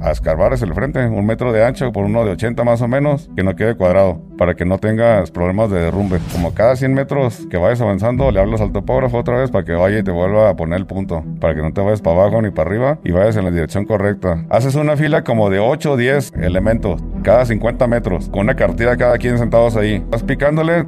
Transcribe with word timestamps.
a 0.00 0.10
escarbar 0.10 0.52
es 0.52 0.62
el 0.62 0.74
frente, 0.74 1.06
un 1.06 1.26
metro 1.26 1.52
de 1.52 1.64
ancho 1.64 1.92
por 1.92 2.04
uno 2.04 2.24
de 2.24 2.32
80 2.32 2.64
más 2.64 2.82
o 2.82 2.88
menos, 2.88 3.30
que 3.36 3.42
no 3.42 3.54
quede 3.54 3.76
cuadrado, 3.76 4.22
para 4.40 4.54
que 4.54 4.64
no 4.64 4.78
tengas 4.78 5.30
problemas 5.30 5.70
de 5.70 5.80
derrumbe. 5.80 6.18
Como 6.32 6.54
cada 6.54 6.74
100 6.74 6.94
metros 6.94 7.46
que 7.50 7.58
vayas 7.58 7.82
avanzando, 7.82 8.30
le 8.30 8.40
hablas 8.40 8.62
al 8.62 8.72
topógrafo 8.72 9.18
otra 9.18 9.38
vez 9.38 9.50
para 9.50 9.66
que 9.66 9.72
vaya 9.72 9.98
y 9.98 10.02
te 10.02 10.12
vuelva 10.12 10.48
a 10.48 10.56
poner 10.56 10.78
el 10.78 10.86
punto, 10.86 11.22
para 11.38 11.54
que 11.54 11.60
no 11.60 11.74
te 11.74 11.82
vayas 11.82 12.00
para 12.00 12.22
abajo 12.22 12.40
ni 12.40 12.50
para 12.50 12.70
arriba 12.70 12.98
y 13.04 13.12
vayas 13.12 13.36
en 13.36 13.44
la 13.44 13.50
dirección 13.50 13.84
correcta. 13.84 14.46
Haces 14.48 14.76
una 14.76 14.96
fila 14.96 15.24
como 15.24 15.50
de 15.50 15.58
8 15.58 15.92
o 15.92 15.96
10 15.98 16.32
elementos, 16.40 17.02
cada 17.22 17.44
50 17.44 17.86
metros, 17.86 18.30
con 18.30 18.40
una 18.40 18.54
cartilla 18.54 18.96
cada 18.96 19.18
quien 19.18 19.36
sentados 19.36 19.76
ahí. 19.76 20.02
Vas 20.08 20.22
picándole 20.22 20.86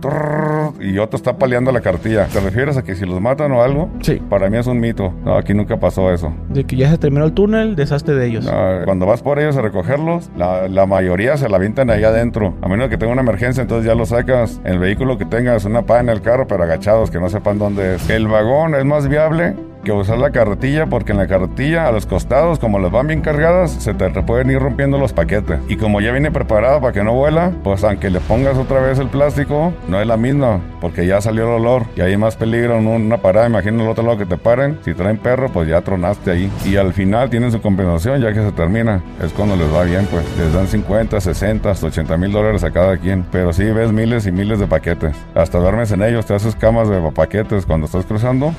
y 0.80 0.96
otro 0.96 1.18
está 1.18 1.36
paliando 1.36 1.72
la 1.72 1.82
cartilla. 1.82 2.28
¿Te 2.28 2.40
refieres 2.40 2.78
a 2.78 2.82
que 2.82 2.94
si 2.94 3.04
los 3.04 3.20
matan 3.20 3.52
o 3.52 3.62
algo? 3.62 3.90
Sí. 4.00 4.14
Para 4.30 4.48
mí 4.48 4.56
es 4.56 4.66
un 4.66 4.80
mito. 4.80 5.12
No, 5.26 5.36
aquí 5.36 5.52
nunca 5.52 5.78
pasó 5.78 6.10
eso. 6.10 6.32
De 6.48 6.64
que 6.64 6.76
ya 6.76 6.88
se 6.90 6.96
terminó 6.96 7.26
el 7.26 7.34
túnel, 7.34 7.76
deshazte 7.76 8.14
de 8.14 8.28
ellos. 8.28 8.46
No, 8.46 8.86
cuando 8.86 9.04
vas 9.04 9.20
por 9.20 9.38
ellos 9.38 9.58
a 9.58 9.60
recogerlos, 9.60 10.30
la, 10.38 10.68
la 10.68 10.86
mayoría 10.86 11.36
se 11.36 11.50
la 11.50 11.58
avientan 11.58 11.90
ahí 11.90 12.02
adentro. 12.02 12.54
A 12.62 12.68
menos 12.68 12.88
que 12.88 12.96
tenga 12.96 13.12
una 13.12 13.20
emergencia, 13.20 13.41
entonces 13.42 13.84
ya 13.84 13.94
lo 13.94 14.06
sacas 14.06 14.60
en 14.64 14.74
el 14.74 14.78
vehículo 14.78 15.18
que 15.18 15.24
tengas, 15.24 15.64
una 15.64 15.82
pa 15.82 16.00
en 16.00 16.08
el 16.08 16.22
carro, 16.22 16.46
pero 16.46 16.62
agachados, 16.62 17.10
que 17.10 17.18
no 17.18 17.28
sepan 17.28 17.58
dónde 17.58 17.96
es. 17.96 18.08
El 18.08 18.28
vagón 18.28 18.74
es 18.74 18.84
más 18.84 19.08
viable 19.08 19.54
que 19.82 19.92
usar 19.92 20.18
la 20.18 20.30
carretilla 20.30 20.86
porque 20.86 21.12
en 21.12 21.18
la 21.18 21.26
carretilla 21.26 21.86
a 21.86 21.92
los 21.92 22.06
costados 22.06 22.58
como 22.58 22.78
las 22.78 22.90
van 22.90 23.08
bien 23.08 23.20
cargadas 23.20 23.70
se 23.70 23.94
te 23.94 24.10
pueden 24.22 24.50
ir 24.50 24.58
rompiendo 24.58 24.98
los 24.98 25.12
paquetes. 25.12 25.58
Y 25.68 25.76
como 25.76 26.00
ya 26.00 26.12
viene 26.12 26.30
preparado 26.30 26.80
para 26.80 26.92
que 26.92 27.02
no 27.02 27.14
vuela 27.14 27.52
pues 27.62 27.84
aunque 27.84 28.10
le 28.10 28.20
pongas 28.20 28.56
otra 28.56 28.80
vez 28.80 28.98
el 28.98 29.08
plástico 29.08 29.72
no 29.88 30.00
es 30.00 30.06
la 30.06 30.16
misma 30.16 30.60
porque 30.80 31.06
ya 31.06 31.20
salió 31.20 31.44
el 31.44 31.60
olor. 31.62 31.84
Y 31.96 32.00
hay 32.00 32.16
más 32.16 32.36
peligro 32.36 32.78
en 32.78 32.86
una 32.86 33.18
parada 33.18 33.46
imagina 33.46 33.82
el 33.82 33.88
otro 33.88 34.04
lado 34.04 34.18
que 34.18 34.26
te 34.26 34.36
paren. 34.36 34.78
Si 34.84 34.94
traen 34.94 35.18
perro 35.18 35.48
pues 35.48 35.68
ya 35.68 35.80
tronaste 35.80 36.30
ahí. 36.30 36.50
Y 36.64 36.76
al 36.76 36.92
final 36.92 37.30
tienen 37.30 37.52
su 37.52 37.60
compensación 37.60 38.20
ya 38.20 38.32
que 38.32 38.42
se 38.42 38.52
termina. 38.52 39.02
Es 39.22 39.32
cuando 39.32 39.56
les 39.56 39.72
va 39.72 39.84
bien 39.84 40.06
pues. 40.10 40.24
Les 40.38 40.52
dan 40.52 40.66
50 40.66 41.20
60 41.20 41.70
hasta 41.70 41.86
80 41.86 42.16
mil 42.16 42.32
dólares 42.32 42.64
a 42.64 42.70
cada 42.70 42.96
quien. 42.96 43.24
Pero 43.30 43.52
sí 43.52 43.64
ves 43.64 43.92
miles 43.92 44.26
y 44.26 44.32
miles 44.32 44.58
de 44.58 44.66
paquetes. 44.66 45.16
Hasta 45.34 45.58
duermes 45.58 45.92
en 45.92 46.02
ellos 46.02 46.26
te 46.26 46.34
haces 46.34 46.56
camas 46.56 46.88
de 46.88 47.00
paquetes 47.12 47.64
cuando 47.64 47.86
estás 47.86 48.04
cruzando 48.04 48.52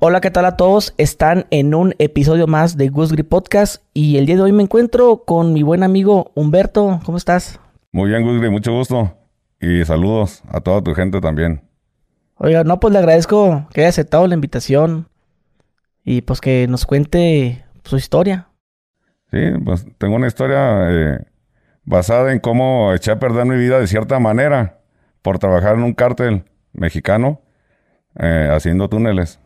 Hola, 0.00 0.20
¿qué 0.20 0.30
tal 0.30 0.44
a 0.44 0.56
todos? 0.56 0.94
Están 0.96 1.46
en 1.50 1.74
un 1.74 1.92
episodio 1.98 2.46
más 2.46 2.76
de 2.76 2.88
Goose 2.88 3.14
Grip 3.14 3.28
Podcast 3.28 3.82
y 3.94 4.16
el 4.18 4.26
día 4.26 4.36
de 4.36 4.42
hoy 4.42 4.52
me 4.52 4.62
encuentro 4.62 5.24
con 5.24 5.52
mi 5.52 5.64
buen 5.64 5.82
amigo 5.82 6.30
Humberto. 6.36 7.00
¿Cómo 7.04 7.18
estás? 7.18 7.58
Muy 7.90 8.08
bien, 8.08 8.22
Goose 8.22 8.38
Grip, 8.38 8.52
mucho 8.52 8.72
gusto. 8.72 9.16
Y 9.60 9.84
saludos 9.84 10.44
a 10.50 10.60
toda 10.60 10.82
tu 10.82 10.94
gente 10.94 11.20
también. 11.20 11.62
Oiga, 12.36 12.62
no, 12.62 12.78
pues 12.78 12.92
le 12.92 13.00
agradezco 13.00 13.66
que 13.74 13.80
haya 13.80 13.88
aceptado 13.88 14.28
la 14.28 14.34
invitación 14.34 15.08
y 16.04 16.22
pues 16.22 16.40
que 16.40 16.68
nos 16.68 16.86
cuente 16.86 17.64
su 17.82 17.96
historia. 17.96 18.50
Sí, 19.32 19.38
pues 19.64 19.84
tengo 19.98 20.14
una 20.14 20.28
historia 20.28 20.92
eh, 20.92 21.18
basada 21.82 22.32
en 22.32 22.38
cómo 22.38 22.94
eché 22.94 23.10
a 23.10 23.18
perder 23.18 23.46
mi 23.46 23.56
vida 23.56 23.80
de 23.80 23.88
cierta 23.88 24.20
manera 24.20 24.78
por 25.22 25.40
trabajar 25.40 25.74
en 25.74 25.82
un 25.82 25.92
cártel 25.92 26.44
mexicano 26.72 27.42
eh, 28.16 28.48
haciendo 28.52 28.88
túneles. 28.88 29.40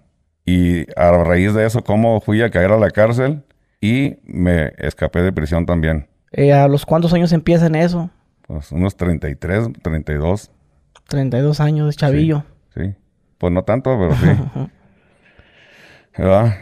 Y 0.44 0.86
a 0.96 1.12
raíz 1.12 1.54
de 1.54 1.66
eso, 1.66 1.82
cómo 1.84 2.20
fui 2.20 2.42
a 2.42 2.50
caer 2.50 2.72
a 2.72 2.78
la 2.78 2.90
cárcel 2.90 3.44
y 3.80 4.16
me 4.24 4.72
escapé 4.78 5.22
de 5.22 5.32
prisión 5.32 5.66
también. 5.66 6.08
Eh, 6.32 6.52
¿A 6.52 6.66
los 6.68 6.86
cuántos 6.86 7.12
años 7.12 7.32
empieza 7.32 7.66
en 7.66 7.74
eso? 7.74 8.10
Pues 8.46 8.72
unos 8.72 8.96
33, 8.96 9.68
32. 9.82 10.50
32 11.08 11.60
años 11.60 11.88
de 11.88 11.94
chavillo. 11.94 12.44
Sí, 12.74 12.82
sí. 12.82 12.94
Pues 13.38 13.52
no 13.52 13.62
tanto, 13.64 13.96
pero 13.98 14.14
sí. 14.14 14.70
¿Verdad? 16.18 16.54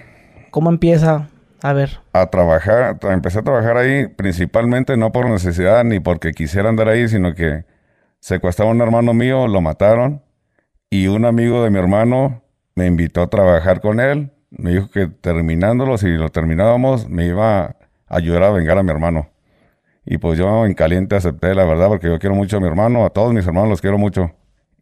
¿Cómo 0.51 0.71
empieza? 0.71 1.29
A 1.63 1.73
ver. 1.73 2.01
A 2.13 2.27
trabajar, 2.27 2.99
empecé 3.03 3.41
a 3.41 3.43
trabajar 3.43 3.77
ahí 3.77 4.07
principalmente 4.09 4.97
no 4.97 5.13
por 5.13 5.29
necesidad 5.29 5.85
ni 5.85 6.01
porque 6.01 6.33
quisiera 6.33 6.69
andar 6.69 6.89
ahí, 6.89 7.09
sino 7.09 7.35
que 7.35 7.65
secuestraba 8.19 8.71
a 8.71 8.75
un 8.75 8.81
hermano 8.81 9.13
mío, 9.13 9.47
lo 9.47 9.61
mataron 9.61 10.23
y 10.89 11.09
un 11.09 11.25
amigo 11.25 11.63
de 11.63 11.71
mi 11.71 11.79
hermano 11.79 12.43
me 12.75 12.87
invitó 12.87 13.23
a 13.23 13.27
trabajar 13.29 13.81
con 13.81 14.01
él. 14.01 14.31
Me 14.51 14.71
dijo 14.73 14.91
que 14.91 15.07
terminándolo, 15.07 15.97
si 15.99 16.09
lo 16.09 16.29
terminábamos, 16.31 17.09
me 17.09 17.27
iba 17.27 17.61
a 17.65 17.77
ayudar 18.09 18.43
a 18.45 18.51
vengar 18.51 18.79
a 18.79 18.83
mi 18.83 18.91
hermano. 18.91 19.29
Y 20.05 20.19
pues 20.19 20.39
yo 20.39 20.67
en 20.67 20.75
caliente 20.75 21.15
acepté, 21.15 21.55
la 21.55 21.65
verdad, 21.65 21.89
porque 21.89 22.09
yo 22.09 22.19
quiero 22.19 22.35
mucho 22.35 22.57
a 22.57 22.61
mi 22.61 22.67
hermano, 22.67 23.05
a 23.05 23.11
todos 23.11 23.33
mis 23.33 23.47
hermanos 23.47 23.69
los 23.71 23.81
quiero 23.81 23.99
mucho. 23.99 24.33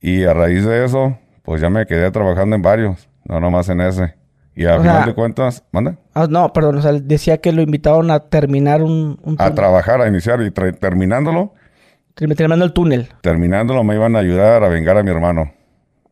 Y 0.00 0.24
a 0.24 0.32
raíz 0.32 0.64
de 0.64 0.84
eso, 0.84 1.18
pues 1.42 1.60
ya 1.60 1.68
me 1.70 1.84
quedé 1.86 2.10
trabajando 2.10 2.56
en 2.56 2.62
varios, 2.62 3.08
no 3.24 3.40
nomás 3.40 3.68
en 3.68 3.80
ese. 3.80 4.14
Y 4.54 4.64
a 4.64 4.76
O 4.76 4.80
final 4.80 4.96
sea- 4.98 5.06
de 5.06 5.14
cuentas, 5.14 5.64
¿manda? 5.70 5.96
Ah, 6.14 6.26
no, 6.30 6.52
perdón, 6.52 6.78
o 6.78 6.82
sea, 6.82 6.92
decía 6.92 7.38
que 7.38 7.52
lo 7.52 7.62
invitaron 7.62 8.10
a 8.10 8.20
terminar 8.20 8.82
un, 8.82 9.18
un 9.22 9.36
A 9.38 9.54
trabajar, 9.54 10.00
a 10.00 10.08
iniciar 10.08 10.40
y 10.42 10.50
terminándolo, 10.50 11.52
Termi- 12.16 12.34
Terminando 12.36 12.64
el 12.64 12.72
túnel. 12.72 13.08
terminándolo 13.20 13.84
me 13.84 13.94
iban 13.94 14.16
a 14.16 14.20
ayudar 14.20 14.64
a 14.64 14.68
vengar 14.68 14.96
a 14.98 15.04
mi 15.04 15.10
hermano, 15.10 15.52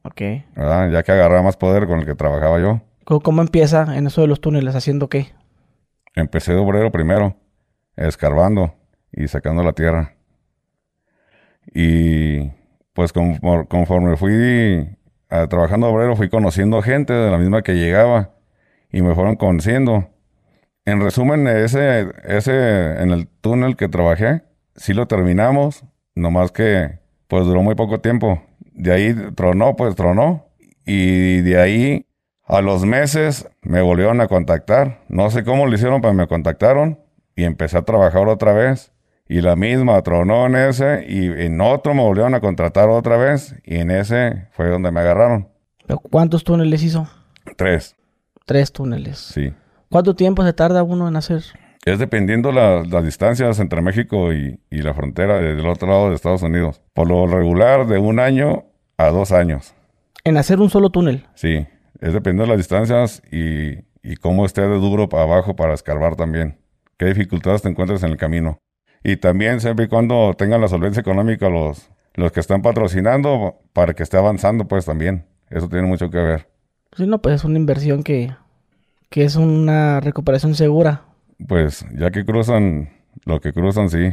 Ok. 0.07 0.21
¿verdad? 0.55 0.91
Ya 0.91 1.03
que 1.03 1.13
agarraba 1.13 1.43
más 1.43 1.57
poder 1.57 1.87
con 1.87 2.01
el 2.01 2.07
que 2.07 2.15
trabajaba 2.15 2.61
yo. 2.61 2.81
¿Cómo, 3.05 3.41
empieza 3.41 3.97
en 3.97 4.07
eso 4.07 4.21
de 4.21 4.27
los 4.27 4.41
túneles? 4.41 4.75
¿Haciendo 4.75 5.09
qué? 5.09 5.33
Empecé 6.15 6.53
de 6.53 6.59
obrero 6.59 6.91
primero, 6.91 7.37
escarbando 7.97 8.75
y 9.13 9.29
sacando 9.29 9.63
la 9.63 9.73
tierra. 9.73 10.17
Y 11.75 12.51
pues 12.93 13.15
confor- 13.15 13.69
conforme 13.69 14.17
fui 14.17 14.89
ah, 15.29 15.47
trabajando 15.49 15.89
obrero, 15.89 16.17
fui 16.17 16.29
conociendo 16.29 16.81
gente 16.83 17.13
de 17.13 17.31
la 17.31 17.39
misma 17.39 17.63
que 17.63 17.75
llegaba 17.75 18.31
y 18.91 19.03
me 19.03 19.15
fueron 19.15 19.37
conociendo. 19.37 20.09
En 20.85 21.01
resumen, 21.01 21.47
ese, 21.49 22.07
ese, 22.25 23.03
en 23.03 23.11
el 23.11 23.27
túnel 23.27 23.77
que 23.77 23.89
trabajé, 23.89 24.43
sí 24.77 24.95
lo 24.95 25.07
terminamos, 25.07 25.85
nomás 26.15 26.53
que 26.53 27.01
pues 27.27 27.45
duró 27.45 27.63
muy 27.63 27.75
poco 27.75 28.01
tiempo. 28.01 28.43
De 28.77 28.93
ahí 28.93 29.15
tronó, 29.35 29.75
pues 29.75 29.95
tronó. 29.97 30.47
Y 30.85 31.41
de 31.41 31.61
ahí 31.61 32.07
a 32.47 32.61
los 32.61 32.85
meses 32.85 33.49
me 33.63 33.81
volvieron 33.81 34.21
a 34.21 34.29
contactar. 34.29 35.01
No 35.09 35.31
sé 35.31 35.43
cómo 35.45 35.67
lo 35.67 35.75
hicieron, 35.75 36.01
pero 36.01 36.15
me 36.15 36.29
contactaron 36.29 37.01
y 37.35 37.45
empecé 37.45 37.79
a 37.79 37.83
trabajar 37.83 38.29
otra 38.29 38.53
vez. 38.53 38.93
Y 39.29 39.41
la 39.41 39.57
misma 39.57 40.01
tronó 40.03 40.47
en 40.47 40.55
ese 40.55 41.05
y 41.09 41.27
en 41.27 41.61
otro 41.61 41.95
me 41.95 42.03
volvieron 42.03 42.35
a 42.35 42.41
contratar 42.41 42.89
otra 42.89 43.17
vez 43.17 43.57
y 43.65 43.79
en 43.79 43.91
ese 43.91 44.47
fue 44.53 44.69
donde 44.69 44.93
me 44.93 45.01
agarraron. 45.01 45.49
¿Pero 45.85 45.99
¿Cuántos 45.99 46.45
túneles 46.45 46.83
hizo? 46.85 47.09
Tres, 47.57 47.97
Tres 48.45 48.71
túneles. 48.73 49.19
sí. 49.19 49.53
¿Cuánto 49.91 50.15
tiempo 50.15 50.45
se 50.45 50.53
tarda 50.53 50.83
uno 50.85 51.09
en 51.09 51.17
hacer? 51.17 51.43
Es 51.85 51.99
dependiendo 52.01 52.51
la- 52.53 52.83
las 52.85 53.05
distancias 53.05 53.59
entre 53.61 53.81
México 53.83 54.33
y, 54.33 54.61
y 54.71 54.83
la 54.83 54.95
frontera 54.95 55.39
del 55.39 55.65
otro 55.67 55.89
lado 55.89 56.09
de 56.11 56.17
Estados 56.17 56.43
Unidos. 56.43 56.83
Por 56.93 57.09
lo 57.09 57.27
regular, 57.29 57.87
de 57.87 57.99
un 57.99 58.19
año 58.21 58.66
a 58.97 59.09
dos 59.11 59.33
años. 59.33 59.75
En 60.25 60.37
hacer 60.37 60.61
un 60.61 60.71
solo 60.71 60.91
túnel. 60.91 61.27
Sí, 61.35 61.67
es 62.01 62.13
dependiendo 62.13 62.45
de 62.45 62.49
las 62.49 62.59
distancias 62.59 63.23
y, 63.31 63.79
y 64.03 64.17
cómo 64.17 64.45
esté 64.45 64.63
de 64.63 64.77
duro 64.79 65.09
para 65.09 65.25
abajo 65.25 65.57
para 65.57 65.75
escarbar 65.75 66.17
también. 66.17 66.59
Qué 66.99 67.07
dificultades 67.07 67.63
te 67.63 67.69
encuentres 67.69 68.03
en 68.03 68.11
el 68.11 68.17
camino. 68.17 68.59
Y 69.05 69.17
también 69.17 69.61
siempre 69.61 69.85
y 69.85 69.89
cuando 69.89 70.35
tengan 70.35 70.61
la 70.61 70.69
solvencia 70.69 71.01
económica 71.01 71.49
los, 71.49 71.91
los 72.15 72.33
que 72.33 72.41
están 72.41 72.63
patrocinando 72.63 73.61
para 73.73 73.95
que 73.95 74.03
esté 74.03 74.17
avanzando 74.17 74.67
pues 74.67 74.85
también. 74.85 75.27
Eso 75.51 75.69
tiene 75.69 75.87
mucho 75.87 76.11
que 76.11 76.19
ver. 76.19 76.49
Sí, 76.97 77.07
no, 77.07 77.21
pues 77.21 77.37
es 77.37 77.45
una 77.45 77.59
inversión 77.59 78.03
que, 78.03 78.35
que 79.11 79.25
es 79.25 79.37
una 79.37 80.01
recuperación 80.01 80.55
segura. 80.55 81.05
Pues 81.47 81.85
ya 81.97 82.11
que 82.11 82.25
cruzan 82.25 82.89
lo 83.25 83.41
que 83.41 83.53
cruzan, 83.53 83.91
sí. 83.91 84.13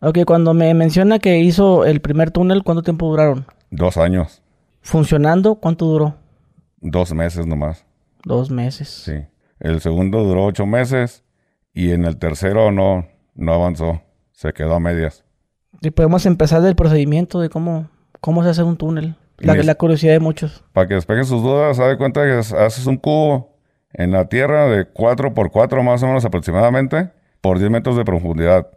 Ok, 0.00 0.20
cuando 0.26 0.54
me 0.54 0.72
menciona 0.74 1.18
que 1.18 1.38
hizo 1.40 1.84
el 1.84 2.00
primer 2.00 2.30
túnel, 2.30 2.62
¿cuánto 2.62 2.82
tiempo 2.82 3.08
duraron? 3.08 3.46
Dos 3.70 3.96
años, 3.96 4.42
Funcionando, 4.82 5.56
¿cuánto 5.56 5.86
duró? 5.86 6.14
dos 6.80 7.12
meses 7.12 7.46
nomás. 7.46 7.84
Dos 8.24 8.50
meses. 8.50 8.88
Sí. 8.88 9.14
El 9.58 9.80
segundo 9.80 10.22
duró 10.22 10.44
ocho 10.44 10.66
meses 10.66 11.24
y 11.74 11.90
en 11.90 12.04
el 12.04 12.16
tercero 12.18 12.70
no, 12.70 13.06
no 13.34 13.52
avanzó. 13.52 14.02
Se 14.32 14.52
quedó 14.52 14.74
a 14.74 14.80
medias. 14.80 15.24
Y 15.80 15.90
podemos 15.90 16.24
empezar 16.26 16.62
del 16.62 16.76
procedimiento 16.76 17.40
de 17.40 17.48
cómo, 17.48 17.88
cómo 18.20 18.42
se 18.44 18.50
hace 18.50 18.62
un 18.62 18.76
túnel. 18.76 19.16
La, 19.38 19.54
la 19.54 19.74
curiosidad 19.74 20.12
de 20.12 20.20
muchos. 20.20 20.62
Para 20.72 20.86
que 20.88 20.94
despejen 20.94 21.24
sus 21.24 21.42
dudas, 21.42 21.78
haz 21.78 21.88
de 21.88 21.96
cuenta 21.98 22.22
que 22.24 22.38
es- 22.38 22.52
haces 22.52 22.86
un 22.86 22.96
cubo 22.96 23.56
en 23.92 24.12
la 24.12 24.28
tierra 24.28 24.66
de 24.68 24.86
4 24.86 25.34
por 25.34 25.50
4 25.50 25.82
más 25.82 26.02
o 26.02 26.06
menos 26.06 26.24
aproximadamente, 26.24 27.10
por 27.40 27.58
10 27.58 27.70
metros 27.70 27.96
de 27.96 28.04
profundidad. 28.04 28.68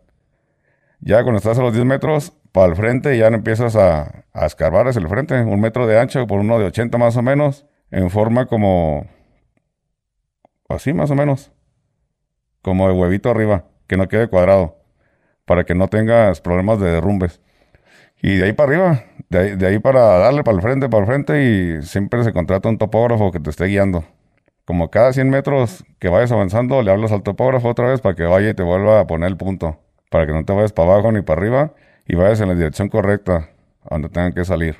Ya 1.01 1.21
cuando 1.23 1.37
estás 1.37 1.57
a 1.59 1.61
los 1.61 1.73
10 1.73 1.85
metros, 1.85 2.33
para 2.51 2.67
el 2.67 2.75
frente 2.75 3.17
ya 3.17 3.27
empiezas 3.27 3.75
a, 3.75 4.25
a 4.33 4.45
escarbar 4.45 4.87
hacia 4.87 5.01
el 5.01 5.07
frente, 5.07 5.39
un 5.41 5.59
metro 5.59 5.87
de 5.87 5.99
ancho 5.99 6.25
por 6.27 6.39
uno 6.39 6.59
de 6.59 6.65
80 6.65 6.97
más 6.97 7.15
o 7.17 7.21
menos, 7.21 7.65
en 7.91 8.09
forma 8.09 8.45
como... 8.45 9.07
Así 10.67 10.93
más 10.93 11.09
o 11.09 11.15
menos. 11.15 11.51
Como 12.61 12.87
de 12.87 12.93
huevito 12.93 13.29
arriba, 13.29 13.65
que 13.87 13.97
no 13.97 14.07
quede 14.07 14.27
cuadrado, 14.27 14.77
para 15.45 15.63
que 15.63 15.73
no 15.73 15.87
tengas 15.87 16.41
problemas 16.41 16.79
de 16.79 16.91
derrumbes. 16.91 17.41
Y 18.21 18.35
de 18.37 18.45
ahí 18.45 18.53
para 18.53 18.69
arriba, 18.69 19.03
de 19.29 19.39
ahí, 19.39 19.55
de 19.55 19.67
ahí 19.67 19.79
para 19.79 20.01
darle 20.19 20.43
para 20.43 20.55
el 20.55 20.61
frente, 20.61 20.89
para 20.89 21.01
el 21.01 21.07
frente 21.07 21.43
y 21.43 21.81
siempre 21.83 22.23
se 22.23 22.33
contrata 22.33 22.69
un 22.69 22.77
topógrafo 22.77 23.31
que 23.31 23.39
te 23.39 23.49
esté 23.49 23.65
guiando. 23.65 24.03
Como 24.65 24.91
cada 24.91 25.13
100 25.13 25.29
metros 25.29 25.85
que 25.97 26.09
vayas 26.09 26.31
avanzando, 26.31 26.83
le 26.83 26.91
hablas 26.91 27.11
al 27.11 27.23
topógrafo 27.23 27.69
otra 27.69 27.87
vez 27.87 28.01
para 28.01 28.15
que 28.15 28.23
vaya 28.23 28.49
y 28.49 28.53
te 28.53 28.61
vuelva 28.61 28.99
a 28.99 29.07
poner 29.07 29.29
el 29.29 29.37
punto. 29.37 29.79
Para 30.11 30.27
que 30.27 30.33
no 30.33 30.43
te 30.45 30.53
vayas 30.53 30.73
para 30.73 30.93
abajo 30.93 31.11
ni 31.11 31.21
para 31.21 31.41
arriba 31.41 31.73
y 32.09 32.15
vayas 32.15 32.41
en 32.41 32.49
la 32.49 32.55
dirección 32.55 32.89
correcta, 32.89 33.49
a 33.83 33.95
donde 33.95 34.09
tengan 34.09 34.33
que 34.33 34.43
salir. 34.43 34.75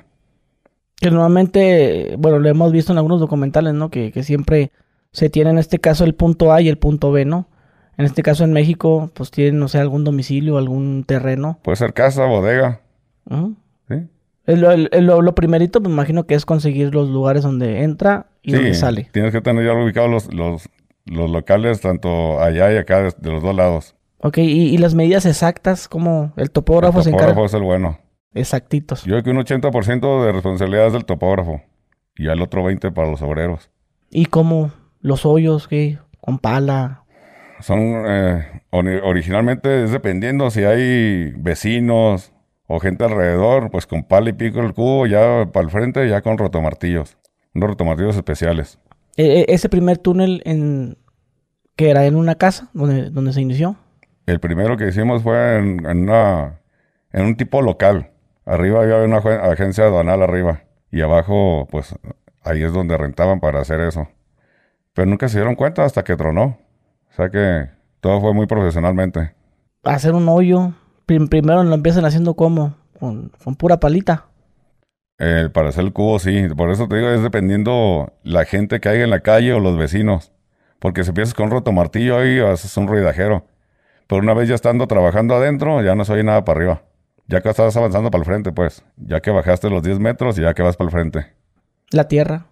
Que 0.96 1.10
normalmente, 1.10 2.14
bueno, 2.18 2.38
lo 2.38 2.48
hemos 2.48 2.72
visto 2.72 2.92
en 2.92 2.98
algunos 2.98 3.20
documentales, 3.20 3.72
¿no? 3.72 3.88
Que, 3.90 4.12
que 4.12 4.22
siempre 4.22 4.70
se 5.12 5.30
tiene 5.30 5.48
en 5.50 5.58
este 5.58 5.78
caso 5.78 6.04
el 6.04 6.14
punto 6.14 6.52
A 6.52 6.60
y 6.60 6.68
el 6.68 6.76
punto 6.76 7.10
B, 7.12 7.24
¿no? 7.24 7.48
En 7.96 8.04
este 8.04 8.22
caso 8.22 8.44
en 8.44 8.52
México, 8.52 9.10
pues 9.14 9.30
tienen, 9.30 9.58
no 9.58 9.68
sé, 9.68 9.78
algún 9.78 10.04
domicilio, 10.04 10.58
algún 10.58 11.04
terreno. 11.04 11.58
Puede 11.62 11.76
ser 11.76 11.94
casa, 11.94 12.26
bodega. 12.26 12.80
¿sí? 13.88 14.06
El- 14.46 14.64
el- 14.64 14.88
el- 14.92 15.06
lo, 15.06 15.22
lo 15.22 15.34
primerito, 15.34 15.80
me 15.80 15.88
imagino 15.90 16.26
que 16.26 16.34
es 16.34 16.44
conseguir 16.44 16.94
los 16.94 17.08
lugares 17.08 17.42
donde 17.44 17.82
entra 17.82 18.26
y 18.42 18.52
donde 18.52 18.74
sale. 18.74 19.08
Tienes 19.12 19.32
que 19.32 19.40
tener 19.40 19.64
ya 19.64 19.72
ubicados 19.74 20.10
los, 20.10 20.34
los, 20.34 20.68
los 21.06 21.30
locales, 21.30 21.80
tanto 21.80 22.40
allá 22.42 22.72
y 22.72 22.76
acá, 22.76 23.02
de, 23.02 23.14
de 23.16 23.30
los 23.30 23.42
dos 23.42 23.54
lados. 23.54 23.94
Ok, 24.22 24.38
y, 24.38 24.42
y 24.74 24.78
las 24.78 24.94
medidas 24.94 25.24
exactas, 25.26 25.88
como 25.88 26.32
el 26.36 26.50
topógrafo, 26.50 26.98
el 26.98 27.04
se 27.04 27.10
topógrafo 27.10 27.32
encarga. 27.32 27.46
es 27.46 27.54
el 27.54 27.62
bueno. 27.62 27.98
Exactitos. 28.34 29.04
Yo 29.04 29.12
creo 29.12 29.22
que 29.22 29.30
un 29.30 29.38
80% 29.38 30.24
de 30.24 30.32
responsabilidad 30.32 30.86
es 30.88 30.92
del 30.92 31.04
topógrafo. 31.04 31.62
Y 32.16 32.28
al 32.28 32.42
otro 32.42 32.62
20% 32.62 32.92
para 32.92 33.10
los 33.10 33.22
obreros. 33.22 33.70
Y 34.10 34.26
como 34.26 34.72
los 35.00 35.24
hoyos, 35.24 35.68
¿qué? 35.68 35.98
Con 36.20 36.38
pala. 36.38 37.04
Son, 37.60 37.78
eh, 37.80 38.62
ori- 38.70 39.00
originalmente 39.02 39.84
es 39.84 39.90
dependiendo 39.92 40.50
si 40.50 40.64
hay 40.64 41.32
vecinos 41.36 42.32
o 42.66 42.78
gente 42.78 43.04
alrededor, 43.04 43.70
pues 43.70 43.86
con 43.86 44.04
pala 44.04 44.30
y 44.30 44.32
pico 44.34 44.60
el 44.60 44.74
cubo, 44.74 45.06
ya 45.06 45.46
para 45.52 45.64
el 45.64 45.70
frente, 45.70 46.08
ya 46.08 46.20
con 46.20 46.36
rotomartillos. 46.38 47.16
Unos 47.54 47.70
rotomartillos 47.70 48.16
especiales. 48.16 48.78
E- 49.16 49.40
e- 49.40 49.46
ese 49.54 49.68
primer 49.68 49.98
túnel 49.98 50.42
en 50.44 50.98
que 51.76 51.90
era 51.90 52.04
en 52.06 52.16
una 52.16 52.34
casa 52.36 52.68
donde, 52.74 53.10
donde 53.10 53.32
se 53.32 53.40
inició. 53.40 53.76
El 54.30 54.38
primero 54.40 54.76
que 54.76 54.88
hicimos 54.88 55.22
fue 55.22 55.56
en, 55.58 55.84
en 55.86 56.02
una, 56.04 56.60
en 57.12 57.24
un 57.24 57.36
tipo 57.36 57.62
local. 57.62 58.10
Arriba 58.46 58.82
había 58.82 58.98
una 58.98 59.18
agen- 59.18 59.40
agencia 59.40 59.84
aduanal 59.84 60.22
arriba. 60.22 60.62
Y 60.92 61.00
abajo, 61.02 61.66
pues, 61.70 61.94
ahí 62.42 62.62
es 62.62 62.72
donde 62.72 62.96
rentaban 62.96 63.40
para 63.40 63.60
hacer 63.60 63.80
eso. 63.80 64.08
Pero 64.94 65.06
nunca 65.06 65.28
se 65.28 65.38
dieron 65.38 65.56
cuenta 65.56 65.84
hasta 65.84 66.04
que 66.04 66.16
tronó. 66.16 66.58
O 67.10 67.12
sea 67.16 67.28
que 67.30 67.68
todo 68.00 68.20
fue 68.20 68.32
muy 68.34 68.46
profesionalmente. 68.46 69.34
Hacer 69.82 70.14
un 70.14 70.28
hoyo. 70.28 70.72
prim- 71.06 71.28
primero 71.28 71.64
lo 71.64 71.74
empiezan 71.74 72.04
haciendo 72.04 72.34
como 72.34 72.76
con, 72.98 73.30
con 73.42 73.56
pura 73.56 73.80
palita. 73.80 74.26
Eh, 75.18 75.48
para 75.52 75.70
hacer 75.70 75.84
el 75.84 75.92
cubo, 75.92 76.18
sí. 76.20 76.46
Por 76.56 76.70
eso 76.70 76.86
te 76.88 76.96
digo, 76.96 77.08
es 77.10 77.22
dependiendo 77.22 78.12
la 78.22 78.44
gente 78.44 78.80
que 78.80 78.88
haya 78.88 79.04
en 79.04 79.10
la 79.10 79.20
calle 79.20 79.52
o 79.52 79.60
los 79.60 79.76
vecinos. 79.76 80.32
Porque 80.78 81.02
si 81.02 81.10
empiezas 81.10 81.34
con 81.34 81.46
un 81.46 81.50
rotomartillo 81.52 82.16
ahí, 82.16 82.38
haces 82.38 82.76
un 82.76 82.86
ruidajero. 82.88 83.44
Pero 84.10 84.22
una 84.22 84.34
vez 84.34 84.48
ya 84.48 84.56
estando 84.56 84.88
trabajando 84.88 85.36
adentro, 85.36 85.84
ya 85.84 85.94
no 85.94 86.04
se 86.04 86.12
oye 86.12 86.24
nada 86.24 86.44
para 86.44 86.58
arriba. 86.58 86.82
Ya 87.28 87.40
que 87.42 87.48
estás 87.48 87.76
avanzando 87.76 88.10
para 88.10 88.22
el 88.22 88.26
frente, 88.26 88.50
pues. 88.50 88.84
Ya 88.96 89.20
que 89.20 89.30
bajaste 89.30 89.70
los 89.70 89.84
10 89.84 90.00
metros 90.00 90.36
y 90.36 90.42
ya 90.42 90.52
que 90.52 90.64
vas 90.64 90.76
para 90.76 90.86
el 90.88 90.90
frente. 90.90 91.26
La 91.92 92.08
tierra. 92.08 92.46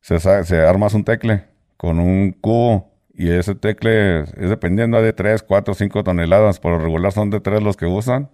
Se, 0.00 0.18
se 0.18 0.66
armas 0.66 0.94
un 0.94 1.04
tecle 1.04 1.44
con 1.76 2.00
un 2.00 2.32
cubo. 2.32 2.90
Y 3.12 3.30
ese 3.30 3.54
tecle 3.54 4.20
es 4.20 4.48
dependiendo 4.48 5.02
de 5.02 5.12
3, 5.12 5.42
4, 5.42 5.74
5 5.74 6.02
toneladas. 6.02 6.60
Por 6.60 6.72
lo 6.72 6.78
regular 6.78 7.12
son 7.12 7.28
de 7.28 7.40
3 7.40 7.62
los 7.62 7.76
que 7.76 7.84
usan. 7.84 8.30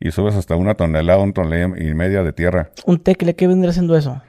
Y 0.00 0.12
subes 0.12 0.34
hasta 0.34 0.56
una 0.56 0.76
tonelada, 0.76 1.18
un 1.18 1.34
tonelada 1.34 1.78
y 1.78 1.92
media 1.92 2.22
de 2.22 2.32
tierra. 2.32 2.70
Un 2.86 3.00
tecle, 3.00 3.36
¿qué 3.36 3.48
vendría 3.48 3.74
siendo 3.74 3.98
eso? 3.98 4.22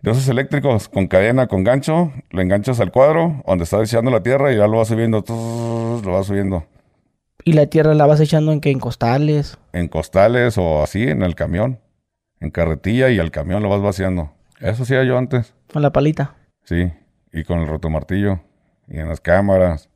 De 0.00 0.12
esos 0.12 0.28
eléctricos 0.28 0.88
con 0.88 1.08
cadena, 1.08 1.48
con 1.48 1.64
gancho, 1.64 2.12
lo 2.30 2.40
enganchas 2.40 2.78
al 2.78 2.92
cuadro 2.92 3.42
donde 3.48 3.64
está 3.64 3.82
echando 3.82 4.12
la 4.12 4.22
tierra 4.22 4.52
y 4.52 4.58
ya 4.58 4.68
lo 4.68 4.76
vas 4.76 4.86
subiendo, 4.86 5.24
lo 5.28 6.12
vas 6.12 6.26
subiendo 6.26 6.68
Y 7.44 7.52
la 7.52 7.66
tierra 7.66 7.94
la 7.94 8.06
vas 8.06 8.20
echando 8.20 8.52
en 8.52 8.60
que 8.60 8.70
en 8.70 8.78
costales. 8.80 9.58
en 9.72 9.88
costales 9.88 10.56
o 10.58 10.82
así 10.82 11.02
en 11.02 11.22
el 11.22 11.34
camión, 11.34 11.80
en 12.40 12.50
carretilla 12.50 13.10
y 13.10 13.18
al 13.18 13.30
camión 13.30 13.62
lo 13.62 13.68
vas 13.68 13.82
vaciando. 13.82 14.32
Eso 14.60 14.84
hacía 14.84 15.04
yo 15.04 15.18
antes, 15.18 15.54
Con 15.72 15.82
la 15.82 15.92
palita. 15.92 16.36
sí, 16.62 16.90
y 17.32 17.44
con 17.44 17.58
el 17.60 17.66
rotomartillo 17.68 18.40
y 18.88 18.98
en 18.98 19.08
las 19.08 19.20
cámaras. 19.20 19.90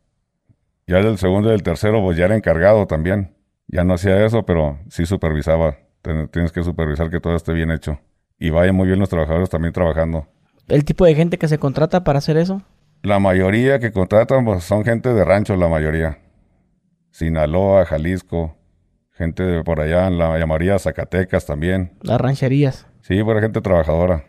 Ya 0.86 0.96
del 0.96 1.18
segundo 1.18 1.48
y 1.48 1.52
del 1.52 1.62
tercero 1.62 2.02
pues 2.02 2.16
ya 2.16 2.24
era 2.26 2.36
encargado 2.36 2.86
también. 2.86 3.34
Ya 3.66 3.84
no 3.84 3.94
hacía 3.94 4.24
eso, 4.24 4.44
pero 4.46 4.78
sí 4.88 5.04
supervisaba. 5.06 5.76
Ten- 6.02 6.28
Tienes 6.28 6.52
que 6.52 6.62
supervisar 6.64 7.10
que 7.10 7.20
todo 7.20 7.36
esté 7.36 7.52
bien 7.52 7.70
hecho. 7.70 8.00
Y 8.38 8.50
vayan 8.50 8.74
muy 8.74 8.86
bien 8.86 8.98
los 8.98 9.08
trabajadores 9.10 9.50
también 9.50 9.72
trabajando. 9.74 10.26
El 10.68 10.84
tipo 10.84 11.04
de 11.04 11.14
gente 11.14 11.38
que 11.38 11.48
se 11.48 11.58
contrata 11.58 12.04
para 12.04 12.18
hacer 12.18 12.36
eso. 12.38 12.62
La 13.02 13.18
mayoría 13.18 13.78
que 13.78 13.92
contratan 13.92 14.44
pues, 14.44 14.64
son 14.64 14.84
gente 14.84 15.12
de 15.12 15.24
rancho, 15.24 15.56
la 15.56 15.68
mayoría. 15.68 16.18
Sinaloa, 17.10 17.84
Jalisco, 17.84 18.56
gente 19.12 19.42
de 19.42 19.64
por 19.64 19.80
allá, 19.80 20.06
en 20.06 20.18
la 20.18 20.38
llamaría 20.38 20.78
Zacatecas 20.78 21.46
también. 21.46 21.92
Las 22.02 22.20
rancherías. 22.20 22.86
Sí, 23.02 23.22
por 23.24 23.40
gente 23.40 23.60
trabajadora. 23.60 24.24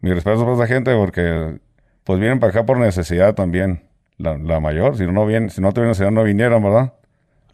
Mi 0.00 0.12
respeto 0.12 0.40
para 0.40 0.54
esa 0.54 0.66
gente 0.66 0.94
porque 0.94 1.58
pues 2.04 2.20
vienen 2.20 2.40
para 2.40 2.50
acá 2.50 2.66
por 2.66 2.78
necesidad 2.78 3.34
también. 3.34 3.84
La, 4.16 4.36
la 4.38 4.60
mayor, 4.60 4.96
si 4.96 5.06
no 5.06 5.26
vienen, 5.26 5.50
si 5.50 5.60
no 5.60 5.72
tuvieran 5.72 5.90
necesidad 5.90 6.10
no 6.12 6.22
vinieran, 6.22 6.62
¿verdad? 6.62 6.92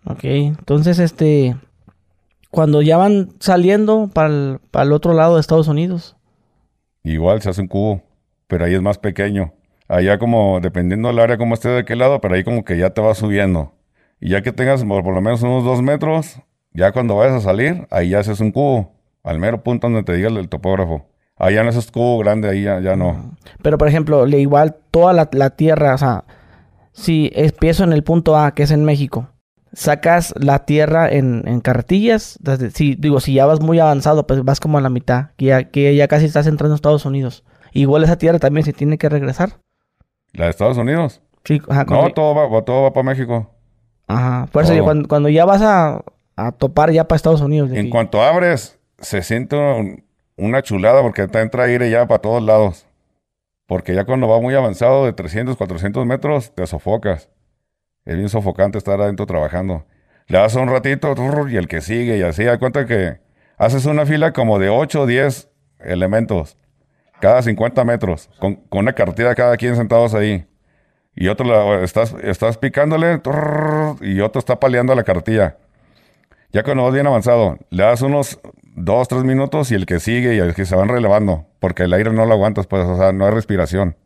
Ok, 0.04 0.24
entonces 0.24 0.98
este, 0.98 1.56
cuando 2.50 2.82
ya 2.82 2.96
van 2.96 3.30
saliendo 3.38 4.10
para 4.12 4.28
el, 4.28 4.58
para 4.70 4.84
el 4.84 4.92
otro 4.92 5.12
lado 5.14 5.34
de 5.34 5.40
Estados 5.40 5.68
Unidos, 5.68 6.16
Igual 7.02 7.40
se 7.40 7.50
hace 7.50 7.62
un 7.62 7.68
cubo, 7.68 8.02
pero 8.46 8.64
ahí 8.64 8.74
es 8.74 8.82
más 8.82 8.98
pequeño. 8.98 9.54
Allá 9.88 10.18
como, 10.18 10.60
dependiendo 10.60 11.08
del 11.08 11.18
área 11.18 11.38
como 11.38 11.54
esté 11.54 11.68
de 11.70 11.84
qué 11.84 11.96
lado, 11.96 12.20
pero 12.20 12.34
ahí 12.34 12.44
como 12.44 12.64
que 12.64 12.76
ya 12.76 12.90
te 12.90 13.00
va 13.00 13.14
subiendo. 13.14 13.72
Y 14.20 14.30
ya 14.30 14.42
que 14.42 14.52
tengas 14.52 14.84
por, 14.84 15.02
por 15.02 15.14
lo 15.14 15.20
menos 15.20 15.42
unos 15.42 15.64
dos 15.64 15.82
metros, 15.82 16.40
ya 16.72 16.92
cuando 16.92 17.16
vayas 17.16 17.34
a 17.36 17.40
salir, 17.40 17.86
ahí 17.90 18.10
ya 18.10 18.18
haces 18.20 18.40
un 18.40 18.52
cubo. 18.52 18.92
Al 19.22 19.38
mero 19.38 19.62
punto 19.62 19.86
donde 19.86 20.02
te 20.02 20.14
diga 20.14 20.28
el, 20.28 20.36
el 20.38 20.48
topógrafo. 20.48 21.06
Ahí 21.36 21.54
ya 21.54 21.62
no 21.62 21.70
es 21.70 21.90
cubo 21.90 22.18
grande, 22.18 22.48
ahí 22.48 22.62
ya, 22.62 22.80
ya 22.80 22.96
no. 22.96 23.36
pero 23.62 23.78
por 23.78 23.88
ejemplo, 23.88 24.26
le 24.26 24.38
igual 24.40 24.76
toda 24.90 25.12
la, 25.14 25.28
la 25.32 25.50
tierra, 25.50 25.94
o 25.94 25.98
sea, 25.98 26.24
si 26.92 27.30
empiezo 27.34 27.84
en 27.84 27.92
el 27.94 28.02
punto 28.04 28.36
A, 28.36 28.54
que 28.54 28.62
es 28.64 28.70
en 28.70 28.84
México, 28.84 29.28
sacas 29.72 30.34
la 30.38 30.66
tierra 30.66 31.08
en, 31.08 31.42
en 31.46 31.60
carretillas, 31.60 32.38
desde- 32.42 32.70
si, 32.70 32.94
digo, 32.94 33.20
si 33.20 33.34
ya 33.34 33.46
vas 33.46 33.60
muy 33.60 33.78
avanzado, 33.78 34.26
pues 34.26 34.44
vas 34.44 34.60
como 34.60 34.76
a 34.76 34.80
la 34.82 34.90
mitad, 34.90 35.30
que 35.36 35.46
ya, 35.46 35.64
que 35.64 35.94
ya 35.96 36.08
casi 36.08 36.26
estás 36.26 36.46
entrando 36.46 36.74
a 36.74 36.76
Estados 36.76 37.06
Unidos. 37.06 37.44
Igual 37.72 38.04
esa 38.04 38.16
tierra 38.18 38.38
también 38.38 38.64
se 38.64 38.72
tiene 38.74 38.98
que 38.98 39.08
regresar. 39.08 39.60
La 40.32 40.44
de 40.46 40.50
Estados 40.50 40.76
Unidos. 40.76 41.22
Sí, 41.44 41.60
ajá, 41.68 41.84
No, 41.88 42.10
todo 42.10 42.34
va- 42.34 42.64
todo 42.64 42.82
va 42.82 42.92
para 42.92 43.04
México. 43.04 43.50
Ajá, 44.14 44.48
por 44.52 44.62
eso 44.64 44.72
digo, 44.72 44.84
cuando, 44.86 45.08
cuando 45.08 45.28
ya 45.28 45.44
vas 45.44 45.62
a, 45.62 46.02
a 46.36 46.52
topar 46.52 46.90
ya 46.92 47.04
para 47.08 47.16
Estados 47.16 47.40
Unidos. 47.40 47.70
En 47.72 47.90
cuanto 47.90 48.22
abres, 48.22 48.78
se 48.98 49.22
siente 49.22 49.56
un- 49.56 50.04
una 50.36 50.62
chulada 50.62 51.02
porque 51.02 51.26
te 51.28 51.40
entra 51.40 51.64
aire 51.64 51.90
ya 51.90 52.06
para 52.06 52.20
todos 52.20 52.42
lados. 52.42 52.86
Porque 53.66 53.94
ya 53.94 54.04
cuando 54.04 54.26
va 54.26 54.40
muy 54.40 54.54
avanzado 54.54 55.04
de 55.04 55.12
300, 55.12 55.56
400 55.56 56.04
metros, 56.06 56.52
te 56.54 56.66
sofocas. 56.66 57.28
Es 58.04 58.16
bien 58.16 58.28
sofocante 58.28 58.78
estar 58.78 59.00
adentro 59.00 59.26
trabajando. 59.26 59.84
Le 60.26 60.38
das 60.38 60.54
un 60.54 60.68
ratito 60.68 61.14
y 61.48 61.56
el 61.56 61.68
que 61.68 61.80
sigue 61.80 62.16
y 62.16 62.22
así. 62.22 62.44
Da 62.44 62.58
cuenta 62.58 62.86
que 62.86 63.18
haces 63.58 63.84
una 63.86 64.06
fila 64.06 64.32
como 64.32 64.58
de 64.58 64.70
8 64.70 65.02
o 65.02 65.06
10 65.06 65.48
elementos. 65.78 66.56
Cada 67.20 67.42
50 67.42 67.84
metros. 67.84 68.28
Con, 68.40 68.56
con 68.56 68.80
una 68.80 68.92
cartilla 68.94 69.34
cada 69.34 69.56
quien 69.56 69.76
sentados 69.76 70.14
ahí. 70.14 70.46
Y 71.14 71.28
otro 71.28 71.46
la- 71.46 71.82
estás, 71.82 72.14
estás 72.22 72.56
picándole 72.58 73.18
trrr, 73.18 73.96
y 74.04 74.20
otro 74.20 74.38
está 74.38 74.58
paleando 74.60 74.94
la 74.94 75.02
cartilla. 75.04 75.56
Ya 76.52 76.62
cuando 76.62 76.84
vas 76.84 76.94
bien 76.94 77.06
avanzado, 77.06 77.58
le 77.70 77.82
das 77.84 78.02
unos 78.02 78.40
dos, 78.74 79.08
tres 79.08 79.24
minutos 79.24 79.70
y 79.70 79.74
el 79.74 79.86
que 79.86 80.00
sigue 80.00 80.34
y 80.34 80.38
el 80.38 80.54
que 80.54 80.64
se 80.64 80.74
van 80.76 80.88
relevando, 80.88 81.46
porque 81.60 81.84
el 81.84 81.92
aire 81.92 82.12
no 82.12 82.24
lo 82.26 82.32
aguantas, 82.34 82.66
pues, 82.66 82.84
o 82.86 82.96
sea, 82.96 83.12
no 83.12 83.24
hay 83.26 83.32
respiración. 83.32 83.96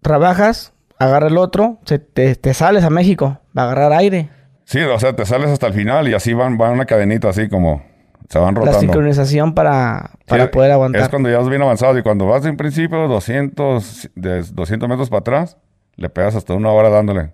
trabajas, 0.00 0.72
agarra 0.98 1.28
el 1.28 1.36
otro, 1.38 1.78
se, 1.84 1.98
te, 1.98 2.34
te 2.34 2.54
sales 2.54 2.84
a 2.84 2.90
México, 2.90 3.38
va 3.56 3.62
a 3.62 3.64
agarrar 3.66 3.92
aire. 3.92 4.30
Sí, 4.64 4.80
o 4.80 4.98
sea, 4.98 5.14
te 5.14 5.26
sales 5.26 5.50
hasta 5.50 5.66
el 5.66 5.74
final 5.74 6.08
y 6.08 6.14
así 6.14 6.32
van, 6.34 6.56
van 6.58 6.72
una 6.72 6.86
cadenita 6.86 7.28
así 7.28 7.48
como 7.48 7.82
se 8.28 8.38
van 8.38 8.54
La 8.54 8.60
rotando. 8.60 8.80
sincronización 8.80 9.54
para, 9.54 10.12
para 10.26 10.44
Sí, 10.44 10.50
poder 10.52 10.72
aguantar. 10.72 11.02
Es 11.02 11.08
cuando 11.08 11.28
ya 11.30 11.38
vas 11.38 11.48
bien 11.48 11.62
avanzado 11.62 11.98
y 11.98 12.02
cuando 12.02 12.26
vas 12.26 12.44
en 12.46 12.56
principio 12.56 13.06
200, 13.08 14.10
de 14.14 14.42
200 14.42 14.88
metros 14.88 15.10
para 15.10 15.20
atrás, 15.20 15.58
le 15.96 16.08
pegas 16.10 16.34
hasta 16.34 16.54
una 16.54 16.70
hora 16.70 16.88
dándole. 16.90 17.32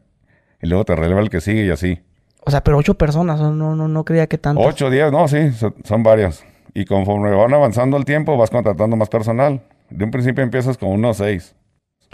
Y 0.61 0.67
luego 0.67 0.85
te 0.85 0.97
releva 0.97 1.21
el 1.21 1.31
que 1.31 1.41
sigue 1.41 1.65
y 1.67 1.71
así. 1.71 2.01
O 2.45 2.51
sea, 2.51 2.63
pero 2.65 2.79
ocho 2.79 2.95
personas, 2.95 3.41
no, 3.41 3.53
no, 3.53 3.89
no, 3.89 4.05
creía 4.05 4.27
que 4.27 4.39
tanto. 4.39 4.63
8, 4.63 4.91
10, 4.91 5.13
no, 5.13 5.29
sí, 5.29 5.53
son, 5.53 5.75
son 5.85 6.03
varias. 6.03 6.45
Y 6.75 6.85
conforme 6.85 7.31
van 7.35 7.53
avanzando 7.55 7.97
el 7.97 8.05
tiempo, 8.05 8.37
vas 8.37 8.51
contratando 8.51 8.97
más 8.97 9.09
personal. 9.09 9.63
De 9.91 10.05
un 10.05 10.11
principio 10.11 10.43
empiezas 10.45 10.77
con 10.79 10.91
unos 10.91 11.19
6. 11.19 11.55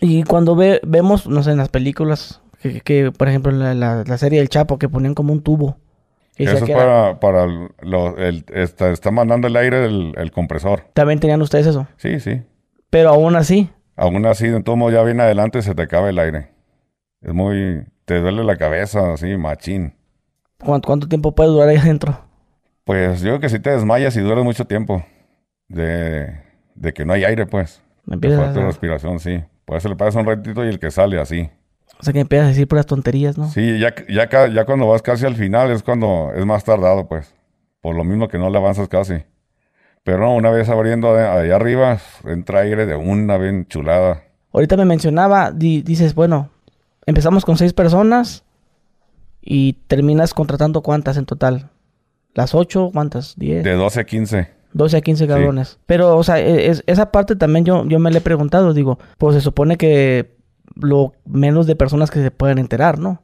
Y 0.00 0.24
cuando 0.24 0.56
ve, 0.56 0.80
vemos, 0.84 1.26
no 1.28 1.42
sé, 1.42 1.52
en 1.52 1.58
las 1.58 1.68
películas, 1.68 2.40
que, 2.60 2.80
que, 2.80 3.12
por 3.12 3.28
ejemplo, 3.28 3.52
la, 3.52 3.74
la- 3.74 4.04
la 4.04 4.18
serie 4.18 4.38
del 4.40 4.48
Chapo, 4.48 4.78
que 4.78 4.88
ponían 4.88 5.14
como 5.14 5.32
un 5.32 5.42
tubo. 5.42 5.76
Y 6.36 6.44
Eso 6.44 6.64
es 6.64 6.70
para, 6.70 7.20
para 7.20 7.46
lo- 7.80 8.16
el, 8.18 8.44
está, 8.52 8.90
está 8.90 9.10
mandando 9.12 9.46
el 9.46 9.56
aire 9.56 9.78
del 9.78 10.14
el 10.16 10.32
compresor. 10.32 10.82
También 10.94 11.20
tenían 11.20 11.40
ustedes 11.42 11.66
eso. 11.68 11.86
Sí, 11.96 12.18
sí. 12.18 12.42
Pero 12.90 13.10
aún 13.10 13.36
así, 13.36 13.70
Aún 13.96 14.24
así, 14.26 14.48
de 14.48 14.62
todo 14.62 14.76
modo, 14.76 14.90
ya 14.90 15.02
viene 15.02 15.22
adelante 15.22 15.62
se 15.62 15.74
te 15.74 15.82
acaba 15.82 16.08
el 16.10 16.18
aire. 16.18 16.50
Es 17.20 17.32
muy... 17.32 17.84
Te 18.04 18.20
duele 18.20 18.44
la 18.44 18.56
cabeza, 18.56 19.12
así, 19.14 19.36
machín. 19.36 19.94
¿Cuánto, 20.58 20.86
cuánto 20.86 21.08
tiempo 21.08 21.34
puede 21.34 21.50
durar 21.50 21.68
ahí 21.68 21.76
adentro? 21.76 22.18
Pues 22.84 23.20
yo 23.22 23.28
creo 23.28 23.40
que 23.40 23.48
si 23.48 23.60
te 23.60 23.70
desmayas 23.70 24.16
y 24.16 24.20
duras 24.20 24.44
mucho 24.44 24.66
tiempo. 24.66 25.04
De, 25.68 26.38
de 26.74 26.92
que 26.92 27.04
no 27.04 27.12
hay 27.14 27.24
aire, 27.24 27.46
pues. 27.46 27.82
Me 28.04 28.16
De 28.18 28.36
falta 28.36 28.52
de 28.52 28.60
a- 28.62 28.66
respiración, 28.66 29.20
sí. 29.20 29.42
Pues 29.64 29.82
se 29.82 29.88
le 29.88 29.96
pasa 29.96 30.20
un 30.20 30.26
ratito 30.26 30.64
y 30.64 30.68
el 30.68 30.78
que 30.78 30.90
sale 30.90 31.18
así. 31.18 31.48
O 31.98 32.02
sea, 32.02 32.12
que 32.12 32.20
empiezas 32.20 32.46
a 32.46 32.48
decir 32.50 32.68
puras 32.68 32.84
tonterías, 32.86 33.38
¿no? 33.38 33.48
Sí, 33.48 33.78
ya, 33.78 33.94
ya, 34.08 34.28
ya 34.48 34.64
cuando 34.66 34.86
vas 34.88 35.00
casi 35.00 35.24
al 35.24 35.36
final 35.36 35.70
es 35.70 35.82
cuando 35.82 36.32
es 36.34 36.44
más 36.44 36.64
tardado, 36.64 37.08
pues. 37.08 37.34
Por 37.80 37.94
lo 37.96 38.04
mismo 38.04 38.28
que 38.28 38.38
no 38.38 38.50
le 38.50 38.58
avanzas 38.58 38.88
casi. 38.88 39.22
Pero 40.04 40.18
no, 40.18 40.34
una 40.34 40.50
vez 40.50 40.68
abriendo 40.68 41.14
allá 41.16 41.56
arriba, 41.56 41.98
entra 42.24 42.60
aire 42.60 42.86
de 42.86 42.94
una 42.94 43.38
bien 43.38 43.66
chulada. 43.66 44.22
Ahorita 44.52 44.76
me 44.76 44.84
mencionaba, 44.84 45.50
di- 45.50 45.82
dices, 45.82 46.14
bueno, 46.14 46.50
empezamos 47.06 47.44
con 47.44 47.56
seis 47.56 47.72
personas 47.72 48.44
y 49.40 49.74
terminas 49.88 50.34
contratando 50.34 50.82
cuántas 50.82 51.16
en 51.16 51.24
total. 51.26 51.70
¿Las 52.34 52.54
ocho? 52.54 52.90
¿Cuántas? 52.92 53.34
¿Diez? 53.36 53.64
De 53.64 53.72
12 53.72 54.00
a 54.00 54.04
15. 54.04 54.50
12 54.74 54.96
a 54.96 55.00
15 55.00 55.26
cabrones. 55.26 55.78
Pero, 55.86 56.16
o 56.16 56.22
sea, 56.24 56.38
e- 56.40 56.68
es- 56.68 56.82
esa 56.86 57.10
parte 57.10 57.36
también 57.36 57.64
yo, 57.64 57.84
yo 57.86 57.98
me 57.98 58.10
la 58.10 58.18
he 58.18 58.20
preguntado. 58.20 58.74
Digo, 58.74 58.98
pues 59.18 59.34
se 59.36 59.40
supone 59.40 59.76
que 59.78 60.36
lo 60.74 61.12
menos 61.24 61.66
de 61.66 61.76
personas 61.76 62.10
que 62.10 62.20
se 62.22 62.30
pueden 62.30 62.58
enterar, 62.58 62.98
¿no? 62.98 63.22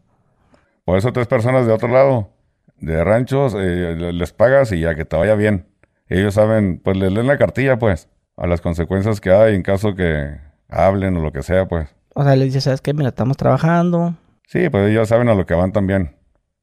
Por 0.84 0.96
eso 0.96 1.12
tres 1.12 1.26
personas 1.26 1.66
de 1.66 1.72
otro 1.72 1.88
lado, 1.88 2.30
de 2.78 3.02
ranchos, 3.04 3.54
eh, 3.54 3.96
le- 3.98 4.12
les 4.12 4.32
pagas 4.32 4.72
y 4.72 4.80
ya 4.80 4.94
que 4.94 5.04
te 5.04 5.16
vaya 5.16 5.34
bien. 5.34 5.66
Ellos 6.10 6.34
saben, 6.34 6.80
pues 6.84 6.96
les 6.98 7.10
leen 7.12 7.26
la 7.26 7.38
cartilla, 7.38 7.78
pues, 7.78 8.08
a 8.36 8.46
las 8.46 8.60
consecuencias 8.60 9.20
que 9.20 9.30
hay 9.30 9.54
en 9.54 9.62
caso 9.62 9.94
que 9.94 10.36
hablen 10.68 11.16
o 11.16 11.20
lo 11.22 11.32
que 11.32 11.42
sea, 11.42 11.66
pues. 11.66 11.88
O 12.14 12.22
sea, 12.24 12.36
le 12.36 12.44
dices, 12.44 12.64
¿sabes 12.64 12.80
qué? 12.82 12.92
Mira, 12.92 13.08
estamos 13.08 13.36
trabajando. 13.38 14.14
Sí, 14.46 14.68
pues 14.68 14.90
ellos 14.90 15.08
saben 15.08 15.28
a 15.28 15.34
lo 15.34 15.46
que 15.46 15.54
van 15.54 15.72
también. 15.72 16.16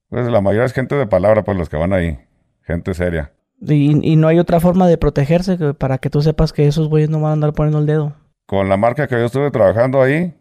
Pues 0.09 0.27
la 0.27 0.41
mayoría 0.41 0.65
es 0.65 0.73
gente 0.73 0.95
de 0.95 1.07
palabra, 1.07 1.43
pues 1.43 1.57
los 1.57 1.69
que 1.69 1.77
van 1.77 1.93
ahí. 1.93 2.19
Gente 2.61 2.93
seria. 2.93 3.31
Y, 3.61 4.11
y 4.11 4.15
no 4.17 4.27
hay 4.27 4.37
otra 4.39 4.59
forma 4.59 4.87
de 4.87 4.97
protegerse 4.97 5.57
que- 5.57 5.73
para 5.73 5.97
que 5.97 6.09
tú 6.09 6.21
sepas 6.21 6.53
que 6.53 6.67
esos 6.67 6.89
güeyes 6.89 7.09
no 7.09 7.19
van 7.21 7.29
a 7.31 7.33
andar 7.33 7.53
poniendo 7.53 7.79
el 7.79 7.85
dedo. 7.87 8.13
Con 8.45 8.69
la 8.69 8.77
marca 8.77 9.07
que 9.07 9.15
yo 9.15 9.25
estuve 9.25 9.49
trabajando 9.51 10.01
ahí, 10.01 10.35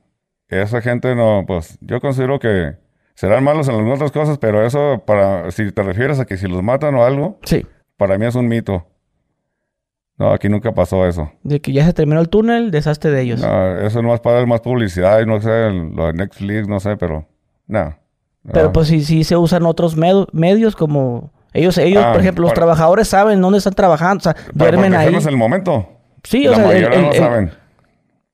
esa 0.49 0.81
gente 0.83 1.15
no, 1.15 1.45
pues 1.47 1.79
yo 1.81 2.01
considero 2.01 2.39
que 2.39 2.77
serán 3.15 3.43
malos 3.45 3.69
en 3.69 3.77
algunas 3.77 3.97
otras 3.97 4.13
cosas, 4.13 4.39
pero 4.39 4.65
eso 4.67 5.03
para, 5.07 5.51
si 5.51 5.73
te 5.73 5.83
refieres 5.83 6.21
a 6.21 6.25
que 6.27 6.37
si 6.37 6.47
los 6.47 6.63
matan 6.63 6.95
o 6.97 7.05
algo, 7.05 7.39
Sí. 7.45 7.65
para 7.97 8.19
mí 8.19 8.27
es 8.27 8.35
un 8.35 8.49
mito. 8.49 8.87
No, 10.19 10.33
aquí 10.33 10.49
nunca 10.49 10.73
pasó 10.73 11.07
eso. 11.07 11.31
De 11.43 11.61
que 11.61 11.73
ya 11.73 11.85
se 11.85 11.93
terminó 11.93 12.21
el 12.21 12.29
túnel, 12.31 12.71
deshazte 12.71 13.11
de 13.11 13.21
ellos. 13.21 13.41
No, 13.43 13.79
eso 13.81 14.01
no 14.01 14.15
es 14.15 14.21
para 14.21 14.37
dar 14.37 14.47
más 14.47 14.61
publicidad 14.63 15.21
y 15.21 15.27
no 15.27 15.41
sé, 15.41 15.71
lo 15.71 16.07
de 16.07 16.13
Netflix, 16.15 16.67
no 16.69 16.81
sé, 16.81 16.97
pero 16.97 17.27
no. 17.67 17.95
Pero 18.51 18.67
No. 18.67 18.73
pues 18.73 18.89
sí, 18.89 19.05
sí 19.05 19.25
se 19.25 19.37
usan 19.37 19.67
otros 19.67 19.97
med- 19.97 20.29
medios 20.33 20.75
como... 20.77 21.33
Ellos, 21.53 21.77
ellos 21.79 22.03
Ah, 22.07 22.13
por 22.13 22.21
ejemplo, 22.21 22.43
los 22.45 22.55
trabajadores 22.55 23.09
saben 23.09 23.41
dónde 23.41 23.59
están 23.59 23.75
trabajando. 23.75 24.19
O 24.21 24.23
sea, 24.23 24.37
duermen 24.53 24.95
ahí. 24.95 25.15
en 25.15 25.29
el 25.29 25.37
momento. 25.37 25.89
Sí, 26.23 26.47
o 26.47 26.55
sea, 26.55 26.65
el- 26.65 26.69
mayoría 26.69 26.97
el- 26.99 27.03
no 27.03 27.11
el- 27.13 27.19
saben. 27.19 27.51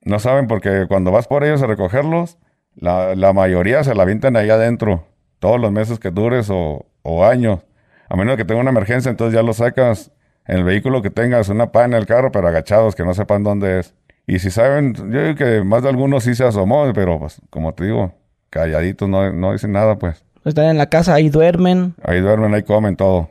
No 0.05 0.19
saben 0.19 0.47
porque 0.49 0.87
cuando 0.89 1.11
vas 1.13 1.27
por 1.29 1.45
ellos 1.45 1.63
a 1.63 1.67
recogerlos, 1.67 2.37
la, 2.75 3.15
la 3.15 3.33
mayoría 3.33 3.85
se 3.85 3.95
la 3.95 4.03
avientan 4.03 4.37
ahí 4.37 4.51
adentro. 4.51 5.07
Todos 5.39 5.61
los 5.61 5.71
meses 5.73 5.99
que 6.01 6.11
dures 6.11 6.49
o, 6.51 6.87
o 7.03 7.25
años. 7.25 7.61
A 8.09 8.17
menos 8.17 8.37
que 8.37 8.45
tenga 8.45 8.61
una 8.61 8.71
emergencia, 8.71 9.11
entonces 9.11 9.35
ya 9.35 9.43
lo 9.43 9.53
sacas 9.53 10.11
en 10.47 10.59
el 10.59 10.65
vehículo 10.65 11.03
que 11.03 11.11
tengas, 11.11 11.49
una 11.49 11.73
pana 11.73 11.97
en 11.97 12.03
el 12.03 12.07
carro, 12.07 12.33
pero 12.33 12.49
agachados, 12.49 12.95
que 12.95 13.05
no 13.05 13.15
sepan 13.15 13.43
dónde 13.43 13.81
es. 13.81 13.95
Y 14.27 14.39
si 14.39 14.51
saben, 14.51 14.95
yo 14.95 15.23
digo 15.23 15.35
que 15.35 15.63
más 15.65 15.83
de 15.83 15.89
algunos 15.89 16.25
sí 16.25 16.35
se 16.35 16.45
asomó, 16.45 16.91
pero 16.95 17.19
pues, 17.19 17.41
como 17.51 17.75
te 17.75 17.85
digo, 17.85 18.13
calladitos, 18.51 19.09
no, 19.09 19.33
no 19.33 19.53
dicen 19.53 19.73
nada, 19.73 19.99
pues. 19.99 20.25
Están 20.45 20.67
en 20.67 20.79
la 20.79 20.89
casa, 20.89 21.15
ahí 21.15 21.29
duermen. 21.29 21.95
Ahí 22.03 22.21
duermen, 22.21 22.53
ahí 22.55 22.63
comen 22.63 22.97
todo. 22.97 23.31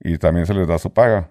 Y 0.00 0.18
también 0.18 0.46
se 0.46 0.54
les 0.54 0.66
da 0.68 0.78
su 0.78 0.92
paga. 0.92 1.28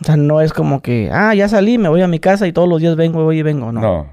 O 0.00 0.04
sea, 0.04 0.16
no 0.16 0.40
es 0.40 0.52
como 0.52 0.80
que, 0.80 1.10
ah, 1.12 1.34
ya 1.34 1.48
salí, 1.48 1.76
me 1.78 1.88
voy 1.88 2.02
a 2.02 2.08
mi 2.08 2.18
casa 2.18 2.46
y 2.46 2.52
todos 2.52 2.68
los 2.68 2.80
días 2.80 2.96
vengo, 2.96 3.24
voy 3.24 3.38
y 3.38 3.42
vengo. 3.42 3.72
No. 3.72 3.80
No. 3.80 4.06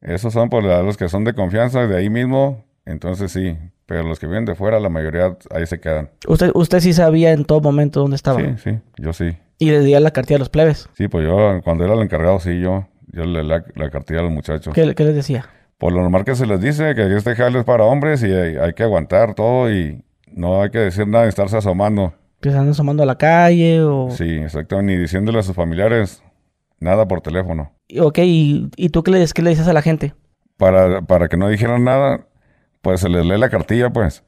Esos 0.00 0.32
son 0.32 0.48
por 0.48 0.62
la- 0.64 0.82
los 0.82 0.96
que 0.96 1.08
son 1.08 1.24
de 1.24 1.34
confianza 1.34 1.86
de 1.86 1.96
ahí 1.96 2.08
mismo, 2.10 2.64
entonces 2.86 3.32
sí. 3.32 3.56
Pero 3.90 4.04
los 4.04 4.20
que 4.20 4.28
vienen 4.28 4.44
de 4.44 4.54
fuera, 4.54 4.78
la 4.78 4.88
mayoría 4.88 5.36
ahí 5.52 5.66
se 5.66 5.80
quedan. 5.80 6.10
Usted, 6.28 6.52
usted 6.54 6.78
sí 6.78 6.92
sabía 6.92 7.32
en 7.32 7.44
todo 7.44 7.60
momento 7.60 7.98
dónde 7.98 8.14
estaba. 8.14 8.38
Sí, 8.38 8.46
sí, 8.62 8.78
yo 8.98 9.12
sí. 9.12 9.36
Y 9.58 9.72
le 9.72 9.80
di 9.80 9.98
la 9.98 10.12
cartilla 10.12 10.36
a 10.36 10.38
los 10.38 10.48
plebes. 10.48 10.88
Sí, 10.92 11.08
pues 11.08 11.26
yo, 11.26 11.60
cuando 11.64 11.84
era 11.84 11.94
el 11.94 12.00
encargado, 12.00 12.38
sí, 12.38 12.60
yo, 12.60 12.86
yo 13.08 13.24
le 13.24 13.42
la, 13.42 13.64
la 13.74 13.90
cartilla 13.90 14.20
a 14.20 14.22
los 14.22 14.30
muchachos. 14.30 14.72
¿Qué, 14.74 14.94
qué 14.94 15.04
les 15.04 15.16
decía? 15.16 15.46
Por 15.76 15.92
lo 15.92 16.02
normal 16.02 16.24
que 16.24 16.36
se 16.36 16.46
les 16.46 16.60
dice 16.60 16.94
que 16.94 17.16
este 17.16 17.34
jale 17.34 17.58
es 17.58 17.64
para 17.64 17.82
hombres 17.82 18.22
y 18.22 18.26
hay, 18.26 18.58
hay 18.58 18.74
que 18.74 18.84
aguantar 18.84 19.34
todo 19.34 19.68
y 19.72 20.04
no 20.28 20.62
hay 20.62 20.70
que 20.70 20.78
decir 20.78 21.08
nada 21.08 21.24
ni 21.24 21.30
estarse 21.30 21.56
asomando. 21.56 22.14
Que 22.40 22.50
se 22.50 22.56
andan 22.56 22.70
asomando 22.70 23.02
a 23.02 23.06
la 23.06 23.18
calle 23.18 23.82
o... 23.82 24.08
Sí, 24.12 24.36
exactamente, 24.36 24.92
ni 24.92 24.98
diciéndole 25.00 25.40
a 25.40 25.42
sus 25.42 25.56
familiares 25.56 26.22
nada 26.78 27.08
por 27.08 27.22
teléfono. 27.22 27.72
Ok, 28.00 28.18
¿y, 28.18 28.70
y 28.76 28.90
tú 28.90 29.02
qué 29.02 29.10
le, 29.10 29.26
qué 29.34 29.42
le 29.42 29.50
dices 29.50 29.66
a 29.66 29.72
la 29.72 29.82
gente? 29.82 30.14
para, 30.60 31.00
para 31.02 31.28
que 31.28 31.36
no 31.38 31.48
dijeran 31.48 31.82
nada, 31.82 32.26
pues 32.82 33.00
se 33.00 33.08
les 33.08 33.24
lee 33.24 33.38
la 33.38 33.50
cartilla, 33.50 33.90
pues. 33.90 34.24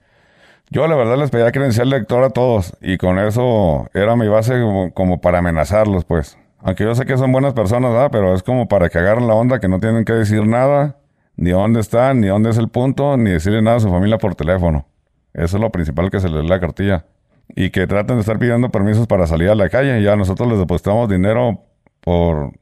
Yo 0.71 0.87
la 0.87 0.97
verdad 0.97 1.19
les 1.19 1.31
pedía 1.31 1.53
credencial 1.53 1.91
lector 1.91 2.25
a 2.25 2.31
todos 2.31 2.75
y 2.81 2.97
con 2.97 3.19
eso 3.19 3.91
era 3.93 4.17
mi 4.17 4.29
base 4.29 4.61
como, 4.61 4.93
como 4.93 5.21
para 5.21 5.39
amenazarlos, 5.39 6.05
pues. 6.05 6.39
Aunque 6.61 6.85
yo 6.85 6.95
sé 6.95 7.05
que 7.05 7.19
son 7.19 7.33
buenas 7.33 7.55
personas, 7.55 7.93
¿verdad? 7.93 8.09
Pero 8.13 8.35
es 8.35 8.43
como 8.43 8.69
para 8.69 8.89
que 8.89 8.99
agarren 8.99 9.27
la 9.27 9.35
onda, 9.35 9.59
que 9.59 9.69
no 9.69 9.81
tienen 9.81 10.05
que 10.05 10.13
decir 10.13 10.47
nada, 10.47 10.97
ni 11.37 11.51
dónde 11.51 11.81
están, 11.81 12.21
ni 12.21 12.29
dónde 12.29 12.51
es 12.51 12.59
el 12.59 12.69
punto, 12.69 13.17
ni 13.17 13.31
decirle 13.31 13.61
nada 13.63 13.79
a 13.79 13.81
su 13.81 13.91
familia 13.91 14.19
por 14.19 14.35
teléfono. 14.35 14.87
Eso 15.35 15.57
es 15.57 15.61
lo 15.61 15.71
principal 15.71 16.11
que 16.11 16.21
se 16.21 16.29
les 16.29 16.43
lee 16.43 16.49
la 16.49 16.61
cartilla. 16.61 17.05
Y 17.55 17.71
que 17.71 17.87
traten 17.87 18.17
de 18.17 18.21
estar 18.21 18.39
pidiendo 18.39 18.71
permisos 18.71 19.07
para 19.07 19.27
salir 19.27 19.51
a 19.51 19.55
la 19.55 19.69
calle. 19.69 20.03
Ya 20.03 20.15
nosotros 20.17 20.49
les 20.49 20.59
depositamos 20.59 21.09
dinero 21.09 21.65
por, 22.01 22.53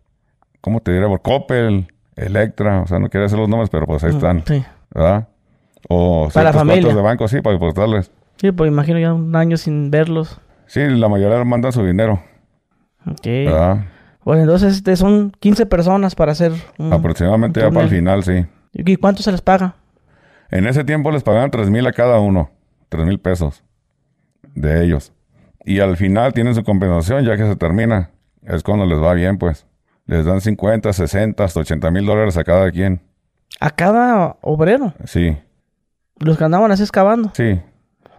¿cómo 0.60 0.80
te 0.80 0.92
diré? 0.92 1.06
Por 1.06 1.20
Coppel, 1.22 1.88
Electra, 2.16 2.80
o 2.80 2.86
sea, 2.86 2.98
no 2.98 3.08
quiero 3.08 3.24
decir 3.24 3.38
los 3.38 3.48
nombres, 3.48 3.70
pero 3.70 3.86
pues 3.86 4.02
ahí 4.02 4.10
están. 4.10 4.44
Sí. 4.46 4.64
¿verdad? 4.92 5.28
O 5.88 6.28
Para 6.32 6.52
la 6.52 6.58
familia. 6.58 6.94
de 6.94 7.02
banco, 7.02 7.26
sí, 7.28 7.40
para 7.40 7.54
depositarles. 7.54 8.10
Sí, 8.36 8.52
pues 8.52 8.70
imagino 8.70 8.98
ya 8.98 9.12
un 9.12 9.34
año 9.36 9.56
sin 9.56 9.90
verlos. 9.90 10.40
Sí, 10.66 10.80
la 10.88 11.08
mayoría 11.08 11.42
mandan 11.44 11.72
su 11.72 11.84
dinero, 11.84 12.22
Ok. 13.06 13.24
¿verdad? 13.24 13.84
Bueno, 14.24 14.42
entonces 14.42 14.74
este, 14.76 14.96
son 14.96 15.32
15 15.40 15.66
personas 15.66 16.14
para 16.14 16.32
hacer 16.32 16.52
un... 16.78 16.92
Aproximadamente 16.92 17.60
un 17.60 17.66
ya 17.66 17.70
para 17.72 17.84
el 17.84 17.90
final, 17.90 18.22
sí. 18.22 18.46
¿Y 18.72 18.96
cuánto 18.96 19.22
se 19.22 19.32
les 19.32 19.40
paga? 19.40 19.74
En 20.50 20.66
ese 20.66 20.84
tiempo 20.84 21.10
les 21.10 21.22
pagaban 21.22 21.50
tres 21.50 21.70
mil 21.70 21.86
a 21.86 21.92
cada 21.92 22.20
uno, 22.20 22.50
tres 22.88 23.06
mil 23.06 23.18
pesos 23.18 23.62
de 24.54 24.84
ellos. 24.84 25.12
Y 25.64 25.80
al 25.80 25.96
final 25.96 26.32
tienen 26.32 26.54
su 26.54 26.62
compensación 26.64 27.24
ya 27.24 27.36
que 27.36 27.44
se 27.46 27.56
termina. 27.56 28.10
Es 28.42 28.62
cuando 28.62 28.86
les 28.86 29.00
va 29.02 29.12
bien, 29.14 29.38
pues. 29.38 29.66
Les 30.06 30.24
dan 30.24 30.40
50, 30.40 30.92
60, 30.92 31.44
hasta 31.44 31.60
80 31.60 31.90
mil 31.90 32.04
dólares 32.06 32.36
a 32.36 32.44
cada 32.44 32.70
quien. 32.70 33.00
A 33.60 33.70
cada 33.70 34.36
obrero. 34.40 34.92
Sí, 35.04 35.36
Los 36.20 36.38
que 36.38 36.44
andaban 36.44 36.70
así 36.72 36.82
excavando. 36.82 37.32
sí, 37.34 37.60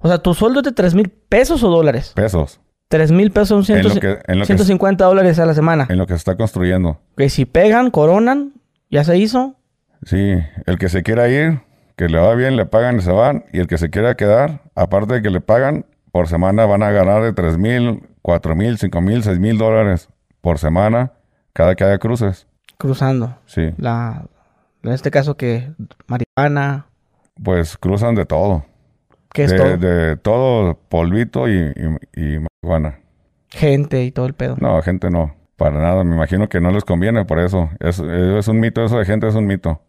O 0.01 0.08
sea, 0.08 0.17
¿tu 0.17 0.34
sueldo 0.34 0.60
es 0.60 0.65
de 0.65 0.72
3 0.72 0.93
mil 0.96 1.10
pesos 1.10 1.63
o 1.63 1.70
dólares? 1.70 2.12
pesos. 2.15 2.60
3 2.89 3.12
mil 3.12 3.31
pesos 3.31 3.65
son 3.67 3.77
En 3.77 3.84
lo 3.84 3.89
100 3.91 4.01
que- 4.01 4.20
en 4.27 4.39
lo 4.39 4.43
que- 4.43 4.48
150 4.48 5.05
dólares 5.05 5.39
a 5.39 5.46
la 5.46 5.53
semana. 5.53 5.86
En 5.89 5.98
lo 5.98 6.05
que 6.08 6.13
se 6.13 6.17
está 6.17 6.36
construyendo. 6.36 7.00
Que 7.15 7.29
si 7.29 7.46
pegan, 7.46 7.89
coronan, 7.91 8.53
ya 8.89 9.03
se 9.05 9.17
hizo. 9.17 9.55
Sí, 10.03 10.34
el 10.65 10.77
que 10.77 10.89
se 10.89 11.03
quiera 11.03 11.29
ir, 11.29 11.62
que 11.96 12.10
le 12.10 12.17
va 12.20 12.34
bien, 12.36 12.58
le 12.58 12.65
pagan 12.65 12.98
y 12.98 13.01
se 13.01 13.12
van. 13.12 13.46
Y 13.53 13.60
el 13.60 13.67
que 13.67 13.77
se 13.77 13.89
quiera 13.91 14.15
quedar, 14.15 14.63
aparte 14.75 15.13
de 15.13 15.22
que 15.22 15.29
le 15.29 15.39
pagan, 15.39 15.86
por 16.12 16.27
semana 16.27 16.65
van 16.65 16.84
a 16.84 16.91
ganar 16.91 17.22
de 17.24 17.31
tres 17.31 17.58
mil, 17.58 18.03
cuatro 18.24 18.55
mil, 18.55 18.77
cinco 18.79 19.00
mil, 19.00 19.24
seis 19.24 19.39
mil 19.39 19.58
dólares 19.58 20.10
por 20.41 20.58
semana 20.58 21.13
cada 21.53 21.75
que 21.75 21.84
haya 21.86 22.00
cruces. 22.00 22.48
Cruzando. 22.77 23.38
Sí, 23.46 23.74
La, 23.77 24.25
en 24.84 24.91
este 24.91 25.12
caso 25.12 25.38
que 25.38 25.72
marihuana, 26.08 26.88
pues 27.43 27.77
cruzan 27.77 28.15
de 28.15 28.25
todo. 28.25 28.65
que 29.33 29.43
es 29.45 29.51
de, 29.51 29.57
todo. 29.57 29.77
de 29.77 30.17
todo, 30.17 30.79
polvito 30.89 31.48
y, 31.48 31.53
y, 32.15 32.21
y 32.21 32.39
marihuana. 32.63 33.00
Gente 33.50 34.03
y 34.03 34.12
todo 34.12 34.25
el 34.25 34.33
pedo. 34.33 34.55
No, 34.60 34.81
gente 34.81 35.10
no, 35.10 35.36
para 35.57 35.79
nada. 35.81 36.03
Me 36.03 36.15
imagino 36.15 36.48
que 36.50 36.60
no 36.62 36.71
les 36.71 36.83
conviene 36.83 37.25
por 37.25 37.39
eso. 37.39 37.69
Es, 37.79 38.00
es 38.00 38.48
un 38.48 38.60
mito, 38.60 38.83
eso 38.83 38.98
de 38.98 39.05
gente 39.05 39.27
es 39.27 39.36
un 39.36 39.45
mito. 39.45 39.81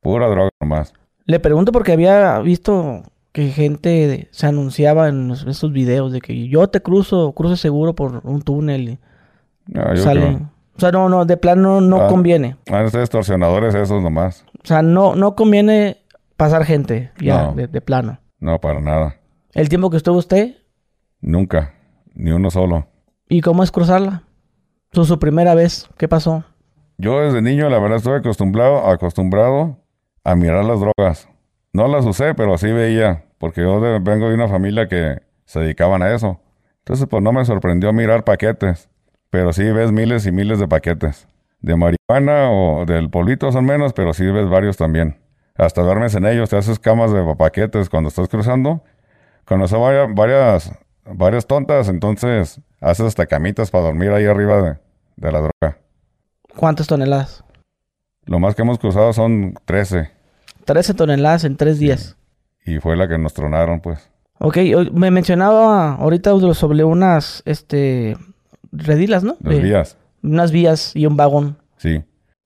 Pura 0.00 0.26
droga 0.28 0.50
nomás. 0.60 0.92
Le 1.26 1.38
pregunto 1.40 1.70
porque 1.72 1.92
había 1.92 2.38
visto 2.40 3.02
que 3.32 3.48
gente 3.50 4.28
se 4.32 4.46
anunciaba 4.46 5.08
en 5.08 5.30
esos 5.30 5.72
videos 5.72 6.12
de 6.12 6.20
que 6.20 6.48
yo 6.48 6.66
te 6.68 6.80
cruzo, 6.82 7.32
cruce 7.32 7.56
seguro 7.56 7.94
por 7.94 8.20
un 8.24 8.42
túnel. 8.42 8.88
y 8.88 8.98
No, 9.68 9.94
yo 9.94 10.02
sale- 10.02 10.20
creo. 10.20 10.50
O 10.76 10.80
sea, 10.80 10.90
no, 10.90 11.08
no, 11.08 11.24
de 11.24 11.36
plano 11.36 11.80
no 11.80 12.02
Ah. 12.02 12.08
conviene. 12.08 12.56
Van 12.70 12.86
a 12.86 12.90
ser 12.90 13.00
extorsionadores 13.00 13.74
esos 13.74 14.02
nomás. 14.02 14.44
O 14.62 14.66
sea, 14.66 14.82
no, 14.82 15.14
no 15.14 15.34
conviene 15.36 15.98
pasar 16.44 16.64
gente 16.64 17.10
ya 17.20 17.44
No. 17.44 17.52
de, 17.54 17.66
de 17.68 17.80
plano. 17.80 18.18
No, 18.40 18.60
para 18.60 18.80
nada. 18.80 19.16
El 19.54 19.68
tiempo 19.68 19.90
que 19.90 19.96
estuvo 19.96 20.16
usted 20.18 20.56
Nunca. 21.20 21.74
Ni 22.14 22.30
uno 22.32 22.50
solo. 22.50 22.86
y 23.28 23.40
cómo 23.40 23.62
es 23.62 23.70
cruzarla. 23.70 24.24
Su, 24.92 25.04
su 25.04 25.18
primera 25.18 25.54
vez, 25.54 25.88
¿qué 25.96 26.08
pasó? 26.08 26.44
Yo 26.98 27.20
desde 27.20 27.40
niño, 27.40 27.68
la 27.70 27.78
verdad, 27.78 27.96
estuve 27.98 28.16
acostumbrado, 28.18 28.86
acostumbrado 28.90 29.78
a 30.24 30.34
mirar 30.34 30.64
las 30.64 30.80
drogas. 30.80 31.28
No 31.72 31.88
las 31.88 32.04
usé, 32.04 32.34
pero 32.34 32.52
así 32.54 32.70
veía, 32.70 33.24
porque 33.38 33.62
yo 33.62 33.80
de- 33.80 33.98
vengo 34.00 34.28
de 34.28 34.34
una 34.34 34.48
familia 34.48 34.88
que 34.88 35.22
se 35.46 35.60
dedicaban 35.60 36.02
a 36.02 36.12
eso. 36.14 36.40
Entonces, 36.80 37.06
pues 37.08 37.22
no 37.22 37.32
me 37.32 37.44
sorprendió 37.44 37.92
mirar 37.92 38.24
paquetes, 38.24 38.90
pero 39.30 39.52
sí 39.52 39.62
ves 39.70 39.90
miles 39.92 40.26
y 40.26 40.32
miles 40.32 40.58
de 40.58 40.68
paquetes. 40.68 41.26
De 41.60 41.76
marihuana 41.76 42.50
o 42.50 42.84
del 42.84 43.08
polvito 43.08 43.50
son 43.52 43.64
menos, 43.64 43.92
pero 43.94 44.12
sí 44.12 44.26
ves 44.26 44.48
varios 44.48 44.76
también. 44.76 45.16
Hasta 45.56 45.82
duermes 45.82 46.14
en 46.14 46.26
ellos, 46.26 46.50
te 46.50 46.56
haces 46.56 46.78
camas 46.78 47.12
de 47.12 47.22
paquetes 47.36 47.88
cuando 47.88 48.08
estás 48.08 48.28
cruzando. 48.28 48.82
Son 49.46 49.80
varias, 49.80 50.08
varias, 50.14 50.72
varias 51.04 51.46
tontas, 51.46 51.88
entonces 51.88 52.60
haces 52.80 53.06
hasta 53.06 53.26
camitas 53.26 53.70
para 53.70 53.84
dormir 53.84 54.10
ahí 54.12 54.24
arriba 54.24 54.62
de, 54.62 54.78
de 55.16 55.32
la 55.32 55.38
droga. 55.40 55.78
¿Cuántas 56.56 56.86
toneladas? 56.86 57.44
Lo 58.24 58.38
más 58.38 58.54
que 58.54 58.62
hemos 58.62 58.78
cruzado 58.78 59.12
son 59.12 59.54
13 59.64 60.10
13 60.64 60.94
toneladas 60.94 61.44
en 61.44 61.56
tres 61.56 61.78
días. 61.80 62.16
y 62.64 62.78
fue 62.78 62.96
la 62.96 63.08
que 63.08 63.18
nos 63.18 63.34
tronaron, 63.34 63.80
pues. 63.80 64.08
Ok, 64.38 64.56
me 64.92 65.10
mencionaba 65.10 65.94
ahorita 65.94 66.30
sobre 66.54 66.84
unas, 66.84 67.42
este, 67.44 68.16
redilas, 68.70 69.22
¿no? 69.24 69.36
Las 69.40 69.60
vías, 69.60 69.98
Unas 70.22 70.50
vías 70.52 70.94
y 70.96 71.06
un 71.06 71.16
vagón. 71.16 71.58
sí. 71.76 72.02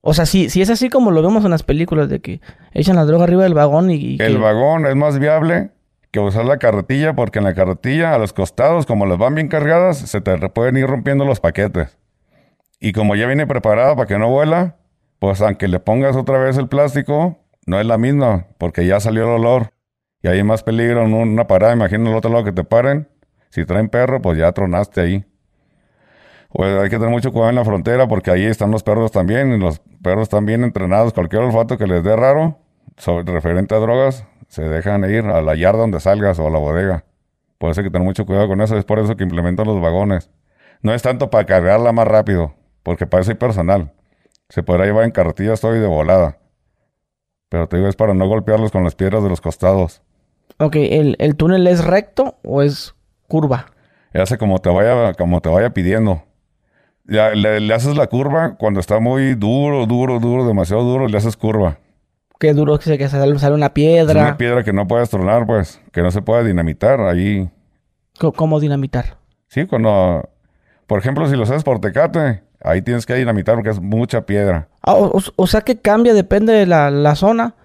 O 0.09 0.13
sea, 0.13 0.25
si, 0.25 0.49
si 0.49 0.61
es 0.61 0.69
así 0.69 0.87
como 0.89 1.11
lo 1.11 1.21
vemos 1.21 1.43
en 1.43 1.51
las 1.51 1.63
películas, 1.63 2.07
de 2.07 2.21
que 2.21 2.39
echan 2.73 2.95
la 2.95 3.03
droga 3.03 3.25
arriba 3.25 3.43
del 3.43 3.53
vagón 3.53 3.91
y... 3.91 3.95
y 3.95 4.17
El 4.21 4.33
que- 4.35 4.39
vagón 4.39 4.85
es 4.85 4.95
más 4.95 5.19
viable 5.19 5.71
que 6.11 6.21
usar 6.21 6.45
la 6.45 6.57
carretilla 6.59 7.13
porque 7.13 7.39
en 7.39 7.45
la 7.45 7.53
carretilla 7.53 8.13
a 8.15 8.17
los 8.17 8.31
costados, 8.31 8.85
como 8.85 9.05
las 9.05 9.17
van 9.17 9.35
bien 9.35 9.49
cargadas, 9.49 9.97
se 9.97 10.21
te 10.21 10.37
pueden 10.49 10.77
ir 10.77 10.87
rompiendo 10.87 11.25
los 11.25 11.41
paquetes. 11.41 11.97
Y 12.79 12.93
como 12.93 13.15
ya 13.15 13.27
viene 13.27 13.47
preparada 13.47 13.95
para 13.97 14.07
que 14.07 14.17
no 14.17 14.29
vuela, 14.29 14.77
pues 15.19 15.41
aunque 15.41 15.67
le 15.67 15.79
pongas 15.81 16.15
otra 16.15 16.37
vez 16.37 16.57
el 16.57 16.67
plástico, 16.69 17.39
no 17.65 17.79
es 17.79 17.85
la 17.85 17.97
misma 17.97 18.45
porque 18.59 18.85
ya 18.87 18.99
salió 19.01 19.23
el 19.23 19.41
olor. 19.41 19.71
Y 20.23 20.29
hay 20.29 20.41
más 20.43 20.63
peligro 20.63 21.03
en 21.03 21.13
un- 21.13 21.29
una 21.29 21.47
parada, 21.47 21.73
imagina 21.73 22.09
el 22.09 22.15
otro 22.15 22.31
lado 22.31 22.45
que 22.45 22.53
te 22.53 22.63
paren. 22.63 23.09
Si 23.49 23.65
traen 23.65 23.89
perro, 23.89 24.21
pues 24.21 24.37
ya 24.37 24.51
tronaste 24.53 25.01
ahí. 25.01 25.25
Pues 26.57 26.75
hay 26.75 26.89
que 26.89 26.97
tener 26.97 27.11
mucho 27.11 27.31
cuidado 27.31 27.51
en 27.51 27.55
la 27.55 27.63
frontera 27.63 28.07
porque 28.07 28.31
ahí 28.31 28.43
están 28.43 28.71
los 28.71 28.81
perros 28.81 29.11
también. 29.11 29.53
Y 29.53 29.59
los 29.59 29.79
perros 30.01 30.23
están 30.23 30.47
bien 30.47 30.63
entrenados. 30.63 31.13
Cualquier 31.13 31.43
olfato 31.43 31.77
que 31.77 31.85
les 31.85 32.03
dé 32.03 32.15
raro, 32.15 32.57
sobre, 32.97 33.31
referente 33.31 33.75
a 33.75 33.77
drogas, 33.77 34.25
se 34.47 34.63
dejan 34.63 35.07
ir 35.07 35.25
a 35.25 35.39
la 35.43 35.53
yarda 35.53 35.81
donde 35.81 35.99
salgas 35.99 36.39
o 36.39 36.47
a 36.47 36.49
la 36.49 36.57
bodega. 36.57 37.05
Por 37.59 37.69
eso 37.69 37.81
hay 37.81 37.85
que 37.85 37.91
tener 37.91 38.03
mucho 38.03 38.25
cuidado 38.25 38.47
con 38.47 38.59
eso. 38.59 38.75
Es 38.75 38.85
por 38.85 38.97
eso 38.97 39.15
que 39.15 39.23
implementan 39.23 39.67
los 39.67 39.79
vagones. 39.79 40.31
No 40.81 40.95
es 40.95 41.03
tanto 41.03 41.29
para 41.29 41.45
cargarla 41.45 41.91
más 41.91 42.07
rápido, 42.07 42.55
porque 42.81 43.05
para 43.05 43.21
eso 43.21 43.29
hay 43.29 43.37
personal. 43.37 43.93
Se 44.49 44.63
podrá 44.63 44.85
llevar 44.85 45.03
en 45.03 45.11
carretillas 45.11 45.61
todo 45.61 45.75
y 45.75 45.79
de 45.79 45.85
volada. 45.85 46.39
Pero 47.49 47.67
te 47.67 47.77
digo, 47.77 47.87
es 47.87 47.95
para 47.95 48.15
no 48.15 48.27
golpearlos 48.27 48.71
con 48.71 48.83
las 48.83 48.95
piedras 48.95 49.21
de 49.21 49.29
los 49.29 49.41
costados. 49.41 50.01
Ok, 50.57 50.77
¿el, 50.77 51.17
el 51.19 51.35
túnel 51.35 51.67
es 51.67 51.85
recto 51.85 52.39
o 52.43 52.63
es 52.63 52.95
curva? 53.27 53.67
Hace 54.11 54.39
como 54.39 54.57
te 54.57 54.69
vaya, 54.71 55.13
como 55.13 55.39
te 55.39 55.49
vaya 55.49 55.69
pidiendo. 55.69 56.23
Ya, 57.07 57.29
le, 57.29 57.59
le 57.61 57.73
haces 57.73 57.95
la 57.95 58.07
curva 58.07 58.55
cuando 58.57 58.79
está 58.79 58.99
muy 58.99 59.33
duro, 59.35 59.85
duro, 59.85 60.19
duro, 60.19 60.45
demasiado 60.45 60.83
duro, 60.83 61.07
le 61.07 61.17
haces 61.17 61.37
curva. 61.37 61.77
Qué 62.39 62.53
duro 62.53 62.77
que 62.77 62.83
se 62.85 62.97
que 62.97 63.07
sale, 63.07 63.39
sale 63.39 63.55
una 63.55 63.67
Es 63.67 63.71
piedra. 63.71 64.21
una 64.21 64.37
piedra 64.37 64.63
que 64.63 64.73
no 64.73 64.87
puedes 64.87 65.09
tronar, 65.09 65.45
pues, 65.47 65.81
que 65.91 66.01
no 66.01 66.11
se 66.11 66.21
puede 66.21 66.43
dinamitar 66.45 66.99
ahí. 67.01 67.49
¿Cómo 68.35 68.59
dinamitar? 68.59 69.17
Sí, 69.47 69.65
cuando, 69.65 70.27
por 70.85 70.99
ejemplo, 70.99 71.27
si 71.29 71.35
lo 71.35 71.43
haces 71.43 71.63
por 71.63 71.79
tecate, 71.79 72.43
ahí 72.63 72.81
tienes 72.81 73.05
que 73.05 73.15
dinamitar 73.15 73.55
porque 73.55 73.69
es 73.69 73.79
mucha 73.79 74.25
piedra. 74.25 74.67
Ah, 74.81 74.95
o, 74.95 75.21
o- 75.35 75.47
sea 75.47 75.61
que 75.61 75.77
cambia, 75.79 76.13
depende 76.13 76.53
de 76.53 76.65
la, 76.65 76.91
la 76.91 77.15
zona. 77.15 77.55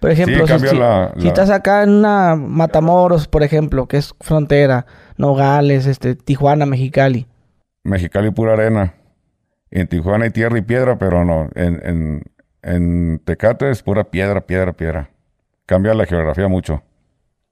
Por 0.00 0.10
ejemplo, 0.10 0.46
si- 0.46 0.52
cambia 0.52 0.70
si, 0.70 0.76
la- 0.78 1.12
si 1.16 1.22
la- 1.22 1.28
estás 1.28 1.50
acá 1.50 1.82
en 1.82 1.90
una 1.90 2.36
Matamoros, 2.36 3.28
por 3.28 3.42
ejemplo, 3.42 3.86
que 3.86 3.98
es 3.98 4.14
frontera, 4.20 4.86
Nogales, 5.16 5.86
este, 5.86 6.14
Tijuana, 6.14 6.64
Mexicali. 6.66 7.26
Mexicali 7.84 8.30
pura 8.30 8.52
arena. 8.54 8.94
En 9.70 9.86
Tijuana 9.86 10.24
hay 10.24 10.30
tierra 10.30 10.58
y 10.58 10.62
piedra, 10.62 10.98
pero 10.98 11.24
no. 11.24 11.48
En, 11.54 11.80
en, 11.84 12.22
en 12.62 13.18
Tecate 13.24 13.70
es 13.70 13.82
pura 13.82 14.04
piedra, 14.04 14.46
piedra, 14.46 14.72
piedra. 14.72 15.10
Cambia 15.66 15.94
la 15.94 16.06
geografía 16.06 16.48
mucho. 16.48 16.82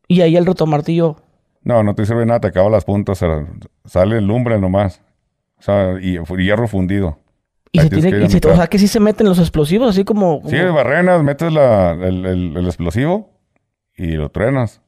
Y 0.08 0.20
ahí 0.22 0.36
el 0.36 0.46
rotomartillo. 0.46 1.16
No, 1.62 1.82
no 1.82 1.94
te 1.94 2.06
sirve 2.06 2.24
nada, 2.24 2.40
te 2.40 2.48
acaba 2.48 2.70
las 2.70 2.84
puntas, 2.84 3.22
sale 3.84 4.20
lumbre 4.20 4.58
nomás. 4.58 5.02
O 5.58 5.62
sea, 5.62 5.94
y 6.00 6.18
hierro 6.42 6.68
fundido. 6.68 7.18
Y 7.72 7.80
se 7.80 7.90
tiene, 7.90 8.10
que 8.10 8.24
y 8.24 8.28
se- 8.30 8.48
o 8.48 8.54
sea 8.56 8.68
que 8.68 8.78
sí 8.78 8.88
se 8.88 9.00
meten 9.00 9.26
los 9.28 9.38
explosivos, 9.38 9.90
así 9.90 10.04
como. 10.04 10.38
como- 10.40 10.50
Sí, 10.50 10.56
barrenas, 10.56 11.22
metes 11.22 11.52
la, 11.52 11.92
el, 11.92 12.24
el- 12.24 12.56
el 12.56 12.66
explosivo 12.66 13.30
y 13.96 14.12
lo 14.12 14.30
truenas. 14.30 14.80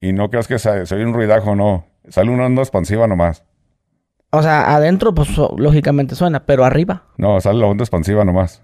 Y 0.00 0.12
no 0.12 0.28
creas 0.30 0.46
que 0.46 0.58
se, 0.58 0.86
se 0.86 0.94
oye 0.94 1.04
un 1.06 1.14
ruidajo, 1.14 1.56
no. 1.56 1.86
Sale 2.08 2.30
una 2.30 2.46
onda 2.46 2.62
expansiva 2.62 3.06
nomás. 3.06 3.44
O 4.32 4.42
sea, 4.42 4.74
adentro, 4.74 5.14
pues 5.14 5.28
lógicamente 5.56 6.14
suena, 6.14 6.44
pero 6.44 6.64
arriba, 6.64 7.04
No, 7.18 7.40
sale 7.40 7.58
la 7.60 7.66
onda 7.66 7.84
expansiva 7.84 8.24
nomás. 8.24 8.62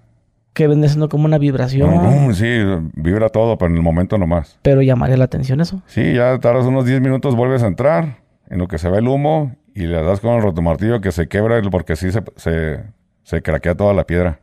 que 0.54 0.66
viene 0.66 0.88
siendo 0.88 1.08
como 1.08 1.24
una 1.26 1.38
vibración. 1.38 2.34
Sí, 2.34 2.46
vibra 2.94 3.28
todo, 3.28 3.56
pero 3.58 3.70
en 3.70 3.76
el 3.76 3.82
momento 3.82 4.18
nomás. 4.18 4.58
Pero 4.62 4.82
llamaría 4.82 5.16
la 5.16 5.24
atención 5.24 5.60
eso. 5.60 5.82
Sí, 5.86 6.14
ya 6.14 6.38
tardas 6.40 6.66
unos 6.66 6.84
10 6.84 7.00
minutos, 7.00 7.36
vuelves 7.36 7.62
a 7.62 7.68
entrar, 7.68 8.16
en 8.50 8.58
lo 8.58 8.66
que 8.66 8.78
se 8.78 8.88
ve 8.90 8.98
el 8.98 9.06
humo, 9.08 9.54
y 9.74 9.86
le 9.86 10.02
das 10.02 10.18
con 10.20 10.32
el 10.34 10.42
rotomartillo 10.42 11.00
que 11.00 11.12
se 11.12 11.28
quebra 11.28 11.60
porque 11.70 11.94
sí 11.94 12.10
se, 12.10 12.22
se, 12.36 12.82
se 13.22 13.42
craquea 13.42 13.76
toda 13.76 13.94
la 13.94 14.04
piedra. 14.04 14.40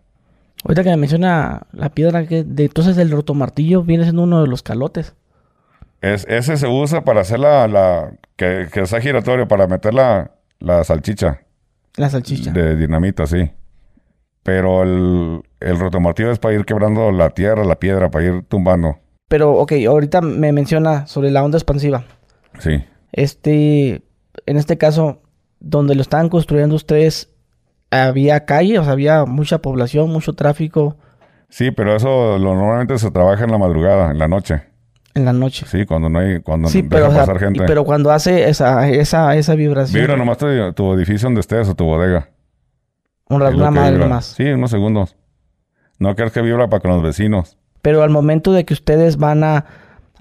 Ahorita 0.64 0.84
que 0.84 0.90
me 0.92 0.98
menciona 0.98 1.64
la 1.74 1.90
piedra, 1.90 2.26
que 2.28 2.44
de, 2.44 2.66
entonces 2.66 2.98
el 2.98 3.12
rotomartillo 3.12 3.84
viene 3.84 4.04
siendo 4.04 4.24
uno 4.24 4.42
de 4.42 4.48
los 4.48 4.64
calotes. 4.64 5.16
Es, 6.02 6.26
ese 6.30 6.56
se 6.56 6.68
usa 6.68 7.04
para 7.04 7.22
hacer 7.22 7.40
la, 7.40 7.68
la 7.68 8.12
que, 8.38 8.68
que 8.72 8.86
sea 8.86 9.02
giratorio, 9.02 9.48
para 9.48 9.68
meter 9.68 9.94
la, 9.94 10.32
la 10.66 10.84
salchicha 10.84 11.42
La 11.96 12.10
salchicha. 12.10 12.52
de 12.52 12.76
dinamita, 12.76 13.26
sí. 13.28 13.52
Pero 14.44 14.84
el, 14.84 15.42
el 15.60 15.80
rotomartillo 15.80 16.32
es 16.32 16.40
para 16.40 16.54
ir 16.56 16.66
quebrando 16.66 17.12
la 17.12 17.30
tierra, 17.30 17.64
la 17.64 17.80
piedra, 17.80 18.12
para 18.12 18.26
ir 18.26 18.44
tumbando. 18.48 18.98
Pero, 19.28 19.54
ok, 19.54 19.74
ahorita 19.88 20.22
me 20.22 20.52
menciona 20.52 21.08
sobre 21.08 21.32
la 21.32 21.44
onda 21.44 21.58
expansiva. 21.58 22.04
Sí. 22.60 22.84
Este, 23.12 24.04
en 24.46 24.58
este 24.58 24.78
caso, 24.78 25.22
donde 25.60 25.96
lo 25.96 26.02
estaban 26.02 26.30
construyendo 26.30 26.76
ustedes, 26.76 27.32
había 27.90 28.46
calle, 28.46 28.78
o 28.78 28.84
sea, 28.84 28.94
había 28.94 29.26
mucha 29.26 29.60
población, 29.60 30.10
mucho 30.12 30.34
tráfico 30.34 30.98
Sí, 31.50 31.72
pero 31.72 31.96
eso 31.96 32.38
lo, 32.38 32.56
normalmente 32.56 32.98
se 32.98 33.12
trabaja 33.12 33.46
en 33.46 33.52
la 33.52 33.58
madrugada, 33.58 34.12
en 34.12 34.18
la 34.18 34.28
noche. 34.28 34.64
En 35.16 35.26
la 35.26 35.34
noche. 35.34 35.66
Sí, 35.68 35.86
cuando 35.86 36.10
no 36.10 36.20
hay, 36.20 36.42
cuando 36.42 36.68
Sí, 36.68 36.82
deja 36.84 36.90
pero, 36.92 37.08
o 37.08 37.12
sea, 37.12 37.20
pasar 37.22 37.40
gente. 37.40 37.64
pero 37.66 37.84
cuando 37.84 38.12
hace 38.12 38.48
esa, 38.50 38.88
esa, 38.90 39.36
esa 39.36 39.56
vibración, 39.56 40.02
Vibra 40.02 40.16
nomás 40.18 40.38
tu, 40.38 40.46
tu 40.74 40.94
edificio 40.94 41.26
donde 41.28 41.42
estés 41.42 41.68
o 41.70 41.76
tu 41.76 41.86
bodega. 41.86 42.30
una, 43.30 43.48
Es 43.48 43.54
lo 43.54 43.60
una 43.62 43.72
madre 43.72 43.98
nomás. 43.98 44.26
Sí, 44.26 44.44
unos 44.44 44.70
segundos. 44.72 45.16
No 45.98 46.16
creas 46.16 46.32
que 46.32 46.42
vibra 46.42 46.68
para 46.70 46.82
con 46.82 46.92
los 46.92 47.02
vecinos. 47.02 47.58
Pero 47.82 48.04
al 48.04 48.10
momento 48.10 48.52
de 48.52 48.66
que 48.66 48.74
ustedes 48.74 49.18
van 49.18 49.44
a, 49.44 49.66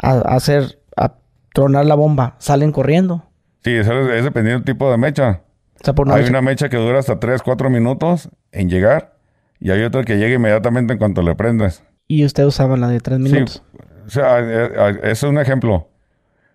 a, 0.01 0.11
a 0.13 0.35
hacer, 0.37 0.81
a 0.97 1.15
tronar 1.53 1.85
la 1.87 1.95
bomba, 1.97 2.37
salen 2.39 2.73
corriendo. 2.73 3.25
Sí, 3.65 3.73
es, 3.73 3.87
es 3.89 4.25
dependiendo 4.25 4.61
del 4.61 4.65
tipo 4.65 4.91
de 4.91 4.97
mecha. 4.99 5.41
O 5.81 5.85
sea, 5.85 5.95
por 5.95 6.07
no 6.07 6.15
hay 6.15 6.25
una 6.27 6.41
mecha 6.43 6.69
que 6.69 6.77
dura 6.77 6.99
hasta 7.01 7.19
3, 7.19 7.43
4 7.43 7.69
minutos 7.71 8.29
en 8.53 8.71
llegar. 8.71 9.17
Y 9.59 9.71
hay 9.71 9.83
otra 9.83 10.05
que 10.05 10.17
llega 10.19 10.35
inmediatamente 10.35 10.93
en 10.93 10.99
cuanto 10.99 11.23
le 11.23 11.35
prendes. 11.35 11.83
Y 12.07 12.25
ustedes 12.25 12.49
usaban 12.49 12.81
la 12.81 12.89
de 12.89 13.01
tres 13.01 13.19
minutos. 13.19 13.63
O 14.07 14.11
sea, 14.11 14.41
eh, 14.41 14.71
eh, 14.75 14.99
ese 15.03 15.11
es 15.13 15.23
un 15.25 15.39
ejemplo. 15.39 15.89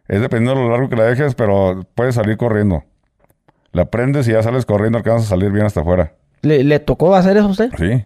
Es 0.07 0.21
dependiendo 0.21 0.59
de 0.59 0.67
lo 0.67 0.71
largo 0.71 0.89
que 0.89 0.95
la 0.95 1.03
dejes, 1.03 1.35
pero 1.35 1.85
puedes 1.95 2.15
salir 2.15 2.37
corriendo. 2.37 2.83
La 3.71 3.85
prendes 3.85 4.27
y 4.27 4.31
ya 4.31 4.41
sales 4.41 4.65
corriendo, 4.65 4.97
alcanzas 4.97 5.27
a 5.27 5.29
salir 5.29 5.51
bien 5.51 5.65
hasta 5.65 5.81
afuera. 5.81 6.13
¿Le, 6.41 6.63
le 6.63 6.79
tocó 6.79 7.15
hacer 7.15 7.37
eso 7.37 7.47
a 7.47 7.51
usted? 7.51 7.69
Sí. 7.77 8.05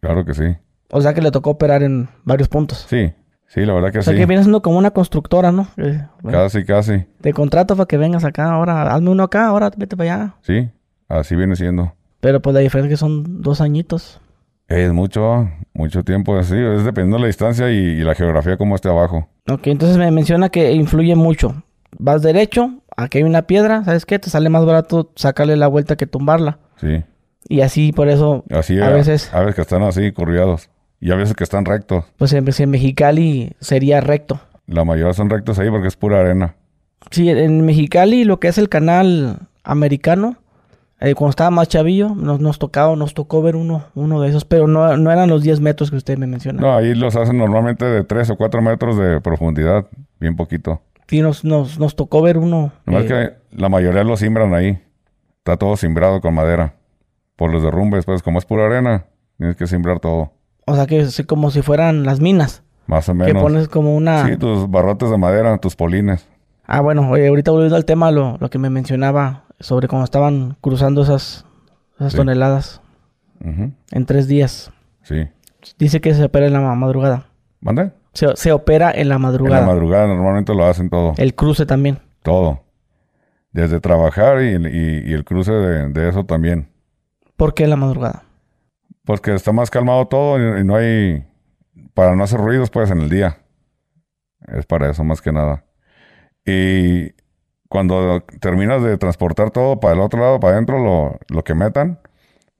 Claro 0.00 0.24
que 0.24 0.34
sí. 0.34 0.56
O 0.90 1.00
sea 1.00 1.14
que 1.14 1.22
le 1.22 1.30
tocó 1.30 1.50
operar 1.50 1.82
en 1.82 2.08
varios 2.24 2.48
puntos. 2.48 2.86
Sí. 2.88 3.12
Sí, 3.46 3.64
la 3.64 3.72
verdad 3.72 3.92
que 3.92 3.98
O 4.00 4.02
sea 4.02 4.12
sí. 4.12 4.18
que 4.18 4.26
viene 4.26 4.42
siendo 4.42 4.62
como 4.62 4.78
una 4.78 4.90
constructora, 4.90 5.52
¿no? 5.52 5.68
Eh, 5.76 6.02
bueno, 6.22 6.38
Casi, 6.38 6.64
casi. 6.64 7.06
Te 7.20 7.32
contrato 7.32 7.76
para 7.76 7.86
que 7.86 7.96
vengas 7.96 8.24
acá, 8.24 8.50
ahora 8.52 8.92
hazme 8.94 9.10
uno 9.10 9.22
acá, 9.22 9.46
ahora 9.46 9.70
vete 9.76 9.96
para 9.96 10.14
allá. 10.14 10.34
Sí. 10.42 10.70
Así 11.08 11.36
viene 11.36 11.54
siendo. 11.54 11.94
Pero 12.20 12.40
pues 12.42 12.52
la 12.54 12.60
diferencia 12.60 12.88
es 12.94 12.98
que 12.98 13.00
son 13.00 13.42
dos 13.42 13.60
añitos. 13.60 14.20
Es 14.74 14.92
mucho, 14.92 15.48
mucho 15.72 16.02
tiempo 16.02 16.36
así. 16.36 16.56
Es 16.56 16.84
dependiendo 16.84 17.16
de 17.16 17.22
la 17.22 17.26
distancia 17.28 17.70
y, 17.70 17.76
y 17.76 18.00
la 18.02 18.14
geografía 18.14 18.56
como 18.56 18.74
esté 18.74 18.88
abajo. 18.88 19.28
Ok, 19.48 19.66
entonces 19.68 19.96
me 19.98 20.10
menciona 20.10 20.48
que 20.48 20.72
influye 20.72 21.14
mucho. 21.14 21.62
Vas 21.98 22.22
derecho, 22.22 22.70
aquí 22.96 23.18
hay 23.18 23.24
una 23.24 23.42
piedra, 23.42 23.84
¿sabes 23.84 24.04
qué? 24.04 24.18
Te 24.18 24.30
sale 24.30 24.48
más 24.48 24.64
barato 24.64 25.12
sacarle 25.14 25.56
la 25.56 25.68
vuelta 25.68 25.96
que 25.96 26.06
tumbarla. 26.06 26.58
Sí. 26.76 27.04
Y 27.48 27.60
así 27.60 27.92
por 27.92 28.08
eso, 28.08 28.42
Así 28.50 28.80
A 28.80 28.88
veces- 28.90 29.32
A 29.32 29.40
veces 29.40 29.54
que 29.54 29.60
están 29.62 29.82
así, 29.82 30.10
curriados. 30.12 30.70
Y 31.00 31.12
a 31.12 31.14
veces 31.16 31.36
que 31.36 31.44
están 31.44 31.64
rectos. 31.66 32.04
pues 32.16 32.32
en, 32.32 32.50
si 32.52 32.62
en 32.62 32.70
Mexicali 32.70 33.52
sería 33.60 34.00
recto. 34.00 34.40
La 34.66 34.84
mayoría 34.84 35.12
son 35.12 35.28
rectos 35.30 35.58
ahí 35.58 35.68
porque 35.70 35.88
es 35.88 35.96
pura 35.96 36.20
arena. 36.20 36.56
Sí, 37.10 37.28
en 37.28 37.64
Mexicali 37.66 38.24
lo 38.24 38.40
que 38.40 38.48
es 38.48 38.56
el 38.58 38.70
canal 38.70 39.40
americano 39.62 40.36
Eh, 41.04 41.14
cuando 41.14 41.30
estaba 41.30 41.50
más 41.50 41.68
chavillo, 41.68 42.14
nos, 42.14 42.40
nos 42.40 42.58
tocaba, 42.58 42.96
nos 42.96 43.12
tocó 43.14 43.42
ver 43.42 43.56
uno, 43.56 43.84
uno 43.94 44.20
de 44.22 44.28
esos, 44.30 44.44
pero 44.44 44.66
no, 44.66 44.96
no 44.96 45.10
eran 45.12 45.28
los 45.28 45.42
10 45.42 45.60
metros 45.60 45.90
que 45.90 45.96
usted 45.96 46.16
me 46.16 46.26
menciona. 46.26 46.60
No, 46.60 46.74
ahí 46.74 46.94
los 46.94 47.14
hacen 47.16 47.36
normalmente 47.36 47.84
de 47.84 48.04
3 48.04 48.30
o 48.30 48.36
4 48.36 48.62
metros 48.62 48.96
de 48.96 49.20
profundidad, 49.20 49.86
bien 50.18 50.34
poquito. 50.36 50.80
Sí, 51.06 51.20
nos, 51.20 51.44
nos, 51.44 51.78
nos 51.78 51.94
tocó 51.94 52.22
ver 52.22 52.38
uno. 52.38 52.72
Eh, 52.86 53.04
que 53.06 53.56
la 53.60 53.68
mayoría 53.68 54.02
lo 54.04 54.16
simbran 54.16 54.54
ahí. 54.54 54.80
Está 55.38 55.58
todo 55.58 55.76
simbrado 55.76 56.22
con 56.22 56.34
madera. 56.34 56.74
Por 57.36 57.52
los 57.52 57.62
derrumbes, 57.62 58.06
pues 58.06 58.22
como 58.22 58.38
es 58.38 58.46
pura 58.46 58.64
arena, 58.66 59.04
tienes 59.36 59.56
que 59.56 59.66
simbrar 59.66 60.00
todo. 60.00 60.32
O 60.66 60.74
sea, 60.74 60.86
que 60.86 61.00
es 61.00 61.22
como 61.26 61.50
si 61.50 61.60
fueran 61.60 62.04
las 62.04 62.20
minas. 62.20 62.62
Más 62.86 63.08
o 63.08 63.12
Que 63.12 63.18
menos. 63.18 63.42
pones 63.42 63.68
como 63.68 63.94
una... 63.94 64.26
Sí, 64.26 64.36
tus 64.38 64.70
barrotes 64.70 65.10
de 65.10 65.18
madera, 65.18 65.58
tus 65.58 65.76
polines. 65.76 66.26
Ah, 66.66 66.80
bueno, 66.80 67.10
oye, 67.10 67.28
ahorita 67.28 67.50
volviendo 67.50 67.76
al 67.76 67.84
tema, 67.84 68.10
lo, 68.10 68.38
lo 68.40 68.48
que 68.48 68.58
me 68.58 68.70
mencionaba 68.70 69.43
sobre 69.64 69.88
cómo 69.88 70.04
estaban 70.04 70.56
cruzando 70.60 71.02
esas, 71.02 71.46
esas 71.96 72.12
Sí. 72.12 72.18
toneladas 72.18 72.80
en 73.40 74.06
tres 74.06 74.26
días. 74.28 74.70
Sí. 75.02 75.28
Dice 75.78 76.00
que 76.00 76.14
se 76.14 76.24
opera 76.24 76.46
en 76.46 76.52
la 76.52 76.60
ma- 76.60 76.74
madrugada. 76.74 77.26
¿Mande? 77.60 77.92
Se, 78.12 78.34
se 78.36 78.52
opera 78.52 78.90
en 78.94 79.08
la 79.08 79.16
En 79.16 79.22
madrugada. 79.22 79.60
la 79.62 79.66
madrugada 79.66 80.06
normalmente 80.06 80.54
lo 80.54 80.64
hacen 80.66 80.88
todo. 80.90 81.14
el 81.16 81.34
cruce 81.34 81.66
también. 81.66 81.98
Todo. 82.22 82.62
Desde 83.52 83.80
trabajar 83.80 84.42
y, 84.42 84.54
y- 84.54 85.10
y 85.10 85.12
el 85.12 85.24
cruce 85.24 85.52
de, 85.52 85.88
de 85.88 86.08
eso 86.08 86.24
también. 86.24 86.68
¿Por 87.36 87.54
qué 87.54 87.64
en 87.64 87.70
la 87.70 87.76
madrugada? 87.76 88.24
Porque 89.04 89.34
está 89.34 89.52
más 89.52 89.70
calmado 89.70 90.06
todo 90.06 90.38
y, 90.38 90.60
y 90.60 90.64
no 90.64 90.76
hay... 90.76 91.26
Para 91.94 92.16
no 92.16 92.24
hacer 92.24 92.40
ruidos, 92.40 92.70
pues, 92.70 92.90
en 92.90 93.00
el 93.00 93.08
día. 93.10 93.38
Es 94.48 94.66
para 94.66 94.90
eso, 94.90 95.04
más 95.04 95.20
que 95.22 95.32
nada. 95.32 95.64
Y 96.44 97.13
cuando 97.74 98.22
terminas 98.38 98.80
de 98.84 98.96
transportar 98.98 99.50
todo 99.50 99.80
para 99.80 99.94
el 99.94 100.00
otro 100.00 100.20
lado, 100.20 100.38
para 100.38 100.52
adentro, 100.52 100.78
lo, 100.78 101.18
lo 101.26 101.42
que 101.42 101.56
metan, 101.56 101.98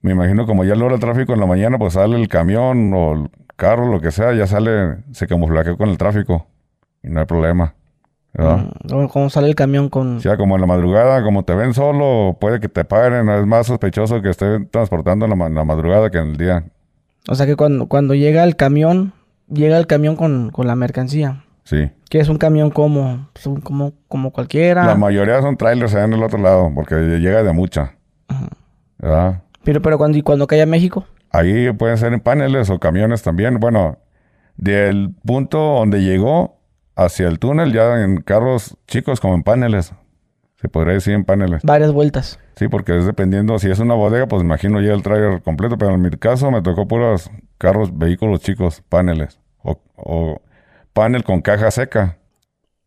me 0.00 0.10
imagino 0.10 0.44
como 0.44 0.64
ya 0.64 0.74
logra 0.74 0.96
el 0.96 1.00
tráfico 1.00 1.34
en 1.34 1.38
la 1.38 1.46
mañana, 1.46 1.78
pues 1.78 1.92
sale 1.92 2.16
el 2.16 2.26
camión 2.26 2.92
o 2.92 3.12
el 3.12 3.30
carro, 3.54 3.86
lo 3.86 4.00
que 4.00 4.10
sea, 4.10 4.32
ya 4.34 4.48
sale, 4.48 4.96
se 5.12 5.28
camuflajea 5.28 5.76
con 5.76 5.88
el 5.88 5.98
tráfico. 5.98 6.48
Y 7.04 7.10
no 7.10 7.20
hay 7.20 7.26
problema. 7.26 7.74
¿verdad? 8.32 8.66
Mm, 8.90 9.06
como 9.06 9.30
sale 9.30 9.46
el 9.46 9.54
camión 9.54 9.88
con... 9.88 10.16
O 10.16 10.20
sea, 10.20 10.36
como 10.36 10.56
en 10.56 10.60
la 10.62 10.66
madrugada, 10.66 11.22
como 11.22 11.44
te 11.44 11.54
ven 11.54 11.74
solo, 11.74 12.36
puede 12.40 12.58
que 12.58 12.68
te 12.68 12.84
paren. 12.84 13.28
Es 13.28 13.46
más 13.46 13.68
sospechoso 13.68 14.20
que 14.20 14.30
esté 14.30 14.64
transportando 14.66 15.26
en 15.26 15.30
la, 15.30 15.36
ma- 15.36 15.48
la 15.48 15.64
madrugada 15.64 16.10
que 16.10 16.18
en 16.18 16.30
el 16.30 16.36
día. 16.36 16.64
O 17.28 17.36
sea 17.36 17.46
que 17.46 17.54
cuando, 17.54 17.86
cuando 17.86 18.14
llega 18.14 18.42
el 18.42 18.56
camión, 18.56 19.12
llega 19.48 19.78
el 19.78 19.86
camión 19.86 20.16
con, 20.16 20.50
con 20.50 20.66
la 20.66 20.74
mercancía. 20.74 21.44
Sí. 21.64 21.90
Que 22.08 22.20
es 22.20 22.28
un 22.28 22.36
camión 22.38 22.70
como, 22.70 23.28
pues, 23.32 23.48
como, 23.62 23.92
como 24.08 24.30
cualquiera. 24.30 24.86
La 24.86 24.94
mayoría 24.94 25.40
son 25.40 25.56
trailers 25.56 25.94
allá 25.94 26.04
en 26.04 26.12
el 26.12 26.22
otro 26.22 26.38
lado, 26.38 26.70
porque 26.74 26.94
llega 26.94 27.42
de 27.42 27.52
mucha. 27.52 27.96
Ajá. 28.28 28.48
¿verdad? 28.98 29.42
Pero, 29.64 29.82
pero 29.82 29.98
cuando, 29.98 30.18
y 30.18 30.22
cuando 30.22 30.46
cae 30.46 30.62
a 30.62 30.66
México, 30.66 31.06
Ahí 31.34 31.72
pueden 31.72 31.98
ser 31.98 32.12
en 32.12 32.20
paneles 32.20 32.70
o 32.70 32.78
camiones 32.78 33.22
también. 33.22 33.58
Bueno, 33.58 33.98
del 34.56 35.12
punto 35.26 35.58
donde 35.58 36.00
llegó 36.00 36.60
hacia 36.94 37.26
el 37.26 37.40
túnel, 37.40 37.72
ya 37.72 38.04
en 38.04 38.20
carros 38.20 38.76
chicos 38.86 39.18
como 39.18 39.34
en 39.34 39.42
paneles. 39.42 39.92
Se 40.60 40.68
podría 40.68 40.94
decir 40.94 41.12
en 41.12 41.24
paneles. 41.24 41.62
varias 41.64 41.90
vueltas. 41.90 42.38
Sí, 42.54 42.68
porque 42.68 42.96
es 42.96 43.04
dependiendo, 43.04 43.58
si 43.58 43.68
es 43.68 43.80
una 43.80 43.94
bodega, 43.94 44.28
pues 44.28 44.42
imagino 44.42 44.80
ya 44.80 44.94
el 44.94 45.02
trailer 45.02 45.42
completo, 45.42 45.76
pero 45.76 45.96
en 45.96 46.02
mi 46.02 46.10
caso 46.10 46.52
me 46.52 46.62
tocó 46.62 46.86
puros 46.86 47.28
carros, 47.58 47.98
vehículos 47.98 48.40
chicos, 48.40 48.80
paneles. 48.88 49.40
O, 49.64 49.80
o 49.96 50.40
panel 50.94 51.24
con 51.24 51.42
caja 51.42 51.70
seca. 51.70 52.16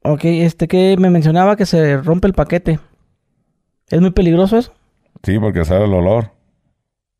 Ok, 0.01 0.21
este 0.23 0.67
que 0.67 0.95
me 0.97 1.11
mencionaba 1.11 1.55
que 1.55 1.67
se 1.67 1.97
rompe 1.97 2.27
el 2.27 2.33
paquete. 2.33 2.79
¿Es 3.89 4.01
muy 4.01 4.11
peligroso 4.11 4.57
eso? 4.57 4.73
Sí, 5.23 5.37
porque 5.37 5.65
sale 5.65 5.85
el 5.85 5.93
olor. 5.93 6.31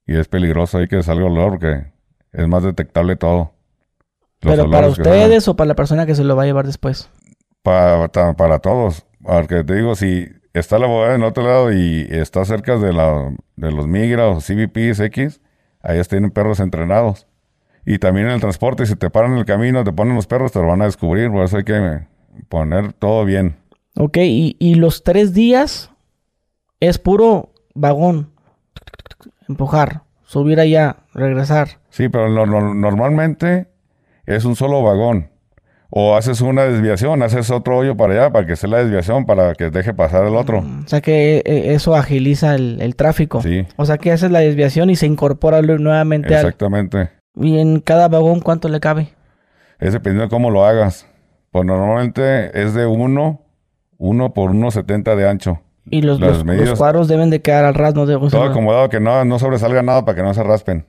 Y 0.07 0.17
es 0.17 0.27
peligroso 0.27 0.77
ahí 0.77 0.87
que 0.87 1.03
salga 1.03 1.27
el 1.27 1.33
olor, 1.33 1.51
porque 1.51 1.91
es 2.31 2.47
más 2.47 2.63
detectable 2.63 3.15
todo. 3.15 3.53
Los 4.41 4.55
¿Pero 4.55 4.69
para 4.69 4.89
salen. 4.89 4.91
ustedes 4.91 5.47
o 5.47 5.55
para 5.55 5.67
la 5.67 5.75
persona 5.75 6.05
que 6.05 6.15
se 6.15 6.23
lo 6.23 6.35
va 6.35 6.43
a 6.43 6.45
llevar 6.45 6.65
después? 6.65 7.09
Para, 7.61 8.07
para 8.07 8.59
todos. 8.59 9.05
Porque 9.21 9.63
te 9.63 9.75
digo, 9.75 9.95
si 9.95 10.27
está 10.53 10.79
la 10.79 10.87
bodega 10.87 11.15
en 11.15 11.23
otro 11.23 11.43
lado 11.43 11.73
y 11.73 12.07
está 12.09 12.45
cerca 12.45 12.77
de, 12.77 12.93
la, 12.93 13.35
de 13.57 13.71
los 13.71 13.87
Migra 13.87 14.27
o 14.27 14.39
CBPs 14.39 15.01
X, 15.01 15.41
ahí 15.81 16.01
tienen 16.03 16.31
perros 16.31 16.59
entrenados. 16.61 17.27
Y 17.89 17.99
también 17.99 18.27
en 18.27 18.33
el 18.33 18.41
transporte, 18.41 18.85
si 18.85 18.95
te 18.97 19.09
paran 19.09 19.31
en 19.31 19.37
el 19.37 19.45
camino, 19.45 19.83
te 19.85 19.93
ponen 19.93 20.13
los 20.15 20.27
perros, 20.27 20.51
te 20.51 20.59
lo 20.59 20.67
van 20.67 20.81
a 20.81 20.85
descubrir. 20.85 21.31
Por 21.31 21.45
eso 21.45 21.55
hay 21.55 21.63
que 21.63 22.01
poner 22.49 22.91
todo 22.91 23.23
bien. 23.23 23.55
Ok, 23.95 24.17
y, 24.17 24.57
y 24.59 24.75
los 24.75 25.03
tres 25.03 25.33
días 25.33 25.89
es 26.81 26.97
puro 26.99 27.53
vagón. 27.73 28.29
Empujar, 29.47 30.01
subir 30.25 30.59
allá, 30.59 30.97
regresar. 31.13 31.69
Sí, 31.89 32.09
pero 32.09 32.29
no- 32.29 32.45
no- 32.45 32.73
normalmente 32.73 33.67
es 34.25 34.43
un 34.45 34.55
solo 34.57 34.83
vagón. 34.83 35.29
O 35.89 36.17
haces 36.17 36.41
una 36.41 36.63
desviación, 36.65 37.23
haces 37.23 37.49
otro 37.49 37.77
hoyo 37.77 37.95
para 37.95 38.13
allá 38.13 38.29
para 38.33 38.45
que 38.45 38.57
sea 38.57 38.69
la 38.69 38.79
desviación 38.79 39.25
para 39.25 39.55
que 39.55 39.69
deje 39.69 39.93
pasar 39.93 40.25
el 40.25 40.35
otro. 40.35 40.59
O 40.59 40.87
sea 40.87 40.99
que 40.99 41.37
eh, 41.45 41.73
eso 41.73 41.95
agiliza 41.95 42.55
el, 42.55 42.81
el 42.81 42.97
tráfico. 42.97 43.41
Sí, 43.41 43.65
O 43.77 43.85
sea 43.85 43.97
que 43.97 44.11
haces 44.11 44.29
la 44.29 44.39
desviación 44.39 44.89
y 44.89 44.97
se 44.97 45.05
incorpora 45.05 45.61
nuevamente 45.61 46.35
al... 46.35 46.53
Y 47.39 47.59
en 47.59 47.79
cada 47.79 48.07
vagón, 48.07 48.39
¿cuánto 48.39 48.69
le 48.69 48.79
cabe? 48.79 49.13
Es 49.79 49.93
dependiendo 49.93 50.23
de 50.23 50.29
cómo 50.29 50.49
lo 50.49 50.65
hagas. 50.65 51.07
Pues 51.51 51.65
normalmente 51.65 52.61
es 52.61 52.73
de 52.73 52.85
1, 52.85 53.41
1 53.97 54.33
por 54.33 54.51
1,70 54.51 55.15
de 55.15 55.29
ancho. 55.29 55.61
Y 55.89 56.01
los, 56.01 56.19
los, 56.19 56.43
cuadros 56.77 57.07
deben 57.07 57.29
de 57.29 57.41
quedar 57.41 57.63
al 57.63 57.73
ras, 57.73 57.95
no 57.95 58.05
deben 58.05 58.29
Todo 58.29 58.43
acomodado 58.43 58.89
que 58.89 58.99
no, 58.99 59.23
no 59.23 59.39
sobresalga 59.39 59.81
nada 59.81 60.03
para 60.03 60.17
que 60.17 60.23
no 60.23 60.33
se 60.33 60.43
raspen. 60.43 60.85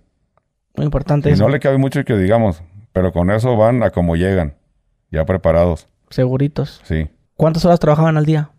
muy 0.75 0.87
importante 0.87 1.31
Y 1.31 1.35
eso. 1.35 1.45
no 1.45 1.51
le 1.51 1.61
cabe 1.61 1.79
mucho 1.79 2.05
que 2.05 2.17
digamos, 2.17 2.63
pero 2.93 3.13
con 3.13 3.31
eso 3.31 3.57
van 3.57 3.83
a 3.85 3.91
como 3.91 4.17
llegan, 4.17 4.57
ya 5.13 5.25
preparados. 5.25 5.89
Seguritos. 6.11 6.81
Sí. 6.83 7.09
¿Cuántas 7.37 7.65
horas 7.65 7.79
trabajaban 7.79 8.17
al 8.17 8.27
día? 8.27 8.51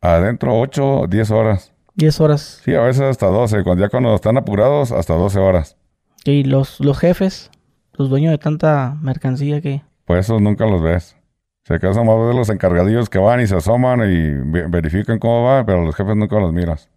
Adentro 0.00 0.58
8, 0.60 1.06
10 1.08 1.30
horas. 1.32 1.72
10 1.96 2.20
horas. 2.20 2.60
Sí, 2.64 2.74
a 2.74 2.82
veces 2.82 3.02
hasta 3.02 3.26
12. 3.26 3.64
Cuando 3.64 3.84
ya 3.84 3.90
cuando 3.90 4.14
están 4.14 4.36
apurados, 4.36 4.92
hasta 4.92 5.14
12 5.14 5.40
horas. 5.40 5.76
Y 6.24 6.44
los, 6.44 6.80
los 6.80 6.98
jefes, 6.98 7.50
los 7.94 8.10
dueños 8.10 8.30
de 8.32 8.38
tanta 8.38 8.96
mercancía 9.00 9.60
que... 9.60 9.82
Pues 10.04 10.26
esos 10.26 10.40
nunca 10.42 10.66
los 10.66 10.82
ves. 10.82 11.16
Si 11.64 11.74
acaso 11.74 12.04
más 12.04 12.16
ves 12.26 12.34
los 12.36 12.48
encargadillos 12.50 13.08
que 13.08 13.18
van 13.18 13.40
y 13.40 13.46
se 13.46 13.56
asoman 13.56 14.00
y 14.00 14.30
ve- 14.50 14.66
verifican 14.68 15.18
cómo 15.18 15.44
va, 15.44 15.64
pero 15.64 15.84
los 15.84 15.94
jefes 15.94 16.16
nunca 16.16 16.38
los 16.40 16.52
miras. 16.52 16.88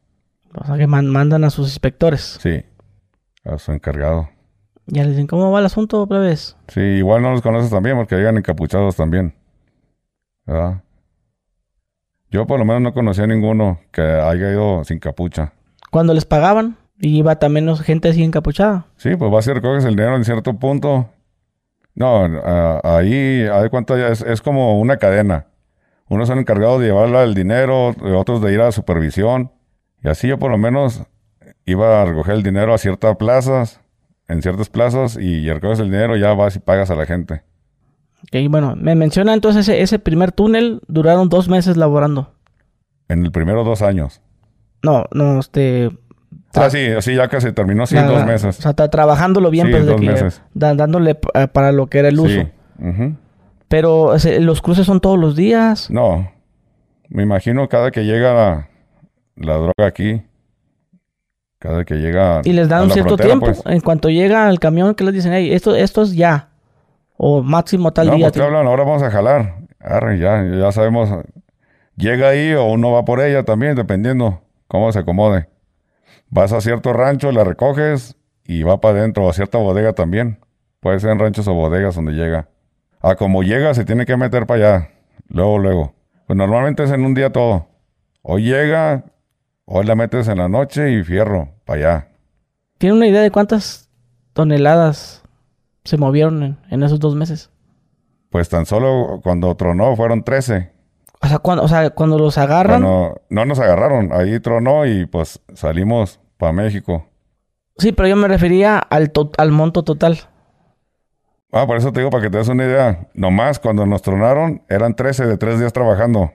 O 0.56 0.66
sea 0.66 0.78
que 0.78 0.88
man- 0.88 1.08
mandan 1.08 1.44
a 1.44 1.50
sus 1.50 1.68
inspectores. 1.70 2.38
Sí, 2.42 2.64
a 3.44 3.58
su 3.58 3.72
encargado. 3.72 4.30
Ya 4.86 5.04
les 5.04 5.12
dicen, 5.12 5.28
¿cómo 5.28 5.52
va 5.52 5.60
el 5.60 5.66
asunto, 5.66 6.06
plebes? 6.08 6.58
Sí, 6.68 6.82
igual 6.82 7.22
no 7.22 7.32
los 7.32 7.42
conoces 7.42 7.70
también 7.70 7.96
porque 7.96 8.16
llegan 8.16 8.38
encapuchados 8.38 8.96
también. 8.96 9.34
¿Verdad? 10.46 10.84
Yo 12.30 12.46
por 12.48 12.60
lo 12.60 12.66
menos 12.66 12.82
no 12.82 12.94
conocía 12.94 13.24
a 13.26 13.28
ninguno 13.28 13.80
que 13.92 14.02
haya 14.02 14.52
ido 14.52 14.84
sin 14.84 15.00
capucha. 15.00 15.54
Cuando 15.92 16.14
les 16.14 16.26
pagaban, 16.26 16.78
y 17.04 17.18
iba 17.18 17.36
también 17.38 17.76
gente 17.76 18.08
así 18.08 18.24
encapuchada. 18.24 18.86
Sí, 18.96 19.18
pues 19.18 19.30
vas 19.30 19.46
y 19.48 19.52
recoges 19.52 19.84
el 19.84 19.98
dinero 19.98 20.16
en 20.16 20.24
cierto 20.24 20.54
punto. 20.54 21.10
No, 21.96 22.24
a- 22.24 22.80
ahí, 22.98 23.46
cuenta, 23.70 23.98
ya 23.98 24.08
es, 24.08 24.22
es 24.22 24.42
como 24.42 24.80
una 24.80 24.96
cadena. 24.96 25.48
Unos 26.08 26.30
son 26.30 26.40
encargados 26.40 26.80
de 26.80 26.88
llevarla 26.88 27.24
el 27.24 27.34
dinero, 27.34 27.90
otros 28.16 28.42
de 28.42 28.54
ir 28.54 28.62
a 28.62 28.72
supervisión. 28.72 29.52
Y 30.02 30.08
así 30.08 30.30
yo 30.30 30.40
por 30.40 30.50
lo 30.50 30.58
menos 30.58 31.04
iba 31.66 32.02
a 32.02 32.06
recoger 32.06 32.36
el 32.36 32.44
dinero 32.44 32.74
a 32.74 32.78
ciertas 32.78 33.18
plazas, 33.18 33.82
en 34.30 34.42
ciertas 34.42 34.70
plazas, 34.70 35.18
y 35.18 35.50
recoges 35.52 35.80
el 35.80 35.92
dinero, 35.92 36.16
ya 36.16 36.34
vas 36.34 36.56
y 36.56 36.60
pagas 36.60 36.90
a 36.90 36.96
la 36.96 37.06
gente. 37.06 37.44
Ok, 38.24 38.50
bueno, 38.50 38.76
me 38.78 38.96
menciona 38.96 39.34
entonces 39.34 39.68
ese, 39.68 39.82
ese 39.82 40.00
primer 40.00 40.32
túnel, 40.32 40.80
duraron 40.88 41.28
dos 41.28 41.50
meses 41.50 41.76
laborando. 41.76 42.34
En 43.10 43.26
el 43.26 43.32
primero 43.34 43.66
dos 43.66 43.82
años. 43.82 44.22
No, 44.82 45.06
no, 45.12 45.40
este... 45.40 45.90
Ah, 46.56 46.70
sí, 46.70 46.88
sí, 47.02 47.16
ya 47.16 47.28
casi 47.28 47.52
terminó, 47.52 47.86
sí, 47.86 47.96
la- 47.96 48.04
dos 48.06 48.26
meses. 48.26 48.60
O 48.60 48.62
sea, 48.62 48.72
está 48.72 48.90
trabajándolo 48.90 49.50
bien, 49.50 49.68
Sí, 49.68 49.72
pues, 49.74 49.86
de 49.86 49.92
dos 49.92 50.02
que- 50.02 50.08
meses. 50.08 50.42
da- 50.54 50.76
dándole 50.76 51.18
eh, 51.34 51.48
para 51.48 51.72
lo 51.72 51.88
que 51.88 52.00
era 52.00 52.10
el 52.10 52.20
uso. 52.20 52.42
Sí. 52.42 52.48
Pero 53.68 54.14
los 54.42 54.62
cruces 54.62 54.86
son 54.86 55.00
todos 55.00 55.18
los 55.18 55.36
días. 55.36 55.90
No, 55.90 56.32
me 57.10 57.24
imagino 57.24 57.68
cada 57.70 57.90
que 57.92 58.06
llega 58.06 58.34
la, 58.34 58.70
la 59.36 59.54
droga 59.56 59.88
aquí, 59.88 60.22
cada 61.60 61.84
que 61.86 61.96
llega 61.96 62.42
Y 62.44 62.54
les 62.54 62.66
a 62.68 62.76
dan 62.76 62.84
un 62.84 62.92
cierto 62.92 63.18
frontera, 63.18 63.30
tiempo. 63.30 63.46
pues. 63.48 63.62
En 63.66 63.82
cuanto 63.82 64.10
llega 64.10 64.48
el 64.50 64.60
camión, 64.60 64.94
que 64.96 65.04
les 65.04 65.14
dicen, 65.14 65.34
hey, 65.34 65.52
esto, 65.54 65.76
esto 65.76 66.04
es 66.04 66.14
ya. 66.16 66.50
O 67.18 67.42
máximo 67.42 67.94
tal 67.94 68.08
no, 68.08 68.16
día. 68.16 68.26
pues 68.26 68.34
te 68.34 68.44
hablan, 68.44 68.68
ahora 68.68 68.84
vamos 68.84 69.02
a 69.02 69.10
jalar. 69.10 69.56
Arre, 69.80 70.20
ya, 70.20 70.44
ya 70.44 70.72
sabemos. 70.72 71.10
Llega 71.96 72.30
ahí 72.30 72.54
o 72.54 72.66
uno 72.66 72.92
va 72.92 73.06
por 73.06 73.22
ella 73.22 73.44
también, 73.44 73.76
dependiendo 73.76 74.42
cómo 74.68 74.92
se 74.92 75.00
acomode. 75.00 75.48
Vas 76.34 76.52
a 76.52 76.62
cierto 76.62 76.94
rancho, 76.94 77.32
la 77.32 77.44
recoges 77.44 78.16
y 78.44 78.64
va 78.64 78.82
para 78.82 78.98
adentro, 78.98 79.24
o 79.24 79.30
a 79.30 79.34
cierta 79.34 79.60
bodega 79.60 79.94
también. 79.94 80.40
Puede 80.80 81.00
ser 81.00 81.12
en 81.12 81.20
ranchos 81.20 81.48
o 81.48 81.54
bodegas 81.54 81.94
donde 81.94 82.14
llega. 82.14 82.50
A 83.02 83.14
como 83.14 83.44
llega, 83.44 83.76
se 83.76 83.86
tiene 83.86 84.08
que 84.08 84.18
meter 84.18 84.48
para 84.48 84.66
allá. 84.78 84.90
Luego, 85.28 85.60
luego. 85.60 85.94
Pues 86.26 86.36
normalmente 86.36 86.86
es 86.86 86.92
en 86.92 87.06
un 87.06 87.14
día 87.14 87.32
todo. 87.32 87.68
Hoy 88.24 88.46
llega, 88.46 89.04
Hoy 89.66 89.86
la 89.86 89.94
metes 89.94 90.28
en 90.28 90.40
la 90.40 90.50
noche 90.50 90.92
y 90.92 91.04
fierro, 91.04 91.50
para 91.66 91.78
allá. 91.78 92.08
¿Tiene 92.80 92.96
una 92.96 93.06
idea 93.06 93.22
de 93.22 93.30
cuántas 93.30 93.92
toneladas 94.34 95.22
se 95.84 95.98
movieron 95.98 96.42
en, 96.42 96.58
en 96.72 96.82
esos 96.82 97.00
dos 97.00 97.14
meses? 97.14 97.52
Pues 98.32 98.50
tan 98.50 98.66
solo 98.66 99.22
cuando 99.24 99.56
tronó 99.56 99.96
fueron 99.96 100.24
13. 100.24 100.74
O 101.22 101.28
sea, 101.28 101.38
cuando, 101.38 101.64
o 101.64 101.68
sea, 101.68 101.92
cuando 101.92 102.18
los 102.18 102.40
agarran. 102.40 102.82
Bueno, 102.82 103.22
no 103.30 103.46
nos 103.46 103.60
agarraron, 103.60 104.12
ahí 104.12 104.40
tronó 104.40 104.88
y 104.88 105.06
pues 105.06 105.40
salimos 105.54 106.20
para 106.44 106.52
México. 106.52 107.08
Sí, 107.78 107.94
pero 107.94 108.10
yo 108.10 108.18
me 108.18 108.28
refería 108.28 108.78
al, 108.78 109.14
al 109.38 109.52
monto 109.52 109.84
total. 109.84 110.20
Ah, 111.54 111.66
por 111.66 111.78
eso 111.78 111.94
te 111.94 112.02
digo, 112.02 112.10
para 112.10 112.24
que 112.24 112.30
te 112.30 112.38
des 112.38 112.50
una 112.50 112.66
idea. 112.66 113.08
Nomás 113.14 113.60
cuando 113.60 113.86
nos 113.86 114.02
tronaron, 114.02 114.62
eran 114.68 114.94
13 114.94 115.26
de 115.26 115.38
tres 115.38 115.58
días 115.58 115.72
trabajando. 115.72 116.34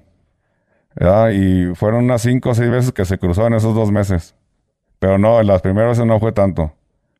¿verdad? 0.95 1.31
Y 1.31 1.75
fueron 1.75 2.05
unas 2.05 2.23
5 2.23 2.49
o 2.49 2.55
6 2.55 2.71
veces 2.71 2.93
que 2.93 3.05
se 3.05 3.19
cruzó 3.19 3.47
en 3.47 3.53
esos 3.53 3.75
dos 3.75 3.93
meses. 3.93 4.35
Pero 4.99 5.19
no, 5.19 5.41
en 5.41 5.47
las 5.47 5.61
primeras 5.61 5.91
veces 5.91 6.07
no 6.07 6.19
fue 6.19 6.33
tanto. 6.33 6.73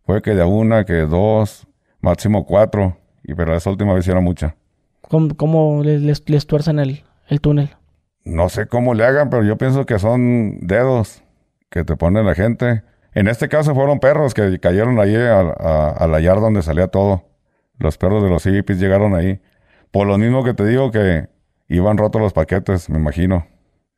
Fue 0.07 0.23
que 0.23 0.35
de 0.35 0.45
una, 0.45 0.87
que 0.87 0.95
dos, 1.01 1.67
máximo 2.01 2.47
cuatro. 2.47 2.97
Y 3.23 3.35
pero 3.35 3.55
esa 3.55 3.69
última 3.69 3.93
vez 3.93 4.09
era 4.09 4.21
mucha. 4.21 4.57
¿Cómo, 5.03 5.37
cómo 5.37 5.83
les, 5.85 6.01
les, 6.01 6.25
el 7.29 7.41
túnel? 7.43 7.71
No 8.25 8.49
sé 8.49 8.67
cómo 8.67 8.95
le 8.95 9.05
hagan, 9.05 9.29
pero 9.29 9.45
yo 9.45 9.59
pienso 9.59 9.85
que 9.85 9.99
son 9.99 10.67
dedos 10.67 11.23
que 11.71 11.85
te 11.85 11.97
pone 11.97 12.23
la 12.23 12.35
gente. 12.35 12.83
En 13.15 13.29
este 13.29 13.49
caso 13.49 13.75
fueron 13.75 14.01
perros 14.01 14.35
que 14.35 14.59
cayeron 14.61 14.99
allí 15.01 15.17
a, 15.17 15.41
a- 15.41 15.91
a 15.91 16.07
la 16.07 16.21
yarda 16.21 16.43
donde 16.43 16.63
salía 16.63 16.89
todo. 16.89 17.25
Los 17.79 17.99
perros 17.99 18.23
de 18.23 18.29
los 18.31 18.43
CBPs 18.43 18.79
llegaron 18.81 19.15
ahí. 19.15 19.41
Por 19.91 20.07
lo 20.07 20.19
mismo 20.19 20.45
que 20.45 20.55
te 20.55 20.65
digo 20.67 20.91
que 20.91 21.29
iban 21.69 21.97
rotos 21.99 22.21
los 22.21 22.33
paquetes, 22.33 22.91
me 22.91 22.99
imagino. 22.99 23.47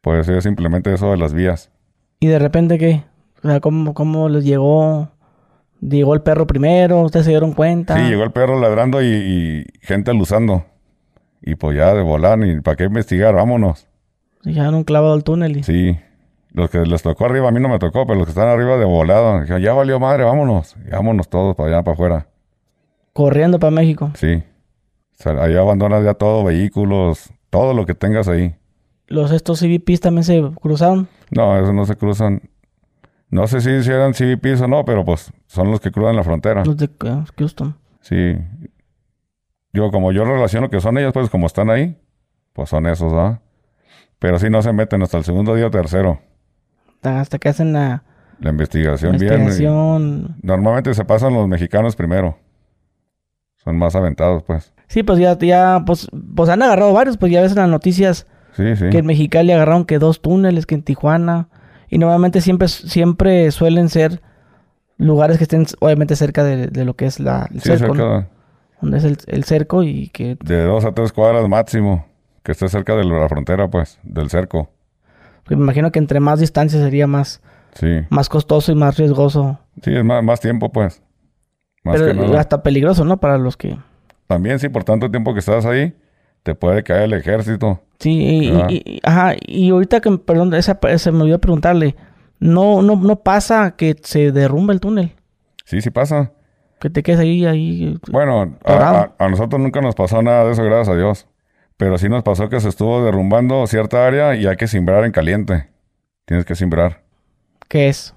Puede 0.00 0.24
ser 0.24 0.40
simplemente 0.42 0.92
eso 0.94 1.11
de 1.11 1.16
las 1.16 1.33
vías. 1.35 1.70
¿Y 2.20 2.26
de 2.28 2.38
repente 2.38 2.78
qué? 2.78 3.04
O 3.42 3.48
sea, 3.48 3.61
¿cómo, 3.61 3.94
cómo 3.94 4.28
les 4.28 4.44
llegó? 4.44 5.11
¿Llegó 5.80 6.14
el 6.14 6.20
perro 6.22 6.46
primero? 6.46 7.00
¿Ustedes 7.00 7.24
se 7.24 7.30
dieron 7.33 7.52
cuenta? 7.54 7.96
Sí, 7.96 8.02
llegó 8.02 8.22
el 8.22 8.33
perro 8.33 8.61
ladrando 8.61 9.02
y, 9.02 9.06
y 9.06 9.64
gente 9.80 10.12
luzando. 10.12 10.66
Y 11.42 11.54
pues 11.54 11.76
ya 11.76 11.94
de 11.94 12.02
volar, 12.02 12.38
ni 12.38 12.61
para 12.61 12.76
qué 12.76 12.85
investigar, 12.85 13.35
vámonos. 13.35 13.87
Y 14.44 14.52
ya 14.52 14.68
un 14.68 14.85
clavado 14.85 15.14
al 15.14 15.24
túnel. 15.24 15.56
Y... 15.59 15.62
Sí. 15.62 15.98
Los 16.52 16.68
que 16.70 16.78
les 16.80 17.02
tocó 17.02 17.26
arriba, 17.26 17.48
a 17.48 17.52
mí 17.52 17.60
no 17.60 17.68
me 17.68 17.78
tocó, 17.78 18.06
pero 18.06 18.18
los 18.18 18.26
que 18.26 18.30
están 18.30 18.48
arriba 18.48 18.76
de 18.76 18.84
dijeron, 18.84 19.62
ya 19.62 19.72
valió 19.72 20.00
madre, 20.00 20.24
vámonos. 20.24 20.76
Vámonos 20.90 21.28
todos 21.28 21.54
para 21.54 21.68
allá, 21.68 21.82
para 21.82 21.94
afuera. 21.94 22.26
Corriendo 23.12 23.58
para 23.58 23.70
México. 23.70 24.10
Sí. 24.14 24.42
O 25.18 25.22
sea, 25.22 25.42
ahí 25.42 25.54
abandonas 25.56 26.04
ya 26.04 26.14
todo, 26.14 26.44
vehículos, 26.44 27.30
todo 27.50 27.74
lo 27.74 27.86
que 27.86 27.94
tengas 27.94 28.26
ahí. 28.26 28.56
¿Los 29.06 29.32
estos 29.32 29.60
CBPs 29.60 30.00
también 30.00 30.24
se 30.24 30.42
cruzaron? 30.60 31.08
No, 31.30 31.58
eso 31.58 31.72
no 31.72 31.84
se 31.84 31.96
cruzan. 31.96 32.42
No 33.28 33.46
sé 33.46 33.60
si, 33.60 33.70
eran 33.90 34.12
CBPs 34.12 34.62
o 34.62 34.68
no, 34.68 34.84
pero 34.84 35.04
pues 35.04 35.32
son 35.46 35.70
los 35.70 35.80
que 35.80 35.92
cruzan 35.92 36.16
la 36.16 36.24
frontera. 36.24 36.64
Los 36.64 36.76
de 36.76 36.86
eh, 36.86 37.24
Houston. 37.36 37.76
Sí. 38.00 38.36
Yo, 39.72 39.90
como 39.90 40.10
yo 40.10 40.24
relaciono 40.24 40.68
que 40.68 40.80
son 40.80 40.98
ellos, 40.98 41.12
pues 41.12 41.30
como 41.30 41.46
están 41.46 41.70
ahí, 41.70 41.96
pues 42.52 42.70
son 42.70 42.86
esos, 42.86 43.12
¿ah? 43.12 43.40
Pero 44.18 44.38
sí 44.38 44.50
no 44.50 44.62
se 44.62 44.72
meten 44.72 45.02
hasta 45.02 45.18
el 45.18 45.24
segundo 45.24 45.54
día 45.54 45.68
o 45.68 45.70
tercero. 45.70 46.20
Hasta 47.02 47.38
que 47.38 47.48
hacen 47.48 47.72
la 47.72 48.02
La 48.40 48.50
investigación, 48.50 49.16
bien. 49.18 50.36
Normalmente 50.42 50.94
se 50.94 51.04
pasan 51.04 51.34
los 51.34 51.48
mexicanos 51.48 51.96
primero. 51.96 52.38
Son 53.56 53.76
más 53.76 53.94
aventados, 53.94 54.42
pues. 54.42 54.72
Sí, 54.88 55.02
pues 55.02 55.18
ya, 55.18 55.36
ya, 55.38 55.82
pues, 55.86 56.08
pues 56.34 56.48
han 56.48 56.62
agarrado 56.62 56.92
varios, 56.92 57.16
pues 57.16 57.30
ya 57.30 57.42
ves 57.42 57.52
en 57.52 57.58
las 57.58 57.68
noticias 57.68 58.26
Sí, 58.56 58.74
sí. 58.74 58.90
que 58.90 58.98
en 58.98 59.06
Mexicali 59.06 59.52
agarraron 59.52 59.84
que 59.84 59.98
dos 59.98 60.20
túneles, 60.20 60.66
que 60.66 60.74
en 60.74 60.82
Tijuana. 60.82 61.48
Y 61.88 61.98
normalmente 61.98 62.40
siempre, 62.40 62.68
siempre 62.68 63.50
suelen 63.50 63.88
ser 63.88 64.20
lugares 64.96 65.38
que 65.38 65.44
estén 65.44 65.66
obviamente 65.80 66.16
cerca 66.16 66.42
de, 66.44 66.66
de 66.68 66.84
lo 66.84 66.94
que 66.94 67.06
es 67.06 67.20
la, 67.20 67.48
el 67.52 67.60
Sí, 67.60 67.68
cerco, 67.76 67.94
¿no? 67.94 67.94
cerca 67.94 68.28
Donde 68.80 68.98
es 68.98 69.04
el, 69.04 69.18
el 69.26 69.44
cerco 69.44 69.82
y 69.82 70.08
que... 70.08 70.36
de 70.42 70.62
dos 70.64 70.84
a 70.84 70.92
tres 70.92 71.12
cuadras 71.12 71.48
máximo. 71.48 72.06
Que 72.42 72.52
esté 72.52 72.68
cerca 72.68 72.96
de 72.96 73.04
la 73.04 73.28
frontera, 73.28 73.68
pues, 73.68 73.98
del 74.02 74.30
cerco. 74.30 74.70
Me 75.56 75.62
imagino 75.62 75.90
que 75.92 75.98
entre 75.98 76.20
más 76.20 76.40
distancia 76.40 76.80
sería 76.80 77.06
más, 77.06 77.40
Sí. 77.74 77.86
más 78.10 78.28
costoso 78.28 78.72
y 78.72 78.74
más 78.74 78.96
riesgoso. 78.96 79.58
Sí, 79.82 79.94
es 79.94 80.04
más, 80.04 80.22
más 80.24 80.40
tiempo, 80.40 80.70
pues. 80.72 81.02
Más 81.84 81.96
Pero 82.00 82.06
que 82.12 82.14
nada. 82.14 82.40
hasta 82.40 82.62
peligroso, 82.62 83.04
¿no? 83.04 83.18
Para 83.20 83.38
los 83.38 83.56
que... 83.56 83.78
También, 84.26 84.58
sí, 84.58 84.68
por 84.68 84.84
tanto 84.84 85.10
tiempo 85.10 85.32
que 85.32 85.40
estás 85.40 85.64
ahí, 85.66 85.94
te 86.42 86.54
puede 86.54 86.82
caer 86.82 87.02
el 87.04 87.14
ejército. 87.14 87.80
Sí, 87.98 88.10
y, 88.12 88.48
y- 88.50 88.82
y- 88.84 89.00
ajá, 89.02 89.34
y 89.46 89.70
ahorita 89.70 90.00
que, 90.00 90.10
perdón, 90.18 90.52
esa, 90.54 90.78
se 90.98 91.12
me 91.12 91.22
olvidó 91.22 91.38
preguntarle, 91.38 91.96
no, 92.38 92.80
no, 92.82 92.96
no 92.96 93.16
pasa 93.20 93.72
que 93.76 93.96
se 94.02 94.32
derrumba 94.32 94.72
el 94.72 94.80
túnel, 94.80 95.14
Sí, 95.64 95.80
sí 95.80 95.90
pasa. 95.90 96.32
que 96.80 96.90
te 96.90 97.02
quedes 97.02 97.20
ahí, 97.20 97.44
ahí. 97.44 97.98
Bueno, 98.10 98.56
a- 98.64 99.10
a 99.18 99.28
nosotros 99.28 99.60
nunca 99.60 99.80
nos 99.80 99.94
pasó 99.94 100.22
nada 100.22 100.44
de 100.44 100.52
eso, 100.52 100.62
gracias 100.64 100.88
a 100.88 100.96
Dios. 100.96 101.26
Pero 101.81 101.97
sí 101.97 102.11
nos 102.11 102.23
pasó 102.23 102.51
que 102.51 102.61
se 102.61 102.69
estuvo 102.69 103.03
derrumbando 103.03 103.66
cierta 103.66 104.07
área 104.07 104.37
y 104.37 104.47
hay 104.47 104.57
que 104.59 104.69
simbrar 104.69 105.03
en 105.07 105.12
caliente. 105.12 105.71
Tienes 106.27 106.45
que 106.45 106.55
simbrar. 106.55 107.05
¿Qué 107.69 107.88
es? 107.88 108.14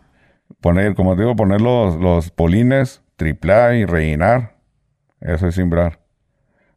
Poner, 0.60 0.95
como 0.95 1.15
te 1.15 1.21
digo, 1.21 1.34
poner 1.38 1.62
los, 1.62 1.95
los 1.95 2.30
polines, 2.30 3.02
triplar 3.15 3.76
y 3.76 3.86
rellenar. 3.86 4.58
Eso 5.21 5.47
es 5.47 5.56
simbrar. 5.56 6.02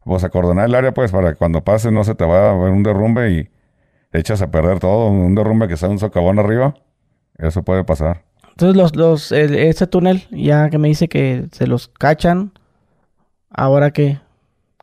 Pues 0.05 0.23
acordonar 0.23 0.67
el 0.69 0.75
área, 0.75 0.93
pues, 0.93 1.11
para 1.11 1.31
que 1.31 1.35
cuando 1.35 1.61
pases 1.61 1.91
no 1.91 2.05
se 2.05 2.15
te 2.15 2.23
vaya 2.23 2.51
a 2.51 2.55
ver 2.57 2.71
un 2.71 2.83
derrumbe 2.83 3.31
y 3.31 3.49
echas 4.13 4.41
a 4.41 4.49
perder 4.49 4.79
todo. 4.79 5.09
Un 5.09 5.35
derrumbe 5.35 5.67
que 5.67 5.75
sea 5.75 5.89
un 5.89 5.99
socavón 5.99 6.39
arriba. 6.39 6.73
Eso 7.37 7.63
puede 7.63 7.83
pasar. 7.83 8.23
Entonces 8.51 8.77
los, 8.77 8.95
los, 8.95 9.31
el- 9.33 9.55
ese 9.55 9.87
túnel, 9.87 10.25
ya 10.31 10.69
que 10.69 10.77
me 10.77 10.87
dice 10.87 11.09
que 11.09 11.47
se 11.51 11.67
los 11.67 11.89
cachan, 11.89 12.53
ahora 13.49 13.91
que, 13.91 14.19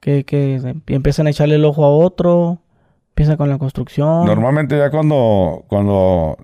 que, 0.05 0.25
que 0.25 0.61
empiezan 0.89 1.27
a 1.27 1.31
echarle 1.31 1.55
el 1.55 1.65
ojo 1.65 1.83
a 1.85 1.89
otro, 1.89 2.59
empiezan 3.09 3.39
con 3.39 3.49
la 3.49 3.57
construcción. 3.57 4.27
Normalmente 4.27 4.77
ya 4.77 4.91
cuando, 4.91 5.65
cuando, 5.67 6.37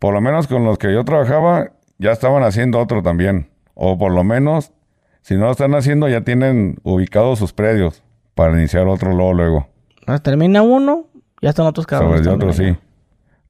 por 0.00 0.12
lo 0.12 0.20
menos 0.20 0.48
con 0.48 0.64
los 0.64 0.78
que 0.78 0.92
yo 0.92 1.04
trabajaba, 1.04 1.70
ya 1.98 2.10
estaban 2.10 2.42
haciendo 2.42 2.80
otro 2.80 3.02
también. 3.02 3.50
O 3.74 3.96
por 3.98 4.10
lo 4.12 4.24
menos, 4.24 4.72
si 5.20 5.34
no 5.36 5.42
lo 5.46 5.52
están 5.52 5.74
haciendo, 5.76 6.08
ya 6.08 6.22
tienen 6.22 6.76
ubicados 6.82 7.38
sus 7.38 7.52
predios 7.52 8.02
para 8.34 8.52
iniciar 8.58 8.88
otro 8.88 9.12
luego, 9.12 9.32
luego. 9.32 9.68
Termina 10.22 10.62
uno, 10.62 11.06
ya 11.40 11.50
están 11.50 11.66
otros 11.66 11.86
cabrones. 11.86 12.24
Sobre 12.24 12.34
otro, 12.34 12.52
sí. 12.52 12.76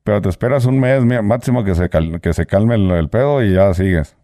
Pero 0.04 0.20
te 0.20 0.28
esperas 0.28 0.66
un 0.66 0.78
mes 0.78 1.02
máximo 1.22 1.64
que 1.64 1.74
se, 1.74 1.88
cal- 1.88 2.20
que 2.20 2.34
se 2.34 2.44
calme 2.44 2.74
el, 2.74 2.90
el 2.90 3.08
pedo 3.08 3.42
y 3.42 3.54
ya 3.54 3.72
sigues. 3.72 4.16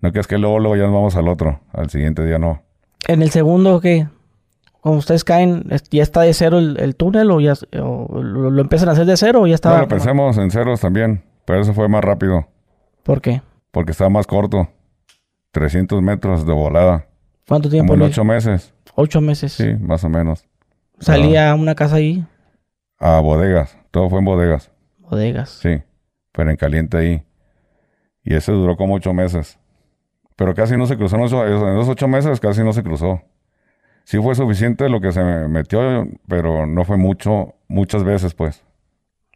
No 0.00 0.12
que 0.12 0.20
es 0.20 0.26
que 0.26 0.38
luego, 0.38 0.58
luego 0.60 0.76
ya 0.76 0.84
nos 0.84 0.94
vamos 0.94 1.16
al 1.16 1.28
otro. 1.28 1.60
Al 1.72 1.90
siguiente 1.90 2.24
día 2.24 2.38
no. 2.38 2.62
En 3.06 3.20
el 3.20 3.30
segundo, 3.30 3.80
¿qué? 3.80 4.06
Cuando 4.80 4.98
ustedes 5.00 5.24
caen, 5.24 5.64
¿ya 5.90 6.02
está 6.02 6.20
de 6.22 6.32
cero 6.34 6.58
el, 6.58 6.78
el 6.80 6.94
túnel 6.96 7.30
o 7.30 7.40
ya 7.40 7.54
o 7.80 8.22
lo, 8.22 8.50
lo 8.50 8.62
empiezan 8.62 8.88
a 8.88 8.92
hacer 8.92 9.06
de 9.06 9.16
cero 9.16 9.42
o 9.42 9.46
ya 9.46 9.54
estaba? 9.54 9.76
Bueno, 9.76 9.88
pensemos 9.88 10.38
en 10.38 10.50
ceros 10.50 10.80
también. 10.80 11.22
Pero 11.44 11.60
eso 11.62 11.72
fue 11.74 11.88
más 11.88 12.04
rápido. 12.04 12.46
¿Por 13.02 13.20
qué? 13.20 13.42
Porque 13.70 13.92
estaba 13.92 14.10
más 14.10 14.26
corto. 14.26 14.68
300 15.52 16.02
metros 16.02 16.46
de 16.46 16.52
volada. 16.52 17.06
¿Cuánto 17.48 17.68
tiempo? 17.70 17.94
Como 17.94 18.04
en 18.04 18.10
ocho 18.10 18.22
meses. 18.24 18.72
Ocho 18.94 19.20
meses. 19.20 19.52
Sí, 19.52 19.74
más 19.80 20.04
o 20.04 20.08
menos. 20.08 20.44
Salía 21.00 21.50
a 21.50 21.54
una 21.54 21.74
casa 21.74 21.96
ahí, 21.96 22.24
A 22.98 23.20
bodegas. 23.20 23.76
Todo 23.90 24.10
fue 24.10 24.18
en 24.18 24.24
bodegas. 24.26 24.70
bodegas. 24.98 25.50
Sí. 25.50 25.82
Pero 26.32 26.50
en 26.50 26.56
caliente 26.56 26.96
ahí. 26.98 27.22
Y 28.24 28.34
ese 28.34 28.52
duró 28.52 28.76
como 28.76 28.94
ocho 28.94 29.14
meses. 29.14 29.58
Pero 30.36 30.54
casi 30.54 30.76
no 30.76 30.86
se 30.86 30.96
cruzó. 30.96 31.16
En 31.16 31.22
en 31.22 31.76
esos 31.78 31.88
ocho 31.88 32.08
meses 32.08 32.38
casi 32.40 32.62
no 32.62 32.72
se 32.72 32.82
cruzó. 32.82 33.22
Sí 34.08 34.16
fue 34.22 34.34
suficiente 34.34 34.88
lo 34.88 35.02
que 35.02 35.12
se 35.12 35.22
me 35.22 35.48
metió, 35.48 36.08
pero 36.26 36.66
no 36.66 36.82
fue 36.86 36.96
mucho, 36.96 37.56
muchas 37.68 38.04
veces, 38.04 38.32
pues. 38.32 38.64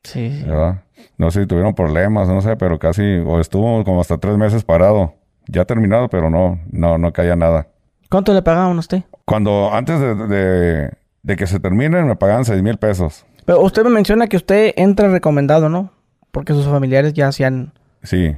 Sí, 0.02 0.30
sí. 0.40 0.44
¿Verdad? 0.46 0.84
No 1.18 1.30
sé 1.30 1.42
si 1.42 1.46
tuvieron 1.46 1.74
problemas, 1.74 2.26
no 2.26 2.40
sé, 2.40 2.56
pero 2.56 2.78
casi, 2.78 3.02
o 3.18 3.38
estuvo 3.38 3.84
como 3.84 4.00
hasta 4.00 4.16
tres 4.16 4.38
meses 4.38 4.64
parado. 4.64 5.12
Ya 5.46 5.66
terminado, 5.66 6.08
pero 6.08 6.30
no, 6.30 6.58
no, 6.70 6.96
no 6.96 7.12
caía 7.12 7.36
nada. 7.36 7.66
¿Cuánto 8.08 8.32
le 8.32 8.40
pagaban 8.40 8.74
a 8.78 8.80
usted? 8.80 9.02
Cuando, 9.26 9.70
antes 9.74 10.00
de, 10.00 10.14
de- 10.14 10.90
de 11.22 11.36
que 11.36 11.46
se 11.46 11.60
termine, 11.60 12.02
me 12.04 12.16
pagaban 12.16 12.46
seis 12.46 12.62
mil 12.62 12.78
pesos. 12.78 13.26
Pero 13.44 13.60
usted 13.60 13.84
me 13.84 13.90
menciona 13.90 14.26
que 14.26 14.38
usted 14.38 14.72
entra 14.78 15.08
recomendado, 15.08 15.68
¿no? 15.68 15.90
Porque 16.30 16.54
sus 16.54 16.64
familiares 16.66 17.12
ya 17.12 17.28
hacían, 17.28 17.74
Sí, 18.02 18.34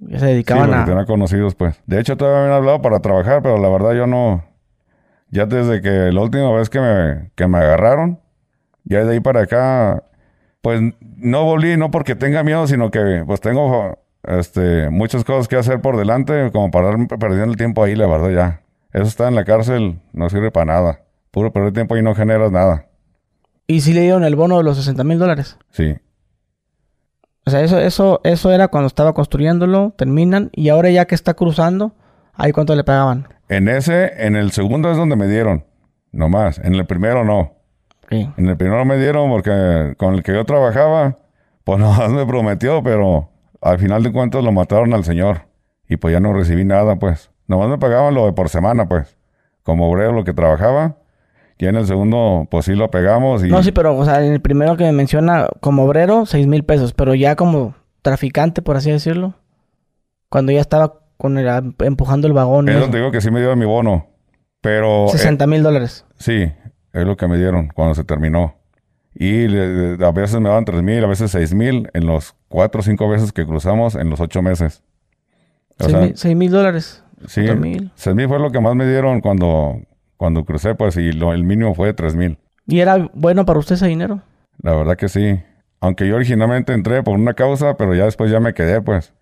ya 0.00 0.18
se 0.18 0.26
Sí, 0.26 0.32
dedicaban 0.32 0.68
porque 0.84 0.92
a... 0.92 1.06
conocidos, 1.06 1.54
pues. 1.54 1.80
De 1.86 1.98
hecho, 1.98 2.18
todavía 2.18 2.40
me 2.42 2.46
han 2.48 2.52
hablado 2.58 2.82
para 2.82 3.00
trabajar, 3.00 3.40
pero 3.40 3.56
la 3.56 3.70
verdad 3.70 3.94
yo 3.94 4.06
no... 4.06 4.44
Ya 5.30 5.46
desde 5.46 5.82
que 5.82 6.12
la 6.12 6.20
última 6.20 6.50
vez 6.52 6.70
que 6.70 6.80
me, 6.80 7.30
que 7.34 7.46
me 7.46 7.58
agarraron, 7.58 8.20
ya 8.84 9.04
de 9.04 9.12
ahí 9.12 9.20
para 9.20 9.42
acá, 9.42 10.04
pues 10.62 10.80
no 11.00 11.44
volví, 11.44 11.76
no 11.76 11.90
porque 11.90 12.14
tenga 12.14 12.42
miedo, 12.42 12.66
sino 12.66 12.90
que 12.90 13.22
pues 13.26 13.40
tengo 13.40 13.98
este, 14.24 14.90
muchas 14.90 15.24
cosas 15.24 15.48
que 15.48 15.56
hacer 15.56 15.80
por 15.80 15.96
delante, 15.96 16.50
como 16.52 16.70
para 16.70 16.90
perdiendo 17.06 17.52
el 17.52 17.56
tiempo 17.56 17.84
ahí, 17.84 17.94
la 17.94 18.06
verdad 18.06 18.30
ya. 18.30 18.62
Eso 18.92 19.04
está 19.04 19.28
en 19.28 19.34
la 19.34 19.44
cárcel, 19.44 20.00
no 20.12 20.30
sirve 20.30 20.50
para 20.50 20.66
nada. 20.66 21.00
Puro 21.30 21.52
perder 21.52 21.72
tiempo 21.72 21.96
y 21.96 22.02
no 22.02 22.14
generas 22.14 22.50
nada. 22.50 22.86
Y 23.66 23.82
sí 23.82 23.92
le 23.92 24.00
dieron 24.00 24.24
el 24.24 24.34
bono 24.34 24.56
de 24.56 24.64
los 24.64 24.78
60 24.78 25.04
mil 25.04 25.18
dólares. 25.18 25.58
Sí. 25.70 25.94
O 27.44 27.50
sea, 27.50 27.60
eso, 27.60 27.78
eso, 27.78 28.20
eso 28.24 28.50
era 28.52 28.68
cuando 28.68 28.86
estaba 28.86 29.12
construyéndolo, 29.12 29.94
terminan, 29.96 30.50
y 30.52 30.70
ahora 30.70 30.90
ya 30.90 31.06
que 31.06 31.14
está 31.14 31.34
cruzando, 31.34 31.94
¿ahí 32.38 32.52
cuánto 32.52 32.74
le 32.74 32.84
pagaban? 32.84 33.28
En 33.50 33.68
ese, 33.68 34.24
en 34.26 34.36
el 34.36 34.52
segundo 34.52 34.90
es 34.90 34.96
donde 34.96 35.16
me 35.16 35.26
dieron. 35.26 35.64
No 36.12 36.28
más. 36.28 36.58
En 36.58 36.74
el 36.74 36.86
primero 36.86 37.24
no. 37.24 37.52
Sí. 38.08 38.30
En 38.38 38.48
el 38.48 38.56
primero 38.56 38.84
me 38.86 38.96
dieron 38.96 39.28
porque 39.28 39.94
con 39.98 40.14
el 40.14 40.22
que 40.22 40.32
yo 40.32 40.44
trabajaba, 40.46 41.18
pues 41.64 41.78
nomás 41.80 42.10
me 42.10 42.24
prometió, 42.24 42.82
pero 42.82 43.28
al 43.60 43.78
final 43.78 44.02
de 44.02 44.12
cuentas 44.12 44.42
lo 44.42 44.52
mataron 44.52 44.94
al 44.94 45.04
señor. 45.04 45.42
Y 45.88 45.96
pues 45.96 46.12
ya 46.12 46.20
no 46.20 46.32
recibí 46.32 46.64
nada, 46.64 46.96
pues. 46.96 47.30
Nomás 47.46 47.68
me 47.68 47.78
pagaban 47.78 48.14
lo 48.14 48.26
de 48.26 48.32
por 48.32 48.48
semana, 48.48 48.88
pues. 48.88 49.16
Como 49.62 49.90
obrero 49.90 50.12
lo 50.12 50.24
que 50.24 50.32
trabajaba. 50.32 50.96
Y 51.58 51.66
en 51.66 51.74
el 51.74 51.86
segundo, 51.86 52.46
pues 52.50 52.66
sí 52.66 52.74
lo 52.74 52.90
pegamos 52.90 53.44
y... 53.44 53.48
No, 53.48 53.62
sí, 53.64 53.72
pero, 53.72 53.96
o 53.96 54.04
sea, 54.04 54.24
en 54.24 54.32
el 54.32 54.40
primero 54.40 54.76
que 54.76 54.84
me 54.84 54.92
menciona 54.92 55.48
como 55.60 55.84
obrero, 55.84 56.24
seis 56.24 56.46
mil 56.46 56.64
pesos, 56.64 56.94
pero 56.94 57.14
ya 57.14 57.34
como 57.34 57.74
traficante, 58.02 58.62
por 58.62 58.76
así 58.76 58.92
decirlo, 58.92 59.34
cuando 60.28 60.52
ya 60.52 60.60
estaba 60.60 61.00
con 61.18 61.36
el, 61.36 61.74
empujando 61.80 62.26
el 62.26 62.32
vagón. 62.32 62.68
eso, 62.70 62.80
donde 62.80 62.98
digo 62.98 63.10
que 63.10 63.20
sí 63.20 63.30
me 63.30 63.40
dieron 63.40 63.58
mi 63.58 63.66
bono. 63.66 64.06
Pero... 64.62 65.06
eh, 65.06 65.10
60 65.10 65.46
mil 65.46 65.62
dólares. 65.62 66.04
sí, 66.16 66.50
es 66.92 67.04
lo 67.06 67.16
que 67.16 67.28
me 67.28 67.36
dieron 67.36 67.68
cuando 67.74 67.94
se 67.94 68.04
terminó. 68.04 68.54
Y 69.14 69.46
le- 69.48 70.04
a 70.04 70.10
veces 70.12 70.40
me 70.40 70.48
daban 70.48 70.64
tres 70.64 70.82
mil, 70.82 71.02
a 71.04 71.06
veces 71.08 71.30
seis 71.30 71.52
mil 71.54 71.90
en 71.92 72.06
los 72.06 72.34
cuatro 72.48 72.80
o 72.80 72.84
cinco 72.84 73.08
veces 73.08 73.32
que 73.32 73.44
cruzamos 73.46 73.94
en 73.96 74.10
los 74.10 74.20
ocho 74.20 74.42
meses. 74.42 74.82
O 75.78 75.84
Seis 75.84 75.90
sea, 75.92 76.00
mil- 76.00 76.16
seis 76.16 76.36
mil 76.36 76.50
dólares. 76.50 77.04
Sí, 77.26 77.42
Cuatro 77.42 77.60
mil. 77.60 77.90
seis 77.94 78.14
mil 78.16 78.28
fue 78.28 78.38
lo 78.38 78.50
que 78.52 78.60
más 78.60 78.74
me 78.76 78.86
dieron 78.88 79.20
cuando, 79.20 79.80
cuando 80.16 80.44
crucé, 80.44 80.74
pues, 80.76 80.96
y 80.96 81.12
lo, 81.12 81.32
el 81.34 81.42
mínimo 81.44 81.74
fue 81.74 81.92
tres 81.94 82.14
mil. 82.14 82.38
¿Y 82.66 82.80
era 82.80 83.10
bueno 83.14 83.44
para 83.44 83.58
usted 83.58 83.74
ese 83.76 83.86
dinero? 83.88 84.20
La 84.62 84.72
verdad 84.74 84.96
que 84.96 85.08
sí. 85.08 85.40
Aunque 85.80 86.06
yo 86.08 86.16
originalmente 86.16 86.72
entré 86.72 87.02
por 87.02 87.14
una 87.16 87.34
causa, 87.34 87.76
pero 87.76 87.94
ya 87.94 88.04
después 88.04 88.30
ya 88.30 88.40
me 88.40 88.54
quedé, 88.54 88.80
pues. 88.82 89.12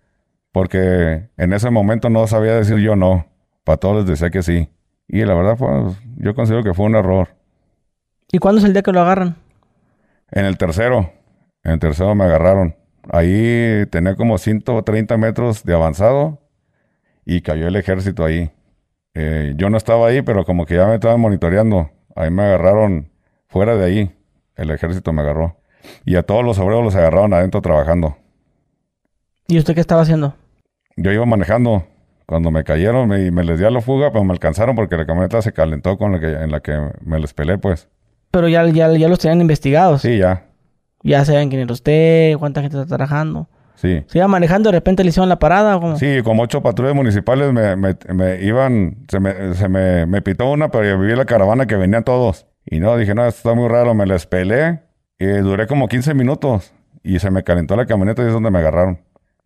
Porque 0.51 1.29
en 1.37 1.53
ese 1.53 1.69
momento 1.69 2.09
no 2.09 2.25
sabía 2.27 2.53
decir 2.53 2.77
yo 2.77 2.95
no. 2.95 3.27
Para 3.63 3.77
todos 3.77 3.97
les 3.97 4.05
decía 4.05 4.29
que 4.29 4.43
sí. 4.43 4.69
Y 5.07 5.23
la 5.23 5.33
verdad, 5.33 5.57
pues, 5.57 5.97
yo 6.17 6.35
considero 6.35 6.63
que 6.63 6.73
fue 6.73 6.85
un 6.85 6.95
error. 6.95 7.29
¿Y 8.31 8.39
cuándo 8.39 8.59
es 8.59 8.65
el 8.65 8.73
día 8.73 8.81
que 8.81 8.91
lo 8.91 9.01
agarran? 9.01 9.37
En 10.31 10.45
el 10.45 10.57
tercero, 10.57 11.11
en 11.63 11.73
el 11.73 11.79
tercero 11.79 12.13
me 12.15 12.25
agarraron. 12.25 12.75
Ahí 13.09 13.85
tenía 13.89 14.15
como 14.15 14.37
130 14.37 15.15
metros 15.17 15.63
de 15.63 15.73
avanzado 15.73 16.41
y 17.25 17.41
cayó 17.41 17.67
el 17.67 17.75
ejército 17.77 18.25
ahí. 18.25 18.51
Eh, 19.13 19.53
yo 19.55 19.69
no 19.69 19.77
estaba 19.77 20.07
ahí, 20.07 20.21
pero 20.21 20.45
como 20.45 20.65
que 20.65 20.75
ya 20.75 20.87
me 20.87 20.95
estaban 20.95 21.19
monitoreando. 21.19 21.89
Ahí 22.15 22.29
me 22.29 22.43
agarraron 22.43 23.09
fuera 23.47 23.75
de 23.77 23.85
ahí. 23.85 24.15
El 24.55 24.71
ejército 24.71 25.13
me 25.13 25.21
agarró. 25.21 25.57
Y 26.05 26.15
a 26.15 26.23
todos 26.23 26.43
los 26.43 26.59
obreros 26.59 26.83
los 26.83 26.95
agarraron 26.95 27.33
adentro 27.33 27.61
trabajando. 27.61 28.17
¿Y 29.47 29.57
usted 29.57 29.73
qué 29.75 29.81
estaba 29.81 30.01
haciendo? 30.01 30.35
Yo 30.95 31.11
iba 31.11 31.25
manejando. 31.25 31.85
Cuando 32.25 32.51
me 32.51 32.63
cayeron 32.65 33.07
me, 33.07 33.31
me 33.31 33.43
les 33.45 33.57
di 33.59 33.63
a 33.65 33.69
la 33.69 33.79
fuga, 33.79 34.11
pero 34.11 34.23
me 34.25 34.33
alcanzaron 34.33 34.75
porque 34.75 34.97
la 34.97 35.05
camioneta 35.05 35.41
se 35.41 35.53
calentó 35.53 35.97
con 35.97 36.11
la 36.11 36.19
que, 36.19 36.27
en 36.33 36.51
la 36.51 36.59
que 36.59 36.77
me 37.01 37.19
les 37.19 37.33
pelé, 37.33 37.57
pues. 37.57 37.87
Pero 38.31 38.49
ya, 38.49 38.65
ya, 38.67 38.91
ya 38.91 39.07
los 39.07 39.19
tenían 39.19 39.39
investigados. 39.39 40.01
Sí, 40.01 40.17
ya. 40.17 40.43
Ya 41.03 41.23
saben 41.23 41.47
quién 41.49 41.61
era 41.61 41.71
usted, 41.71 42.35
cuánta 42.37 42.61
gente 42.61 42.75
está 42.81 42.97
trabajando. 42.97 43.47
Sí. 43.75 44.03
¿Se 44.07 44.17
iba 44.17 44.27
manejando 44.27 44.67
y 44.69 44.71
de 44.73 44.77
repente 44.79 45.03
le 45.03 45.09
hicieron 45.09 45.29
la 45.29 45.39
parada 45.39 45.77
o 45.77 45.79
cómo? 45.79 45.95
Sí, 45.97 46.21
como 46.23 46.43
ocho 46.43 46.61
patrullas 46.61 46.95
municipales 46.95 47.53
me, 47.53 47.75
me- 47.77 47.95
me 48.13 48.41
iban, 48.43 49.05
se, 49.07 49.19
me, 49.21 49.53
se 49.53 49.69
me, 49.69 50.05
me 50.05 50.21
pitó 50.21 50.51
una, 50.51 50.69
pero 50.69 50.83
yo 50.83 50.99
viví 50.99 51.15
la 51.15 51.25
caravana 51.25 51.65
que 51.67 51.75
venían 51.77 52.03
todos. 52.03 52.45
Y 52.65 52.79
no, 52.81 52.97
dije, 52.97 53.15
no, 53.15 53.25
esto 53.25 53.37
está 53.49 53.53
muy 53.53 53.69
raro, 53.69 53.93
me 53.93 54.05
les 54.05 54.25
pelé 54.25 54.81
y 55.19 55.27
duré 55.27 55.67
como 55.67 55.87
15 55.87 56.13
minutos 56.13 56.73
y 57.03 57.19
se 57.19 57.31
me 57.31 57.43
calentó 57.43 57.77
la 57.77 57.85
camioneta 57.85 58.23
y 58.23 58.25
es 58.27 58.33
donde 58.33 58.51
me 58.51 58.59
agarraron. 58.59 58.99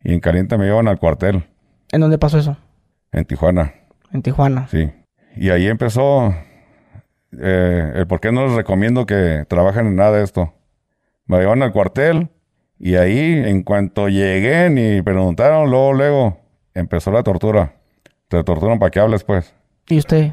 Y 0.03 0.13
en 0.13 0.19
caliente 0.19 0.57
me 0.57 0.65
llevan 0.65 0.87
al 0.87 0.99
cuartel, 0.99 1.45
¿En 1.91 2.01
dónde 2.01 2.17
pasó 2.17 2.37
eso? 2.39 2.57
en 3.11 3.25
Tijuana, 3.25 3.73
En 4.11 4.21
Tijuana. 4.21 4.67
sí. 4.67 4.89
Y 5.35 5.49
ahí 5.49 5.67
empezó 5.67 6.33
eh, 7.37 7.91
el 7.95 8.07
por 8.07 8.19
qué 8.19 8.31
no 8.31 8.45
les 8.45 8.55
recomiendo 8.55 9.05
que 9.05 9.45
trabajen 9.47 9.87
en 9.87 9.95
nada 9.95 10.17
de 10.17 10.23
esto. 10.23 10.53
Me 11.25 11.37
llevaron 11.37 11.63
al 11.63 11.71
cuartel 11.71 12.29
y 12.79 12.95
ahí, 12.95 13.41
en 13.45 13.63
cuanto 13.63 14.09
llegué, 14.09 14.69
ni 14.69 15.01
preguntaron, 15.01 15.69
luego, 15.69 15.93
luego, 15.93 16.37
empezó 16.73 17.11
la 17.11 17.23
tortura. 17.23 17.75
Te 18.27 18.43
torturan 18.43 18.79
para 18.79 18.89
que 18.89 18.99
hables, 18.99 19.23
pues. 19.23 19.53
¿Y 19.87 19.97
usted 19.99 20.31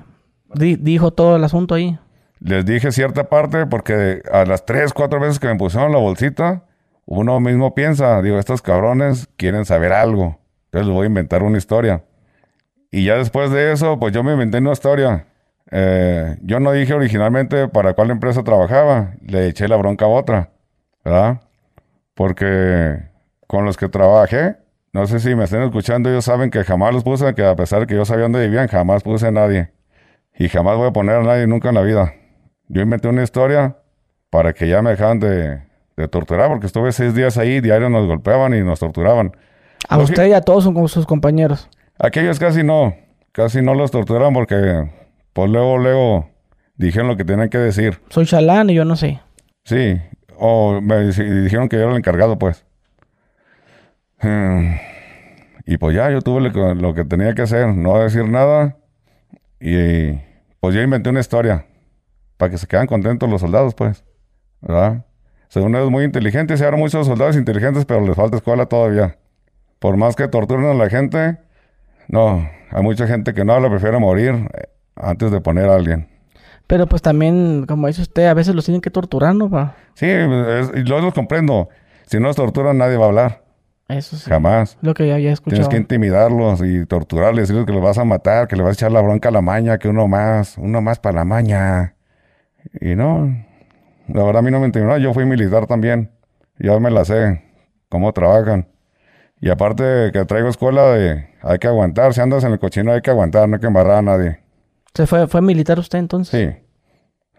di- 0.55 0.77
dijo 0.77 1.13
todo 1.13 1.37
el 1.37 1.45
asunto 1.45 1.75
ahí? 1.75 1.99
Les 2.41 2.65
dije 2.65 2.91
cierta 2.93 3.25
parte 3.29 3.67
porque 3.67 4.23
a 4.33 4.45
las 4.45 4.65
tres, 4.65 4.93
cuatro 4.93 5.21
veces 5.21 5.39
que 5.39 5.49
me 5.49 5.57
pusieron 5.57 5.93
la 5.93 5.99
bolsita, 5.99 6.65
uno 7.11 7.41
mismo 7.41 7.75
piensa, 7.75 8.21
digo, 8.21 8.39
estos 8.39 8.61
cabrones 8.61 9.31
quieren 9.39 9.65
saber 9.65 9.95
algo. 9.95 10.39
Entonces 10.67 10.89
les 10.89 10.95
voy 10.95 11.05
a 11.05 11.07
inventar 11.07 11.43
una 11.43 11.57
historia. 11.57 12.05
Y 12.91 13.07
ya 13.07 13.17
después 13.17 13.51
de 13.51 13.73
eso, 13.73 13.99
pues 13.99 14.13
yo 14.13 14.23
me 14.23 14.33
inventé 14.33 14.59
una 14.59 14.73
historia. 14.73 15.27
Eh, 15.71 16.37
yo 16.43 16.61
no 16.61 16.71
dije 16.71 16.93
originalmente 16.93 17.67
para 17.69 17.95
cuál 17.95 18.11
empresa 18.11 18.45
trabajaba, 18.45 19.15
le 19.27 19.49
eché 19.49 19.69
la 19.69 19.77
bronca 19.77 20.05
a 20.05 20.09
otra, 20.09 20.51
¿verdad? 21.03 21.41
Porque 22.13 22.99
con 23.47 23.65
los 23.65 23.79
que 23.79 23.89
trabajé, 23.89 24.57
no 24.93 25.07
sé 25.07 25.19
si 25.19 25.35
me 25.35 25.45
estén 25.45 25.63
escuchando, 25.63 26.11
ellos 26.11 26.27
saben 26.27 26.51
que 26.51 26.63
jamás 26.63 26.93
los 26.93 27.05
puse, 27.05 27.35
que 27.35 27.43
a 27.43 27.57
pesar 27.57 27.87
que 27.87 27.95
yo 27.95 28.05
sabía 28.05 28.25
dónde 28.25 28.47
vivían, 28.47 28.69
jamás 28.69 29.03
puse 29.03 29.29
a 29.29 29.31
nadie. 29.31 29.73
Y 30.39 30.51
jamás 30.51 30.77
voy 30.77 30.89
a 30.89 30.93
poner 30.93 31.17
a 31.17 31.23
nadie 31.23 31.47
nunca 31.47 31.71
en 31.71 31.77
la 31.77 31.83
vida. 31.83 32.13
Yo 32.69 32.83
inventé 32.83 33.09
una 33.09 33.23
historia 33.23 33.79
para 34.29 34.53
que 34.53 34.69
ya 34.69 34.83
me 34.83 34.91
dejaran 34.91 35.21
de, 35.21 35.68
de 35.99 36.09
torturar, 36.09 36.49
porque 36.49 36.67
estuve 36.67 36.93
seis 36.93 37.15
días 37.15 37.37
ahí, 37.39 37.61
diario 37.61 37.91
nos 37.91 38.07
golpeaban 38.07 38.55
y 38.55 38.63
nos 38.63 38.79
torturaban. 38.79 39.37
A 39.89 39.99
usted 39.99 40.29
y 40.29 40.33
a 40.33 40.41
todos 40.41 40.65
son 40.65 40.89
sus 40.89 41.07
compañeros. 41.07 41.69
Aquellos 41.99 42.39
casi 42.39 42.63
no, 42.63 42.95
casi 43.33 43.63
no 43.63 43.75
los 43.75 43.91
torturaban 43.91 44.33
porque, 44.33 44.89
pues 45.33 45.51
luego, 45.51 45.79
luego 45.79 46.31
dijeron 46.77 47.09
lo 47.09 47.17
que 47.17 47.25
tenían 47.25 47.49
que 47.49 47.59
decir. 47.59 48.01
Soy 48.11 48.27
chalán 48.27 48.71
y 48.71 48.75
yo 48.75 48.85
no 48.85 48.95
sé. 48.95 49.21
Sí, 49.65 50.01
o 50.37 50.81
me 50.81 51.07
dijeron 51.07 51.69
que 51.69 51.77
yo 51.77 51.83
era 51.83 51.91
el 51.91 51.99
encargado, 51.99 52.39
pues. 52.39 52.65
Hmm. 54.21 54.77
Y 55.67 55.77
pues 55.79 55.97
ya, 55.97 56.11
yo 56.11 56.23
tuve 56.23 56.41
lo 56.41 56.53
que, 56.53 56.75
lo 56.81 56.95
que 56.95 57.05
tenía 57.05 57.35
que 57.35 57.43
hacer, 57.43 57.67
no 57.75 57.99
decir 57.99 58.29
nada. 58.29 58.77
Y 59.61 60.13
pues 60.61 60.75
yo 60.75 60.81
inventé 60.81 61.11
una 61.11 61.21
historia 61.21 61.67
para 62.37 62.51
que 62.51 62.59
se 62.59 62.69
quedan 62.69 62.87
contentos 62.87 63.29
los 63.29 63.41
soldados, 63.41 63.75
pues. 63.75 64.05
¿Verdad? 64.61 65.05
Según 65.49 65.75
ellos, 65.75 65.91
muy 65.91 66.05
inteligentes, 66.05 66.61
y 66.61 66.65
ahora 66.65 66.77
muchos 66.77 67.07
soldados 67.07 67.37
inteligentes, 67.37 67.85
pero 67.85 68.01
les 68.03 68.15
falta 68.17 68.37
escuela 68.37 68.67
todavía. 68.67 69.17
Por 69.79 69.97
más 69.97 70.15
que 70.17 70.29
torturen 70.29 70.67
a 70.67 70.75
la 70.75 70.89
gente, 70.91 71.39
no, 72.09 72.49
hay 72.71 72.83
mucha 72.83 73.07
gente 73.07 73.33
que 73.35 73.45
no 73.45 73.53
habla, 73.55 73.71
prefiere 73.71 73.99
morir 73.99 74.35
eh, 74.55 74.69
antes 74.97 75.31
de 75.31 75.41
poner 75.41 75.69
a 75.71 75.75
alguien. 75.77 76.09
Pero 76.67 76.87
pues 76.87 77.01
también, 77.01 77.65
como 77.67 77.87
dice 77.87 78.03
usted, 78.03 78.27
a 78.27 78.35
veces 78.35 78.55
los 78.55 78.65
tienen 78.67 78.83
que 78.83 78.91
torturar, 78.91 79.35
¿no? 79.35 79.49
Pa? 79.49 79.75
Sí, 79.95 80.07
es- 80.07 80.71
y 80.75 80.85
yo 80.85 81.01
los 81.01 81.15
comprendo. 81.15 81.69
Si 82.07 82.19
no 82.19 82.27
los 82.27 82.37
torturan, 82.37 82.77
nadie 82.77 82.97
va 82.99 83.05
a 83.05 83.09
hablar. 83.09 83.43
Eso 83.89 84.17
sí. 84.17 84.29
Jamás. 84.29 84.77
Lo 84.83 84.93
que 84.93 85.07
ya 85.09 85.15
había 85.15 85.33
escuchado. 85.33 85.63
Tienes 85.63 85.69
que 85.71 85.79
intimidarlos 85.79 86.61
y 86.63 86.85
torturarles, 86.85 87.45
decirles 87.49 87.65
que 87.65 87.73
los 87.73 87.83
vas 87.83 87.97
a 87.97 88.05
matar, 88.05 88.47
que 88.49 88.55
le 88.57 88.63
vas 88.63 88.71
a 88.71 88.73
echar 88.75 88.93
la 88.93 89.01
bronca 89.01 89.31
a 89.31 89.33
la 89.33 89.41
maña, 89.41 89.79
que 89.79 89.89
uno 89.89 90.07
más, 90.09 90.59
uno 90.59 90.83
más 90.83 90.99
para 90.99 91.21
la 91.21 91.25
maña. 91.25 91.95
Y 92.83 92.95
no, 92.95 93.35
la 94.09 94.25
verdad 94.25 94.41
a 94.41 94.43
mí 94.43 94.51
no 94.51 94.61
me 94.61 94.67
intimidó. 94.67 94.97
Yo 94.99 95.13
fui 95.15 95.25
militar 95.25 95.67
también. 95.67 96.11
Ya 96.59 96.79
me 96.81 96.91
la 96.91 97.05
sé, 97.05 97.43
cómo 97.89 98.13
trabajan. 98.13 98.69
Y 99.41 99.51
aparte 99.51 100.11
que 100.13 100.25
traigo 100.25 100.49
escuela 100.49 100.93
de 100.93 101.29
hay 101.43 101.59
que 101.59 101.69
aguantar. 101.69 102.15
Si 102.15 102.21
andas 102.21 102.43
en 102.45 102.53
el 102.53 102.59
cochino 102.59 102.93
hay 102.93 103.01
que 103.01 103.11
aguantar, 103.11 103.49
no 103.49 103.57
hay 103.57 103.61
que 103.61 103.67
embarrar 103.67 103.99
a 103.99 104.03
nadie. 104.03 104.41
¿Se 104.95 105.07
fue, 105.07 105.29
fue 105.29 105.41
militar 105.41 105.79
usted 105.79 105.99
entonces? 105.99 106.57
Sí, 106.57 106.57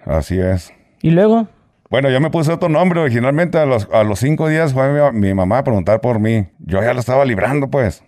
así 0.06 0.40
es. 0.40 0.74
¿Y 1.02 1.12
luego? 1.12 1.48
Bueno, 1.90 2.10
yo 2.10 2.22
me 2.22 2.30
puse 2.30 2.54
otro 2.54 2.70
nombre. 2.70 3.02
Originalmente 3.02 3.58
a 3.58 3.66
los, 3.66 3.90
a 3.92 4.04
los 4.04 4.20
cinco 4.20 4.48
días 4.48 4.74
fue 4.74 5.12
mi, 5.12 5.20
mi 5.20 5.34
mamá 5.34 5.58
a 5.58 5.64
preguntar 5.64 6.00
por 6.00 6.20
mí. 6.20 6.48
Yo 6.60 6.82
ya 6.82 6.94
lo 6.94 7.00
estaba 7.00 7.26
librando, 7.26 7.70
pues. 7.70 8.04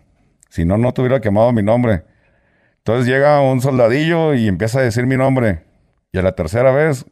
Si 0.50 0.63
no, 0.63 0.78
no 0.78 0.93
tuviera 0.93 1.19
quemado 1.19 1.52
mi 1.52 1.63
nombre. 1.63 2.04
Entonces 2.78 3.08
llega 3.08 3.41
un 3.41 3.60
soldadillo 3.60 4.33
y 4.33 4.48
empieza 4.48 4.79
a 4.79 4.83
decir 4.83 5.06
mi 5.08 5.17
nombre. 5.17 5.63
Y 6.13 6.19
a 6.19 6.21
la 6.21 6.33
tercera 6.33 6.71
vez 6.71 7.06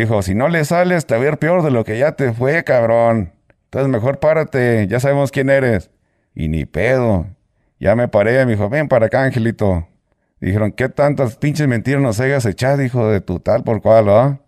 dijo, 0.00 0.22
si 0.22 0.34
no 0.34 0.48
le 0.48 0.64
sales, 0.64 1.06
te 1.06 1.16
va 1.16 1.24
a 1.24 1.28
ir 1.28 1.38
peor 1.38 1.62
de 1.62 1.70
lo 1.70 1.84
que 1.84 1.98
ya 1.98 2.12
te 2.12 2.32
fue, 2.32 2.64
cabrón. 2.64 3.32
Entonces 3.66 3.90
mejor 3.90 4.18
párate, 4.18 4.86
ya 4.88 5.00
sabemos 5.00 5.30
quién 5.30 5.50
eres. 5.50 5.90
Y 6.34 6.48
ni 6.48 6.64
pedo. 6.64 7.26
Ya 7.78 7.94
me 7.96 8.08
paré, 8.08 8.44
me 8.44 8.52
dijo, 8.52 8.68
ven 8.68 8.88
para 8.88 9.06
acá, 9.06 9.24
Angelito. 9.24 9.88
Dijeron, 10.40 10.72
¿qué 10.72 10.88
tantas 10.88 11.36
pinches 11.36 11.68
mentiras 11.68 12.02
nos 12.02 12.20
hayas 12.20 12.44
echado, 12.44 12.82
hijo 12.82 13.08
de 13.08 13.20
tu 13.20 13.40
tal 13.40 13.62
por 13.62 13.80
cual, 13.80 14.08
ah? 14.08 14.40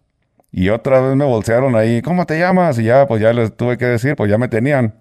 Y 0.50 0.68
otra 0.70 1.00
vez 1.00 1.16
me 1.16 1.24
bolsearon 1.24 1.76
ahí, 1.76 2.02
¿cómo 2.02 2.26
te 2.26 2.38
llamas? 2.38 2.78
Y 2.78 2.84
ya, 2.84 3.06
pues 3.06 3.20
ya 3.20 3.32
les 3.32 3.56
tuve 3.56 3.78
que 3.78 3.86
decir, 3.86 4.16
pues 4.16 4.30
ya 4.30 4.38
me 4.38 4.48
tenían. 4.48 4.94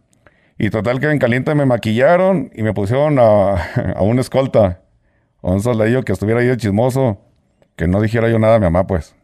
Y 0.57 0.69
total 0.69 0.99
que 0.99 1.09
en 1.09 1.17
caliente 1.17 1.55
me 1.55 1.65
maquillaron 1.65 2.51
y 2.53 2.61
me 2.63 2.73
pusieron 2.73 3.19
a, 3.19 3.53
a 3.95 4.03
escolta, 4.19 4.81
a 5.41 5.49
un 5.49 5.61
soldadillo 5.61 6.03
que 6.03 6.13
estuviera 6.13 6.41
ahí 6.41 6.47
de 6.47 6.57
chismoso, 6.57 7.21
que 7.75 7.87
no 7.87 8.01
dijera 8.01 8.29
yo 8.29 8.37
nada 8.37 8.55
a 8.55 8.59
mi 8.59 8.65
mamá, 8.65 8.85
pues, 8.85 9.14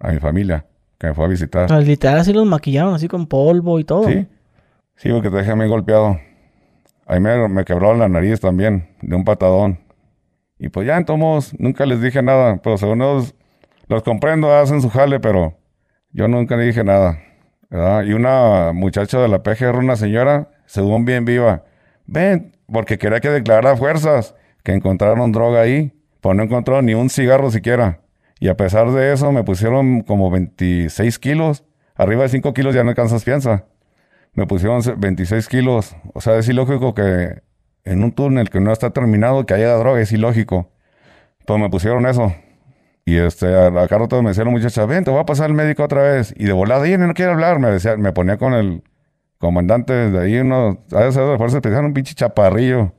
a 0.00 0.10
mi 0.10 0.18
familia, 0.18 0.66
que 0.98 1.08
me 1.08 1.14
fue 1.14 1.26
a 1.26 1.28
visitar. 1.28 1.68
Sea, 1.68 1.78
literal 1.80 2.18
así 2.18 2.32
los 2.32 2.46
maquillaron, 2.46 2.94
así 2.94 3.06
con 3.06 3.26
polvo 3.26 3.78
y 3.78 3.84
todo. 3.84 4.08
Sí, 4.08 4.26
Sí, 4.96 5.08
porque 5.10 5.30
te 5.30 5.36
dejé 5.36 5.52
a 5.52 5.56
mí 5.56 5.66
golpeado. 5.66 6.20
Ahí 7.06 7.20
me, 7.20 7.48
me 7.48 7.64
quebró 7.64 7.94
la 7.94 8.06
nariz 8.06 8.38
también, 8.38 8.90
de 9.00 9.16
un 9.16 9.24
patadón. 9.24 9.78
Y 10.58 10.68
pues 10.68 10.86
ya, 10.86 10.98
entonces, 10.98 11.58
nunca 11.58 11.86
les 11.86 12.02
dije 12.02 12.22
nada. 12.22 12.60
Pero 12.62 12.76
según 12.76 13.00
ellos, 13.00 13.34
los 13.88 14.02
comprendo, 14.02 14.52
hacen 14.52 14.82
su 14.82 14.90
jale, 14.90 15.18
pero 15.18 15.56
yo 16.12 16.28
nunca 16.28 16.54
le 16.56 16.64
dije 16.64 16.84
nada. 16.84 17.18
¿verdad? 17.70 18.02
Y 18.04 18.12
una 18.12 18.72
muchacha 18.74 19.18
de 19.20 19.28
la 19.28 19.42
PGR, 19.42 19.78
una 19.78 19.96
señora, 19.96 20.50
según 20.66 21.06
bien 21.06 21.24
viva, 21.24 21.64
ven, 22.04 22.52
porque 22.70 22.98
quería 22.98 23.20
que 23.20 23.30
declarara 23.30 23.76
fuerzas, 23.76 24.34
que 24.62 24.72
encontraron 24.72 25.32
droga 25.32 25.62
ahí, 25.62 25.92
pues 26.20 26.36
no 26.36 26.42
encontró 26.42 26.82
ni 26.82 26.92
un 26.92 27.08
cigarro 27.08 27.50
siquiera. 27.50 28.00
Y 28.40 28.48
a 28.48 28.56
pesar 28.56 28.90
de 28.92 29.12
eso, 29.12 29.32
me 29.32 29.44
pusieron 29.44 30.02
como 30.02 30.30
26 30.30 31.18
kilos. 31.20 31.64
Arriba 31.94 32.22
de 32.24 32.30
5 32.30 32.54
kilos 32.54 32.74
ya 32.74 32.82
no 32.84 32.90
alcanzas 32.90 33.24
piensa. 33.24 33.66
Me 34.34 34.46
pusieron 34.46 34.82
26 34.98 35.48
kilos. 35.48 35.96
O 36.14 36.20
sea, 36.22 36.38
es 36.38 36.48
ilógico 36.48 36.94
que 36.94 37.42
en 37.84 38.04
un 38.04 38.12
túnel 38.12 38.50
que 38.50 38.60
no 38.60 38.72
está 38.72 38.90
terminado 38.90 39.46
que 39.46 39.54
haya 39.54 39.74
droga, 39.74 40.00
es 40.00 40.12
ilógico. 40.12 40.72
Pues 41.46 41.60
me 41.60 41.70
pusieron 41.70 42.06
eso. 42.06 42.34
Y 43.04 43.16
este, 43.18 43.54
acá 43.56 43.98
rato 43.98 44.22
me 44.22 44.30
decía 44.30 44.44
la 44.44 44.50
muchacha, 44.50 44.86
ven, 44.86 45.04
te 45.04 45.10
voy 45.10 45.20
a 45.20 45.26
pasar 45.26 45.50
el 45.50 45.54
médico 45.56 45.84
otra 45.84 46.02
vez. 46.02 46.34
Y 46.36 46.44
de 46.46 46.52
volada, 46.52 46.86
y 46.88 46.96
no 46.98 47.14
quiere 47.14 47.32
hablar, 47.32 47.58
me 47.58 47.68
decía, 47.70 47.96
me 47.96 48.12
ponía 48.12 48.38
con 48.38 48.54
el 48.54 48.82
comandante 49.38 49.92
de 49.92 50.18
ahí, 50.20 50.38
uno, 50.38 50.84
a 50.92 51.00
veces 51.00 51.16
de 51.16 51.36
fuerza 51.38 51.60
un 51.80 51.94
pinche 51.94 52.14
chaparrillo. 52.14 52.92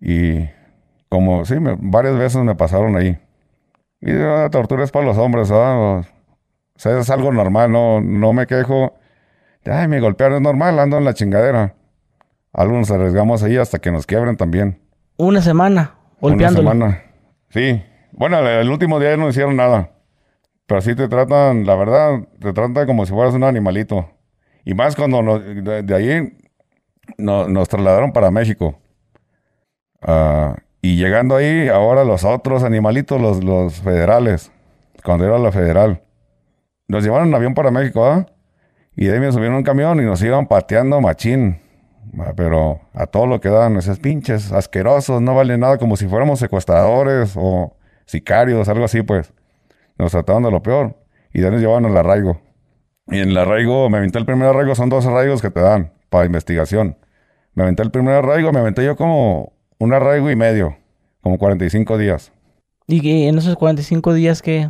Y 0.00 0.48
como, 1.08 1.44
sí, 1.44 1.60
me- 1.60 1.76
varias 1.80 2.18
veces 2.18 2.42
me 2.44 2.54
pasaron 2.56 2.96
ahí. 2.96 3.18
Y 4.00 4.12
la 4.12 4.48
tortura 4.50 4.84
es 4.84 4.90
para 4.90 5.06
los 5.06 5.18
hombres, 5.18 5.50
¿verdad? 5.50 5.98
O 5.98 6.04
sea, 6.76 6.98
es 6.98 7.10
algo 7.10 7.32
normal, 7.32 7.72
no, 7.72 8.00
no 8.00 8.32
me 8.32 8.46
quejo. 8.46 8.94
Ay, 9.64 9.88
me 9.88 10.00
golpearon, 10.00 10.36
es 10.36 10.42
normal, 10.42 10.78
ando 10.78 10.98
en 10.98 11.04
la 11.04 11.14
chingadera. 11.14 11.74
Algunos 12.52 12.90
arriesgamos 12.90 13.42
ahí 13.42 13.56
hasta 13.56 13.78
que 13.78 13.90
nos 13.90 14.06
quiebren 14.06 14.36
también. 14.36 14.80
Una 15.16 15.42
semana 15.42 15.96
golpeándolo. 16.20 16.70
Una 16.70 16.86
semana. 16.86 17.02
Sí. 17.50 17.82
Bueno, 18.12 18.38
el, 18.38 18.70
último 18.70 18.98
día 19.00 19.16
no 19.16 19.28
hicieron 19.28 19.56
nada. 19.56 19.90
Pero 20.66 20.80
sí 20.80 20.94
te 20.94 21.08
tratan, 21.08 21.66
la 21.66 21.74
verdad, 21.74 22.20
te 22.40 22.52
tratan 22.52 22.86
como 22.86 23.04
si 23.06 23.12
fueras 23.12 23.34
un 23.34 23.44
animalito. 23.44 24.10
Y 24.64 24.74
más 24.74 24.96
cuando 24.96 25.22
nos- 25.22 25.44
de, 25.44 25.82
de 25.82 25.94
ahí 25.94 26.38
no- 27.16 27.48
nos 27.48 27.68
trasladaron 27.68 28.12
para 28.12 28.30
México. 28.30 28.78
Ah, 30.02 30.54
y 30.80 30.96
llegando 30.96 31.36
ahí, 31.36 31.68
ahora 31.68 32.04
los 32.04 32.24
otros 32.24 32.62
animalitos, 32.62 33.20
los, 33.20 33.42
los 33.42 33.80
federales, 33.80 34.52
cuando 35.04 35.24
era 35.24 35.38
la 35.38 35.50
federal, 35.50 36.02
nos 36.86 37.04
llevaron 37.04 37.28
en 37.28 37.34
avión 37.34 37.54
para 37.54 37.70
México, 37.70 38.06
¿ah? 38.06 38.26
Y 38.96 39.06
de 39.06 39.14
ahí 39.14 39.20
me 39.20 39.30
subieron 39.30 39.56
un 39.56 39.62
camión 39.62 40.00
y 40.00 40.04
nos 40.04 40.22
iban 40.22 40.46
pateando 40.46 41.00
machín. 41.00 41.60
Pero 42.36 42.80
a 42.94 43.06
todo 43.06 43.26
lo 43.26 43.40
que 43.40 43.48
dan, 43.48 43.76
esos 43.76 43.98
pinches 44.00 44.50
asquerosos, 44.50 45.20
no 45.20 45.34
vale 45.34 45.56
nada, 45.58 45.78
como 45.78 45.96
si 45.96 46.08
fuéramos 46.08 46.38
secuestradores 46.38 47.34
o 47.36 47.76
sicarios, 48.06 48.68
algo 48.68 48.84
así, 48.84 49.02
pues. 49.02 49.32
Nos 49.98 50.12
trataban 50.12 50.42
de 50.42 50.50
lo 50.50 50.62
peor. 50.62 50.96
Y 51.32 51.40
de 51.40 51.46
ahí 51.46 51.52
nos 51.52 51.60
llevaban 51.60 51.86
al 51.86 51.96
arraigo. 51.96 52.40
Y 53.06 53.20
en 53.20 53.28
el 53.30 53.38
arraigo, 53.38 53.88
me 53.88 53.98
aventé 53.98 54.18
el 54.18 54.26
primer 54.26 54.48
arraigo, 54.48 54.74
son 54.74 54.88
dos 54.88 55.06
arraigos 55.06 55.42
que 55.42 55.50
te 55.50 55.60
dan 55.60 55.92
para 56.08 56.26
investigación. 56.26 56.96
Me 57.54 57.62
aventé 57.62 57.82
el 57.82 57.90
primer 57.90 58.14
arraigo, 58.14 58.52
me 58.52 58.60
aventé 58.60 58.84
yo 58.84 58.96
como 58.96 59.52
un 59.78 59.92
arraigo 59.94 60.30
y 60.30 60.36
medio, 60.36 60.76
como 61.20 61.38
45 61.38 61.98
días. 61.98 62.32
Y 62.86 63.00
que 63.00 63.28
en 63.28 63.38
esos 63.38 63.56
45 63.56 64.14
días 64.14 64.42
que 64.42 64.68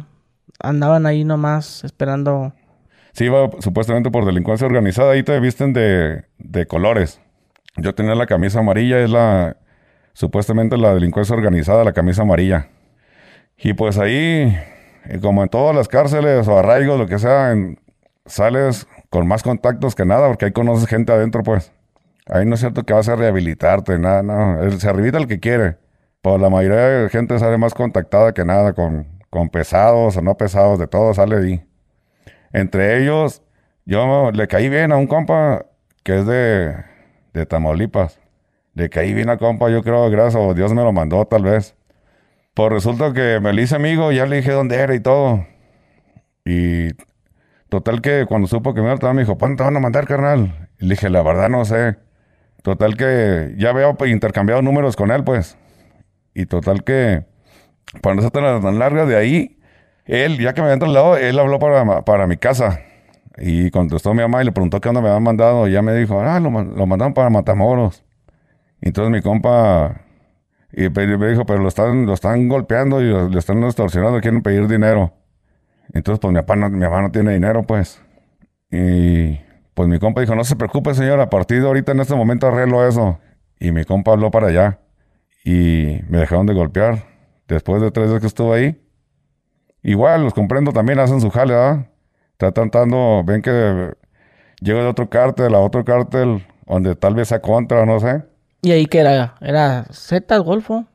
andaban 0.60 1.06
ahí 1.06 1.24
nomás 1.24 1.84
esperando. 1.84 2.52
Sí, 3.12 3.24
iba 3.24 3.50
supuestamente 3.60 4.10
por 4.10 4.24
delincuencia 4.24 4.66
organizada. 4.66 5.12
Ahí 5.12 5.22
te 5.22 5.38
visten 5.40 5.72
de, 5.72 6.24
de 6.38 6.66
colores. 6.66 7.20
Yo 7.76 7.94
tenía 7.94 8.14
la 8.14 8.26
camisa 8.26 8.58
amarilla, 8.60 8.98
es 9.00 9.10
la 9.10 9.56
supuestamente 10.12 10.76
la 10.76 10.94
delincuencia 10.94 11.34
organizada, 11.36 11.84
la 11.84 11.92
camisa 11.92 12.22
amarilla. 12.22 12.68
Y 13.56 13.74
pues 13.74 13.98
ahí, 13.98 14.56
eh, 15.04 15.18
como 15.20 15.42
en 15.44 15.48
todas 15.48 15.74
las 15.76 15.86
cárceles 15.88 16.46
o 16.48 16.58
arraigos, 16.58 16.98
lo 16.98 17.06
que 17.06 17.18
sea, 17.18 17.52
en- 17.52 17.78
sales 18.26 18.86
con 19.10 19.26
más 19.26 19.42
contactos 19.42 19.94
que 19.94 20.04
nada, 20.04 20.28
porque 20.28 20.46
ahí 20.46 20.52
conoces 20.52 20.88
gente 20.88 21.12
adentro, 21.12 21.42
pues. 21.42 21.72
Ahí 22.28 22.44
no 22.46 22.54
es 22.54 22.60
cierto 22.60 22.84
que 22.84 22.92
vas 22.92 23.08
a 23.08 23.16
rehabilitarte, 23.16 23.98
nada, 23.98 24.22
no. 24.22 24.70
Se 24.78 24.86
rehabilita 24.86 25.18
el 25.18 25.26
que 25.28 25.40
quiere. 25.40 25.76
Pues 26.22 26.40
la 26.40 26.50
mayoría 26.50 26.78
de 26.78 27.08
gente 27.08 27.38
sale 27.38 27.58
más 27.58 27.74
contactada 27.74 28.32
que 28.34 28.44
nada, 28.44 28.72
con, 28.74 29.06
con 29.30 29.48
pesados 29.48 30.16
o 30.16 30.22
no 30.22 30.36
pesados, 30.36 30.78
de 30.78 30.86
todo 30.86 31.14
sale 31.14 31.36
ahí. 31.36 31.64
Entre 32.52 33.02
ellos, 33.02 33.42
yo 33.86 34.30
le 34.32 34.48
caí 34.48 34.68
bien 34.68 34.92
a 34.92 34.96
un 34.96 35.06
compa 35.06 35.66
que 36.02 36.18
es 36.18 36.26
de, 36.26 36.74
de 37.34 37.46
Tamaulipas. 37.46 38.18
Le 38.74 38.90
caí 38.90 39.14
bien 39.14 39.30
a 39.30 39.38
compa, 39.38 39.70
yo 39.70 39.82
creo, 39.82 40.10
gracias 40.10 40.42
a 40.42 40.54
Dios 40.54 40.72
me 40.74 40.82
lo 40.82 40.92
mandó 40.92 41.24
tal 41.26 41.44
vez. 41.44 41.76
Pues 42.54 42.72
resulta 42.72 43.12
que 43.12 43.40
me 43.40 43.52
lo 43.52 43.60
hice 43.60 43.76
amigo, 43.76 44.12
ya 44.12 44.26
le 44.26 44.36
dije 44.36 44.52
dónde 44.52 44.76
era 44.76 44.94
y 44.94 45.00
todo. 45.00 45.46
Y 46.44 46.88
total 47.68 48.00
que 48.00 48.26
cuando 48.28 48.48
supo 48.48 48.74
que 48.74 48.80
me 48.80 48.92
iba 48.92 49.10
a 49.10 49.12
me 49.12 49.22
dijo, 49.22 49.38
¿cuándo 49.38 49.58
te 49.58 49.64
van 49.64 49.76
a 49.76 49.80
mandar, 49.80 50.06
carnal? 50.06 50.68
Y 50.80 50.86
le 50.86 50.94
dije, 50.94 51.10
la 51.10 51.22
verdad 51.22 51.48
no 51.48 51.64
sé. 51.64 51.96
Total 52.62 52.96
que 52.96 53.54
ya 53.56 53.70
había 53.70 53.94
intercambiado 54.10 54.62
números 54.62 54.96
con 54.96 55.10
él, 55.10 55.24
pues. 55.24 55.56
Y 56.34 56.46
total 56.46 56.84
que, 56.84 57.24
para 58.02 58.16
no 58.16 58.22
ser 58.22 58.30
tan, 58.30 58.78
larga 58.78 59.06
de 59.06 59.16
ahí, 59.16 59.58
él, 60.06 60.38
ya 60.38 60.54
que 60.54 60.62
me 60.62 60.68
había 60.68 60.78
trasladado, 60.78 61.16
él 61.16 61.38
habló 61.38 61.58
para, 61.58 62.02
para 62.04 62.26
mi 62.26 62.36
casa. 62.36 62.80
Y 63.38 63.70
contestó 63.70 64.10
a 64.10 64.14
mi 64.14 64.22
mamá 64.22 64.42
y 64.42 64.46
le 64.46 64.52
preguntó 64.52 64.80
qué 64.80 64.88
onda 64.88 65.00
me 65.00 65.08
habían 65.08 65.22
mandado. 65.22 65.68
Y 65.68 65.72
ya 65.72 65.82
me 65.82 65.94
dijo, 65.94 66.20
ah, 66.20 66.40
lo, 66.40 66.50
lo 66.50 66.86
mandaron 66.86 67.14
para 67.14 67.30
Matamoros. 67.30 68.04
Y 68.80 68.88
entonces 68.88 69.10
mi 69.12 69.22
compa 69.22 70.02
y 70.72 70.88
pe- 70.90 71.16
me 71.18 71.28
dijo, 71.28 71.46
pero 71.46 71.60
lo 71.60 71.68
están, 71.68 72.06
lo 72.06 72.14
están 72.14 72.48
golpeando 72.48 73.00
y 73.02 73.06
lo, 73.06 73.28
lo 73.28 73.38
están 73.38 73.62
extorsionando, 73.64 74.20
quieren 74.20 74.42
pedir 74.42 74.68
dinero. 74.68 75.14
Entonces, 75.92 76.20
pues 76.20 76.32
mi 76.32 76.40
papá 76.40 76.56
no, 76.56 76.68
mi 76.70 76.78
mamá 76.80 77.02
no 77.02 77.10
tiene 77.10 77.32
dinero, 77.34 77.62
pues. 77.64 78.02
Y 78.70 79.40
pues 79.78 79.88
mi 79.88 80.00
compa 80.00 80.20
dijo, 80.22 80.34
no 80.34 80.42
se 80.42 80.56
preocupe, 80.56 80.92
señora, 80.92 81.22
a 81.22 81.30
partir 81.30 81.60
de 81.60 81.68
ahorita 81.68 81.92
en 81.92 82.00
este 82.00 82.16
momento 82.16 82.48
arreglo 82.48 82.84
eso. 82.84 83.20
Y 83.60 83.70
mi 83.70 83.84
compa 83.84 84.10
habló 84.10 84.32
para 84.32 84.48
allá. 84.48 84.80
Y 85.44 86.00
me 86.08 86.18
dejaron 86.18 86.46
de 86.46 86.52
golpear. 86.54 87.04
Después 87.46 87.80
de 87.80 87.92
tres 87.92 88.08
días 88.08 88.20
que 88.20 88.26
estuve 88.26 88.56
ahí. 88.56 88.82
Igual, 89.84 90.24
los 90.24 90.34
comprendo 90.34 90.72
también, 90.72 90.98
hacen 90.98 91.20
su 91.20 91.30
jale, 91.30 91.54
¿verdad? 91.54 91.86
Está 92.32 92.50
tratando, 92.50 93.22
ven 93.24 93.40
que 93.40 93.92
llego 94.60 94.80
de 94.80 94.86
otro 94.86 95.08
cártel 95.08 95.54
a 95.54 95.60
otro 95.60 95.84
cártel, 95.84 96.44
donde 96.66 96.96
tal 96.96 97.14
vez 97.14 97.28
sea 97.28 97.40
contra, 97.40 97.86
no 97.86 98.00
sé. 98.00 98.24
¿Y 98.62 98.72
ahí 98.72 98.86
qué 98.86 98.98
era? 98.98 99.36
¿Era 99.40 99.84
Z, 99.92 100.36
Golfo? 100.38 100.86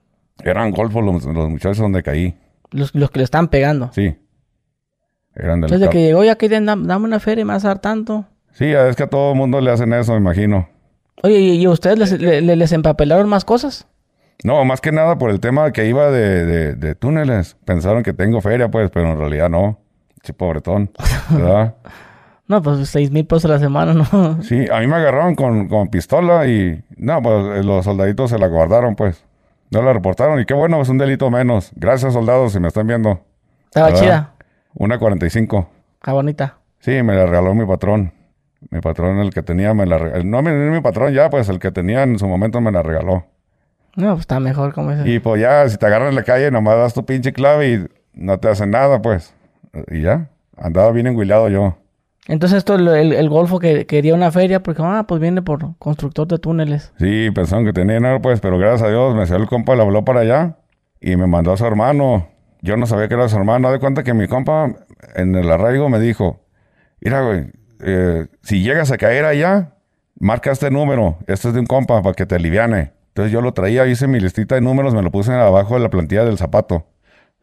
Eran 0.43 0.71
golfos 0.71 1.03
los, 1.03 1.23
los 1.23 1.49
muchachos 1.49 1.77
donde 1.77 2.03
caí, 2.03 2.37
Los, 2.71 2.93
los 2.93 3.09
que 3.11 3.19
le 3.19 3.23
estaban 3.23 3.47
pegando. 3.47 3.91
sí. 3.93 4.17
Eran 5.35 5.61
del 5.61 5.67
Entonces, 5.73 5.79
de 5.79 5.85
cap- 5.87 5.93
que 5.93 6.03
llegó 6.03 6.23
ya 6.23 6.35
que 6.35 6.47
dame 6.49 6.95
una 7.05 7.19
feria 7.19 7.41
y 7.41 7.45
me 7.45 7.53
vas 7.53 7.65
a 7.65 7.69
dar 7.69 7.79
tanto. 7.79 8.25
Sí, 8.53 8.65
es 8.65 8.95
que 8.95 9.03
a 9.03 9.07
todo 9.07 9.31
el 9.33 9.37
mundo 9.37 9.59
le 9.61 9.71
hacen 9.71 9.93
eso, 9.93 10.13
me 10.13 10.19
imagino. 10.19 10.69
Oye, 11.23 11.37
¿y, 11.39 11.65
a 11.65 11.69
ustedes 11.69 11.97
les, 11.99 12.11
le- 12.21 12.41
le- 12.41 12.55
les 12.55 12.71
empapelaron 12.71 13.27
más 13.29 13.45
cosas? 13.45 13.87
No, 14.43 14.63
más 14.65 14.81
que 14.81 14.91
nada 14.91 15.17
por 15.17 15.29
el 15.29 15.39
tema 15.39 15.71
que 15.71 15.85
iba 15.87 16.09
de, 16.11 16.45
de, 16.45 16.75
de 16.75 16.95
túneles. 16.95 17.55
Pensaron 17.65 18.03
que 18.03 18.13
tengo 18.13 18.41
feria, 18.41 18.69
pues, 18.69 18.89
pero 18.91 19.11
en 19.11 19.17
realidad 19.19 19.49
no. 19.49 19.79
Sí, 20.23 20.33
pobretón. 20.33 20.91
¿Verdad? 21.29 21.75
No, 22.47 22.61
pues 22.61 22.89
seis 22.89 23.09
mil 23.09 23.25
pesos 23.25 23.45
a 23.45 23.49
la 23.53 23.59
semana, 23.59 23.93
¿no? 23.93 24.41
Sí, 24.43 24.65
a 24.71 24.79
mí 24.79 24.87
me 24.87 24.95
agarraron 24.95 25.35
con, 25.35 25.67
con 25.69 25.87
pistola 25.87 26.45
y... 26.47 26.83
No, 26.97 27.21
pues 27.21 27.63
los 27.65 27.85
soldaditos 27.85 28.29
se 28.31 28.37
la 28.37 28.47
guardaron, 28.47 28.95
pues. 28.95 29.23
No 29.71 29.81
la 29.81 29.93
reportaron 29.93 30.39
y 30.39 30.45
qué 30.45 30.53
bueno, 30.53 30.81
es 30.81 30.89
un 30.89 30.97
delito 30.97 31.31
menos. 31.31 31.71
Gracias, 31.75 32.13
soldados, 32.13 32.51
si 32.53 32.59
me 32.59 32.67
están 32.67 32.85
viendo. 32.85 33.21
Estaba 33.65 33.87
¿Verdad? 33.87 34.01
chida. 34.01 34.33
Una 34.75 34.99
45. 34.99 35.67
Está 35.95 36.13
bonita. 36.13 36.57
Sí, 36.79 37.01
me 37.01 37.15
la 37.15 37.25
regaló 37.25 37.55
mi 37.55 37.65
patrón. 37.65 38.11
Mi 38.69 38.79
patrón, 38.81 39.19
el 39.19 39.31
que 39.33 39.43
tenía, 39.43 39.73
me 39.73 39.85
la 39.85 39.97
regaló. 39.97 40.23
No, 40.23 40.41
mi, 40.41 40.51
mi 40.51 40.81
patrón 40.81 41.13
ya, 41.13 41.29
pues 41.29 41.49
el 41.49 41.59
que 41.59 41.71
tenía 41.71 42.03
en 42.03 42.17
su 42.19 42.27
momento 42.27 42.61
me 42.61 42.71
la 42.71 42.81
regaló. 42.83 43.25
No, 43.95 44.09
pues 44.11 44.21
está 44.21 44.39
mejor 44.39 44.73
como 44.73 44.91
ese. 44.91 45.07
Y 45.09 45.19
pues 45.19 45.41
ya, 45.41 45.67
si 45.69 45.77
te 45.77 45.85
agarran 45.85 46.09
en 46.09 46.15
la 46.15 46.23
calle, 46.23 46.49
nomás 46.51 46.77
das 46.77 46.93
tu 46.93 47.05
pinche 47.05 47.31
clave 47.33 47.71
y 47.73 47.85
no 48.13 48.39
te 48.39 48.47
hacen 48.49 48.71
nada, 48.71 49.01
pues. 49.01 49.33
Y 49.89 50.01
ya, 50.01 50.29
andaba 50.57 50.91
bien 50.91 51.07
enguilado 51.07 51.49
yo. 51.49 51.77
Entonces 52.27 52.59
esto, 52.59 52.75
el, 52.75 52.87
el- 52.87 53.13
el 53.13 53.29
Golfo 53.29 53.59
que 53.59 53.85
quería 53.85 54.15
una 54.15 54.31
feria 54.31 54.63
porque, 54.63 54.81
ah, 54.83 55.05
pues 55.07 55.19
viene 55.19 55.41
por 55.41 55.77
constructor 55.77 56.25
de 56.27 56.37
túneles. 56.39 56.93
Sí, 56.97 57.29
pensaron 57.35 57.65
que 57.65 57.73
tenía 57.73 57.95
dinero, 57.95 58.21
pues, 58.21 58.39
pero 58.39 58.57
gracias 58.57 58.83
a 58.83 58.89
Dios 58.89 59.13
me 59.13 59.25
salió 59.25 59.43
el 59.43 59.49
compa, 59.49 59.75
le 59.75 59.81
habló 59.81 60.05
para 60.05 60.21
allá 60.21 60.55
y 61.01 61.15
me 61.17 61.27
mandó 61.27 61.51
a 61.51 61.57
su 61.57 61.65
hermano. 61.65 62.29
Yo 62.61 62.77
no 62.77 62.85
sabía 62.85 63.09
que 63.09 63.15
era 63.15 63.27
su 63.27 63.35
hermano. 63.35 63.71
De 63.73 63.79
cuenta 63.79 64.03
que 64.03 64.13
mi 64.13 64.27
compa 64.27 64.73
en 65.15 65.35
el 65.35 65.51
arraigo 65.51 65.89
me 65.89 65.99
dijo, 65.99 66.39
mira, 67.01 67.21
güey, 67.21 67.47
eh, 67.85 68.27
si 68.41 68.61
llegas 68.61 68.91
a 68.91 68.97
caer 68.97 69.25
allá, 69.25 69.73
marca 70.19 70.51
este 70.51 70.71
número. 70.71 71.17
Este 71.27 71.49
es 71.49 71.53
de 71.53 71.59
un 71.59 71.65
compa 71.65 72.01
para 72.01 72.15
que 72.15 72.25
te 72.25 72.35
aliviane. 72.35 72.93
Entonces 73.09 73.31
yo 73.31 73.41
lo 73.41 73.53
traía, 73.53 73.85
hice 73.85 74.07
mi 74.07 74.19
listita 74.19 74.55
de 74.55 74.61
números, 74.61 74.93
me 74.93 75.03
lo 75.03 75.11
puse 75.11 75.31
abajo 75.33 75.75
de 75.75 75.81
la 75.81 75.89
plantilla 75.89 76.25
del 76.25 76.37
zapato. 76.37 76.87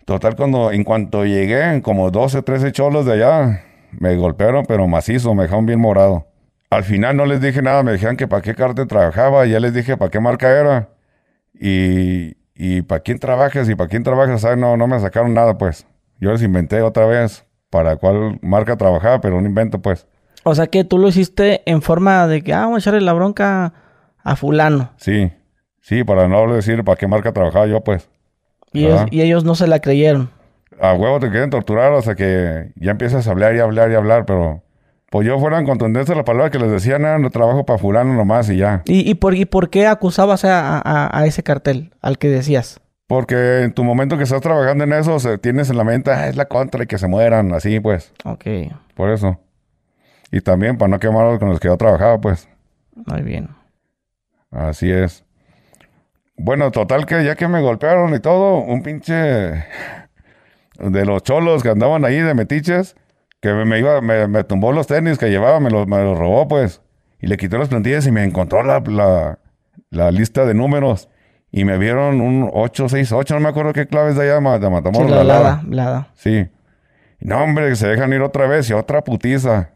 Total, 0.04 0.34
cuando, 0.34 0.72
en 0.72 0.82
cuanto 0.82 1.24
llegué, 1.24 1.80
como 1.82 2.10
12, 2.10 2.42
13 2.42 2.72
cholos 2.72 3.06
de 3.06 3.12
allá, 3.12 3.64
me 3.92 4.16
golpearon, 4.16 4.64
pero 4.66 4.88
macizo, 4.88 5.34
me 5.34 5.44
dejaron 5.44 5.66
bien 5.66 5.78
morado. 5.78 6.26
Al 6.70 6.84
final 6.84 7.16
no 7.16 7.26
les 7.26 7.40
dije 7.40 7.62
nada, 7.62 7.82
me 7.82 7.92
dijeron 7.92 8.16
que 8.16 8.26
para 8.26 8.42
qué 8.42 8.54
cartel 8.54 8.86
trabajaba, 8.86 9.46
ya 9.46 9.60
les 9.60 9.74
dije 9.74 9.96
para 9.96 10.10
qué 10.10 10.20
marca 10.20 10.50
era. 10.50 10.88
Y, 11.54 12.36
y 12.54 12.82
para 12.82 13.00
quién 13.00 13.18
trabajas 13.18 13.68
y 13.68 13.74
para 13.74 13.88
quién 13.88 14.02
trabajas, 14.02 14.40
¿sabes? 14.40 14.58
No, 14.58 14.76
no 14.76 14.86
me 14.86 14.98
sacaron 14.98 15.34
nada, 15.34 15.58
pues. 15.58 15.86
Yo 16.18 16.32
les 16.32 16.42
inventé 16.42 16.80
otra 16.82 17.06
vez 17.06 17.44
para 17.70 17.96
cuál 17.96 18.38
marca 18.42 18.76
trabajaba, 18.76 19.20
pero 19.20 19.36
un 19.36 19.46
invento, 19.46 19.80
pues. 19.80 20.06
O 20.42 20.54
sea 20.54 20.66
que 20.66 20.84
tú 20.84 20.98
lo 20.98 21.08
hiciste 21.08 21.62
en 21.66 21.82
forma 21.82 22.26
de 22.26 22.42
que, 22.42 22.52
ah, 22.52 22.60
vamos 22.60 22.76
a 22.76 22.80
echarle 22.80 23.00
la 23.00 23.12
bronca 23.12 23.72
a 24.22 24.36
fulano. 24.36 24.90
Sí, 24.96 25.30
sí, 25.80 26.04
para 26.04 26.28
no 26.28 26.52
decir 26.52 26.84
para 26.84 26.96
qué 26.96 27.06
marca 27.06 27.32
trabajaba 27.32 27.66
yo, 27.66 27.82
pues. 27.82 28.08
Y 28.72 28.86
ellos, 28.86 29.06
y 29.10 29.22
ellos 29.22 29.44
no 29.44 29.54
se 29.54 29.66
la 29.66 29.80
creyeron. 29.80 30.30
A 30.80 30.94
huevo 30.94 31.20
te 31.20 31.30
quieren 31.30 31.50
torturar 31.50 31.92
hasta 31.92 32.14
que 32.14 32.72
ya 32.76 32.92
empiezas 32.92 33.26
a 33.26 33.30
hablar 33.32 33.54
y 33.54 33.58
hablar 33.58 33.90
y 33.90 33.94
hablar, 33.94 34.24
pero 34.24 34.62
pues 35.10 35.26
yo 35.26 35.38
fueran 35.40 35.66
contundentes 35.66 36.16
la 36.16 36.24
palabra 36.24 36.50
que 36.50 36.58
les 36.58 36.70
decía, 36.70 36.98
nada, 36.98 37.18
no 37.18 37.30
trabajo 37.30 37.66
para 37.66 37.78
fulano 37.78 38.14
nomás 38.14 38.48
y 38.48 38.58
ya. 38.58 38.82
¿Y, 38.86 39.10
y, 39.10 39.14
por, 39.14 39.34
y 39.34 39.44
por 39.44 39.68
qué 39.68 39.88
acusabas 39.88 40.44
a, 40.44 40.78
a, 40.78 41.18
a, 41.18 41.26
ese 41.26 41.42
cartel 41.42 41.92
al 42.00 42.16
que 42.16 42.28
decías? 42.28 42.80
Porque 43.08 43.64
en 43.64 43.74
tu 43.74 43.82
momento 43.82 44.16
que 44.16 44.22
estás 44.22 44.40
trabajando 44.40 44.84
en 44.84 44.92
eso, 44.92 45.18
se, 45.18 45.36
tienes 45.36 45.68
en 45.68 45.76
la 45.76 45.84
mente, 45.84 46.12
ah, 46.12 46.28
es 46.28 46.36
la 46.36 46.44
contra 46.44 46.84
y 46.84 46.86
que 46.86 46.96
se 46.96 47.08
mueran, 47.08 47.52
así 47.52 47.80
pues. 47.80 48.12
Ok. 48.24 48.44
Por 48.94 49.10
eso. 49.10 49.36
Y 50.32 50.40
también 50.40 50.78
para 50.78 50.88
no 50.88 50.98
quemarlos 50.98 51.38
con 51.38 51.48
los 51.48 51.60
que 51.60 51.68
yo 51.68 51.76
trabajaba, 51.76 52.20
pues. 52.20 52.48
Muy 52.94 53.22
bien. 53.22 53.48
Así 54.50 54.90
es. 54.90 55.24
Bueno, 56.36 56.70
total 56.70 57.06
que 57.06 57.24
ya 57.24 57.36
que 57.36 57.48
me 57.48 57.60
golpearon 57.60 58.14
y 58.14 58.20
todo, 58.20 58.58
un 58.58 58.82
pinche 58.82 59.14
de 59.14 61.04
los 61.04 61.22
cholos 61.22 61.62
que 61.62 61.68
andaban 61.68 62.04
ahí 62.04 62.18
de 62.18 62.34
metiches, 62.34 62.96
que 63.40 63.52
me, 63.52 63.78
iba, 63.78 64.00
me, 64.00 64.44
tumbó 64.44 64.72
los 64.72 64.86
tenis 64.86 65.18
que 65.18 65.30
llevaba, 65.30 65.60
me 65.60 65.70
los, 65.70 65.86
me 65.86 66.02
los 66.02 66.18
robó, 66.18 66.48
pues. 66.48 66.82
Y 67.20 67.26
le 67.26 67.36
quitó 67.36 67.58
las 67.58 67.68
plantillas 67.68 68.06
y 68.06 68.12
me 68.12 68.24
encontró 68.24 68.62
la, 68.62 68.80
la, 68.80 69.38
la 69.90 70.10
lista 70.10 70.46
de 70.46 70.54
números. 70.54 71.08
Y 71.52 71.64
me 71.64 71.78
vieron 71.78 72.20
un 72.20 72.44
868, 72.44 73.34
no 73.34 73.40
me 73.40 73.48
acuerdo 73.48 73.72
qué 73.72 73.86
claves 73.86 74.14
de 74.16 74.22
allá 74.22 74.34
de 74.34 74.40
Matamoros. 74.40 75.08
Sí, 75.08 75.08
la, 75.08 75.24
lada, 75.24 75.62
lada. 75.68 76.08
Sí. 76.14 76.48
No, 77.18 77.42
hombre, 77.42 77.68
que 77.68 77.76
se 77.76 77.88
dejan 77.88 78.12
ir 78.12 78.22
otra 78.22 78.46
vez 78.46 78.70
y 78.70 78.72
otra 78.72 79.02
putiza. 79.02 79.70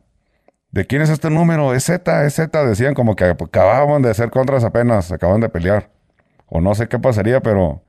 ¿De 0.75 0.87
quién 0.87 1.03
es 1.03 1.11
este 1.11 1.31
número? 1.31 1.73
Es 1.73 1.85
Z, 1.85 2.27
es 2.27 2.35
Z. 2.35 2.67
Decían 2.67 2.95
como 2.95 3.15
que 3.15 3.27
acababan 3.27 4.03
de 4.03 4.11
hacer 4.11 4.31
contras 4.31 4.65
apenas, 4.65 5.13
acaban 5.13 5.41
de 5.41 5.49
pelear. 5.49 5.93
O 6.47 6.61
no 6.61 6.75
sé 6.75 6.89
qué 6.89 6.99
pasaría, 6.99 7.41
pero 7.41 7.85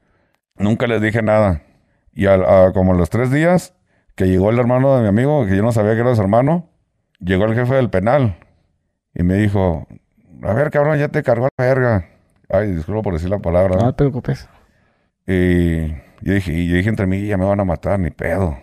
nunca 0.56 0.86
les 0.86 1.02
dije 1.02 1.24
nada. 1.24 1.64
Y 2.14 2.28
a, 2.28 2.72
como 2.76 2.94
los 2.94 3.10
tres 3.10 3.32
días 3.32 3.74
que 4.14 4.28
llegó 4.28 4.52
el 4.52 4.60
hermano 4.60 4.98
de 4.98 5.02
mi 5.02 5.08
amigo, 5.08 5.48
que 5.48 5.58
yo 5.58 5.64
no 5.64 5.72
sabía 5.72 5.96
que 5.96 6.02
era 6.02 6.14
su 6.14 6.22
hermano, 6.22 6.70
llegó 7.20 7.46
el 7.46 7.56
jefe 7.56 7.74
del 7.74 7.90
penal 7.90 8.38
y 9.16 9.24
me 9.24 9.34
dijo, 9.34 9.88
a 10.44 10.54
ver, 10.54 10.70
cabrón, 10.70 11.00
ya 11.00 11.08
te 11.08 11.24
cargó 11.24 11.50
la 11.58 11.66
verga. 11.66 12.06
Ay, 12.50 12.72
disculpo 12.72 13.02
por 13.02 13.14
decir 13.14 13.32
la 13.32 13.40
palabra. 13.40 13.78
No 13.78 13.94
te 13.94 13.98
preocupes. 13.98 14.48
Y 15.26 15.88
yo 15.88 16.34
dije, 16.36 16.54
y 16.54 16.68
yo 16.68 16.76
dije 16.76 16.90
entre 16.90 17.08
mí, 17.08 17.26
ya 17.26 17.38
me 17.38 17.46
van 17.46 17.60
a 17.60 17.66
matar, 17.66 18.00
ni 18.00 18.12
pedo. 18.12 18.60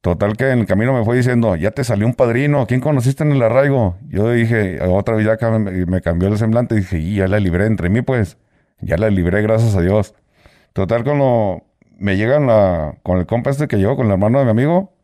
Total 0.00 0.34
que 0.36 0.50
en 0.50 0.60
el 0.60 0.66
camino 0.66 0.94
me 0.94 1.04
fue 1.04 1.16
diciendo, 1.16 1.56
ya 1.56 1.72
te 1.72 1.84
salió 1.84 2.06
un 2.06 2.14
padrino, 2.14 2.66
¿quién 2.66 2.80
conociste 2.80 3.22
en 3.22 3.32
el 3.32 3.42
arraigo? 3.42 3.98
Yo 4.08 4.30
dije, 4.30 4.80
otra 4.82 5.14
vez 5.14 5.26
ya 5.26 5.36
me, 5.50 6.00
cambió 6.00 6.28
el 6.28 6.38
semblante 6.38 6.74
y 6.74 6.78
dije, 6.78 6.98
y 6.98 7.16
ya 7.16 7.28
la 7.28 7.38
libré 7.38 7.66
entre 7.66 7.90
mí, 7.90 8.00
pues. 8.00 8.38
Ya 8.80 8.96
la 8.96 9.10
libré, 9.10 9.42
gracias 9.42 9.76
a 9.76 9.82
Dios. 9.82 10.14
Total, 10.72 11.04
cuando 11.04 11.64
me 11.98 12.16
llegan 12.16 12.46
la, 12.46 12.96
con 13.02 13.18
el 13.18 13.26
compa 13.26 13.50
este 13.50 13.68
que 13.68 13.76
llegó, 13.76 13.94
con 13.96 14.06
el 14.06 14.12
hermano 14.12 14.38
de 14.38 14.46
mi 14.46 14.50
amigo, 14.52 14.94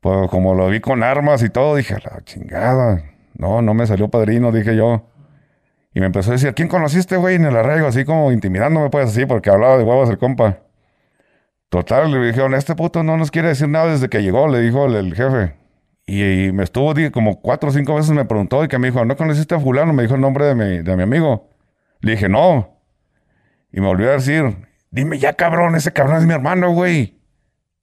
pues 0.00 0.28
como 0.28 0.54
lo 0.54 0.68
vi 0.68 0.80
con 0.80 1.04
armas 1.04 1.42
y 1.44 1.48
todo, 1.48 1.76
dije, 1.76 1.94
la 2.04 2.20
chingada. 2.24 3.04
No, 3.34 3.62
no 3.62 3.74
me 3.74 3.86
salió 3.86 4.08
padrino, 4.08 4.50
dije 4.50 4.74
yo. 4.74 5.06
Y 5.94 6.00
me 6.00 6.06
empezó 6.06 6.30
a 6.30 6.32
decir, 6.32 6.52
¿quién 6.54 6.66
conociste, 6.66 7.16
güey, 7.16 7.36
en 7.36 7.44
el 7.44 7.56
arraigo? 7.56 7.86
Así 7.86 8.04
como 8.04 8.32
intimidándome, 8.32 8.90
pues 8.90 9.10
así, 9.10 9.24
porque 9.24 9.50
hablaba 9.50 9.78
de 9.78 9.84
huevos 9.84 10.10
el 10.10 10.18
compa. 10.18 10.58
Total, 11.72 12.12
le 12.12 12.18
dijeron, 12.26 12.52
este 12.52 12.74
puto 12.74 13.02
no 13.02 13.16
nos 13.16 13.30
quiere 13.30 13.48
decir 13.48 13.66
nada 13.66 13.92
desde 13.92 14.10
que 14.10 14.22
llegó, 14.22 14.46
le 14.46 14.60
dijo 14.60 14.84
el, 14.84 15.14
jefe. 15.14 15.54
Y, 16.04 16.52
me 16.52 16.64
estuvo 16.64 16.92
como 17.10 17.40
cuatro 17.40 17.70
o 17.70 17.72
cinco 17.72 17.94
veces 17.94 18.10
me 18.10 18.26
preguntó 18.26 18.62
y 18.62 18.68
que 18.68 18.76
me 18.76 18.88
dijo, 18.88 19.02
¿no 19.06 19.16
conociste 19.16 19.54
a 19.54 19.58
fulano? 19.58 19.94
Me 19.94 20.02
dijo 20.02 20.14
el 20.14 20.20
nombre 20.20 20.44
de 20.44 20.54
mi, 20.54 20.82
de 20.82 20.96
mi 20.96 21.02
amigo. 21.02 21.48
Le 22.00 22.12
dije, 22.12 22.28
no. 22.28 22.78
Y 23.72 23.80
me 23.80 23.86
volvió 23.86 24.10
a 24.10 24.12
decir, 24.12 24.54
dime 24.90 25.18
ya 25.18 25.32
cabrón, 25.32 25.74
ese 25.74 25.94
cabrón 25.94 26.18
es 26.18 26.26
mi 26.26 26.34
hermano, 26.34 26.72
güey. 26.72 27.18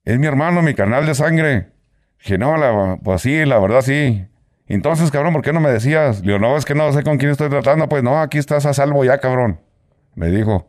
Es 0.04 0.20
mi 0.20 0.28
hermano, 0.28 0.62
mi 0.62 0.74
canal 0.74 1.04
de 1.04 1.16
sangre. 1.16 1.72
Dije, 2.20 2.38
no, 2.38 3.00
pues 3.02 3.22
sí, 3.22 3.44
la 3.44 3.58
verdad 3.58 3.80
sí. 3.80 4.24
Entonces, 4.68 5.10
cabrón, 5.10 5.32
¿por 5.32 5.42
qué 5.42 5.52
no 5.52 5.58
me 5.58 5.70
decías? 5.72 6.24
Le 6.24 6.38
no, 6.38 6.56
es 6.56 6.64
que 6.64 6.76
no 6.76 6.92
sé 6.92 7.02
con 7.02 7.18
quién 7.18 7.32
estoy 7.32 7.48
tratando. 7.48 7.88
Pues 7.88 8.04
no, 8.04 8.20
aquí 8.20 8.38
estás 8.38 8.66
a 8.66 8.72
salvo 8.72 9.04
ya, 9.04 9.18
cabrón. 9.18 9.60
Me 10.14 10.28
dijo. 10.28 10.68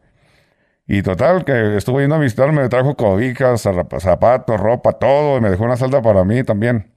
Y 0.93 1.03
total, 1.03 1.45
que 1.45 1.77
estuvo 1.77 2.01
yendo 2.01 2.15
a 2.15 2.19
visitarme, 2.19 2.63
me 2.63 2.67
trajo 2.67 2.97
cobijas, 2.97 3.61
zapatos, 3.61 4.59
ropa, 4.59 4.91
todo. 4.91 5.37
Y 5.37 5.41
me 5.41 5.49
dejó 5.49 5.63
una 5.63 5.77
salda 5.77 6.01
para 6.01 6.25
mí 6.25 6.43
también. 6.43 6.91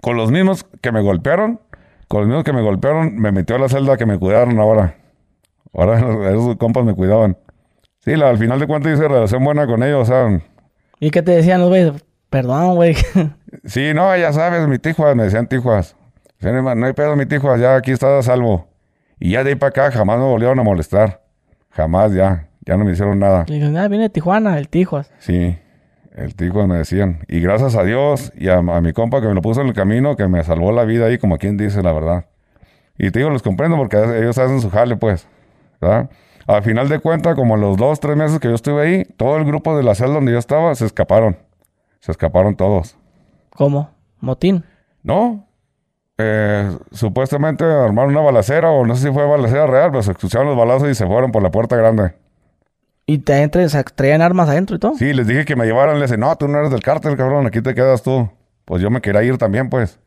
Con 0.00 0.16
los 0.16 0.32
mismos 0.32 0.66
que 0.80 0.90
me 0.90 1.00
golpearon, 1.00 1.60
con 2.08 2.22
los 2.22 2.26
mismos 2.26 2.42
que 2.42 2.52
me 2.52 2.62
golpearon, 2.62 3.14
me 3.14 3.30
metió 3.30 3.54
a 3.54 3.60
la 3.60 3.68
celda 3.68 3.96
que 3.96 4.06
me 4.06 4.18
cuidaron 4.18 4.58
ahora. 4.58 4.96
Ahora 5.72 5.98
esos 6.30 6.56
compas 6.56 6.84
me 6.84 6.96
cuidaban. 6.96 7.38
Sí, 8.00 8.16
la, 8.16 8.28
al 8.28 8.38
final 8.38 8.58
de 8.58 8.66
cuentas 8.66 8.94
hice 8.94 9.06
relación 9.06 9.44
buena 9.44 9.68
con 9.68 9.84
ellos, 9.84 10.02
o 10.02 10.12
sea. 10.12 10.42
¿Y 10.98 11.12
qué 11.12 11.22
te 11.22 11.30
decían 11.30 11.60
los 11.60 11.68
güeyes? 11.68 11.92
Perdón, 12.30 12.74
güey. 12.74 12.96
sí, 13.64 13.94
no, 13.94 14.16
ya 14.16 14.32
sabes, 14.32 14.66
mi 14.66 14.80
tijuas, 14.80 15.14
me 15.14 15.22
decían 15.22 15.46
tijuas. 15.46 15.94
No 16.40 16.86
hay 16.86 16.92
pedo, 16.92 17.14
mi 17.14 17.24
tijuas, 17.24 17.60
ya 17.60 17.76
aquí 17.76 17.92
estás 17.92 18.10
a 18.18 18.32
salvo. 18.32 18.66
Y 19.20 19.30
ya 19.30 19.44
de 19.44 19.50
ahí 19.50 19.54
para 19.54 19.70
acá 19.70 19.92
jamás 19.92 20.18
me 20.18 20.24
volvieron 20.24 20.58
a 20.58 20.64
molestar. 20.64 21.22
Jamás 21.70 22.12
ya, 22.12 22.47
ya 22.68 22.76
no 22.76 22.84
me 22.84 22.92
hicieron 22.92 23.18
nada. 23.18 23.46
Y 23.48 23.54
dijeron, 23.54 23.78
ah, 23.78 23.88
viene 23.88 24.10
Tijuana, 24.10 24.58
el 24.58 24.68
Tijuas. 24.68 25.10
Sí, 25.20 25.56
el 26.14 26.34
Tijuas 26.34 26.68
me 26.68 26.76
decían. 26.76 27.20
Y 27.26 27.40
gracias 27.40 27.74
a 27.74 27.82
Dios 27.82 28.30
y 28.36 28.50
a, 28.50 28.60
mi 28.60 28.92
compa 28.92 29.22
que 29.22 29.26
me 29.26 29.32
lo 29.32 29.40
puso 29.40 29.62
en 29.62 29.68
el 29.68 29.72
camino, 29.72 30.16
que 30.16 30.28
me 30.28 30.44
salvó 30.44 30.70
la 30.70 30.84
vida 30.84 31.06
ahí, 31.06 31.16
como 31.16 31.38
quien 31.38 31.56
dice 31.56 31.82
la 31.82 31.92
verdad. 31.92 32.26
Y 32.98 33.10
te 33.10 33.20
digo, 33.20 33.30
los 33.30 33.42
comprendo 33.42 33.78
porque 33.78 33.96
ellos 33.96 34.36
hacen 34.36 34.60
su 34.60 34.68
jale, 34.68 34.96
pues. 34.96 35.26
¿verdad? 35.80 36.10
Al 36.46 36.62
final 36.62 36.90
de 36.90 36.98
cuentas, 36.98 37.34
como 37.36 37.56
los 37.56 37.78
dos, 37.78 38.00
tres 38.00 38.18
meses 38.18 38.38
que 38.38 38.48
yo 38.48 38.54
estuve 38.54 38.82
ahí, 38.82 39.04
todo 39.16 39.38
el 39.38 39.46
grupo 39.46 39.74
de 39.74 39.82
la 39.82 39.94
celda 39.94 40.14
donde 40.14 40.32
yo 40.32 40.38
estaba 40.38 40.74
se 40.74 40.84
escaparon. 40.84 41.38
Se 42.00 42.12
escaparon 42.12 42.54
todos. 42.54 42.98
¿Cómo? 43.48 43.88
¿Motín? 44.20 44.62
No. 45.02 45.46
Eh, 46.18 46.70
supuestamente 46.92 47.64
armaron 47.64 48.10
una 48.10 48.20
balacera, 48.20 48.70
o 48.70 48.84
no 48.84 48.94
sé 48.94 49.08
si 49.08 49.14
fue 49.14 49.26
balacera 49.26 49.66
real, 49.66 49.90
pero 49.90 50.02
se 50.02 50.10
escucharon 50.10 50.48
los 50.48 50.56
balazos 50.56 50.90
y 50.90 50.94
se 50.94 51.06
fueron 51.06 51.32
por 51.32 51.42
la 51.42 51.50
puerta 51.50 51.74
grande. 51.74 52.12
¿Y 53.10 53.20
te 53.20 53.42
o 53.46 53.68
sea, 53.70 53.82
traían 53.84 54.20
armas 54.20 54.50
adentro 54.50 54.76
y 54.76 54.78
todo? 54.78 54.94
Sí, 54.98 55.14
les 55.14 55.26
dije 55.26 55.46
que 55.46 55.56
me 55.56 55.64
llevaran. 55.64 55.98
Les 55.98 56.10
dije, 56.10 56.20
no, 56.20 56.36
tú 56.36 56.46
no 56.46 56.58
eres 56.58 56.70
del 56.70 56.82
cártel, 56.82 57.16
cabrón, 57.16 57.46
aquí 57.46 57.62
te 57.62 57.74
quedas 57.74 58.02
tú. 58.02 58.28
Pues 58.66 58.82
yo 58.82 58.90
me 58.90 59.00
quería 59.00 59.22
ir 59.22 59.38
también, 59.38 59.70
pues. 59.70 59.98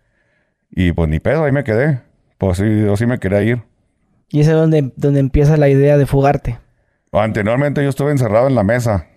Y 0.69 0.91
pues 0.91 1.09
ni 1.09 1.19
pedo, 1.19 1.43
ahí 1.43 1.51
me 1.51 1.63
quedé. 1.63 1.99
Pues 2.37 2.59
sí, 2.59 2.83
yo 2.85 2.95
sí 2.95 3.07
me 3.07 3.17
quería 3.17 3.41
ir. 3.41 3.63
Y 4.29 4.41
ese 4.41 4.51
es 4.51 4.55
donde, 4.55 4.93
donde 4.97 5.19
empieza 5.19 5.57
la 5.57 5.67
idea 5.67 5.97
de 5.97 6.05
fugarte. 6.05 6.59
Anteriormente 7.11 7.81
yo 7.81 7.89
estuve 7.89 8.11
encerrado 8.11 8.47
en 8.47 8.53
la 8.53 8.63
mesa, 8.63 9.07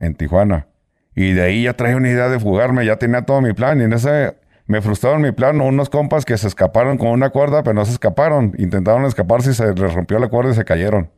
en 0.00 0.14
Tijuana. 0.14 0.68
Y 1.14 1.32
de 1.32 1.42
ahí 1.42 1.64
ya 1.64 1.74
traía 1.74 1.98
una 1.98 2.08
idea 2.08 2.30
de 2.30 2.40
fugarme, 2.40 2.86
ya 2.86 2.96
tenía 2.96 3.26
todo 3.26 3.42
mi 3.42 3.52
plan. 3.52 3.78
Y 3.78 3.84
en 3.84 3.92
ese 3.92 4.38
me 4.66 4.80
frustraron 4.80 5.20
mi 5.20 5.32
plan. 5.32 5.60
Unos 5.60 5.90
compas 5.90 6.24
que 6.24 6.38
se 6.38 6.48
escaparon 6.48 6.96
con 6.96 7.08
una 7.08 7.28
cuerda, 7.28 7.62
pero 7.62 7.74
no 7.74 7.84
se 7.84 7.92
escaparon. 7.92 8.54
Intentaron 8.56 9.04
escaparse 9.04 9.50
y 9.50 9.54
se 9.54 9.74
les 9.74 9.92
rompió 9.92 10.18
la 10.18 10.28
cuerda 10.28 10.52
y 10.52 10.54
se 10.54 10.64
cayeron. 10.64 11.10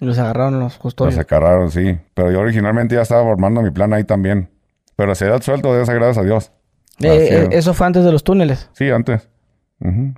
Los 0.00 0.18
agarraron 0.18 0.58
los 0.60 0.78
custodios. 0.78 1.14
Los 1.14 1.24
agarraron, 1.24 1.70
sí. 1.70 1.98
Pero 2.14 2.30
yo 2.30 2.40
originalmente 2.40 2.94
ya 2.94 3.02
estaba 3.02 3.22
formando 3.22 3.62
mi 3.62 3.70
plan 3.70 3.92
ahí 3.92 4.04
también. 4.04 4.50
Pero 4.96 5.14
se 5.14 5.26
da 5.26 5.40
suelto 5.40 5.74
de 5.74 5.82
esa, 5.82 5.94
gracias 5.94 6.18
a 6.18 6.22
Dios. 6.22 6.52
Eh, 7.00 7.28
eh, 7.30 7.48
¿Eso 7.52 7.74
fue 7.74 7.86
antes 7.86 8.04
de 8.04 8.12
los 8.12 8.24
túneles? 8.24 8.70
Sí, 8.72 8.90
antes. 8.90 9.28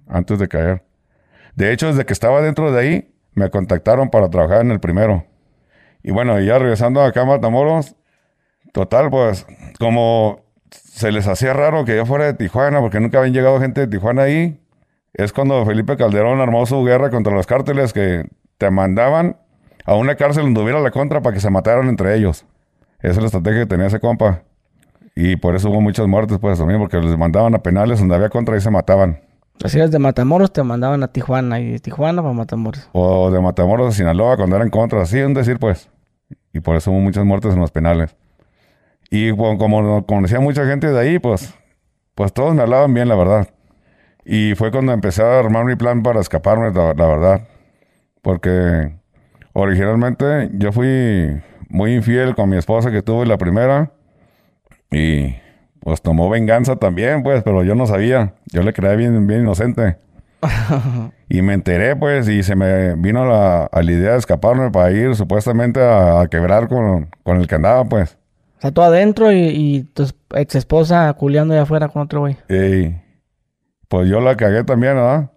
Antes 0.08 0.38
de 0.38 0.48
caer. 0.48 0.84
De 1.54 1.72
hecho, 1.72 1.86
desde 1.86 2.04
que 2.04 2.12
estaba 2.12 2.42
dentro 2.42 2.70
de 2.72 2.80
ahí, 2.80 3.14
me 3.34 3.50
contactaron 3.50 4.10
para 4.10 4.28
trabajar 4.28 4.60
en 4.60 4.70
el 4.70 4.80
primero. 4.80 5.26
Y 6.02 6.10
bueno, 6.10 6.38
ya 6.40 6.58
regresando 6.58 7.02
acá 7.02 7.22
a 7.22 7.24
Matamoros, 7.24 7.96
total, 8.72 9.10
pues, 9.10 9.46
como 9.78 10.44
se 10.70 11.12
les 11.12 11.26
hacía 11.26 11.52
raro 11.54 11.84
que 11.84 11.96
yo 11.96 12.04
fuera 12.04 12.26
de 12.26 12.34
Tijuana, 12.34 12.80
porque 12.80 13.00
nunca 13.00 13.18
habían 13.18 13.32
llegado 13.32 13.60
gente 13.60 13.80
de 13.82 13.86
Tijuana 13.86 14.22
ahí, 14.22 14.60
es 15.14 15.32
cuando 15.32 15.64
Felipe 15.64 15.96
Calderón 15.96 16.40
armó 16.40 16.66
su 16.66 16.82
guerra 16.84 17.10
contra 17.10 17.32
los 17.32 17.46
cárteles 17.46 17.92
que 17.92 18.28
te 18.58 18.70
mandaban 18.70 19.36
a 19.84 19.94
una 19.94 20.14
cárcel 20.14 20.44
donde 20.44 20.62
hubiera 20.62 20.80
la 20.80 20.90
contra 20.90 21.20
para 21.20 21.34
que 21.34 21.40
se 21.40 21.50
mataran 21.50 21.88
entre 21.88 22.16
ellos. 22.16 22.44
Esa 23.00 23.12
es 23.12 23.18
la 23.18 23.26
estrategia 23.26 23.60
que 23.60 23.66
tenía 23.66 23.86
ese 23.86 24.00
compa. 24.00 24.42
Y 25.14 25.36
por 25.36 25.54
eso 25.54 25.70
hubo 25.70 25.80
muchas 25.80 26.06
muertes, 26.06 26.38
pues 26.38 26.58
también, 26.58 26.80
porque 26.80 26.98
les 26.98 27.16
mandaban 27.16 27.54
a 27.54 27.58
penales 27.58 27.98
donde 27.98 28.14
había 28.14 28.30
contra 28.30 28.56
y 28.56 28.60
se 28.60 28.70
mataban. 28.70 29.20
Así 29.62 29.78
eras 29.78 29.92
de 29.92 30.00
Matamoros, 30.00 30.52
te 30.52 30.62
mandaban 30.64 31.02
a 31.04 31.08
Tijuana 31.08 31.60
y 31.60 31.72
de 31.72 31.78
Tijuana 31.78 32.22
para 32.22 32.34
Matamoros. 32.34 32.88
O 32.92 33.30
de 33.30 33.40
Matamoros 33.40 33.88
a 33.88 33.96
Sinaloa 33.96 34.36
cuando 34.36 34.56
eran 34.56 34.70
contra, 34.70 35.02
así 35.02 35.20
un 35.20 35.34
decir 35.34 35.58
pues. 35.58 35.88
Y 36.52 36.60
por 36.60 36.76
eso 36.76 36.90
hubo 36.90 36.98
muchas 36.98 37.24
muertes 37.24 37.54
en 37.54 37.60
los 37.60 37.70
penales. 37.70 38.16
Y 39.10 39.30
como 39.30 40.04
conocía 40.06 40.40
mucha 40.40 40.66
gente 40.66 40.88
de 40.88 40.98
ahí, 40.98 41.18
pues, 41.20 41.54
pues 42.14 42.32
todos 42.32 42.54
me 42.54 42.62
hablaban 42.62 42.92
bien, 42.92 43.08
la 43.08 43.14
verdad. 43.14 43.48
Y 44.24 44.54
fue 44.54 44.72
cuando 44.72 44.92
empecé 44.92 45.22
a 45.22 45.38
armar 45.38 45.64
mi 45.64 45.76
plan 45.76 46.02
para 46.02 46.20
escaparme, 46.20 46.72
la, 46.72 46.94
la 46.94 47.06
verdad. 47.06 47.48
Porque 48.22 48.96
originalmente 49.54 50.50
yo 50.52 50.70
fui 50.72 51.40
muy 51.70 51.94
infiel 51.94 52.34
con 52.34 52.50
mi 52.50 52.56
esposa 52.56 52.90
que 52.90 53.02
tuve 53.02 53.26
la 53.26 53.38
primera. 53.38 53.92
Y 54.90 55.34
pues 55.80 56.02
tomó 56.02 56.30
venganza 56.30 56.76
también, 56.76 57.22
pues, 57.22 57.42
pero 57.42 57.64
yo 57.64 57.74
no 57.74 57.86
sabía. 57.86 58.34
Yo 58.52 58.62
le 58.62 58.72
creía 58.72 58.94
bien, 58.94 59.26
bien 59.26 59.40
inocente. 59.40 59.96
y 61.28 61.42
me 61.42 61.54
enteré, 61.54 61.96
pues, 61.96 62.28
y 62.28 62.42
se 62.42 62.54
me 62.54 62.94
vino 62.94 63.24
la, 63.24 63.64
a 63.64 63.82
la 63.82 63.92
idea 63.92 64.12
de 64.12 64.18
escaparme 64.18 64.70
para 64.70 64.90
ir 64.92 65.14
supuestamente 65.14 65.80
a, 65.82 66.26
quebrar 66.30 66.68
con, 66.68 67.10
con, 67.22 67.38
el 67.38 67.46
que 67.46 67.54
andaba, 67.54 67.84
pues. 67.84 68.16
O 68.58 68.60
sea, 68.60 68.70
tú 68.70 68.82
adentro 68.82 69.32
y, 69.32 69.88
tu 69.94 70.06
ex 70.34 70.54
esposa 70.54 71.12
culiando 71.14 71.54
allá 71.54 71.62
afuera 71.62 71.88
con 71.88 72.02
otro 72.02 72.20
güey. 72.20 72.36
Y 72.48 72.94
pues 73.88 74.08
yo 74.08 74.20
la 74.20 74.36
cagué 74.36 74.64
también, 74.64 74.94
¿verdad? 74.94 75.30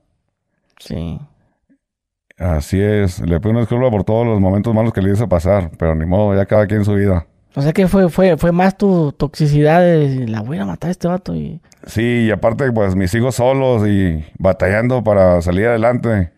Sí. 0.79 1.19
Así 2.37 2.79
es. 2.79 3.19
Le 3.19 3.39
pido 3.39 3.51
una 3.51 3.61
disculpa 3.61 3.89
por 3.89 4.03
todos 4.03 4.25
los 4.25 4.39
momentos 4.39 4.73
malos 4.73 4.93
que 4.93 5.01
le 5.01 5.11
hice 5.11 5.27
pasar, 5.27 5.71
pero 5.77 5.95
ni 5.95 6.05
modo, 6.05 6.35
ya 6.35 6.45
cada 6.45 6.67
quien 6.67 6.85
su 6.85 6.93
vida. 6.93 7.25
O 7.55 7.61
sea 7.61 7.73
que 7.73 7.87
fue, 7.87 8.09
fue, 8.09 8.37
fue 8.37 8.51
más 8.51 8.77
tu 8.77 9.11
toxicidad 9.13 9.81
de 9.81 10.27
la 10.27 10.41
voy 10.41 10.59
a 10.59 10.65
matar 10.65 10.89
a 10.89 10.91
este 10.91 11.07
vato 11.07 11.35
y. 11.35 11.59
Sí, 11.87 12.25
y 12.27 12.31
aparte, 12.31 12.71
pues 12.71 12.95
mis 12.95 13.13
hijos 13.15 13.35
solos 13.35 13.87
y 13.87 14.23
batallando 14.37 15.03
para 15.03 15.41
salir 15.41 15.65
adelante. 15.67 16.31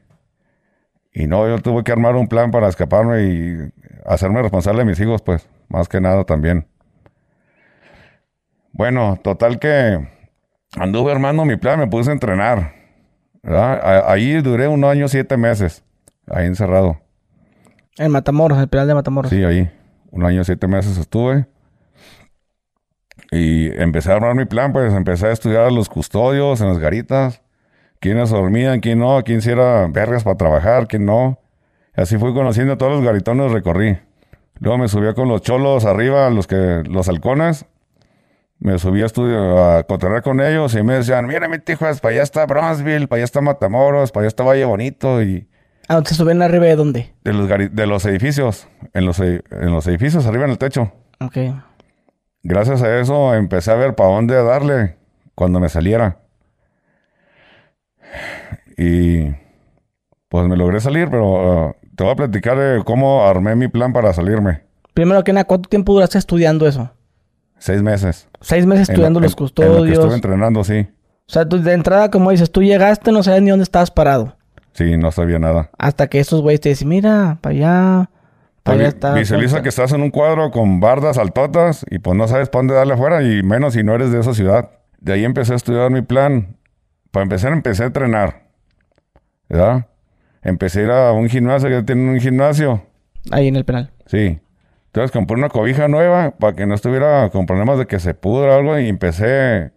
Y 1.13 1.27
no, 1.27 1.47
yo 1.49 1.59
tuve 1.59 1.83
que 1.83 1.91
armar 1.91 2.15
un 2.15 2.27
plan 2.27 2.51
para 2.51 2.69
escaparme 2.69 3.23
y 3.23 3.57
hacerme 4.05 4.41
responsable 4.41 4.79
de 4.79 4.85
mis 4.85 4.99
hijos, 5.01 5.21
pues, 5.21 5.49
más 5.67 5.89
que 5.89 5.99
nada 5.99 6.23
también. 6.23 6.67
Bueno, 8.71 9.19
total 9.21 9.59
que 9.59 10.07
anduve 10.77 11.11
armando 11.11 11.43
mi 11.43 11.57
plan, 11.57 11.79
me 11.79 11.87
puse 11.87 12.11
a 12.11 12.13
entrenar. 12.13 12.73
Ahí 13.43 14.41
duré 14.41 14.67
un 14.67 14.85
año, 14.85 15.07
siete 15.07 15.35
meses, 15.35 15.83
ahí 16.31 16.45
encerrado. 16.45 16.99
En 17.97 18.11
Matamoros, 18.11 18.57
en 18.57 18.63
el 18.63 18.69
penal 18.69 18.87
de 18.87 18.93
Matamoros. 18.93 19.29
Sí, 19.29 19.43
ahí 19.43 19.69
un 20.11 20.25
año, 20.25 20.43
siete 20.43 20.67
meses 20.67 20.97
estuve. 20.97 21.45
Y 23.31 23.67
empecé 23.79 24.11
a 24.11 24.15
armar 24.15 24.35
mi 24.35 24.45
plan, 24.45 24.73
pues 24.73 24.93
empecé 24.93 25.27
a 25.27 25.31
estudiar 25.31 25.65
a 25.65 25.71
los 25.71 25.89
custodios 25.89 26.61
en 26.61 26.67
las 26.67 26.79
garitas. 26.79 27.41
Quiénes 27.99 28.29
dormían, 28.29 28.79
quién 28.79 28.99
no, 28.99 29.21
quién 29.23 29.41
si 29.41 29.51
era 29.51 29.87
vergas 29.87 30.23
para 30.23 30.37
trabajar, 30.37 30.87
quién 30.87 31.05
no. 31.05 31.39
así 31.95 32.17
fui 32.17 32.33
conociendo 32.33 32.73
a 32.73 32.77
todos 32.77 32.93
los 32.93 33.03
garitones, 33.03 33.51
recorrí. 33.51 33.99
Luego 34.59 34.77
me 34.77 34.87
subía 34.87 35.13
con 35.13 35.27
los 35.27 35.41
cholos 35.41 35.85
arriba, 35.85 36.29
los 36.29 36.47
que, 36.47 36.83
los 36.89 37.07
halcones. 37.07 37.65
Me 38.57 38.77
subí 38.77 39.01
a 39.01 39.05
estudio, 39.05 39.63
a 39.63 39.83
cotorrear 39.83 40.21
con 40.21 40.41
ellos 40.41 40.75
y 40.75 40.83
me 40.83 40.95
decían, 40.95 41.27
mira 41.27 41.47
mi 41.47 41.59
tijuas, 41.59 42.01
para 42.01 42.15
allá 42.15 42.23
está 42.23 42.45
Bronzeville, 42.45 43.07
para 43.07 43.17
allá 43.17 43.25
está 43.25 43.39
Matamoros, 43.39 44.11
para 44.11 44.23
allá 44.23 44.27
está 44.27 44.43
Valle 44.43 44.65
Bonito 44.65 45.21
y 45.21 45.47
¿A 45.89 46.03
se 46.05 46.13
suben 46.13 46.43
arriba 46.43 46.65
de 46.65 46.75
dónde? 46.75 47.13
De 47.23 47.33
los, 47.33 47.49
de 47.49 47.87
los 47.87 48.05
edificios. 48.05 48.67
En 48.93 49.07
los, 49.07 49.19
en 49.19 49.41
los 49.71 49.87
edificios, 49.87 50.27
arriba 50.27 50.45
en 50.45 50.51
el 50.51 50.59
techo. 50.59 50.93
Ok. 51.19 51.37
Gracias 52.43 52.83
a 52.83 52.99
eso 52.99 53.33
empecé 53.33 53.71
a 53.71 53.75
ver 53.75 53.95
para 53.95 54.11
dónde 54.11 54.35
darle 54.35 54.97
cuando 55.33 55.59
me 55.59 55.67
saliera. 55.67 56.19
Y 58.77 59.31
pues 60.29 60.47
me 60.47 60.55
logré 60.55 60.79
salir, 60.79 61.09
pero 61.09 61.69
uh, 61.69 61.75
te 61.95 62.03
voy 62.03 62.13
a 62.13 62.15
platicar 62.15 62.57
de 62.57 62.83
cómo 62.83 63.25
armé 63.25 63.55
mi 63.55 63.67
plan 63.67 63.91
para 63.91 64.13
salirme. 64.13 64.61
Primero 64.93 65.23
que 65.23 65.33
nada, 65.33 65.45
¿cuánto 65.45 65.69
tiempo 65.69 65.93
duraste 65.93 66.19
estudiando 66.19 66.67
eso? 66.67 66.91
Seis 67.57 67.81
meses. 67.81 68.29
Seis 68.41 68.67
meses 68.67 68.89
estudiando 68.89 69.19
los 69.19 69.35
custodios. 69.35 69.87
En 69.87 69.93
estuve 69.93 70.13
entrenando, 70.13 70.63
sí. 70.63 70.87
O 71.27 71.31
sea, 71.31 71.45
de 71.45 71.73
entrada, 71.73 72.11
como 72.11 72.29
dices, 72.29 72.51
tú 72.51 72.61
llegaste, 72.61 73.11
no 73.11 73.23
sabes 73.23 73.41
ni 73.41 73.49
dónde 73.49 73.63
estabas 73.63 73.89
parado. 73.89 74.38
Sí, 74.73 74.97
no 74.97 75.11
sabía 75.11 75.39
nada. 75.39 75.69
Hasta 75.77 76.07
que 76.07 76.19
esos 76.19 76.41
güeyes 76.41 76.61
te 76.61 76.69
dicen, 76.69 76.87
mira, 76.87 77.37
para 77.41 77.55
allá, 77.55 78.09
para 78.63 78.77
allá 78.79 78.87
está. 78.89 79.13
Visualiza 79.13 79.61
que 79.61 79.69
estás 79.69 79.91
en 79.93 80.01
un 80.01 80.11
cuadro 80.11 80.51
con 80.51 80.79
bardas 80.79 81.17
altotas 81.17 81.85
y 81.89 81.99
pues 81.99 82.15
no 82.15 82.27
sabes 82.27 82.49
para 82.49 82.59
dónde 82.59 82.75
darle 82.75 82.93
afuera 82.93 83.23
y 83.23 83.43
menos 83.43 83.73
si 83.73 83.83
no 83.83 83.95
eres 83.95 84.11
de 84.11 84.19
esa 84.19 84.33
ciudad. 84.33 84.71
De 84.99 85.13
ahí 85.13 85.25
empecé 85.25 85.53
a 85.53 85.55
estudiar 85.55 85.91
mi 85.91 86.01
plan. 86.01 86.57
Para 87.11 87.23
empezar, 87.23 87.51
empecé 87.51 87.83
a 87.83 87.87
entrenar. 87.87 88.43
¿Verdad? 89.47 89.87
Empecé 90.41 90.81
a 90.81 90.83
ir 90.83 90.91
a 90.91 91.11
un 91.11 91.27
gimnasio 91.27 91.69
que 91.69 91.83
tiene 91.83 92.11
un 92.11 92.19
gimnasio. 92.19 92.83
Ahí 93.31 93.47
en 93.47 93.55
el 93.55 93.65
penal. 93.65 93.91
Sí. 94.05 94.39
Entonces 94.87 95.11
compré 95.11 95.37
una 95.37 95.49
cobija 95.49 95.87
nueva 95.87 96.31
para 96.31 96.55
que 96.55 96.65
no 96.65 96.75
estuviera 96.75 97.29
con 97.29 97.45
problemas 97.45 97.77
de 97.77 97.85
que 97.85 97.99
se 97.99 98.13
pudra 98.13 98.55
algo 98.55 98.77
y 98.79 98.87
empecé 98.87 99.71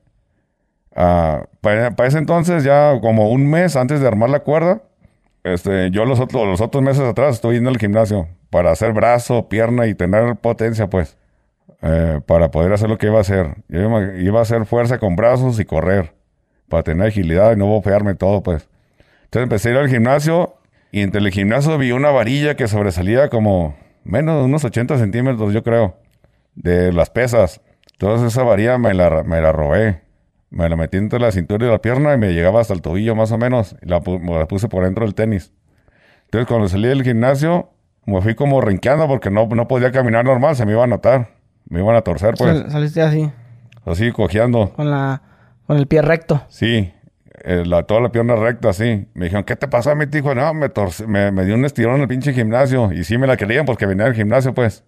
a... 0.96 1.46
Para, 1.60 1.94
ese 2.06 2.18
entonces, 2.18 2.64
ya 2.64 2.98
como 3.00 3.30
un 3.30 3.48
mes 3.48 3.76
antes 3.76 4.00
de 4.00 4.08
armar 4.08 4.30
la 4.30 4.40
cuerda, 4.40 4.82
este, 5.44 5.90
yo 5.90 6.04
los 6.04 6.20
otros, 6.20 6.46
los 6.46 6.60
otros 6.60 6.82
meses 6.82 7.02
atrás 7.02 7.36
estoy 7.36 7.56
yendo 7.56 7.70
al 7.70 7.78
gimnasio 7.78 8.28
para 8.50 8.70
hacer 8.70 8.92
brazo, 8.92 9.48
pierna 9.48 9.86
y 9.86 9.94
tener 9.94 10.36
potencia, 10.36 10.88
pues, 10.88 11.16
eh, 11.80 12.20
para 12.26 12.50
poder 12.50 12.72
hacer 12.72 12.88
lo 12.88 12.98
que 12.98 13.06
iba 13.06 13.18
a 13.18 13.22
hacer. 13.22 13.56
Yo 13.68 13.80
iba, 14.18 14.38
a 14.38 14.42
hacer 14.42 14.66
fuerza 14.66 14.98
con 14.98 15.16
brazos 15.16 15.58
y 15.58 15.64
correr, 15.64 16.12
para 16.68 16.82
tener 16.82 17.08
agilidad 17.08 17.52
y 17.52 17.56
no 17.56 17.66
bofearme 17.66 18.14
todo, 18.14 18.42
pues. 18.42 18.68
Entonces 19.24 19.44
empecé 19.44 19.70
a 19.70 19.72
ir 19.72 19.78
al 19.78 19.88
gimnasio 19.88 20.56
y 20.90 21.00
entre 21.00 21.20
el 21.20 21.30
gimnasio 21.30 21.78
vi 21.78 21.92
una 21.92 22.10
varilla 22.10 22.54
que 22.54 22.68
sobresalía 22.68 23.30
como 23.30 23.74
menos 24.04 24.40
de 24.40 24.44
unos 24.44 24.64
80 24.64 24.98
centímetros, 24.98 25.54
yo 25.54 25.62
creo, 25.62 25.96
de 26.54 26.92
las 26.92 27.08
pesas. 27.08 27.62
Entonces 27.92 28.28
esa 28.28 28.42
varilla 28.42 28.76
me 28.76 28.92
la, 28.92 29.22
me 29.22 29.40
la 29.40 29.52
robé. 29.52 30.02
Me 30.52 30.68
la 30.68 30.76
metí 30.76 30.98
entre 30.98 31.18
la 31.18 31.32
cintura 31.32 31.66
y 31.66 31.70
la 31.70 31.80
pierna 31.80 32.12
y 32.12 32.18
me 32.18 32.34
llegaba 32.34 32.60
hasta 32.60 32.74
el 32.74 32.82
tobillo 32.82 33.14
más 33.14 33.32
o 33.32 33.38
menos. 33.38 33.74
Y 33.80 33.88
la, 33.88 34.00
puse 34.00 34.68
por 34.68 34.84
dentro 34.84 35.06
del 35.06 35.14
tenis. 35.14 35.50
Entonces 36.26 36.46
cuando 36.46 36.68
salí 36.68 36.88
del 36.88 37.02
gimnasio, 37.02 37.70
me 38.04 38.20
fui 38.20 38.34
como 38.34 38.60
renqueando 38.60 39.08
porque 39.08 39.30
no, 39.30 39.46
no 39.46 39.66
podía 39.66 39.90
caminar 39.92 40.26
normal, 40.26 40.54
se 40.54 40.66
me 40.66 40.72
iba 40.72 40.84
a 40.84 40.86
notar. 40.86 41.30
Me 41.70 41.80
iban 41.80 41.96
a 41.96 42.02
torcer, 42.02 42.34
pues. 42.36 42.70
saliste 42.70 43.00
así. 43.00 43.30
Así, 43.86 44.12
cojeando. 44.12 44.74
Con 44.74 44.90
la, 44.90 45.22
con 45.66 45.78
el 45.78 45.86
pie 45.86 46.02
recto. 46.02 46.42
Sí, 46.48 46.92
eh, 47.44 47.64
la, 47.64 47.84
toda 47.84 48.02
la 48.02 48.12
pierna 48.12 48.36
recta, 48.36 48.68
así. 48.68 49.08
Me 49.14 49.24
dijeron, 49.26 49.44
¿qué 49.44 49.56
te 49.56 49.68
pasó? 49.68 49.96
Mi 49.96 50.06
tío 50.06 50.34
no, 50.34 50.52
me, 50.52 50.68
me, 51.06 51.32
me 51.32 51.44
dio 51.46 51.54
un 51.54 51.64
estirón 51.64 51.94
en 51.96 52.02
el 52.02 52.08
pinche 52.08 52.34
gimnasio. 52.34 52.92
Y 52.92 53.04
sí 53.04 53.16
me 53.16 53.26
la 53.26 53.38
querían 53.38 53.64
porque 53.64 53.86
venía 53.86 54.04
del 54.04 54.14
gimnasio, 54.14 54.52
pues. 54.52 54.84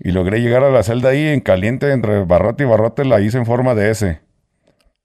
Y 0.00 0.10
logré 0.10 0.40
llegar 0.40 0.64
a 0.64 0.70
la 0.70 0.82
celda 0.82 1.10
ahí 1.10 1.28
en 1.28 1.40
caliente 1.40 1.92
entre 1.92 2.24
barrote 2.24 2.64
y 2.64 2.66
barrote, 2.66 3.04
la 3.04 3.20
hice 3.20 3.38
en 3.38 3.46
forma 3.46 3.76
de 3.76 3.90
S. 3.90 4.20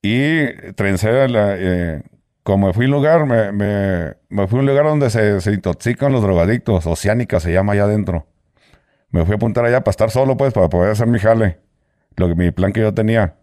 Y 0.07 0.71
trencé, 0.73 1.27
la, 1.27 1.55
eh, 1.57 2.03
como 2.43 2.71
fui 2.73 2.85
un 2.85 2.91
lugar, 2.91 3.25
me, 3.25 3.51
me, 3.51 4.47
fui 4.47 4.59
a 4.59 4.61
un 4.61 4.67
lugar 4.67 4.85
donde 4.85 5.09
se, 5.09 5.41
se, 5.41 5.51
intoxican 5.51 6.11
los 6.11 6.21
drogadictos, 6.21 6.85
Oceánica 6.85 7.39
se 7.39 7.51
llama 7.51 7.73
allá 7.73 7.85
adentro. 7.85 8.27
Me 9.09 9.25
fui 9.25 9.33
a 9.33 9.37
apuntar 9.37 9.65
allá 9.65 9.79
para 9.83 9.89
estar 9.89 10.11
solo, 10.11 10.37
pues, 10.37 10.53
para 10.53 10.69
poder 10.69 10.91
hacer 10.91 11.07
mi 11.07 11.17
jale, 11.17 11.57
lo 12.17 12.27
que 12.27 12.35
mi 12.35 12.51
plan 12.51 12.71
que 12.71 12.81
yo 12.81 12.93
tenía. 12.93 13.33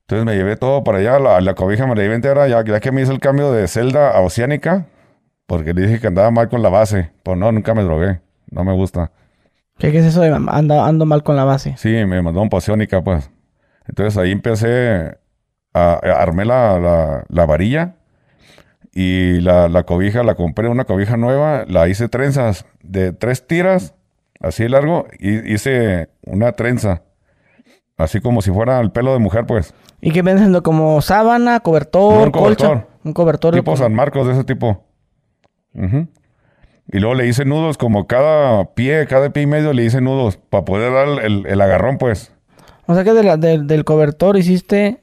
Entonces 0.00 0.26
me 0.26 0.34
llevé 0.34 0.56
todo 0.56 0.82
para 0.82 0.98
allá, 0.98 1.20
la, 1.20 1.40
la 1.40 1.54
cobija 1.54 1.86
me 1.86 1.94
la 1.94 2.02
llevé 2.02 2.16
entera, 2.16 2.48
ya, 2.48 2.64
ya 2.64 2.80
que 2.80 2.90
me 2.90 3.02
hice 3.02 3.12
el 3.12 3.20
cambio 3.20 3.52
de 3.52 3.68
celda 3.68 4.10
a 4.10 4.22
Oceánica, 4.22 4.86
porque 5.46 5.72
le 5.72 5.82
dije 5.82 6.00
que 6.00 6.08
andaba 6.08 6.32
mal 6.32 6.48
con 6.48 6.62
la 6.62 6.68
base. 6.68 7.12
Pues 7.22 7.38
no, 7.38 7.52
nunca 7.52 7.74
me 7.74 7.84
drogué, 7.84 8.22
no 8.50 8.64
me 8.64 8.72
gusta. 8.72 9.12
¿Qué, 9.78 9.96
es 9.96 10.04
eso 10.04 10.20
de 10.20 10.30
ando, 10.30 10.82
ando 10.82 11.06
mal 11.06 11.22
con 11.22 11.36
la 11.36 11.44
base? 11.44 11.76
Sí, 11.76 11.90
me 11.90 12.20
mandó 12.22 12.42
un 12.42 12.48
Oceánica, 12.50 13.04
pues. 13.04 13.30
Entonces 13.86 14.18
ahí 14.18 14.32
empecé 14.32 15.21
armé 15.72 16.44
la, 16.44 17.24
varilla 17.28 17.94
y 18.92 19.40
la, 19.40 19.82
cobija, 19.84 20.22
la 20.22 20.34
compré 20.34 20.68
una 20.68 20.84
cobija 20.84 21.16
nueva, 21.16 21.64
la 21.66 21.88
hice 21.88 22.08
trenzas 22.08 22.66
de 22.82 23.12
tres 23.12 23.46
tiras, 23.46 23.94
así 24.40 24.68
largo, 24.68 25.06
y 25.18 25.52
hice 25.52 26.10
una 26.26 26.52
trenza, 26.52 27.02
así 27.96 28.20
como 28.20 28.42
si 28.42 28.50
fuera 28.50 28.80
el 28.80 28.90
pelo 28.90 29.12
de 29.12 29.18
mujer, 29.18 29.46
pues. 29.46 29.74
¿Y 30.00 30.10
qué 30.10 30.22
viene 30.22 30.40
siendo? 30.40 30.62
¿Como 30.62 31.00
sábana, 31.00 31.60
cobertor, 31.60 32.26
un 32.26 32.32
cobertor, 32.32 32.86
Un 33.04 33.12
cobertor. 33.12 33.54
Tipo 33.54 33.76
San 33.76 33.94
Marcos, 33.94 34.26
de 34.26 34.32
ese 34.34 34.44
tipo. 34.44 34.84
Y 35.74 36.98
luego 36.98 37.14
le 37.14 37.26
hice 37.26 37.44
nudos, 37.44 37.78
como 37.78 38.06
cada 38.06 38.74
pie, 38.74 39.06
cada 39.06 39.30
pie 39.30 39.44
y 39.44 39.46
medio 39.46 39.72
le 39.72 39.84
hice 39.84 40.00
nudos, 40.00 40.36
para 40.36 40.64
poder 40.64 40.92
dar 40.92 41.24
el, 41.24 41.60
agarrón, 41.60 41.96
pues. 41.96 42.32
O 42.86 42.94
sea 42.94 43.04
que 43.04 43.12
del 43.12 43.84
cobertor 43.84 44.36
hiciste 44.36 45.01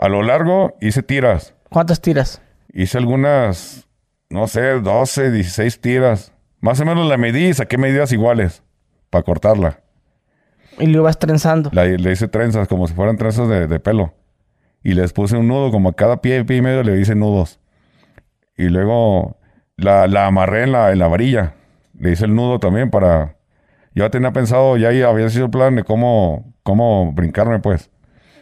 a 0.00 0.08
lo 0.08 0.22
largo 0.22 0.78
hice 0.80 1.02
tiras. 1.02 1.54
¿Cuántas 1.68 2.00
tiras? 2.00 2.40
Hice 2.72 2.96
algunas, 2.96 3.86
no 4.30 4.46
sé, 4.48 4.80
12, 4.80 5.30
16 5.30 5.80
tiras. 5.82 6.32
Más 6.60 6.80
o 6.80 6.86
menos 6.86 7.06
la 7.06 7.18
medí 7.18 7.48
y 7.48 7.54
saqué 7.54 7.76
medidas 7.76 8.10
iguales 8.10 8.62
para 9.10 9.24
cortarla. 9.24 9.80
¿Y 10.78 10.86
lo 10.86 11.00
ibas 11.00 11.18
trenzando? 11.18 11.70
le 11.72 12.12
hice 12.12 12.28
trenzas 12.28 12.66
como 12.66 12.88
si 12.88 12.94
fueran 12.94 13.18
trenzas 13.18 13.46
de, 13.46 13.78
pelo. 13.78 14.14
Y 14.82 14.94
les 14.94 15.12
puse 15.12 15.36
un 15.36 15.46
nudo, 15.46 15.70
como 15.70 15.90
a 15.90 15.92
cada 15.92 16.22
pie, 16.22 16.46
pie 16.46 16.56
y 16.56 16.62
medio 16.62 16.82
le 16.82 16.98
hice 16.98 17.14
nudos. 17.14 17.60
Y 18.56 18.70
luego 18.70 19.36
la, 19.76 20.04
amarré 20.26 20.62
en 20.62 20.72
la, 20.72 20.92
en 20.92 20.98
la 20.98 21.08
varilla. 21.08 21.56
Le 21.98 22.12
hice 22.12 22.24
el 22.24 22.34
nudo 22.34 22.58
también 22.58 22.90
para... 22.90 23.36
Yo 23.94 24.10
tenía 24.10 24.32
pensado, 24.32 24.78
ya 24.78 24.88
había 24.88 25.28
sido 25.28 25.46
el 25.46 25.50
plan 25.50 25.76
de 25.76 25.84
cómo, 25.84 26.54
cómo 26.62 27.12
brincarme, 27.12 27.58
pues. 27.58 27.89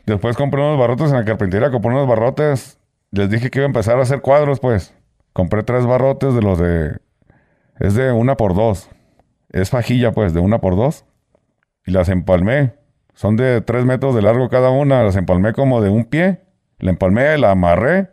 Después 0.09 0.37
compré 0.37 0.61
unos 0.63 0.79
barrotes 0.79 1.11
en 1.11 1.19
la 1.19 1.25
carpintería, 1.25 1.71
compré 1.71 1.91
unos 1.91 2.09
barrotes 2.09 2.79
les 3.11 3.31
dije 3.31 3.51
que 3.51 3.59
iba 3.59 3.67
a 3.67 3.69
empezar 3.69 3.99
a 3.99 4.03
hacer 4.03 4.21
cuadros, 4.21 4.61
pues. 4.61 4.95
Compré 5.33 5.63
tres 5.63 5.87
barrotes 5.87 6.35
de 6.35 6.43
los 6.43 6.59
de... 6.59 6.99
Es 7.79 7.95
de 7.95 8.13
una 8.13 8.37
por 8.37 8.55
dos. 8.55 8.91
Es 9.51 9.71
fajilla, 9.71 10.13
pues, 10.13 10.35
de 10.35 10.41
una 10.41 10.61
por 10.61 10.77
dos. 10.77 11.05
Y 11.87 11.93
las 11.93 12.09
empalmé. 12.09 12.75
Son 13.15 13.37
de 13.37 13.61
tres 13.61 13.85
metros 13.85 14.15
de 14.15 14.23
largo 14.23 14.49
cada 14.49 14.71
una. 14.71 15.03
Las 15.03 15.17
empalmé 15.17 15.53
como 15.53 15.81
de 15.81 15.91
un 15.91 16.05
pie. 16.05 16.41
La 16.79 16.91
empalmé, 16.91 17.39
la 17.39 17.53
amarré. 17.53 18.11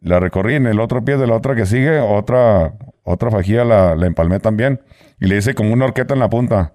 La 0.00 0.20
recorrí 0.20 0.54
en 0.56 0.66
el 0.66 0.80
otro 0.80 1.04
pie 1.04 1.16
de 1.16 1.26
la 1.26 1.36
otra 1.36 1.54
que 1.54 1.64
sigue. 1.64 1.98
Otra, 2.00 2.74
otra 3.04 3.30
fajilla 3.30 3.64
la, 3.64 3.94
la 3.94 4.06
empalmé 4.06 4.40
también. 4.40 4.82
Y 5.20 5.26
le 5.26 5.36
hice 5.36 5.54
como 5.54 5.72
una 5.72 5.86
horqueta 5.86 6.12
en 6.14 6.20
la 6.20 6.28
punta. 6.28 6.74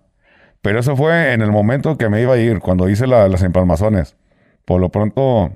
Pero 0.62 0.80
eso 0.80 0.96
fue 0.96 1.34
en 1.34 1.42
el 1.42 1.52
momento 1.52 1.98
que 1.98 2.10
me 2.10 2.22
iba 2.22 2.34
a 2.34 2.38
ir, 2.38 2.60
cuando 2.60 2.90
hice 2.90 3.08
las 3.08 3.44
empalmazones. 3.44 4.18
Por 4.70 4.80
lo 4.80 4.90
pronto, 4.90 5.50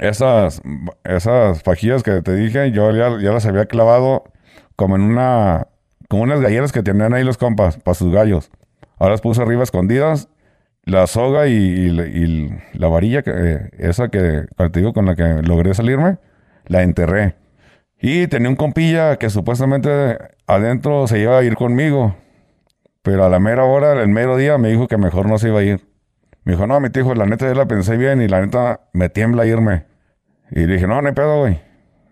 esas, 0.00 0.62
esas 1.04 1.62
fajillas 1.62 2.02
que 2.02 2.22
te 2.22 2.34
dije, 2.34 2.70
yo 2.70 2.92
ya, 2.92 3.10
las 3.10 3.44
había 3.44 3.66
clavado 3.66 4.24
como 4.74 4.96
en 4.96 5.02
una, 5.02 5.66
como 6.08 6.22
unas 6.22 6.40
galleras 6.40 6.72
que 6.72 6.82
tenían 6.82 7.12
ahí 7.12 7.24
los 7.24 7.36
compas, 7.36 7.76
para 7.76 7.94
sus 7.94 8.10
gallos. 8.10 8.50
Ahora 8.96 9.12
las 9.12 9.20
puse 9.20 9.42
arriba 9.42 9.64
escondidas, 9.64 10.30
la 10.84 11.06
soga 11.06 11.46
y, 11.46 11.90
la 12.72 12.88
varilla, 12.88 13.20
que, 13.20 13.32
eh, 13.34 13.70
esa 13.76 14.08
que, 14.08 14.46
te 14.56 14.80
digo, 14.80 14.94
con 14.94 15.04
la 15.04 15.14
que 15.14 15.42
logré 15.42 15.74
salirme, 15.74 16.16
la 16.64 16.82
enterré. 16.82 17.34
Y 18.00 18.28
tenía 18.28 18.48
un 18.48 18.56
compilla 18.56 19.18
que 19.18 19.28
supuestamente 19.28 20.16
adentro 20.46 21.06
se 21.06 21.18
iba 21.18 21.36
a 21.36 21.44
ir 21.44 21.56
conmigo. 21.56 22.16
Pero 23.02 23.26
a 23.26 23.28
la 23.28 23.40
mera 23.40 23.64
hora, 23.64 23.92
el 24.02 24.08
mero 24.08 24.38
día, 24.38 24.56
me 24.56 24.70
dijo 24.70 24.88
que 24.88 24.96
mejor 24.96 25.28
no 25.28 25.36
se 25.36 25.48
iba 25.48 25.60
a 25.60 25.64
ir. 25.64 25.93
Me 26.44 26.52
dijo, 26.52 26.66
no, 26.66 26.78
mi 26.80 26.90
tío, 26.90 27.14
la 27.14 27.26
neta 27.26 27.46
ya 27.46 27.54
la 27.54 27.66
pensé 27.66 27.96
bien 27.96 28.20
y 28.20 28.28
la 28.28 28.40
neta 28.40 28.80
me 28.92 29.08
tiembla 29.08 29.46
irme. 29.46 29.86
Y 30.50 30.66
le 30.66 30.74
dije, 30.74 30.86
no, 30.86 31.00
no 31.00 31.08
hay 31.08 31.14
pedo, 31.14 31.40
güey. 31.40 31.60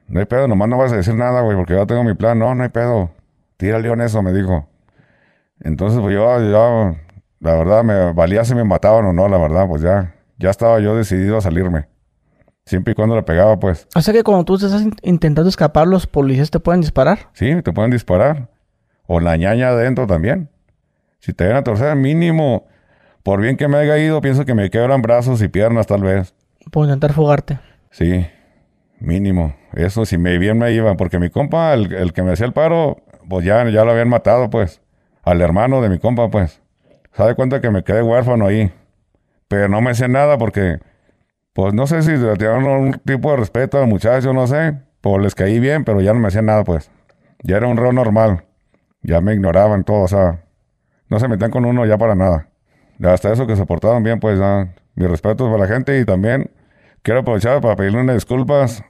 No 0.08 0.20
hay 0.20 0.26
pedo, 0.26 0.48
nomás 0.48 0.68
no 0.68 0.78
vas 0.78 0.92
a 0.92 0.96
decir 0.96 1.14
nada, 1.14 1.42
güey, 1.42 1.56
porque 1.56 1.74
ya 1.74 1.86
tengo 1.86 2.02
mi 2.02 2.14
plan. 2.14 2.38
No, 2.38 2.54
no 2.54 2.62
hay 2.62 2.70
pedo. 2.70 3.10
Tira 3.56 3.76
el 3.76 3.82
león 3.82 4.00
eso, 4.00 4.22
me 4.22 4.32
dijo. 4.32 4.68
Entonces, 5.60 6.00
pues 6.00 6.14
yo, 6.14 6.96
la 7.40 7.54
verdad, 7.54 7.84
me 7.84 8.12
valía 8.12 8.44
si 8.44 8.54
me 8.54 8.64
mataban 8.64 9.04
o 9.04 9.12
no, 9.12 9.28
la 9.28 9.38
verdad, 9.38 9.68
pues 9.68 9.82
ya, 9.82 10.14
ya 10.38 10.50
estaba 10.50 10.80
yo 10.80 10.96
decidido 10.96 11.36
a 11.36 11.40
salirme. 11.40 11.86
Siempre 12.64 12.92
y 12.92 12.94
cuando 12.94 13.16
le 13.16 13.22
pegaba, 13.22 13.58
pues. 13.58 13.86
O 13.94 14.00
sea 14.00 14.14
que 14.14 14.22
cuando 14.22 14.44
tú 14.44 14.54
estás 14.54 14.84
intentando 15.02 15.48
escapar, 15.48 15.86
los 15.86 16.06
policías 16.06 16.50
te 16.50 16.60
pueden 16.60 16.80
disparar. 16.80 17.30
Sí, 17.32 17.60
te 17.62 17.72
pueden 17.72 17.90
disparar. 17.90 18.48
O 19.06 19.20
la 19.20 19.36
ñaña 19.36 19.68
adentro 19.68 20.06
también. 20.06 20.48
Si 21.18 21.32
te 21.32 21.46
ven 21.46 21.56
a 21.56 21.64
torcer, 21.64 21.94
mínimo, 21.96 22.66
por 23.22 23.40
bien 23.40 23.56
que 23.56 23.68
me 23.68 23.76
haya 23.78 23.98
ido, 23.98 24.20
pienso 24.20 24.44
que 24.44 24.54
me 24.54 24.70
quebran 24.70 25.02
brazos 25.02 25.42
y 25.42 25.48
piernas 25.48 25.86
tal 25.86 26.02
vez. 26.02 26.34
Por 26.70 26.84
intentar 26.84 27.12
fugarte. 27.12 27.58
Sí, 27.90 28.26
mínimo. 28.98 29.54
Eso, 29.74 30.04
si 30.04 30.18
me 30.18 30.38
bien 30.38 30.58
me 30.58 30.72
iban, 30.72 30.96
porque 30.96 31.18
mi 31.18 31.30
compa, 31.30 31.74
el, 31.74 32.12
que 32.12 32.22
me 32.22 32.32
hacía 32.32 32.46
el 32.46 32.52
paro, 32.52 32.98
pues 33.28 33.44
ya, 33.44 33.68
ya 33.68 33.84
lo 33.84 33.92
habían 33.92 34.08
matado, 34.08 34.50
pues. 34.50 34.80
Al 35.22 35.40
hermano 35.40 35.80
de 35.80 35.88
mi 35.88 35.98
compa, 35.98 36.30
pues. 36.30 36.60
Sabe 37.12 37.34
cuenta 37.34 37.60
que 37.60 37.70
me 37.70 37.84
quedé 37.84 38.02
huérfano 38.02 38.46
ahí. 38.46 38.72
Pero 39.48 39.68
no 39.68 39.80
me 39.80 39.90
hacía 39.90 40.08
nada 40.08 40.38
porque, 40.38 40.78
pues 41.52 41.74
no 41.74 41.86
sé 41.86 42.02
si 42.02 42.12
le 42.12 42.36
tiraron 42.36 42.64
un 42.64 42.92
tipo 43.04 43.30
de 43.30 43.36
respeto 43.36 43.78
al 43.78 43.86
muchacho, 43.86 44.32
no 44.32 44.46
sé. 44.46 44.74
Pues 45.00 45.22
les 45.22 45.34
caí 45.34 45.60
bien, 45.60 45.84
pero 45.84 46.00
ya 46.00 46.12
no 46.12 46.20
me 46.20 46.28
hacían 46.28 46.46
nada, 46.46 46.64
pues. 46.64 46.90
Ya 47.42 47.56
era 47.56 47.66
un 47.68 47.76
reo 47.76 47.92
normal. 47.92 48.44
Ya 49.02 49.20
me 49.20 49.34
ignoraban 49.34 49.84
todo, 49.84 50.02
o 50.02 50.08
sea, 50.08 50.44
no 51.08 51.18
se 51.18 51.28
metían 51.28 51.50
con 51.50 51.64
uno 51.64 51.84
ya 51.86 51.98
para 51.98 52.14
nada. 52.14 52.48
Hasta 53.02 53.32
eso 53.32 53.46
que 53.46 53.56
se 53.56 53.66
portaban 53.66 54.02
bien, 54.02 54.20
pues 54.20 54.38
ya, 54.38 54.74
mis 54.94 55.08
respetos 55.08 55.48
para 55.50 55.66
la 55.66 55.74
gente 55.74 55.98
y 55.98 56.04
también 56.04 56.50
quiero 57.02 57.20
aprovechar 57.20 57.60
para 57.60 57.76
pedirle 57.76 58.00
unas 58.00 58.16
disculpas 58.16 58.84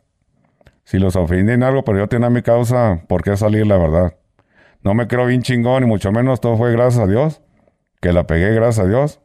si 0.84 0.98
los 0.98 1.16
ofendí 1.16 1.52
en 1.52 1.62
algo, 1.62 1.84
pero 1.84 1.98
yo 1.98 2.08
tenía 2.08 2.28
mi 2.28 2.42
causa 2.42 3.02
por 3.08 3.22
qué 3.22 3.36
salir, 3.36 3.66
la 3.66 3.78
verdad. 3.78 4.16
No 4.82 4.94
me 4.94 5.06
creo 5.06 5.26
bien 5.26 5.42
chingón 5.42 5.84
y 5.84 5.86
mucho 5.86 6.12
menos 6.12 6.40
todo 6.40 6.56
fue 6.56 6.72
gracias 6.72 7.04
a 7.04 7.06
Dios, 7.06 7.40
que 8.00 8.12
la 8.12 8.26
pegué 8.26 8.52
gracias 8.52 8.84
a 8.84 8.88
Dios 8.88 9.20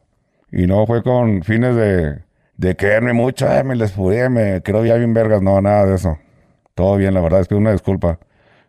y 0.50 0.66
no 0.66 0.86
fue 0.86 1.02
con 1.02 1.42
fines 1.42 1.74
de, 1.74 2.22
de 2.56 2.76
quererme 2.76 3.12
mucho, 3.12 3.46
me 3.64 3.76
les 3.76 3.92
pude, 3.92 4.28
me 4.30 4.62
creo 4.62 4.82
bien 4.82 5.12
vergas, 5.12 5.42
no, 5.42 5.60
nada 5.60 5.84
de 5.86 5.96
eso. 5.96 6.18
Todo 6.74 6.96
bien, 6.96 7.12
la 7.12 7.20
verdad, 7.20 7.40
es 7.40 7.48
pido 7.48 7.58
una 7.58 7.72
disculpa. 7.72 8.20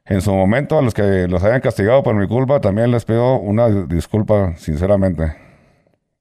En 0.05 0.21
su 0.21 0.33
momento, 0.33 0.79
a 0.79 0.81
los 0.81 0.95
que 0.95 1.27
los 1.27 1.43
hayan 1.43 1.61
castigado 1.61 2.01
por 2.01 2.15
mi 2.15 2.27
culpa, 2.27 2.59
también 2.59 2.89
les 2.89 3.05
pido 3.05 3.35
una 3.35 3.69
disculpa, 3.69 4.55
sinceramente. 4.57 5.48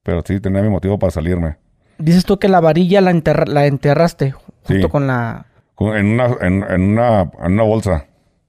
Pero 0.09 0.23
sí, 0.25 0.41
tenía 0.41 0.63
mi 0.63 0.71
motivo 0.71 0.99
para 0.99 1.11
salirme. 1.11 1.57
Dices 1.99 2.25
tú 2.25 2.39
que 2.39 2.49
la 2.49 2.61
varilla 2.61 3.03
la, 3.03 3.13
la 3.45 3.67
enterraste 3.67 4.33
junto 4.63 4.89
con 4.89 5.07
la... 5.07 5.45
En 5.81 6.07
una, 6.07 6.31
en, 6.41 6.63
una, 6.65 7.31
en 7.45 7.53
una 7.53 7.63
bolsa. 7.63 8.07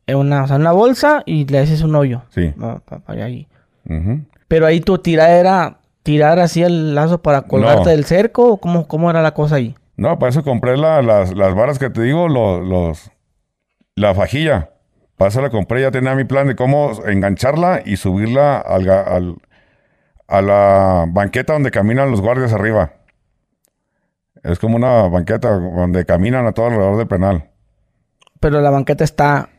En 0.07 0.15
una, 0.15 0.45
o 0.45 0.47
sea, 0.47 0.55
una 0.55 0.71
bolsa 0.71 1.21
y 1.25 1.45
le 1.47 1.59
haces 1.59 1.81
un 1.81 1.95
hoyo. 1.95 2.21
Sí. 2.29 2.53
ahí. 3.07 3.45
Pero 4.47 4.67
ahí 4.67 4.79
tu 4.79 4.99
tirada 4.99 5.37
era 5.37 5.79
tirar 6.03 6.39
así 6.39 6.63
el 6.63 6.95
lazo 6.95 7.21
para 7.21 7.41
colgarte 7.41 7.89
del 7.89 8.05
cerco 8.05 8.53
o 8.53 8.57
cómo, 8.57 8.87
cómo 8.87 9.09
era 9.09 9.21
la 9.21 9.33
cosa 9.33 9.55
ahí. 9.55 9.75
No, 9.97 10.17
para 10.17 10.29
eso 10.29 10.45
compré 10.45 10.77
las, 10.77 11.03
las 11.03 11.55
varas 11.55 11.77
que 11.77 11.89
te 11.89 12.03
digo, 12.03 12.29
los, 12.29 12.65
los, 12.65 13.11
la 13.95 14.15
fajilla. 14.15 14.69
Para 15.17 15.27
eso 15.27 15.41
la 15.41 15.49
compré, 15.49 15.81
ya 15.81 15.91
tenía 15.91 16.15
mi 16.15 16.23
plan 16.23 16.47
de 16.47 16.55
cómo 16.55 16.93
engancharla 17.05 17.81
y 17.85 17.97
subirla 17.97 18.59
al, 18.59 19.35
a 20.29 20.41
la 20.41 21.05
banqueta 21.09 21.53
donde 21.53 21.71
caminan 21.71 22.11
los 22.11 22.21
guardias 22.21 22.53
arriba. 22.53 22.93
Es 24.43 24.59
como 24.59 24.75
una 24.75 25.07
banqueta 25.07 25.49
donde 25.49 26.05
caminan 26.05 26.45
a 26.45 26.53
todo 26.53 26.67
alrededor 26.67 26.97
del 26.97 27.07
penal. 27.07 27.49
Pero 28.39 28.61
la 28.61 28.69
banqueta 28.69 29.03
está... 29.03 29.49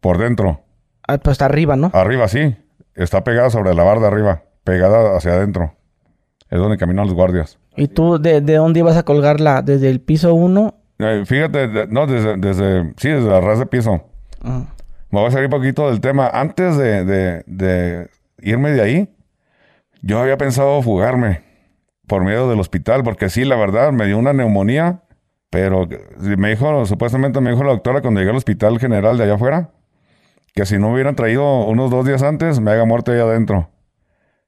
Por 0.00 0.18
dentro. 0.18 0.60
Ah, 1.08 1.18
pues 1.18 1.34
está 1.34 1.46
arriba, 1.46 1.74
¿no? 1.74 1.90
Arriba, 1.92 2.28
sí. 2.28 2.56
Está 2.94 3.24
pegada 3.24 3.50
sobre 3.50 3.74
la 3.74 3.82
barda 3.82 4.06
arriba. 4.06 4.44
Pegada 4.62 5.16
hacia 5.16 5.32
adentro. 5.32 5.74
Es 6.50 6.58
donde 6.58 6.76
caminan 6.76 7.06
los 7.06 7.14
guardias. 7.14 7.58
¿Y 7.76 7.88
tú 7.88 8.18
de, 8.18 8.40
dónde 8.40 8.80
ibas 8.80 8.96
a 8.96 9.02
colgarla? 9.02 9.62
¿Desde 9.62 9.90
el 9.90 10.00
piso 10.00 10.34
1? 10.34 10.74
Eh, 11.00 11.22
fíjate, 11.26 11.88
no, 11.88 12.06
desde, 12.06 12.36
desde... 12.36 12.92
Sí, 12.96 13.08
desde 13.08 13.28
la 13.28 13.40
ras 13.40 13.58
de 13.58 13.66
piso. 13.66 14.04
Ah. 14.42 14.66
Me 15.10 15.20
voy 15.20 15.28
a 15.28 15.30
salir 15.30 15.46
un 15.46 15.50
poquito 15.50 15.88
del 15.88 16.00
tema. 16.00 16.28
Antes 16.28 16.76
de, 16.76 18.08
irme 18.40 18.70
de 18.70 18.82
ahí, 18.82 19.14
yo 20.02 20.20
había 20.20 20.36
pensado 20.36 20.80
fugarme 20.82 21.42
por 22.06 22.24
miedo 22.24 22.48
del 22.48 22.60
hospital, 22.60 23.02
porque 23.02 23.28
sí, 23.28 23.44
la 23.44 23.56
verdad, 23.56 23.92
me 23.92 24.06
dio 24.06 24.18
una 24.18 24.32
neumonía, 24.32 25.02
pero 25.50 25.88
me 26.18 26.50
dijo, 26.50 26.86
supuestamente 26.86 27.40
me 27.40 27.50
dijo 27.50 27.64
la 27.64 27.72
doctora 27.72 28.00
cuando 28.00 28.20
llegué 28.20 28.30
al 28.30 28.36
hospital 28.36 28.78
general 28.78 29.18
de 29.18 29.24
allá 29.24 29.34
afuera, 29.34 29.70
que 30.54 30.66
si 30.66 30.78
no 30.78 30.92
hubieran 30.92 31.14
traído 31.14 31.64
unos 31.66 31.90
dos 31.90 32.06
días 32.06 32.22
antes, 32.22 32.60
me 32.60 32.70
haga 32.70 32.84
muerte 32.84 33.12
ahí 33.12 33.20
adentro. 33.20 33.70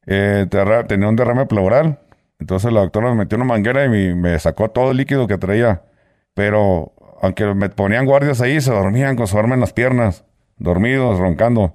Eh, 0.06 0.46
tenía 0.88 1.08
un 1.08 1.16
derrame 1.16 1.46
pleural, 1.46 2.00
entonces 2.38 2.72
la 2.72 2.80
doctora 2.80 3.10
me 3.10 3.16
metió 3.16 3.36
una 3.36 3.44
manguera 3.44 3.84
y 3.84 4.14
me 4.14 4.38
sacó 4.38 4.70
todo 4.70 4.92
el 4.92 4.96
líquido 4.96 5.26
que 5.26 5.38
traía, 5.38 5.82
pero 6.34 6.92
aunque 7.20 7.54
me 7.54 7.68
ponían 7.68 8.06
guardias 8.06 8.40
ahí, 8.40 8.60
se 8.60 8.72
dormían 8.72 9.14
con 9.14 9.26
su 9.26 9.38
arma 9.38 9.54
en 9.54 9.60
las 9.60 9.74
piernas 9.74 10.24
dormidos, 10.56 11.18
roncando. 11.18 11.74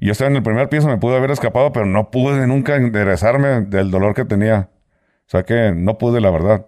Yo 0.00 0.12
estaba 0.12 0.30
en 0.30 0.36
el 0.36 0.42
primer 0.42 0.68
piso, 0.68 0.88
me 0.88 0.98
pude 0.98 1.16
haber 1.16 1.30
escapado, 1.30 1.72
pero 1.72 1.86
no 1.86 2.10
pude 2.10 2.46
nunca 2.46 2.76
enderezarme 2.76 3.62
del 3.62 3.90
dolor 3.90 4.14
que 4.14 4.24
tenía. 4.24 4.70
O 5.26 5.30
sea 5.30 5.44
que 5.44 5.72
no 5.74 5.98
pude, 5.98 6.20
la 6.20 6.30
verdad. 6.30 6.66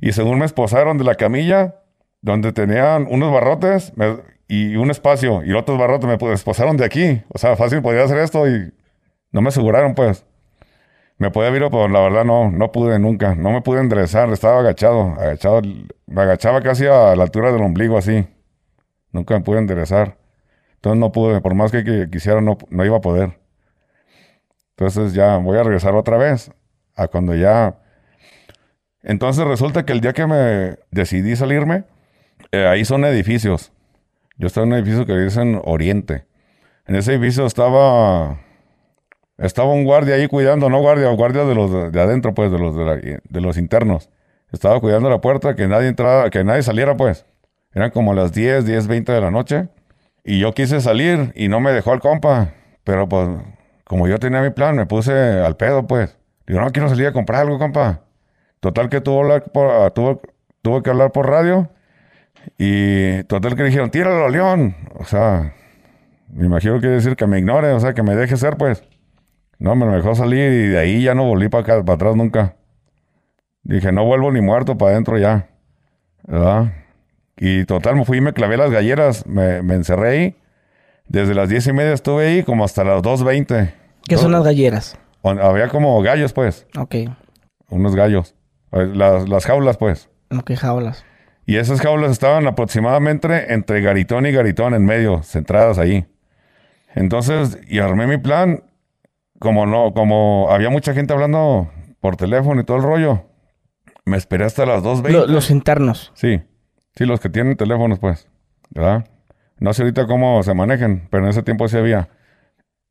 Y 0.00 0.12
según 0.12 0.38
me 0.38 0.46
esposaron 0.46 0.98
de 0.98 1.04
la 1.04 1.14
camilla, 1.14 1.76
donde 2.22 2.52
tenían 2.52 3.06
unos 3.08 3.32
barrotes 3.32 3.92
y 4.48 4.76
un 4.76 4.90
espacio, 4.90 5.44
y 5.44 5.52
otros 5.52 5.78
barrotes 5.78 6.08
me 6.08 6.32
esposaron 6.32 6.76
de 6.76 6.84
aquí. 6.84 7.22
O 7.28 7.38
sea, 7.38 7.56
fácil 7.56 7.82
podía 7.82 8.04
hacer 8.04 8.18
esto 8.18 8.48
y 8.48 8.72
no 9.32 9.42
me 9.42 9.48
aseguraron, 9.48 9.94
pues. 9.94 10.26
Me 11.18 11.30
podía 11.30 11.50
vir, 11.50 11.62
pero 11.70 11.86
la 11.88 12.00
verdad 12.00 12.24
no, 12.24 12.50
no 12.50 12.72
pude 12.72 12.98
nunca. 12.98 13.34
No 13.34 13.50
me 13.52 13.60
pude 13.60 13.80
enderezar, 13.80 14.30
estaba 14.30 14.60
agachado, 14.60 15.14
agachado. 15.18 15.60
Me 16.06 16.22
agachaba 16.22 16.62
casi 16.62 16.86
a 16.86 17.14
la 17.14 17.22
altura 17.24 17.52
del 17.52 17.62
ombligo, 17.62 17.98
así. 17.98 18.26
Nunca 19.12 19.34
me 19.34 19.42
pude 19.42 19.58
enderezar. 19.58 20.16
Entonces 20.80 20.98
no 20.98 21.12
pude, 21.12 21.42
por 21.42 21.54
más 21.54 21.70
que, 21.70 22.08
quisiera, 22.10 22.40
no, 22.40 22.56
no 22.70 22.84
iba 22.86 22.96
a 22.96 23.00
poder. 23.02 23.38
Entonces 24.70 25.12
ya 25.12 25.36
voy 25.36 25.58
a 25.58 25.62
regresar 25.62 25.94
otra 25.94 26.16
vez 26.16 26.50
a 26.96 27.06
cuando 27.08 27.34
ya... 27.34 27.76
Entonces 29.02 29.44
resulta 29.44 29.84
que 29.84 29.92
el 29.92 30.00
día 30.00 30.14
que 30.14 30.26
me 30.26 30.78
decidí 30.90 31.36
salirme, 31.36 31.84
eh, 32.50 32.66
ahí 32.66 32.86
son 32.86 33.04
edificios. 33.04 33.72
Yo 34.38 34.46
estaba 34.46 34.66
en 34.66 34.72
un 34.72 34.78
edificio 34.78 35.04
que 35.04 35.16
dicen 35.18 35.60
Oriente. 35.64 36.24
En 36.86 36.96
ese 36.96 37.12
edificio 37.12 37.44
estaba 37.44 38.40
estaba 39.36 39.72
un 39.72 39.84
guardia 39.84 40.14
ahí 40.14 40.28
cuidando, 40.28 40.70
no 40.70 40.80
guardia, 40.80 41.10
guardia 41.10 41.44
de 41.44 41.54
los 41.54 41.92
de, 41.92 42.00
adentro, 42.00 42.32
pues, 42.32 42.50
de 42.50 42.58
los 42.58 42.74
de, 42.74 43.20
de, 43.22 43.40
los 43.42 43.58
internos. 43.58 44.08
Estaba 44.50 44.80
cuidando 44.80 45.10
la 45.10 45.20
puerta, 45.20 45.54
que 45.54 45.68
nadie 45.68 45.88
entrara, 45.88 46.30
que 46.30 46.42
nadie 46.42 46.62
saliera, 46.62 46.96
pues. 46.96 47.26
Eran 47.74 47.90
como 47.90 48.14
las 48.14 48.32
10, 48.32 48.64
10, 48.64 48.86
20 48.86 49.12
de 49.12 49.20
la 49.20 49.30
noche. 49.30 49.68
Y 50.24 50.38
yo 50.38 50.52
quise 50.52 50.80
salir 50.80 51.32
y 51.34 51.48
no 51.48 51.60
me 51.60 51.72
dejó 51.72 51.92
el 51.94 52.00
compa. 52.00 52.52
Pero 52.84 53.08
pues, 53.08 53.28
como 53.84 54.08
yo 54.08 54.18
tenía 54.18 54.42
mi 54.42 54.50
plan, 54.50 54.76
me 54.76 54.86
puse 54.86 55.12
al 55.12 55.56
pedo, 55.56 55.86
pues. 55.86 56.16
Digo, 56.46 56.60
no 56.60 56.70
quiero 56.70 56.88
salir 56.88 57.06
a 57.06 57.12
comprar 57.12 57.42
algo, 57.42 57.58
compa. 57.58 58.00
Total 58.60 58.88
que 58.88 59.00
tuvo, 59.00 59.22
por, 59.52 59.70
ah, 59.70 59.90
tuvo, 59.90 60.82
que 60.82 60.90
hablar 60.90 61.12
por 61.12 61.28
radio. 61.28 61.70
Y 62.58 63.22
total 63.24 63.56
que 63.56 63.64
dijeron, 63.64 63.90
tíralo, 63.90 64.28
León. 64.28 64.76
O 64.94 65.04
sea, 65.04 65.54
me 66.28 66.46
imagino 66.46 66.80
que 66.80 66.88
decir 66.88 67.16
que 67.16 67.26
me 67.26 67.38
ignore, 67.38 67.72
o 67.72 67.80
sea, 67.80 67.94
que 67.94 68.02
me 68.02 68.14
deje 68.14 68.36
ser, 68.36 68.56
pues. 68.56 68.84
No, 69.58 69.76
me 69.76 69.86
dejó 69.86 70.14
salir 70.14 70.52
y 70.52 70.68
de 70.68 70.78
ahí 70.78 71.02
ya 71.02 71.14
no 71.14 71.24
volví 71.24 71.48
para 71.48 71.62
acá, 71.62 71.84
para 71.84 71.96
atrás 71.96 72.16
nunca. 72.16 72.56
Dije, 73.62 73.92
no 73.92 74.04
vuelvo 74.04 74.32
ni 74.32 74.40
muerto 74.40 74.78
para 74.78 74.92
adentro 74.92 75.18
ya. 75.18 75.48
¿Verdad? 76.26 76.72
Y 77.42 77.64
total, 77.64 77.96
me 77.96 78.04
fui 78.04 78.18
y 78.18 78.20
me 78.20 78.34
clavé 78.34 78.58
las 78.58 78.70
galleras, 78.70 79.26
me, 79.26 79.62
me 79.62 79.74
encerré 79.74 80.08
ahí. 80.10 80.36
Desde 81.08 81.34
las 81.34 81.48
diez 81.48 81.66
y 81.66 81.72
media 81.72 81.94
estuve 81.94 82.26
ahí 82.28 82.42
como 82.42 82.64
hasta 82.64 82.84
las 82.84 83.02
2.20. 83.02 83.72
¿Qué 84.06 84.16
son 84.18 84.30
las 84.32 84.44
galleras? 84.44 84.98
Había 85.24 85.68
como 85.68 86.00
gallos, 86.02 86.32
pues. 86.34 86.66
Ok. 86.78 86.96
Unos 87.70 87.96
gallos. 87.96 88.34
Eh, 88.72 88.86
Las, 88.94 89.26
las 89.28 89.46
jaulas, 89.46 89.76
pues. 89.78 90.10
Ok, 90.36 90.52
jaulas. 90.54 91.04
Y 91.46 91.56
esas 91.56 91.80
jaulas 91.80 92.10
estaban 92.12 92.46
aproximadamente 92.46 93.52
entre 93.54 93.80
garitón 93.80 94.26
y 94.26 94.32
garitón 94.32 94.74
en 94.74 94.84
medio, 94.84 95.22
centradas 95.22 95.78
ahí. 95.78 96.06
Entonces, 96.94 97.58
y 97.68 97.78
armé 97.78 98.06
mi 98.06 98.18
plan. 98.18 98.64
Como 99.38 99.64
no, 99.64 99.94
como 99.94 100.48
había 100.50 100.68
mucha 100.68 100.92
gente 100.92 101.14
hablando 101.14 101.70
por 102.00 102.16
teléfono 102.16 102.60
y 102.60 102.64
todo 102.64 102.76
el 102.76 102.82
rollo. 102.82 103.24
Me 104.04 104.16
esperé 104.18 104.44
hasta 104.44 104.66
las 104.66 104.82
2.20. 104.82 105.08
Lo- 105.10 105.26
los 105.26 105.50
internos. 105.50 106.12
Sí, 106.14 106.42
sí, 107.00 107.06
los 107.06 107.18
que 107.20 107.30
tienen 107.30 107.56
teléfonos, 107.56 107.98
pues, 107.98 108.28
¿verdad? 108.70 109.06
No 109.58 109.72
sé 109.72 109.82
ahorita 109.82 110.06
cómo 110.06 110.42
se 110.42 110.52
manejen, 110.54 111.08
pero 111.10 111.24
en 111.24 111.30
ese 111.30 111.42
tiempo 111.42 111.66
sí 111.66 111.78
había. 111.78 112.10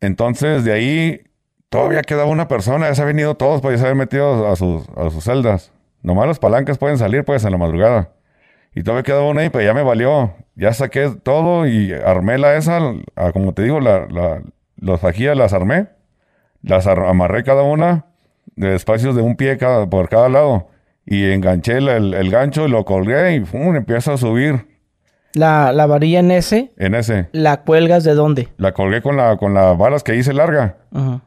Entonces, 0.02 0.64
de 0.64 0.74
ahí 0.74 1.22
todavía 1.70 2.02
quedaba 2.02 2.26
una 2.30 2.48
persona, 2.48 2.88
ya 2.88 2.96
se 2.96 3.02
habían 3.02 3.20
ido 3.20 3.36
todos, 3.36 3.62
pues 3.62 3.74
ya 3.76 3.80
se 3.80 3.86
habían 3.86 3.98
metido 4.00 4.48
a 4.48 4.56
sus, 4.56 4.88
a 4.98 5.10
sus 5.10 5.24
celdas. 5.24 5.72
Nomás 6.02 6.28
los 6.28 6.40
palancas 6.40 6.78
pueden 6.78 6.98
salir, 6.98 7.24
pues, 7.26 7.44
en 7.46 7.52
la 7.52 7.58
madrugada. 7.58 8.14
Y 8.74 8.84
todavía 8.84 9.04
quedaba 9.04 9.28
una 9.28 9.42
ahí, 9.42 9.50
pero 9.50 9.66
ya 9.66 9.74
me 9.74 9.84
valió. 9.84 10.34
Ya 10.56 10.74
saqué 10.74 11.10
todo 11.24 11.68
y 11.68 11.94
armé 11.94 12.38
la 12.38 12.56
esa, 12.56 12.80
como 13.34 13.54
te 13.54 13.64
digo, 13.64 13.80
la, 13.80 14.08
la, 14.08 14.42
los 14.78 15.00
fajillas 15.02 15.38
las 15.38 15.54
armé. 15.54 15.88
Las 16.62 16.88
ar- 16.88 17.06
amarré 17.06 17.44
cada 17.44 17.64
una 17.64 18.06
de 18.56 18.76
espacios 18.76 19.16
de 19.16 19.22
un 19.22 19.36
pie 19.36 19.58
cada, 19.58 19.90
por 19.90 20.10
cada 20.10 20.30
lado. 20.30 20.68
Y 21.12 21.32
enganché 21.32 21.78
el, 21.78 21.90
el- 21.90 22.14
el 22.14 22.30
gancho 22.30 22.68
y 22.68 22.70
lo 22.70 22.86
colgué 22.86 23.36
y 23.36 23.40
¡fum! 23.46 23.76
empiezo 23.76 24.14
a 24.14 24.18
subir 24.18 24.68
La, 25.34 25.72
la 25.72 25.88
varilla 25.88 26.20
en 26.20 26.30
ese, 26.30 26.72
en 26.78 26.94
ese. 26.94 27.30
¿la 27.32 27.62
cuelgas 27.64 28.04
de 28.04 28.14
dónde? 28.14 28.50
La 28.58 28.74
colgué 28.74 29.02
con 29.02 29.18
la 29.18 29.36
con 29.38 29.54
las 29.56 29.76
varas 29.78 30.04
que 30.04 30.16
hice 30.16 30.34
larga. 30.34 30.78
Ujú. 30.92 31.20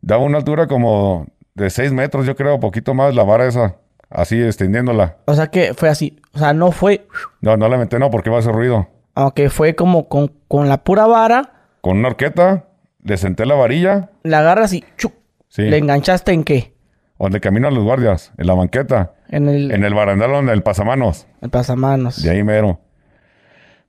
Daba 0.00 0.22
una 0.24 0.38
altura 0.38 0.66
como 0.66 1.26
de 1.54 1.68
6 1.68 1.92
metros, 1.92 2.24
yo 2.26 2.34
creo, 2.34 2.58
poquito 2.60 2.94
más 2.94 3.14
la 3.14 3.24
vara 3.24 3.46
esa. 3.46 3.76
Así 4.08 4.40
extendiéndola. 4.42 5.16
O 5.26 5.34
sea 5.34 5.48
que 5.48 5.74
fue 5.74 5.88
así. 5.90 6.18
O 6.32 6.38
sea, 6.38 6.52
no 6.54 6.70
fue... 6.72 7.06
No, 7.40 7.56
no 7.56 7.68
la 7.68 7.76
metí, 7.76 7.96
no, 7.98 8.10
porque 8.10 8.30
iba 8.30 8.36
a 8.36 8.40
hacer 8.40 8.52
ruido. 8.54 8.88
Aunque 9.14 9.50
fue 9.50 9.74
como 9.74 10.08
con, 10.08 10.32
con 10.48 10.68
la 10.68 10.84
pura 10.84 11.06
vara, 11.06 11.52
Con 11.80 11.98
una 11.98 12.08
horqueta, 12.08 12.66
le 13.02 13.16
senté 13.16 13.44
la 13.46 13.54
varilla. 13.56 14.10
la 14.22 14.38
agarras 14.40 14.72
y... 14.74 14.84
¡chuc! 14.96 15.12
Sí. 15.48 15.62
¿Le 15.62 15.78
enganchaste 15.78 16.32
en 16.32 16.44
qué? 16.44 16.75
Donde 17.18 17.40
caminan 17.40 17.74
los 17.74 17.84
guardias, 17.84 18.32
en 18.36 18.46
la 18.46 18.54
banqueta. 18.54 19.12
En 19.28 19.48
el, 19.48 19.70
En 19.70 19.84
el 19.84 19.94
barandal 19.94 20.30
donde 20.30 20.52
el 20.52 20.62
pasamanos. 20.62 21.26
el 21.40 21.50
pasamanos. 21.50 22.22
De 22.22 22.30
ahí 22.30 22.42
mero. 22.42 22.80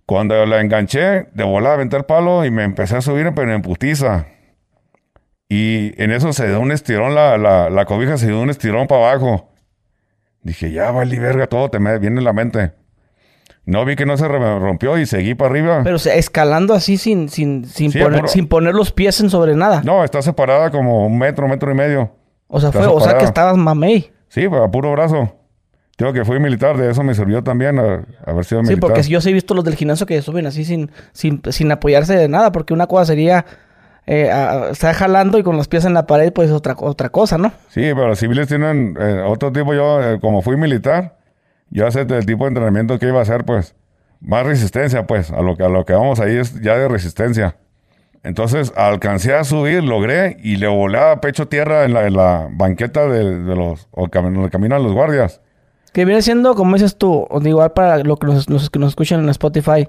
Cuando 0.05 0.45
la 0.45 0.61
enganché, 0.61 1.27
de 1.33 1.43
volada 1.43 1.75
aventé 1.75 1.97
el 1.97 2.05
palo 2.05 2.45
y 2.45 2.51
me 2.51 2.63
empecé 2.63 2.95
a 2.95 3.01
subir, 3.01 3.31
pero 3.35 3.53
en 3.53 3.61
putiza. 3.61 4.27
Y 5.49 6.01
en 6.01 6.11
eso 6.11 6.31
se 6.31 6.47
dio 6.47 6.59
un 6.61 6.71
estirón, 6.71 7.13
la, 7.15 7.37
la, 7.37 7.69
la 7.69 7.85
cobija 7.85 8.17
se 8.17 8.27
dio 8.27 8.39
un 8.39 8.49
estirón 8.49 8.87
para 8.87 9.11
abajo. 9.11 9.49
Dije, 10.41 10.71
ya 10.71 10.91
vale 10.91 11.19
verga, 11.19 11.47
todo 11.47 11.69
te 11.69 11.79
me 11.79 11.99
viene 11.99 12.19
en 12.19 12.23
la 12.23 12.31
mente. 12.33 12.71
No 13.65 13.83
vi 13.83 13.97
que 13.97 14.05
no 14.05 14.15
se 14.15 14.29
rompió 14.29 14.97
y 14.97 15.05
seguí 15.05 15.35
para 15.35 15.51
arriba. 15.51 15.81
Pero 15.83 15.97
o 15.97 15.99
sea, 15.99 16.15
escalando 16.15 16.73
así 16.73 16.95
sin, 16.95 17.27
sin, 17.27 17.65
sin, 17.65 17.91
Sí, 17.91 17.99
poner, 17.99 18.29
sin 18.29 18.47
poner 18.47 18.73
los 18.73 18.93
pies 18.93 19.19
en 19.19 19.29
sobre 19.29 19.55
nada. 19.55 19.81
No, 19.83 20.05
está 20.05 20.21
separada 20.21 20.71
como 20.71 21.05
un 21.05 21.17
metro, 21.17 21.49
metro 21.49 21.69
y 21.69 21.75
medio. 21.75 22.15
O 22.47 22.59
sea, 22.59 22.71
fue, 22.71 22.85
o 22.87 22.99
sea 23.01 23.17
que 23.17 23.25
estabas 23.25 23.57
mamey. 23.57 24.11
Sí, 24.29 24.45
a 24.45 24.67
puro 24.71 24.91
brazo. 24.91 25.33
Digo 25.97 26.13
que 26.13 26.23
fui 26.25 26.39
militar, 26.39 26.77
de 26.77 26.91
eso 26.91 27.01
me 27.03 27.15
sirvió 27.15 27.43
también 27.43 27.79
a- 27.79 28.05
haber 28.25 28.45
sido 28.45 28.61
Sí, 28.61 28.67
militar. 28.69 28.79
porque 28.79 29.01
yo 29.03 29.19
sí 29.19 29.29
he 29.31 29.33
visto 29.33 29.53
los 29.55 29.63
del 29.63 29.75
gimnasio 29.75 30.05
que 30.05 30.21
suben 30.21 30.45
así 30.45 30.63
sin, 30.63 30.91
sin, 31.11 31.41
sin 31.49 31.71
apoyarse 31.71 32.15
de 32.15 32.27
nada, 32.27 32.51
porque 32.51 32.73
una 32.73 32.85
cosa 32.87 33.05
sería 33.05 33.45
eh, 34.05 34.29
a- 34.31 34.71
jalando 34.93 35.37
y 35.39 35.43
con 35.43 35.57
los 35.57 35.67
pies 35.67 35.83
en 35.85 35.93
la 35.93 36.05
pared, 36.05 36.31
pues 36.31 36.51
otra, 36.51 36.75
otra 36.79 37.09
cosa, 37.09 37.37
¿no? 37.37 37.49
Sí, 37.69 37.81
pero 37.81 38.07
los 38.09 38.19
civiles 38.19 38.47
tienen 38.47 38.95
eh, 38.99 39.23
otro 39.25 39.51
tipo. 39.51 39.73
Yo, 39.73 40.01
eh, 40.01 40.19
como 40.21 40.41
fui 40.41 40.55
militar, 40.55 41.17
yo 41.71 41.89
sé 41.91 42.01
el 42.01 42.25
tipo 42.25 42.43
de 42.45 42.49
entrenamiento 42.49 42.99
que 42.99 43.07
iba 43.07 43.19
a 43.19 43.23
hacer, 43.23 43.43
pues, 43.43 43.75
más 44.21 44.45
resistencia, 44.45 45.05
pues, 45.07 45.31
a 45.31 45.41
lo 45.41 45.57
que, 45.57 45.63
a 45.63 45.67
lo 45.69 45.83
que 45.83 45.93
vamos 45.93 46.19
ahí 46.21 46.37
es 46.37 46.61
ya 46.61 46.77
de 46.77 46.87
resistencia. 46.87 47.57
Entonces, 48.23 48.73
alcancé 48.75 49.33
a 49.33 49.43
subir, 49.43 49.83
logré, 49.83 50.37
y 50.43 50.57
le 50.57 50.67
volé 50.67 50.97
pecho 51.21 51.47
tierra 51.47 51.85
en 51.85 51.93
la, 51.93 52.07
en 52.07 52.15
la 52.15 52.47
banqueta 52.51 53.07
de, 53.07 53.23
los, 53.55 53.87
o 53.91 54.07
cam- 54.07 54.49
caminan 54.49 54.83
los 54.83 54.93
guardias. 54.93 55.41
Que 55.93 56.05
viene 56.05 56.21
siendo, 56.21 56.53
como 56.55 56.73
dices 56.75 56.97
tú, 56.97 57.27
igual 57.43 57.71
para 57.71 57.97
lo 57.99 58.17
que 58.17 58.27
nos, 58.27 58.49
los 58.49 58.69
que 58.69 58.79
nos 58.79 58.89
escuchan 58.89 59.21
en 59.21 59.29
Spotify, 59.29 59.87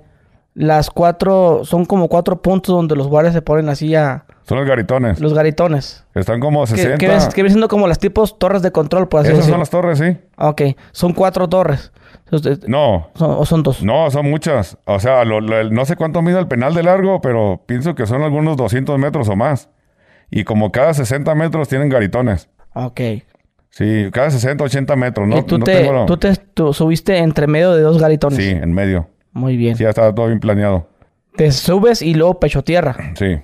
las 0.58 0.90
cuatro, 0.90 1.60
son 1.64 1.84
como 1.84 2.08
cuatro 2.08 2.42
puntos 2.42 2.74
donde 2.74 2.96
los 2.96 3.06
guardias 3.06 3.32
se 3.32 3.42
ponen 3.42 3.68
así 3.68 3.94
a 3.94 4.24
Son 4.42 4.58
los 4.58 4.66
garitones. 4.66 5.20
los 5.20 5.32
garitones. 5.32 6.04
Están 6.16 6.40
como 6.40 6.62
Que, 6.64 6.76
60. 6.76 6.98
que, 6.98 7.42
que 7.42 7.48
siendo 7.48 7.68
como 7.68 7.86
las 7.86 8.00
tipos 8.00 8.38
torres 8.40 8.60
de 8.62 8.72
control, 8.72 9.08
por 9.08 9.20
así 9.20 9.30
Esas 9.30 9.46
son 9.46 9.60
las 9.60 9.70
torres, 9.70 9.98
sí. 9.98 10.16
Ok, 10.36 10.62
son 10.90 11.12
cuatro 11.12 11.48
torres. 11.48 11.92
Entonces, 12.24 12.68
No, 12.68 13.10
son- 13.14 13.36
o 13.38 13.46
son 13.46 13.62
dos. 13.62 13.82
No, 13.84 14.10
son 14.10 14.28
muchas. 14.28 14.76
O 14.84 14.98
sea, 14.98 15.24
lo- 15.24 15.40
lo- 15.40 15.70
no 15.70 15.84
sé 15.84 15.94
cuánto 15.94 16.22
mide 16.22 16.40
el 16.40 16.48
penal 16.48 16.74
de 16.74 16.82
largo, 16.82 17.20
pero 17.20 17.62
pienso 17.66 17.94
que 17.94 18.06
son 18.06 18.22
algunos 18.22 18.56
200 18.56 18.98
metros 18.98 19.28
o 19.28 19.36
más. 19.36 19.70
Y 20.30 20.42
como 20.44 20.72
cada 20.72 20.92
60 20.92 21.34
metros 21.36 21.68
tienen 21.68 21.88
garitones. 21.88 22.48
Ok. 22.74 23.00
Sí, 23.70 24.08
cada 24.12 24.30
60, 24.30 24.64
80 24.64 24.96
metros. 24.96 25.28
No, 25.28 25.38
y 25.38 25.42
tú, 25.42 25.56
no 25.58 25.64
te, 25.64 25.76
tengo 25.76 25.92
la- 25.92 26.06
tú 26.06 26.16
te 26.16 26.34
tú 26.34 26.72
subiste 26.72 27.16
entre 27.18 27.46
medio 27.46 27.72
de 27.74 27.82
dos 27.82 27.98
garitones. 28.00 28.38
Sí, 28.38 28.48
en 28.50 28.72
medio. 28.72 29.08
Muy 29.32 29.56
bien. 29.56 29.76
Sí, 29.76 29.84
ya 29.84 29.90
estaba 29.90 30.14
todo 30.14 30.26
bien 30.26 30.40
planeado. 30.40 30.88
Te 31.36 31.52
subes 31.52 32.02
y 32.02 32.14
luego 32.14 32.40
pecho 32.40 32.64
tierra. 32.64 33.12
Sí, 33.14 33.38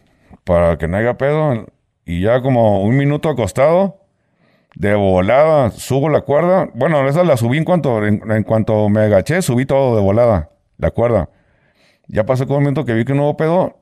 para 0.45 0.77
que 0.79 0.89
no 0.89 0.97
haya 0.97 1.17
pedo. 1.17 1.67
Y 2.05 2.21
ya 2.23 2.41
como 2.43 2.83
un 2.83 2.97
minuto 2.97 3.29
acostado, 3.29 4.01
de 4.75 4.95
volada, 4.95 5.71
subo 5.71 6.09
la 6.09 6.23
cuerda. 6.23 6.69
Bueno, 6.75 7.07
esa 7.09 7.23
la 7.25 7.37
subí 7.37 7.59
en 7.59 7.65
cuanto, 7.65 8.05
en, 8.05 8.21
en 8.31 8.43
cuanto 8.43 8.89
me 8.89 9.01
agaché, 9.03 9.41
subí 9.43 9.65
todo 9.67 9.97
de 9.97 10.03
volada, 10.03 10.51
la 10.79 10.91
cuerda. 10.91 11.31
Ya 12.09 12.27
pasó 12.27 12.47
como 12.47 12.59
un 12.59 12.65
minuto 12.65 12.85
que 12.85 12.93
vi 12.95 13.05
que 13.05 13.15
no 13.15 13.23
hubo 13.25 13.37
pedo. 13.37 13.79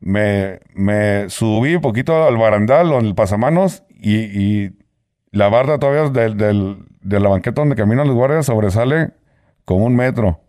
Me, 0.00 0.60
me 0.74 1.28
subí 1.28 1.74
un 1.74 1.80
poquito 1.82 2.24
al 2.26 2.36
barandal 2.36 2.92
o 2.92 3.00
el 3.00 3.14
pasamanos 3.16 3.82
y, 3.90 4.16
y 4.16 4.70
la 5.32 5.48
barda 5.48 5.78
todavía 5.78 6.08
del, 6.10 6.36
del- 6.36 6.78
de 7.00 7.20
la 7.20 7.28
banqueta 7.28 7.60
donde 7.62 7.74
caminan 7.76 8.06
los 8.06 8.14
guardias 8.16 8.46
sobresale 8.46 9.10
como 9.64 9.84
un 9.86 9.96
metro. 9.96 10.40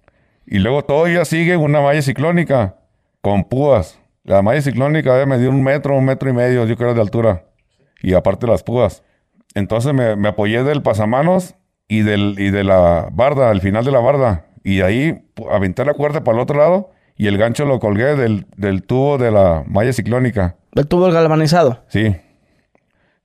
Y 0.51 0.57
luego 0.57 0.83
todavía 0.83 1.25
sigue 1.25 1.55
una 1.57 1.79
malla 1.79 2.01
ciclónica 2.01 2.75
con 3.21 3.43
púas. 3.43 3.99
La 4.23 4.41
malla 4.41 4.59
ciclónica 4.63 5.13
debe 5.13 5.27
medir 5.27 5.49
un 5.49 5.61
metro, 5.61 5.95
un 5.95 6.05
metro 6.05 6.27
y 6.27 6.33
medio, 6.33 6.65
yo 6.65 6.75
creo, 6.75 6.95
de 6.95 7.01
altura. 7.01 7.45
Y 8.01 8.15
aparte 8.15 8.47
las 8.47 8.63
púas. 8.63 9.03
Entonces 9.53 9.93
me, 9.93 10.15
me 10.15 10.29
apoyé 10.29 10.63
del 10.63 10.81
pasamanos 10.81 11.53
y, 11.87 12.01
del, 12.01 12.35
y 12.39 12.49
de 12.49 12.63
la 12.63 13.09
barda, 13.11 13.51
al 13.51 13.61
final 13.61 13.85
de 13.85 13.91
la 13.91 13.99
barda. 13.99 14.47
Y 14.63 14.77
de 14.77 14.83
ahí 14.83 15.23
aventé 15.51 15.85
la 15.85 15.93
cuerda 15.93 16.23
para 16.23 16.37
el 16.37 16.41
otro 16.41 16.57
lado 16.57 16.89
y 17.15 17.27
el 17.27 17.37
gancho 17.37 17.65
lo 17.65 17.79
colgué 17.79 18.15
del, 18.15 18.47
del 18.57 18.81
tubo 18.81 19.19
de 19.19 19.29
la 19.29 19.63
malla 19.67 19.93
ciclónica. 19.93 20.55
El 20.73 20.87
tubo 20.87 21.11
galvanizado. 21.11 21.83
Sí. 21.89 22.15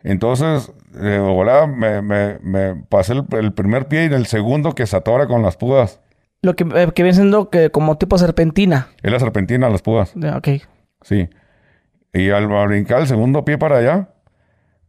Entonces, 0.02 0.70
volada, 0.92 1.66
me, 1.66 2.02
me, 2.02 2.38
me 2.42 2.74
pasé 2.86 3.14
el, 3.14 3.24
el 3.30 3.54
primer 3.54 3.88
pie 3.88 4.08
y 4.10 4.12
el 4.12 4.26
segundo 4.26 4.74
que 4.74 4.86
se 4.86 4.96
atora 4.96 5.26
con 5.26 5.42
las 5.42 5.56
púas. 5.56 6.02
Lo 6.44 6.54
que, 6.56 6.64
eh, 6.64 6.88
que 6.94 7.02
viene 7.02 7.14
siendo 7.14 7.48
que 7.48 7.70
como 7.70 7.96
tipo 7.96 8.18
serpentina. 8.18 8.88
Es 9.02 9.10
la 9.10 9.18
serpentina, 9.18 9.68
las 9.70 9.80
púas. 9.82 10.12
Ok. 10.36 10.48
Sí. 11.02 11.28
Y 12.12 12.30
al 12.30 12.46
brincar 12.68 13.00
el 13.00 13.06
segundo 13.06 13.44
pie 13.44 13.56
para 13.56 13.78
allá, 13.78 14.08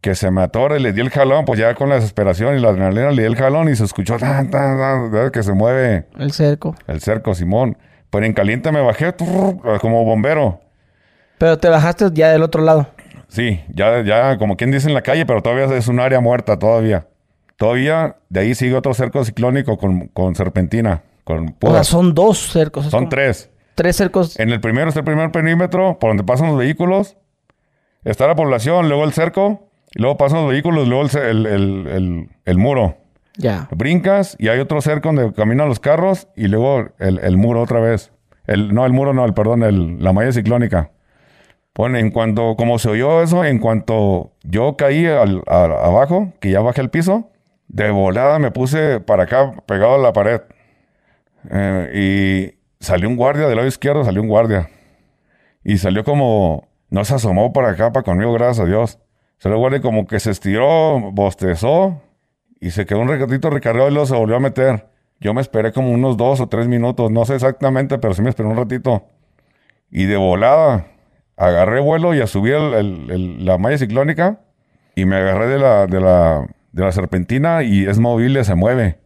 que 0.01 0.15
se 0.15 0.29
me 0.31 0.41
atora 0.43 0.77
y 0.77 0.81
le 0.81 0.91
di 0.91 0.99
el 1.01 1.09
jalón, 1.09 1.45
pues 1.45 1.57
ya 1.59 1.73
con 1.73 1.89
la 1.89 1.95
desesperación 1.95 2.57
y 2.57 2.61
la 2.61 2.69
adrenalina 2.69 3.11
le 3.11 3.21
di 3.21 3.27
el 3.27 3.35
jalón 3.35 3.69
y 3.69 3.75
se 3.75 3.85
escuchó 3.85 4.17
tan, 4.17 4.51
tan, 4.51 5.11
tan, 5.11 5.31
que 5.31 5.41
se 5.41 5.53
mueve 5.53 6.05
El 6.19 6.31
cerco. 6.33 6.75
el 6.87 6.99
cerco, 6.99 7.33
Simón. 7.33 7.77
Pero 8.09 8.25
en 8.25 8.33
caliente 8.33 8.71
me 8.71 8.81
bajé 8.81 9.13
como 9.15 10.03
bombero. 10.05 10.59
Pero 11.37 11.57
te 11.57 11.69
bajaste 11.69 12.09
ya 12.13 12.31
del 12.31 12.43
otro 12.43 12.61
lado. 12.61 12.87
Sí, 13.29 13.61
ya, 13.73 14.03
ya, 14.03 14.37
como 14.37 14.57
quien 14.57 14.71
dice 14.71 14.87
en 14.87 14.93
la 14.93 15.01
calle, 15.01 15.25
pero 15.25 15.41
todavía 15.41 15.65
es 15.75 15.87
un 15.87 15.99
área 15.99 16.19
muerta, 16.19 16.59
todavía. 16.59 17.07
Todavía 17.57 18.17
de 18.29 18.41
ahí 18.41 18.55
sigue 18.55 18.75
otro 18.75 18.93
cerco 18.93 19.23
ciclónico 19.23 19.77
con, 19.77 20.09
con 20.09 20.35
serpentina, 20.35 21.01
con 21.25 21.39
O 21.39 21.47
sea, 21.49 21.57
púas. 21.59 21.87
son 21.87 22.13
dos 22.13 22.37
cercos. 22.37 22.85
Son 22.85 23.09
tres. 23.09 23.49
Tres 23.75 23.97
cercos. 23.97 24.39
En 24.39 24.51
el 24.51 24.61
primero 24.61 24.87
está 24.87 25.01
el 25.01 25.05
primer 25.05 25.31
perímetro 25.31 25.99
por 25.99 26.11
donde 26.11 26.23
pasan 26.23 26.47
los 26.47 26.57
vehículos. 26.57 27.17
Está 28.05 28.25
la 28.27 28.35
población, 28.35 28.87
luego 28.87 29.03
el 29.03 29.11
cerco, 29.11 29.67
y 29.93 30.01
luego 30.01 30.15
pasan 30.15 30.43
los 30.43 30.51
vehículos, 30.51 30.87
luego 30.87 31.03
el, 31.19 31.45
el- 31.45 32.29
el- 32.45 32.57
muro. 32.57 32.95
Ya. 33.37 33.67
Brincas 33.71 34.37
y 34.39 34.47
hay 34.47 34.59
otro 34.59 34.79
cerco 34.81 35.09
donde 35.11 35.33
caminan 35.33 35.67
los 35.67 35.81
carros 35.81 36.29
y 36.37 36.47
luego 36.47 36.87
el, 36.99 37.19
el 37.19 37.35
muro 37.35 37.63
otra 37.63 37.81
vez. 37.81 38.11
El, 38.47 38.73
no, 38.73 38.85
el 38.85 38.93
muro 38.93 39.13
no, 39.13 39.25
el 39.25 39.33
perdón, 39.33 39.63
el, 39.63 40.01
la 40.01 40.13
malla 40.13 40.31
ciclónica. 40.31 40.91
Pone, 41.73 41.99
en 41.99 42.11
cuanto, 42.11 42.55
como 42.55 42.79
se 42.79 42.89
oyó 42.89 43.21
eso, 43.21 43.43
en 43.43 43.59
cuanto 43.59 44.31
yo 44.43 44.77
caí 44.77 45.05
al, 45.07 45.41
a- 45.47 45.63
abajo, 45.65 46.31
que 46.39 46.51
ya 46.51 46.61
bajé 46.61 46.79
el 46.79 46.89
piso, 46.89 47.29
de 47.67 47.89
volada 47.89 48.39
me 48.39 48.51
puse 48.51 49.01
para 49.01 49.23
acá, 49.23 49.51
pegado 49.65 49.95
a 49.95 49.97
la 49.97 50.13
pared. 50.13 50.39
Eh, 51.51 52.55
y 52.79 52.83
salió 52.83 53.09
un 53.09 53.15
guardia 53.15 53.47
del 53.47 53.55
lado 53.55 53.67
izquierdo, 53.67 54.03
salió 54.03 54.21
un 54.21 54.27
guardia. 54.27 54.69
Y 55.63 55.77
salió 55.77 56.03
como, 56.03 56.67
no 56.89 57.05
se 57.05 57.15
asomó 57.15 57.53
para 57.53 57.71
acá, 57.71 57.91
para 57.91 58.03
conmigo, 58.03 58.33
gracias 58.33 58.65
a 58.65 58.69
Dios. 58.69 58.99
Salió 59.37 59.55
el 59.55 59.59
guardia 59.59 59.81
como 59.81 60.07
que 60.07 60.19
se 60.19 60.31
estiró, 60.31 61.11
bostezó 61.11 62.01
y 62.59 62.71
se 62.71 62.85
quedó 62.85 62.99
un 62.99 63.09
recatito 63.09 63.49
recargado 63.49 63.89
y 63.89 63.91
luego 63.91 64.05
se 64.05 64.15
volvió 64.15 64.35
a 64.37 64.39
meter. 64.39 64.87
Yo 65.19 65.33
me 65.33 65.41
esperé 65.41 65.71
como 65.71 65.91
unos 65.91 66.17
dos 66.17 66.41
o 66.41 66.47
tres 66.47 66.67
minutos, 66.67 67.11
no 67.11 67.25
sé 67.25 67.35
exactamente, 67.35 67.97
pero 67.97 68.13
sí 68.13 68.21
me 68.21 68.29
esperé 68.29 68.49
un 68.49 68.57
ratito. 68.57 69.03
Y 69.89 70.05
de 70.05 70.17
volada, 70.17 70.87
agarré 71.37 71.79
vuelo 71.79 72.13
y 72.13 72.21
a 72.21 72.27
subir 72.27 72.55
la 72.59 73.57
malla 73.57 73.77
ciclónica 73.77 74.41
y 74.95 75.05
me 75.05 75.17
agarré 75.17 75.47
de 75.47 75.59
la, 75.59 75.87
de, 75.87 75.99
la, 75.99 76.47
de 76.71 76.83
la 76.83 76.91
serpentina 76.91 77.63
y 77.63 77.85
es 77.85 77.99
movible, 77.99 78.43
se 78.43 78.55
mueve. 78.55 78.99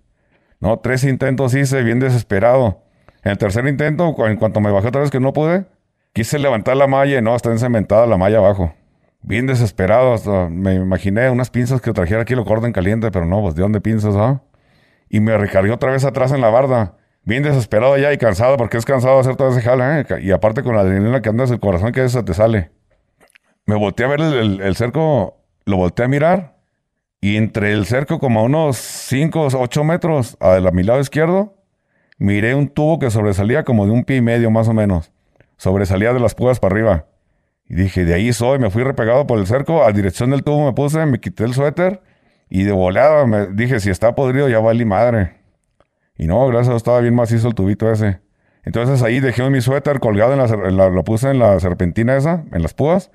No, 0.60 0.80
tres 0.80 1.04
intentos 1.04 1.54
hice, 1.54 1.84
bien 1.84 2.00
desesperado. 2.00 2.84
En 3.24 3.32
el 3.32 3.38
tercer 3.38 3.66
intento, 3.68 4.14
en 4.28 4.38
cuanto 4.38 4.60
me 4.62 4.72
bajé 4.72 4.90
otra 4.90 5.02
vez 5.02 5.10
que 5.12 5.20
no 5.20 5.34
pude, 5.34 5.66
quise 6.14 6.40
levantar 6.40 6.76
la 6.78 6.88
malla 6.88 7.18
y 7.18 7.22
no, 7.22 7.36
está 7.36 7.52
encementada 7.52 8.06
la 8.08 8.18
malla 8.18 8.40
abajo. 8.40 8.74
Bien 9.22 9.48
desesperado, 9.48 10.50
me 10.50 10.76
imaginé 10.76 11.30
unas 11.30 11.50
pinzas 11.50 11.82
que 11.82 11.92
trajera 11.92 12.22
aquí 12.22 12.36
lo 12.36 12.46
corten 12.46 12.72
caliente, 12.72 13.12
pero 13.12 13.26
no, 13.26 13.42
pues 13.42 13.56
¿de 13.56 13.62
dónde 13.62 13.82
pinzas, 13.82 14.16
ah? 14.18 14.42
Y 15.10 15.20
me 15.20 15.38
recargué 15.38 15.72
otra 15.72 15.92
vez 15.92 16.06
atrás 16.06 16.32
en 16.32 16.42
la 16.42 16.50
barda. 16.50 16.96
Bien 17.24 17.44
desesperado 17.44 17.98
ya 17.98 18.14
y 18.14 18.18
cansado, 18.18 18.56
porque 18.58 18.78
es 18.78 18.86
cansado 18.86 19.20
hacer 19.20 19.36
todo 19.36 19.50
ese 19.50 19.62
jale, 19.62 20.02
¿eh? 20.02 20.06
Y 20.22 20.32
aparte 20.32 20.64
con 20.64 20.76
la 20.76 20.82
adrenalina 20.82 21.22
que 21.22 21.30
andas 21.30 21.52
el 21.52 21.60
corazón 21.60 21.92
que 21.92 22.04
eso 22.06 22.24
te 22.24 22.34
sale. 22.34 22.72
Me 23.66 23.76
volteé 23.76 24.06
a 24.06 24.10
ver 24.10 24.22
el- 24.22 24.62
el 24.62 24.76
cerco, 24.76 25.38
lo 25.66 25.78
volteé 25.78 26.06
a 26.06 26.08
mirar, 26.08 26.56
y 27.22 27.36
entre 27.38 27.74
el 27.74 27.86
cerco, 27.86 28.20
como 28.20 28.40
a 28.40 28.44
unos 28.44 28.78
5 28.78 29.42
o 29.42 29.62
8 29.62 29.84
metros 29.84 30.38
a 30.40 30.60
mi 30.72 30.84
lado 30.84 31.02
izquierdo, 31.02 31.56
miré 32.18 32.56
un 32.56 32.70
tubo 32.70 33.00
que 33.00 33.12
sobresalía 33.12 33.64
como 33.64 33.86
de 33.86 33.92
un 33.92 34.06
pie 34.06 34.18
y 34.18 34.22
medio 34.22 34.52
más 34.52 34.68
o 34.68 34.74
menos. 34.74 35.12
Sobresalía 35.58 36.14
de 36.14 36.20
las 36.20 36.36
púas 36.36 36.60
para 36.60 36.76
arriba. 36.76 37.06
Y 37.68 37.76
dije, 37.76 38.06
de 38.06 38.14
ahí 38.14 38.32
soy, 38.32 38.58
me 38.58 38.70
fui 38.70 38.84
repegado 38.84 39.28
por 39.28 39.38
el 39.38 39.48
cerco, 39.48 39.84
a 39.84 39.92
dirección 39.92 40.32
del 40.32 40.44
tubo 40.44 40.66
me 40.66 40.74
puse, 40.74 41.06
me 41.06 41.20
quité 41.20 41.44
el 41.44 41.54
suéter 41.54 42.02
y 42.50 42.64
de 42.64 42.72
volada 42.72 43.26
me 43.28 43.48
dije, 43.48 43.80
si 43.80 43.90
está 43.90 44.16
podrido 44.16 44.50
ya 44.50 44.60
valí 44.60 44.86
madre. 44.86 45.36
Y 46.18 46.26
no, 46.26 46.48
gracias 46.48 46.70
a 46.70 46.72
Dios 46.72 46.78
estaba 46.82 47.00
bien 47.02 47.16
macizo 47.16 47.48
el 47.48 47.54
tubito 47.54 47.92
ese. 47.92 48.22
Entonces 48.64 49.04
ahí 49.04 49.20
dejé 49.20 49.48
mi 49.50 49.62
suéter 49.62 50.00
colgado 50.00 50.34
en 50.34 50.78
lo 50.78 51.04
puse 51.04 51.30
en 51.30 51.40
la 51.40 51.60
serpentina 51.60 52.18
esa, 52.18 52.44
en 52.52 52.62
las 52.62 52.74
púas, 52.74 53.12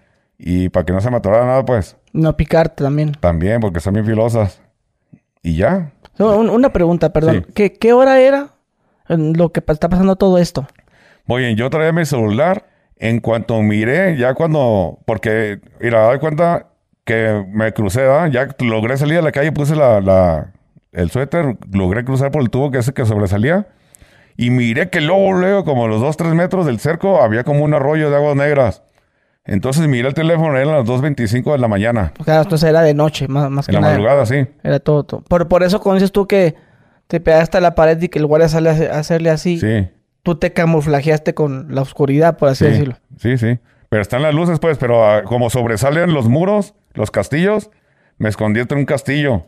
y 0.47 0.69
para 0.69 0.85
que 0.85 0.93
no 0.93 1.01
se 1.01 1.11
me 1.11 1.17
atorara 1.17 1.47
nada, 1.47 1.65
pues 1.65 1.97
No 2.13 2.37
picarte 2.37 2.85
también. 2.85 3.13
también, 3.21 3.61
porque 3.61 3.79
están 3.79 3.95
bien 3.95 4.05
filosas. 4.07 4.61
Y 5.43 5.57
ya, 5.57 5.93
No, 6.19 6.37
un- 6.37 6.51
una 6.51 6.73
pregunta, 6.73 7.13
perdón. 7.13 7.45
Sí. 7.47 7.53
¿Qué, 7.55 7.73
qué 7.73 7.93
hora 7.95 8.21
era 8.21 8.49
en 9.09 9.33
lo 9.37 9.51
que 9.53 9.61
está 9.67 9.89
pasando 9.89 10.17
todo 10.17 10.39
esto? 10.39 10.67
Muy 11.27 11.43
bien, 11.43 11.57
yo 11.57 11.71
traía 11.71 11.93
mi 11.93 12.05
celular. 12.05 12.67
En 12.97 13.21
cuanto 13.21 13.61
miré, 13.63 14.17
ya 14.17 14.35
cuando. 14.35 14.99
Porque, 15.07 15.61
mira, 15.81 16.03
da 16.07 16.19
cuenta 16.21 16.67
que 17.05 17.45
me 17.49 17.73
crucé, 17.73 18.03
¿verdad? 18.03 18.31
Ya 18.31 18.49
logré 18.65 18.97
salir 18.97 19.19
a 19.19 19.23
la 19.23 19.33
calle, 19.33 19.51
puse 19.53 19.75
la, 19.75 20.01
la- 20.01 20.53
el 20.93 21.11
suéter, 21.11 21.57
logré 21.73 22.05
cruzar 22.05 22.31
por 22.31 22.41
el 22.43 22.51
tubo 22.51 22.71
que 22.71 22.79
ese 22.79 22.93
que 22.95 23.05
sobresalía. 23.05 23.67
Y 24.37 24.51
miré 24.51 24.91
que 24.91 25.01
luego, 25.01 25.33
luego, 25.33 25.65
como 25.65 25.87
a 25.87 25.89
los 25.89 26.01
2, 26.01 26.17
3 26.17 26.35
metros 26.35 26.67
del 26.67 26.79
cerco, 26.79 27.21
había 27.23 27.43
como 27.45 27.65
un 27.65 27.75
arroyo 27.75 28.11
de 28.11 28.17
aguas 28.17 28.37
negras. 28.37 28.83
Entonces 29.47 29.87
miré 29.89 30.09
el 30.09 30.15
teléfono, 30.15 30.57
eran 30.57 30.75
las 30.75 30.85
2.25 30.87 31.53
de 31.53 31.59
la 31.59 31.69
mañana. 31.69 32.13
O 32.19 32.25
sea, 32.25 32.41
entonces 32.43 32.69
era 32.69 32.81
de 32.83 32.95
noche, 32.95 33.29
más, 33.29 33.51
más 33.51 33.69
En 33.69 33.73
que 33.73 33.77
la 33.77 33.81
nada. 33.83 33.93
madrugada, 33.93 34.27
sí. 34.27 34.47
Era 34.63 34.81
todo, 34.81 35.05
todo. 35.05 35.21
Por, 35.23 35.49
por 35.49 35.63
eso, 35.63 35.81
cuando 35.81 35.97
dices 35.97 36.13
tú 36.13 36.27
que 36.27 36.55
te 37.09 37.21
pegaste 37.21 37.59
a 37.59 37.61
la 37.61 37.75
pared 37.75 38.01
y 38.01 38.09
que 38.09 38.19
el 38.19 38.27
guardia 38.27 38.49
sale 38.49 38.71
a 38.71 38.73
hace- 38.73 38.91
a 38.91 38.99
hacerle 38.99 39.29
así, 39.31 39.59
Sí. 39.61 39.89
tú 40.23 40.37
te 40.37 40.55
camuflajeaste 40.55 41.35
con 41.35 41.75
la 41.75 41.83
oscuridad, 41.83 42.39
por 42.39 42.49
así 42.49 42.65
Sí, 42.65 42.71
decirlo. 42.71 42.97
sí, 43.19 43.37
sí. 43.37 43.59
Pero 43.91 44.01
están 44.01 44.23
las 44.23 44.35
luces, 44.35 44.59
pues, 44.61 44.79
pero 44.79 45.07
ah, 45.07 45.23
como 45.25 45.51
sobresalen 45.51 46.15
los 46.15 46.27
muros, 46.29 46.75
los 46.95 47.11
castillos, 47.11 47.71
me 48.17 48.31
escondí 48.31 48.61
entre 48.61 48.79
un 48.79 48.87
castillo. 48.87 49.45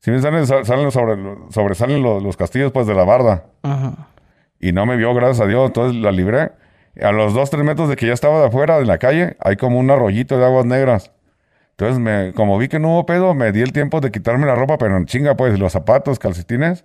Si 0.00 0.10
me 0.10 0.20
salen, 0.20 0.46
sa- 0.46 0.64
salen 0.64 0.90
sobre, 0.90 1.16
sobresalen 1.50 2.02
los, 2.02 2.22
los 2.22 2.36
castillos, 2.38 2.72
pues, 2.72 2.86
de 2.86 2.94
la 2.94 3.04
barda. 3.04 3.44
Ajá. 3.62 4.08
Y 4.58 4.72
no 4.72 4.86
me 4.86 4.96
vio, 4.96 5.12
gracias 5.12 5.40
a 5.40 5.46
Dios, 5.46 5.66
entonces 5.66 6.00
la 6.00 6.10
libré. 6.12 6.52
A 7.00 7.12
los 7.12 7.34
dos, 7.34 7.50
tres 7.50 7.64
metros 7.64 7.88
de 7.88 7.96
que 7.96 8.06
ya 8.06 8.12
estaba 8.12 8.40
de 8.40 8.46
afuera, 8.46 8.78
de 8.78 8.84
la 8.84 8.98
calle, 8.98 9.36
hay 9.40 9.56
como 9.56 9.78
un 9.78 9.90
arroyito 9.90 10.38
de 10.38 10.44
aguas 10.44 10.66
negras. 10.66 11.12
Entonces, 11.70 11.98
me, 12.00 12.32
como 12.32 12.58
vi 12.58 12.68
que 12.68 12.80
no 12.80 12.90
hubo 12.92 13.06
pedo, 13.06 13.34
me 13.34 13.52
di 13.52 13.60
el 13.60 13.72
tiempo 13.72 14.00
de 14.00 14.10
quitarme 14.10 14.46
la 14.46 14.56
ropa, 14.56 14.78
pero 14.78 14.96
en 14.96 15.06
chinga, 15.06 15.36
pues, 15.36 15.58
los 15.58 15.72
zapatos, 15.72 16.18
calcetines, 16.18 16.84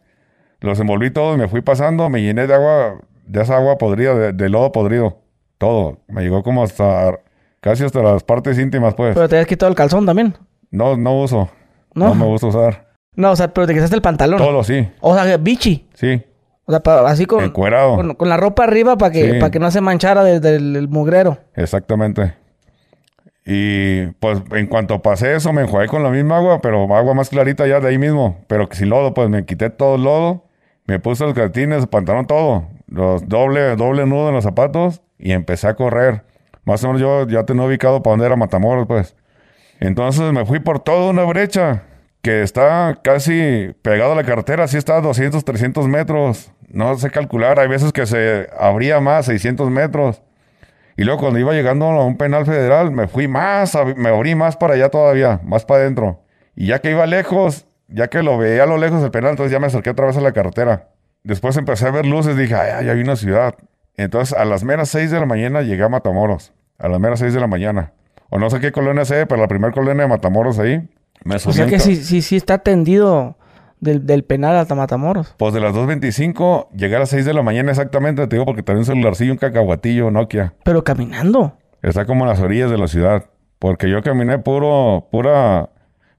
los 0.59 0.79
envolví 0.79 1.09
todos, 1.09 1.37
me 1.37 1.47
fui 1.47 1.61
pasando, 1.61 2.09
me 2.09 2.21
llené 2.21 2.45
de 2.45 2.53
agua, 2.53 2.99
de 3.25 3.41
esa 3.41 3.57
agua 3.57 3.77
podrida, 3.77 4.13
de, 4.13 4.33
de 4.33 4.49
lodo 4.49 4.71
podrido. 4.71 5.17
Todo. 5.57 5.97
Me 6.07 6.21
llegó 6.21 6.43
como 6.43 6.63
hasta, 6.63 7.19
casi 7.59 7.83
hasta 7.83 8.03
las 8.03 8.23
partes 8.23 8.59
íntimas, 8.59 8.93
pues. 8.93 9.15
Pero 9.15 9.27
te 9.27 9.35
habías 9.35 9.47
quitado 9.47 9.69
el 9.69 9.75
calzón 9.75 10.05
también. 10.05 10.35
No, 10.69 10.95
no 10.95 11.21
uso. 11.21 11.49
¿No? 11.95 12.09
No, 12.09 12.15
me 12.15 12.25
gusta 12.25 12.47
usar. 12.47 12.93
No, 13.15 13.31
o 13.31 13.35
sea, 13.35 13.47
pero 13.53 13.65
te 13.67 13.73
quitaste 13.73 13.95
el 13.95 14.01
pantalón. 14.01 14.39
Todo, 14.39 14.63
sí. 14.63 14.87
O 14.99 15.15
sea, 15.15 15.37
bichi. 15.37 15.87
Sí. 15.93 16.21
O 16.65 16.71
sea, 16.71 16.79
pa- 16.81 17.07
así 17.09 17.25
con, 17.25 17.49
con, 17.51 18.15
con 18.15 18.29
la 18.29 18.37
ropa 18.37 18.63
arriba 18.63 18.97
para 18.97 19.11
que, 19.11 19.33
Sí. 19.33 19.39
para 19.39 19.51
que 19.51 19.59
no 19.59 19.69
se 19.71 19.81
manchara 19.81 20.23
desde 20.23 20.55
el, 20.55 20.75
el 20.75 20.87
mugrero. 20.87 21.37
Exactamente. 21.55 22.35
Y 23.45 24.05
pues 24.19 24.41
en 24.51 24.67
cuanto 24.67 25.01
pasé 25.01 25.35
eso, 25.35 25.51
me 25.51 25.63
enjuagué 25.63 25.87
con 25.87 26.01
la 26.03 26.09
misma 26.09 26.37
agua, 26.37 26.61
pero 26.61 26.83
agua 26.95 27.13
más 27.13 27.29
clarita 27.29 27.67
ya 27.67 27.79
de 27.81 27.89
ahí 27.89 27.97
mismo. 27.97 28.37
Pero 28.47 28.69
sin 28.71 28.89
lodo, 28.89 29.13
pues 29.13 29.29
me 29.29 29.45
quité 29.45 29.69
todo 29.69 29.95
el 29.95 30.03
lodo, 30.03 30.45
me 30.87 30.99
puse 30.99 31.25
los 31.25 31.33
calcetines, 31.33 31.81
el 31.83 31.87
pantalón, 31.89 32.25
todo. 32.25 32.67
Los 32.87 33.27
doble, 33.27 33.75
doble 33.75 34.05
nudo 34.05 34.29
en 34.29 34.35
los 34.35 34.43
zapatos 34.45 35.01
y 35.19 35.33
empecé 35.33 35.67
a 35.67 35.73
correr. 35.75 36.23
Más 36.63 36.81
o 36.83 36.87
menos 36.87 37.01
yo 37.01 37.27
ya 37.27 37.43
tenía 37.43 37.63
ubicado 37.65 38.01
para 38.01 38.13
dónde 38.13 38.25
era 38.27 38.35
Matamoros, 38.37 38.87
pues. 38.87 39.15
Entonces 39.81 40.31
me 40.31 40.45
fui 40.45 40.59
por 40.59 40.79
toda 40.79 41.09
una 41.11 41.23
brecha 41.25 41.83
que 42.23 42.41
está 42.41 42.99
casi 43.03 43.75
pegado 43.81 44.13
a 44.13 44.15
la 44.15 44.23
carretera, 44.23 44.65
sí 44.69 44.77
está 44.77 44.95
a 44.95 45.01
200, 45.01 45.43
300 45.43 45.87
metros. 45.89 46.51
No 46.69 46.95
sé 46.97 47.11
calcular, 47.11 47.59
hay 47.59 47.67
veces 47.67 47.91
que 47.91 48.05
se 48.05 48.47
abría 48.57 49.01
más, 49.01 49.25
600 49.25 49.69
metros. 49.69 50.23
Y 50.95 51.03
luego 51.03 51.19
cuando 51.19 51.39
iba 51.39 51.51
llegando 51.51 51.85
a 51.85 52.05
un 52.05 52.17
penal 52.17 52.45
federal, 52.45 52.91
me 52.91 53.07
fui 53.09 53.27
más, 53.27 53.77
me 53.97 54.07
abrí 54.07 54.35
más 54.35 54.55
para 54.55 54.75
allá 54.75 54.89
todavía, 54.89 55.41
más 55.43 55.65
para 55.65 55.81
adentro. 55.81 56.21
Y 56.55 56.67
ya 56.67 56.79
que 56.79 56.91
iba 56.91 57.05
lejos, 57.05 57.67
ya 57.89 58.07
que 58.07 58.23
lo 58.23 58.37
veía 58.37 58.63
a 58.63 58.67
lo 58.67 58.77
lejos 58.77 59.03
el 59.03 59.11
penal, 59.11 59.31
entonces 59.31 59.51
ya 59.51 59.59
me 59.59 59.67
acerqué 59.67 59.89
otra 59.89 60.05
vez 60.05 60.15
a 60.15 60.21
la 60.21 60.31
carretera. 60.31 60.91
Después 61.23 61.57
empecé 61.57 61.87
a 61.87 61.91
ver 61.91 62.05
luces, 62.05 62.37
dije, 62.37 62.55
ay, 62.55 62.85
ya 62.85 62.93
hay 62.93 63.01
una 63.01 63.17
ciudad. 63.17 63.55
Entonces 63.97 64.37
a 64.37 64.45
las 64.45 64.63
meras 64.63 64.87
6 64.89 65.11
de 65.11 65.19
la 65.19 65.25
mañana 65.25 65.61
llegué 65.61 65.83
a 65.83 65.89
Matamoros. 65.89 66.53
A 66.79 66.87
las 66.87 67.01
meras 67.01 67.19
6 67.19 67.33
de 67.33 67.41
la 67.41 67.47
mañana. 67.47 67.91
O 68.29 68.39
no 68.39 68.49
sé 68.49 68.61
qué 68.61 68.71
colonia 68.71 69.03
sea, 69.03 69.25
pero 69.25 69.41
la 69.41 69.49
primera 69.49 69.73
colonia 69.73 70.03
de 70.03 70.09
Matamoros 70.09 70.57
ahí. 70.57 70.87
Me 71.23 71.35
O 71.35 71.39
sea 71.39 71.67
que 71.67 71.79
sí, 71.79 71.95
sí, 71.95 72.21
sí 72.21 72.35
está 72.35 72.59
tendido 72.59 73.37
del, 73.79 74.05
del 74.05 74.23
penal 74.23 74.55
hasta 74.55 74.75
Matamoros. 74.75 75.35
Pues 75.37 75.53
de 75.53 75.59
las 75.59 75.73
2.25 75.73 76.69
llegué 76.75 76.95
a 76.95 76.99
las 76.99 77.09
6 77.09 77.25
de 77.25 77.33
la 77.33 77.43
mañana 77.43 77.71
exactamente, 77.71 78.25
te 78.27 78.35
digo, 78.35 78.45
porque 78.45 78.63
tenía 78.63 78.79
un 78.79 78.85
celularcillo, 78.85 79.31
un 79.31 79.37
cacahuatillo, 79.37 80.11
Nokia. 80.11 80.53
Pero 80.63 80.83
caminando. 80.83 81.57
Está 81.81 82.05
como 82.05 82.23
en 82.23 82.29
las 82.29 82.39
orillas 82.39 82.71
de 82.71 82.77
la 82.77 82.87
ciudad. 82.87 83.25
Porque 83.59 83.89
yo 83.89 84.01
caminé 84.01 84.39
puro, 84.39 85.07
pura 85.11 85.69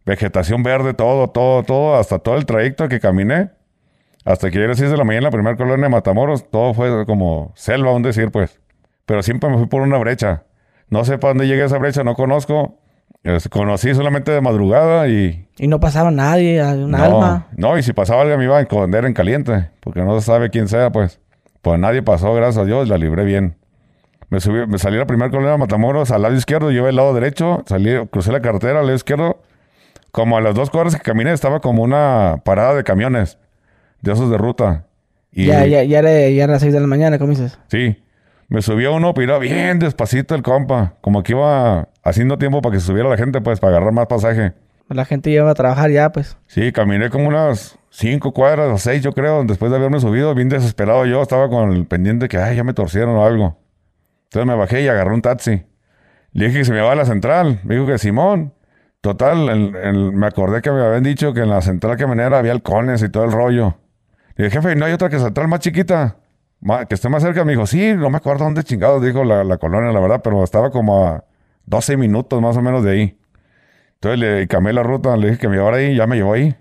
vegetación 0.06 0.62
verde, 0.62 0.94
todo, 0.94 1.28
todo, 1.28 1.62
todo, 1.62 1.96
hasta 1.96 2.18
todo 2.18 2.36
el 2.36 2.46
trayecto 2.46 2.88
que 2.88 3.00
caminé. 3.00 3.50
Hasta 4.24 4.48
que 4.48 4.54
llegué 4.54 4.66
a 4.66 4.68
las 4.68 4.78
6 4.78 4.90
de 4.90 4.96
la 4.96 5.04
mañana 5.04 5.24
la 5.24 5.30
primera 5.30 5.56
colonia 5.56 5.84
de 5.84 5.90
Matamoros, 5.90 6.50
todo 6.50 6.72
fue 6.72 7.04
como 7.04 7.52
selva, 7.54 7.92
un 7.92 8.02
decir, 8.02 8.30
pues. 8.30 8.60
Pero 9.04 9.22
siempre 9.22 9.50
me 9.50 9.58
fui 9.58 9.66
por 9.66 9.82
una 9.82 9.98
brecha. 9.98 10.44
No 10.88 11.04
sé 11.04 11.18
para 11.18 11.32
dónde 11.32 11.46
llegué 11.46 11.62
a 11.62 11.66
esa 11.66 11.78
brecha, 11.78 12.04
no 12.04 12.14
conozco. 12.14 12.78
Es- 13.24 13.48
conocí 13.48 13.92
solamente 13.94 14.30
de 14.32 14.40
madrugada 14.40 15.08
y... 15.08 15.48
Y 15.58 15.66
no 15.66 15.80
pasaba 15.80 16.10
nadie, 16.10 16.62
un 16.62 16.90
no, 16.92 16.96
alma. 17.02 17.46
no, 17.56 17.76
y 17.78 17.82
si 17.82 17.92
pasaba 17.92 18.20
alguien 18.22 18.38
me 18.38 18.44
iba 18.44 18.58
a 18.58 18.60
esconder 18.60 19.04
en 19.06 19.14
caliente, 19.14 19.70
porque 19.80 20.02
no 20.02 20.18
se 20.20 20.26
sabe 20.26 20.50
quién 20.50 20.68
sea, 20.68 20.92
pues. 20.92 21.20
Pues 21.62 21.80
nadie 21.80 22.02
pasó, 22.02 22.34
gracias 22.34 22.58
a 22.62 22.66
Dios, 22.66 22.88
la 22.88 22.98
libré 22.98 23.24
bien. 23.24 23.56
Me 24.28 24.40
subí, 24.40 24.66
me 24.66 24.78
salí 24.78 24.96
a 24.96 25.00
la 25.00 25.06
primera 25.06 25.30
colonia 25.30 25.52
de 25.52 25.58
Matamoros 25.58 26.10
al 26.10 26.22
lado 26.22 26.34
izquierdo, 26.34 26.70
iba 26.70 26.88
al 26.88 26.96
lado 26.96 27.14
derecho, 27.14 27.62
salí, 27.66 27.90
crucé 28.10 28.32
la 28.32 28.40
carretera 28.42 28.80
al 28.80 28.86
lado 28.86 28.96
izquierdo. 28.96 29.40
Como 30.12 30.36
a 30.36 30.40
las 30.40 30.54
dos 30.54 30.70
cuadras 30.70 30.94
que 30.94 31.02
caminé 31.02 31.32
estaba 31.32 31.60
como 31.60 31.82
una 31.82 32.42
parada 32.44 32.74
de 32.74 32.84
camiones, 32.84 33.38
de 34.02 34.12
esos 34.12 34.30
de 34.30 34.38
ruta. 34.38 34.84
Y 35.32 35.46
Ya, 35.46 35.66
ya, 35.66 35.82
ya 35.82 35.98
era, 36.00 36.10
ya 36.28 36.44
era 36.44 36.52
las 36.52 36.62
6 36.62 36.72
de 36.74 36.80
la 36.80 36.86
mañana, 36.86 37.18
¿cómo 37.18 37.30
dices? 37.30 37.58
sí, 37.68 38.00
me 38.48 38.60
subía 38.62 38.90
uno, 38.90 39.14
pero 39.14 39.38
bien 39.40 39.78
despacito 39.78 40.34
el 40.34 40.42
compa, 40.42 40.94
como 41.00 41.22
que 41.22 41.32
iba 41.32 41.88
haciendo 42.04 42.38
tiempo 42.38 42.62
para 42.62 42.74
que 42.74 42.80
se 42.80 42.86
subiera 42.86 43.08
la 43.08 43.16
gente, 43.16 43.40
pues, 43.40 43.58
para 43.58 43.76
agarrar 43.76 43.92
más 43.92 44.06
pasaje. 44.06 44.52
La 44.88 45.04
gente 45.04 45.30
iba 45.30 45.50
a 45.50 45.54
trabajar 45.54 45.90
ya, 45.90 46.12
pues. 46.12 46.36
Sí, 46.46 46.70
caminé 46.70 47.10
como 47.10 47.28
unas 47.28 47.78
cinco 47.90 48.32
cuadras 48.32 48.70
o 48.70 48.78
seis, 48.78 49.02
yo 49.02 49.12
creo, 49.12 49.42
después 49.44 49.70
de 49.70 49.78
haberme 49.78 49.98
subido, 49.98 50.34
bien 50.34 50.48
desesperado 50.48 51.06
yo, 51.06 51.22
estaba 51.22 51.48
con 51.48 51.72
el 51.72 51.86
pendiente 51.86 52.28
que, 52.28 52.36
ay, 52.36 52.56
ya 52.56 52.64
me 52.64 52.74
torcieron 52.74 53.16
o 53.16 53.24
algo. 53.24 53.58
Entonces 54.24 54.46
me 54.46 54.54
bajé 54.54 54.82
y 54.82 54.88
agarré 54.88 55.14
un 55.14 55.22
taxi. 55.22 55.64
Le 56.32 56.46
dije 56.46 56.58
que 56.58 56.64
se 56.64 56.72
me 56.72 56.78
iba 56.78 56.90
a 56.90 56.94
la 56.94 57.04
central. 57.04 57.60
Me 57.62 57.76
dijo 57.76 57.86
que 57.86 57.98
Simón. 57.98 58.52
Total, 59.00 59.70
me 60.14 60.26
acordé 60.26 60.62
que 60.62 60.70
me 60.70 60.82
habían 60.82 61.02
dicho 61.02 61.34
que 61.34 61.40
en 61.40 61.50
la 61.50 61.60
central 61.60 61.96
que 61.96 62.06
venía 62.06 62.26
había 62.26 62.52
halcones 62.52 63.02
y 63.02 63.10
todo 63.10 63.24
el 63.24 63.32
rollo. 63.32 63.76
Le 64.34 64.46
dije, 64.46 64.56
jefe, 64.56 64.74
¿no 64.76 64.86
hay 64.86 64.92
otra 64.92 65.08
que 65.08 65.18
central 65.18 65.46
más 65.46 65.60
chiquita? 65.60 66.16
que 66.88 66.94
esté 66.94 67.08
más 67.10 67.22
cerca. 67.22 67.44
Me 67.44 67.52
dijo, 67.52 67.66
sí, 67.66 67.94
no 67.94 68.10
me 68.10 68.16
acuerdo 68.16 68.44
dónde 68.44 68.64
chingados 68.64 69.02
dijo 69.02 69.22
la, 69.22 69.44
la, 69.44 69.58
colonia, 69.58 69.92
la 69.92 70.00
verdad, 70.00 70.20
pero 70.24 70.42
estaba 70.42 70.70
como 70.70 71.06
a 71.06 71.24
12 71.66 71.96
minutos 71.96 72.40
más 72.40 72.56
o 72.56 72.62
menos 72.62 72.84
de 72.84 72.90
ahí. 72.90 73.18
Entonces 73.94 74.20
le 74.20 74.48
cambié 74.48 74.72
la 74.72 74.82
ruta, 74.82 75.16
le 75.16 75.28
dije 75.28 75.38
que 75.38 75.48
me 75.48 75.56
llevara 75.56 75.78
ahí, 75.78 75.96
ya 75.96 76.06
me 76.06 76.16
llevó 76.16 76.34
ahí. 76.34 76.54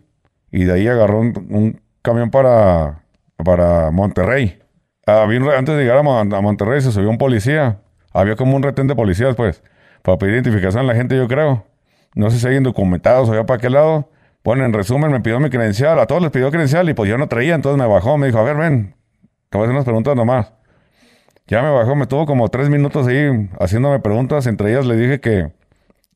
Y 0.52 0.66
de 0.66 0.74
ahí 0.74 0.88
agarró 0.88 1.20
un, 1.20 1.82
camión 2.02 2.30
para, 2.30 3.04
para 3.38 3.92
Monterrey. 3.92 4.60
antes 5.06 5.76
de 5.76 5.82
llegar 5.84 5.98
a, 5.98 6.42
Monterrey 6.42 6.82
se 6.82 6.92
subió 6.92 7.10
un 7.10 7.18
policía. 7.18 7.82
Había 8.14 8.36
como 8.36 8.56
un 8.56 8.64
retén 8.64 8.88
de 8.88 8.96
policías, 8.96 9.36
pues, 9.36 9.64
para 10.04 10.18
pedir 10.18 10.36
identificación 10.36 10.84
a 10.84 10.88
la 10.88 10.96
gente, 10.96 11.18
yo 11.18 11.28
creo. 11.28 11.66
No 12.16 12.30
sé 12.30 12.40
si 12.40 12.48
hay 12.48 12.58
indocumentados 12.58 13.30
o 13.30 13.34
ya 13.34 13.46
para 13.46 13.60
qué 13.60 13.70
lado. 13.70 14.10
Bueno, 14.44 14.66
en 14.66 14.74
resumen, 14.74 15.12
me 15.12 15.20
pidió 15.22 15.40
mi 15.40 15.50
credencial. 15.50 16.00
A 16.00 16.06
todos 16.06 16.22
les 16.22 16.32
pidió 16.32 16.52
credencial 16.52 16.88
y 16.90 16.94
pues 16.94 17.10
yo 17.10 17.18
no 17.18 17.28
traía. 17.28 17.56
Entonces 17.56 17.82
me 17.82 17.88
bajó, 17.88 18.18
me 18.18 18.28
dijo, 18.28 18.38
a 18.38 18.44
ver, 18.44 18.58
ven, 18.58 18.96
te 19.50 19.58
voy 19.58 19.66
a 19.66 19.68
hacer 19.68 19.74
unas 19.74 19.86
preguntas 19.86 20.16
nomás. 20.16 20.54
Ya 21.48 21.62
me 21.62 21.70
bajó, 21.70 21.96
me 21.96 22.08
tuvo 22.08 22.26
como 22.26 22.48
tres 22.50 22.70
minutos 22.70 23.08
ahí 23.08 23.50
haciéndome 23.60 24.00
preguntas. 24.00 24.48
Entre 24.48 24.72
ellas 24.72 24.86
le 24.86 24.96
dije 24.96 25.20
que 25.20 25.52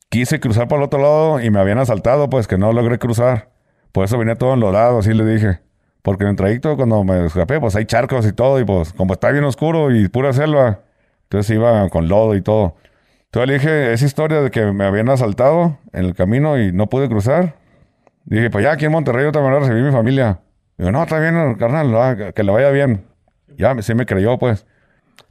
quise 0.08 0.40
cruzar 0.40 0.68
para 0.68 0.80
el 0.80 0.86
otro 0.86 1.00
lado 1.00 1.40
y 1.40 1.50
me 1.50 1.60
habían 1.60 1.78
asaltado, 1.78 2.30
pues 2.30 2.46
que 2.46 2.56
no 2.58 2.72
logré 2.72 2.98
cruzar. 2.98 3.50
Por 3.92 4.04
eso 4.04 4.18
venía 4.18 4.36
todo 4.36 4.54
enlodado, 4.54 4.98
así 4.98 5.12
le 5.12 5.24
dije. 5.24 5.60
Porque 6.02 6.24
en 6.24 6.30
el 6.30 6.36
trayecto, 6.36 6.76
cuando 6.76 7.04
me 7.04 7.26
escapé, 7.26 7.60
pues 7.60 7.76
hay 7.76 7.84
charcos 7.84 8.26
y 8.26 8.32
todo. 8.32 8.58
Y 8.60 8.64
pues, 8.64 8.92
como 8.92 9.12
está 9.12 9.30
bien 9.30 9.44
oscuro 9.44 9.94
y 9.94 10.08
pura 10.08 10.32
selva, 10.32 10.80
entonces 11.24 11.54
iba 11.54 11.88
con 11.90 12.08
lodo 12.08 12.34
y 12.34 12.40
todo. 12.40 12.76
Entonces 13.26 13.48
le 13.48 13.54
dije 13.54 13.92
esa 13.92 14.06
historia 14.06 14.40
de 14.40 14.50
que 14.50 14.64
me 14.72 14.84
habían 14.84 15.10
asaltado 15.10 15.78
en 15.92 16.06
el 16.06 16.14
camino 16.14 16.58
y 16.58 16.72
no 16.72 16.88
pude 16.88 17.08
cruzar. 17.08 17.56
Dije, 18.24 18.48
pues 18.50 18.64
ya 18.64 18.72
aquí 18.72 18.86
en 18.86 18.92
Monterrey 18.92 19.24
yo 19.24 19.32
también 19.32 19.60
recibí 19.60 19.82
mi 19.82 19.92
familia. 19.92 20.40
Digo, 20.78 20.92
no, 20.92 21.02
está 21.02 21.18
bien, 21.18 21.54
carnal, 21.56 22.32
que 22.32 22.42
le 22.42 22.52
vaya 22.52 22.70
bien. 22.70 23.04
Ya, 23.58 23.80
sí 23.82 23.94
me 23.94 24.06
creyó, 24.06 24.38
pues. 24.38 24.66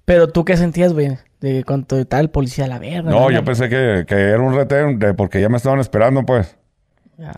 Pero 0.08 0.30
tú 0.30 0.46
qué 0.46 0.56
sentías, 0.56 0.94
güey, 0.94 1.18
de 1.42 1.66
cuánto 1.66 2.06
tal 2.06 2.22
el 2.22 2.30
policía 2.30 2.64
a 2.64 2.70
la 2.70 2.80
verga. 2.80 3.12
No, 3.12 3.30
yo 3.30 3.44
pensé 3.44 3.68
que, 3.68 4.06
era 4.08 4.40
un 4.40 4.56
retén 4.56 5.00
de 5.00 5.14
porque 5.14 5.42
ya 5.42 5.50
me 5.50 5.58
estaban 5.58 5.82
esperando, 5.82 6.26
pues. 6.26 6.56
Ya. 7.18 7.34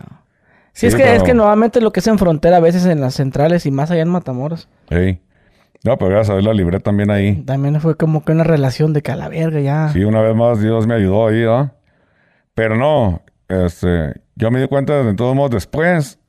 Sí, 0.74 0.86
es 0.86 0.94
que 0.94 1.16
es 1.16 1.24
que 1.24 1.34
nuevamente 1.34 1.82
lo 1.82 1.92
que 1.92 2.00
es 2.00 2.06
en 2.06 2.20
frontera 2.20 2.58
a 2.58 2.60
veces 2.60 2.86
en 2.86 3.02
las 3.02 3.16
centrales 3.16 3.66
y 3.66 3.72
más 3.72 3.90
allá 3.90 4.04
en 4.04 4.10
Matamoros. 4.10 4.70
Sí. 4.88 5.20
No, 5.84 5.98
pero 5.98 6.12
gracias 6.12 6.30
a 6.30 6.34
Dios 6.34 6.46
la 6.46 6.54
libré 6.54 6.80
también 6.80 7.10
ahí. 7.10 7.38
También 7.38 7.82
fue 7.82 7.98
como 7.98 8.24
que 8.24 8.34
una 8.34 8.44
relación 8.44 8.94
de 8.94 9.02
que 9.02 9.14
a 9.14 9.16
la 9.16 9.30
verga 9.30 9.60
ya. 9.62 9.90
Sí, 9.90 10.04
una 10.04 10.22
vez 10.22 10.36
más 10.36 10.62
Dios 10.62 10.86
me 10.86 10.94
ayudó 10.94 11.28
ahí, 11.28 11.42
¿no? 11.42 11.74
Pero 12.54 12.78
no, 12.78 13.24
este, 13.48 14.22
yo 14.36 14.52
me 14.52 14.62
di 14.62 14.68
cuenta 14.68 15.02
de 15.02 15.16
todos 15.16 15.36
modos 15.36 15.50
después, 15.50 16.20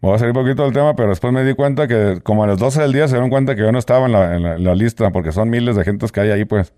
me 0.00 0.08
voy 0.08 0.16
a 0.16 0.18
salir 0.18 0.36
un 0.36 0.42
poquito 0.42 0.62
del 0.64 0.72
tema, 0.72 0.94
pero 0.94 1.08
después 1.08 1.32
me 1.32 1.42
di 1.42 1.54
cuenta 1.54 1.88
que 1.88 2.20
como 2.22 2.44
a 2.44 2.46
las 2.46 2.58
12 2.58 2.82
del 2.82 2.92
día 2.92 3.08
se 3.08 3.14
dieron 3.14 3.30
cuenta 3.30 3.54
que 3.54 3.62
yo 3.62 3.72
no 3.72 3.78
estaba 3.78 4.06
en 4.06 4.12
la, 4.12 4.36
en 4.36 4.64
la, 4.64 4.74
lista, 4.74 5.10
porque 5.10 5.32
son 5.32 5.48
miles 5.48 5.74
de 5.74 5.84
gentes 5.84 6.12
que 6.12 6.20
hay 6.20 6.30
ahí, 6.30 6.44
pues. 6.44 6.74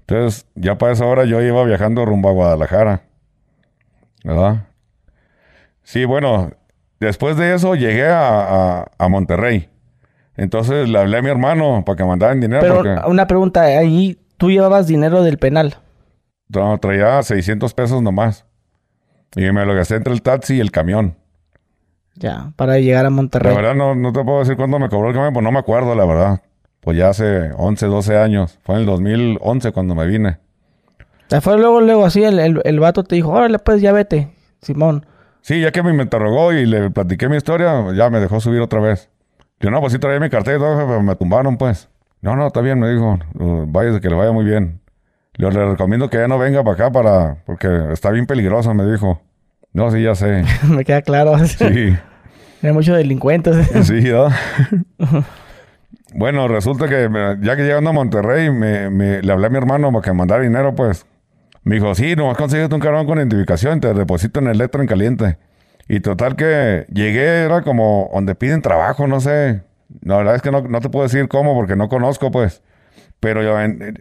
Entonces, 0.00 0.46
ya 0.54 0.76
para 0.76 0.92
esa 0.92 1.06
hora 1.06 1.24
yo 1.24 1.40
iba 1.40 1.64
viajando 1.64 2.04
rumbo 2.04 2.28
a 2.28 2.32
Guadalajara. 2.32 3.02
¿Verdad? 4.24 4.66
Sí, 5.82 6.04
bueno, 6.04 6.50
después 7.00 7.36
de 7.36 7.54
eso 7.54 7.74
llegué 7.74 8.06
a, 8.08 8.86
a 8.98 9.08
Monterrey. 9.08 9.70
Entonces 10.36 10.88
le 10.88 10.98
hablé 10.98 11.18
a 11.18 11.22
mi 11.22 11.30
hermano 11.30 11.84
para 11.84 11.96
que 11.96 12.04
mandaran 12.04 12.40
dinero. 12.40 12.60
Pero 12.60 13.08
una 13.08 13.26
pregunta, 13.26 13.62
ahí 13.62 14.18
tú 14.36 14.50
llevabas 14.50 14.86
dinero 14.86 15.22
del 15.22 15.38
penal. 15.38 15.76
No, 16.48 16.78
traía 16.78 17.22
600 17.22 17.72
pesos 17.74 18.02
nomás. 18.02 18.46
Y 19.34 19.50
me 19.52 19.64
lo 19.64 19.74
gasté 19.74 19.96
entre 19.96 20.12
el 20.12 20.22
taxi 20.22 20.56
y 20.56 20.60
el 20.60 20.70
camión. 20.70 21.16
Ya, 22.22 22.52
para 22.54 22.78
llegar 22.78 23.04
a 23.04 23.10
Monterrey. 23.10 23.52
La 23.52 23.60
verdad 23.60 23.74
no, 23.74 23.96
no 23.96 24.12
te 24.12 24.22
puedo 24.22 24.38
decir 24.38 24.56
cuándo 24.56 24.78
me 24.78 24.88
cobró 24.88 25.08
el 25.08 25.14
camión, 25.14 25.32
pues 25.32 25.42
no 25.42 25.50
me 25.50 25.58
acuerdo, 25.58 25.96
la 25.96 26.04
verdad. 26.04 26.40
Pues 26.78 26.96
ya 26.96 27.08
hace 27.08 27.50
11, 27.56 27.86
12 27.86 28.16
años. 28.16 28.60
Fue 28.62 28.76
en 28.76 28.82
el 28.82 28.86
2011 28.86 29.72
cuando 29.72 29.96
me 29.96 30.06
vine. 30.06 30.38
Sea, 31.26 31.40
fue 31.40 31.58
luego, 31.58 31.80
luego 31.80 32.04
así, 32.04 32.22
el, 32.22 32.38
el, 32.38 32.60
el 32.64 32.78
vato 32.78 33.02
te 33.02 33.16
dijo, 33.16 33.30
órale, 33.30 33.58
pues 33.58 33.82
ya 33.82 33.90
vete, 33.90 34.28
Simón. 34.60 35.04
Sí, 35.40 35.60
ya 35.60 35.72
que 35.72 35.82
me 35.82 35.90
interrogó 36.00 36.52
y 36.52 36.64
le 36.64 36.90
platiqué 36.90 37.28
mi 37.28 37.36
historia, 37.36 37.92
ya 37.92 38.08
me 38.08 38.20
dejó 38.20 38.38
subir 38.38 38.60
otra 38.60 38.78
vez. 38.78 39.10
Yo, 39.58 39.72
no, 39.72 39.80
pues 39.80 39.92
sí 39.92 39.98
traía 39.98 40.20
mi 40.20 40.30
cartel 40.30 40.56
y 40.56 40.58
todo, 40.60 40.76
pero 40.86 41.02
me 41.02 41.16
tumbaron, 41.16 41.56
pues. 41.56 41.88
No, 42.20 42.36
no, 42.36 42.46
está 42.46 42.60
bien, 42.60 42.78
me 42.78 42.88
dijo. 42.88 43.18
Vaya, 43.34 43.98
que 43.98 44.08
le 44.08 44.14
vaya 44.14 44.30
muy 44.30 44.44
bien. 44.44 44.80
Yo 45.38 45.50
le 45.50 45.64
recomiendo 45.64 46.08
que 46.08 46.18
ya 46.18 46.28
no 46.28 46.38
venga 46.38 46.62
para 46.62 46.74
acá 46.74 46.92
para... 46.92 47.38
Porque 47.46 47.66
está 47.90 48.10
bien 48.10 48.26
peligroso, 48.26 48.72
me 48.74 48.86
dijo. 48.86 49.20
No, 49.72 49.90
sí, 49.90 50.04
ya 50.04 50.14
sé. 50.14 50.44
me 50.68 50.84
queda 50.84 51.02
claro. 51.02 51.36
Sí. 51.46 51.96
Hay 52.62 52.72
muchos 52.72 52.96
delincuentes. 52.96 53.66
sí, 53.86 54.02
¿no? 54.02 54.28
bueno, 56.14 56.46
resulta 56.48 56.88
que 56.88 57.08
ya 57.40 57.56
que 57.56 57.62
llegando 57.62 57.90
a 57.90 57.92
Monterrey, 57.92 58.50
me, 58.50 59.22
le 59.22 59.32
hablé 59.32 59.46
a 59.46 59.50
mi 59.50 59.56
hermano 59.56 59.90
para 59.90 60.02
que 60.02 60.10
me 60.10 60.18
mandara 60.18 60.42
dinero, 60.42 60.74
pues. 60.74 61.06
Me 61.64 61.76
dijo, 61.76 61.94
sí, 61.94 62.16
nomás 62.16 62.36
conseguiste 62.36 62.74
un 62.74 62.80
carbón 62.80 63.06
con 63.06 63.18
identificación, 63.18 63.80
te 63.80 63.94
deposito 63.94 64.40
en 64.40 64.48
el 64.48 64.58
letra 64.58 64.80
en 64.80 64.88
caliente. 64.88 65.38
Y 65.88 66.00
total 66.00 66.36
que 66.36 66.86
llegué, 66.92 67.44
era 67.44 67.62
como 67.62 68.10
donde 68.12 68.34
piden 68.34 68.62
trabajo, 68.62 69.06
no 69.06 69.20
sé. 69.20 69.62
La 70.00 70.16
verdad 70.16 70.36
es 70.36 70.42
que 70.42 70.50
no, 70.50 70.80
te 70.80 70.88
puedo 70.88 71.04
decir 71.04 71.28
cómo 71.28 71.54
porque 71.54 71.76
no 71.76 71.88
conozco, 71.88 72.30
pues. 72.30 72.62
Pero 73.20 73.42
yo, 73.42 73.56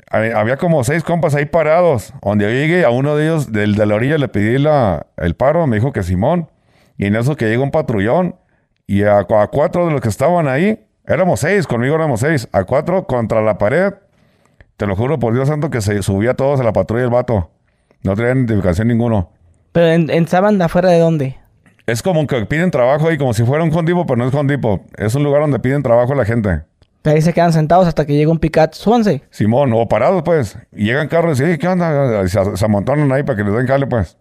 había 0.10 0.58
como 0.58 0.84
seis 0.84 1.04
compas 1.04 1.36
ahí 1.36 1.46
parados. 1.46 2.14
Donde 2.24 2.46
yo 2.46 2.52
llegué, 2.52 2.86
a 2.86 2.90
uno 2.90 3.16
de 3.16 3.26
ellos, 3.26 3.52
del 3.52 3.76
de 3.76 3.86
la 3.86 3.96
orilla, 3.96 4.18
le 4.18 4.28
pedí 4.28 4.58
la, 4.58 5.06
el 5.18 5.36
paro. 5.36 5.68
Me 5.68 5.76
dijo 5.76 5.92
que 5.92 6.02
Simón. 6.02 6.50
Y 6.98 7.06
en 7.06 7.16
eso 7.16 7.36
que 7.36 7.48
llega 7.48 7.62
un 7.62 7.72
patrullón. 7.72 8.36
Y 8.92 9.04
a, 9.06 9.24
cuatro 9.24 9.86
de 9.86 9.94
los 9.94 10.02
que 10.02 10.10
estaban 10.10 10.50
ahí, 10.50 10.78
éramos 11.08 11.40
seis, 11.40 11.66
conmigo 11.66 11.96
éramos 11.96 12.20
seis. 12.20 12.50
A 12.52 12.66
cuatro 12.66 13.08
contra 13.08 13.42
la 13.42 13.58
pared. 13.58 13.94
Te 14.76 14.86
lo 14.86 14.98
juro 14.98 15.18
por 15.18 15.34
Dios 15.34 15.48
santo 15.48 15.70
que 15.70 15.80
se 15.80 16.04
subía 16.04 16.34
todos 16.34 16.60
a 16.60 16.64
la 16.64 16.74
patrulla 16.74 17.06
el 17.06 17.10
vato. 17.10 17.52
No 18.04 18.18
tenía 18.18 18.34
identificación 18.34 18.90
ninguno. 18.90 19.32
¿Pero 19.72 19.88
en, 19.88 20.10
en 20.10 20.62
afuera 20.62 20.90
de 20.90 21.00
dónde? 21.00 21.38
Es 21.88 22.02
como 22.04 22.28
que 22.28 22.46
piden 22.46 22.70
trabajo 22.70 23.08
ahí, 23.08 23.18
como 23.18 23.34
si 23.34 23.46
fuera 23.46 23.64
un 23.64 23.70
condipo, 23.70 24.06
pero 24.06 24.18
no 24.18 24.26
es 24.26 24.32
condipo. 24.32 24.82
Es 24.98 25.16
un 25.16 25.24
lugar 25.24 25.40
donde 25.40 25.60
piden 25.60 25.84
trabajo 25.84 26.14
la 26.14 26.26
gente. 26.26 26.64
Ahí 27.06 27.22
se 27.22 27.32
quedan 27.32 27.54
sentados 27.54 27.88
hasta 27.88 28.06
que 28.06 28.14
llega 28.14 28.30
un 28.30 28.40
picat, 28.40 28.74
súbanse. 28.74 29.24
Simón, 29.30 29.72
o 29.74 29.88
parados, 29.88 30.22
pues. 30.24 30.58
Y 30.74 30.84
llegan 30.84 31.08
carros 31.08 31.40
y 31.40 31.44
dicen, 31.46 31.60
¿qué 31.60 31.68
onda? 31.70 32.28
Se, 32.28 32.66
amontonan 32.66 33.10
ahí 33.14 33.24
para 33.24 33.38
que 33.38 33.46
les 33.46 33.54
den 33.54 33.68
cale, 33.68 33.88
pues. 33.88 34.18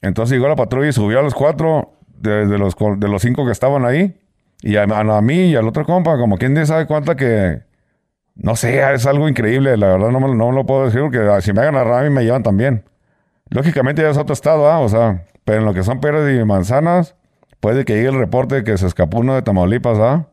Entonces 0.00 0.34
llegó 0.34 0.48
la 0.48 0.56
patrulla 0.56 0.88
y 0.88 0.92
subió 0.92 1.20
a 1.20 1.22
los 1.22 1.32
cuatro 1.32 1.92
de, 2.22 2.58
los, 2.58 2.74
de 2.98 3.08
los 3.08 3.22
cinco 3.22 3.44
que 3.44 3.52
estaban 3.52 3.84
ahí. 3.84 4.16
Y 4.62 4.76
a, 4.76 4.86
mí 4.86 5.50
y 5.50 5.56
al 5.56 5.66
otro 5.66 5.84
compa, 5.84 6.16
como 6.16 6.38
quien 6.38 6.66
sabe 6.66 6.86
cuánta 6.86 7.16
que... 7.16 7.62
No 8.34 8.56
sé, 8.56 8.80
es 8.94 9.06
algo 9.06 9.28
increíble. 9.28 9.76
La 9.76 9.88
verdad 9.88 10.10
no 10.10 10.20
me, 10.20 10.34
no 10.34 10.52
lo 10.52 10.64
puedo 10.64 10.86
decir 10.86 11.00
porque 11.02 11.18
si 11.42 11.52
me 11.52 11.60
hagan 11.60 11.76
a 11.76 12.02
mí 12.02 12.10
me 12.10 12.24
llevan 12.24 12.42
también. 12.42 12.84
Lógicamente 13.50 14.02
ya 14.02 14.10
es 14.10 14.16
otro 14.16 14.32
estado, 14.32 14.70
¿ah? 14.70 14.80
O 14.80 14.88
sea... 14.88 15.24
Pero 15.44 15.58
en 15.58 15.64
lo 15.64 15.74
que 15.74 15.82
son 15.82 16.00
peras 16.00 16.30
y 16.30 16.44
manzanas, 16.44 17.14
puede 17.60 17.84
que 17.84 17.94
llegue 17.94 18.08
el 18.08 18.18
reporte 18.18 18.64
que 18.64 18.78
se 18.78 18.86
escapó 18.86 19.18
uno 19.18 19.34
de 19.34 19.42
Tamaulipas, 19.42 19.98
¿ah? 19.98 20.26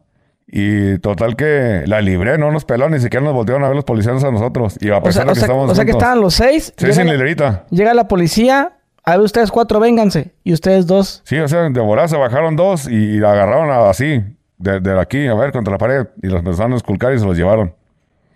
Y 0.52 0.98
total 1.00 1.36
que 1.36 1.84
la 1.86 2.02
libré, 2.02 2.38
no 2.40 2.52
nos 2.52 2.66
peló, 2.66 2.90
ni 2.90 3.00
siquiera 3.00 3.24
nos 3.24 3.34
voltearon 3.34 3.64
a 3.64 3.68
ver 3.68 3.76
los 3.76 3.86
policías 3.86 4.24
a 4.24 4.32
nosotros. 4.32 4.78
Y 4.82 4.90
a 4.90 5.02
pesar 5.02 5.28
de 5.28 5.34
que 5.34 5.40
estamos 5.40 5.70
O 5.70 5.76
sea 5.76 5.86
que 5.86 5.92
estaban 5.92 6.22
los 6.22 6.34
seis. 6.34 6.74
Sí, 6.76 6.92
sin 6.92 7.08
librita. 7.08 7.66
Llega 7.70 7.94
la 7.94 8.08
policía, 8.08 8.79
a 9.04 9.18
ver 9.18 9.22
ustedes 9.22 9.52
cuatro, 9.52 9.80
vénganse. 9.80 10.34
Y 10.44 10.54
ustedes 10.54 10.88
dos. 10.88 11.22
Sí, 11.26 11.38
o 11.40 11.48
sea, 11.48 11.70
de 11.70 11.80
volar 11.80 12.10
se 12.10 12.18
bajaron 12.18 12.56
dos 12.56 12.88
y, 12.88 13.20
la 13.20 13.32
agarraron 13.32 13.70
así, 13.88 14.24
de, 14.58 15.00
aquí, 15.00 15.28
a 15.28 15.36
ver, 15.36 15.52
contra 15.52 15.72
la 15.72 15.78
pared. 15.78 16.08
Y 16.22 16.28
los 16.28 16.40
empezaron 16.40 16.74
a 16.74 16.76
esculcar 16.76 17.14
y 17.14 17.20
se 17.20 17.26
los 17.26 17.38
llevaron. 17.38 17.74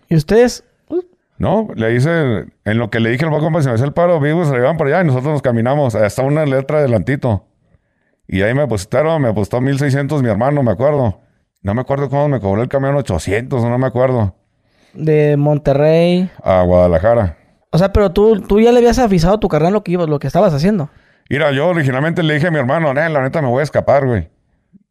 ¿Y 0.09 0.15
ustedes? 0.15 0.63
No, 1.37 1.67
le 1.75 1.95
hice, 1.95 2.45
en 2.63 2.77
lo 2.77 2.89
que 2.89 2.99
le 2.99 3.09
dije 3.09 3.25
al 3.25 3.31
compa, 3.31 3.61
si 3.61 3.67
me 3.67 3.73
hacía 3.73 3.85
el 3.85 3.93
paro, 3.93 4.19
vivos 4.19 4.47
se 4.47 4.53
llevan 4.53 4.77
por 4.77 4.87
allá 4.87 5.01
y 5.01 5.05
nosotros 5.05 5.33
nos 5.33 5.41
caminamos 5.41 5.95
hasta 5.95 6.21
una 6.21 6.45
letra 6.45 6.79
adelantito. 6.79 7.45
Y 8.27 8.41
ahí 8.43 8.53
me 8.53 8.61
depositaron, 8.61 9.21
me 9.21 9.29
apostó 9.29 9.59
1600 9.59 10.23
mi 10.23 10.29
hermano, 10.29 10.63
me 10.63 10.71
acuerdo. 10.71 11.19
No 11.61 11.73
me 11.73 11.81
acuerdo 11.81 12.09
cómo 12.09 12.29
me 12.29 12.39
cobró 12.39 12.61
el 12.61 12.69
camión 12.69 12.95
800, 12.95 13.63
no 13.63 13.77
me 13.77 13.87
acuerdo. 13.87 14.35
De 14.93 15.35
Monterrey. 15.37 16.29
A 16.43 16.61
Guadalajara. 16.61 17.37
O 17.73 17.77
sea, 17.79 17.91
pero 17.91 18.11
tú, 18.11 18.39
tú 18.41 18.59
ya 18.59 18.71
le 18.71 18.77
habías 18.77 18.99
avisado 18.99 19.33
a 19.35 19.39
tu 19.39 19.47
carnal 19.49 19.73
lo 19.73 19.83
que, 19.83 19.93
lo 19.93 20.19
que 20.19 20.27
estabas 20.27 20.53
haciendo. 20.53 20.89
Mira, 21.27 21.51
yo 21.51 21.67
originalmente 21.67 22.21
le 22.21 22.35
dije 22.35 22.47
a 22.47 22.51
mi 22.51 22.59
hermano, 22.59 22.93
la 22.93 23.09
neta 23.21 23.41
me 23.41 23.47
voy 23.47 23.61
a 23.61 23.63
escapar, 23.63 24.05
güey. 24.05 24.29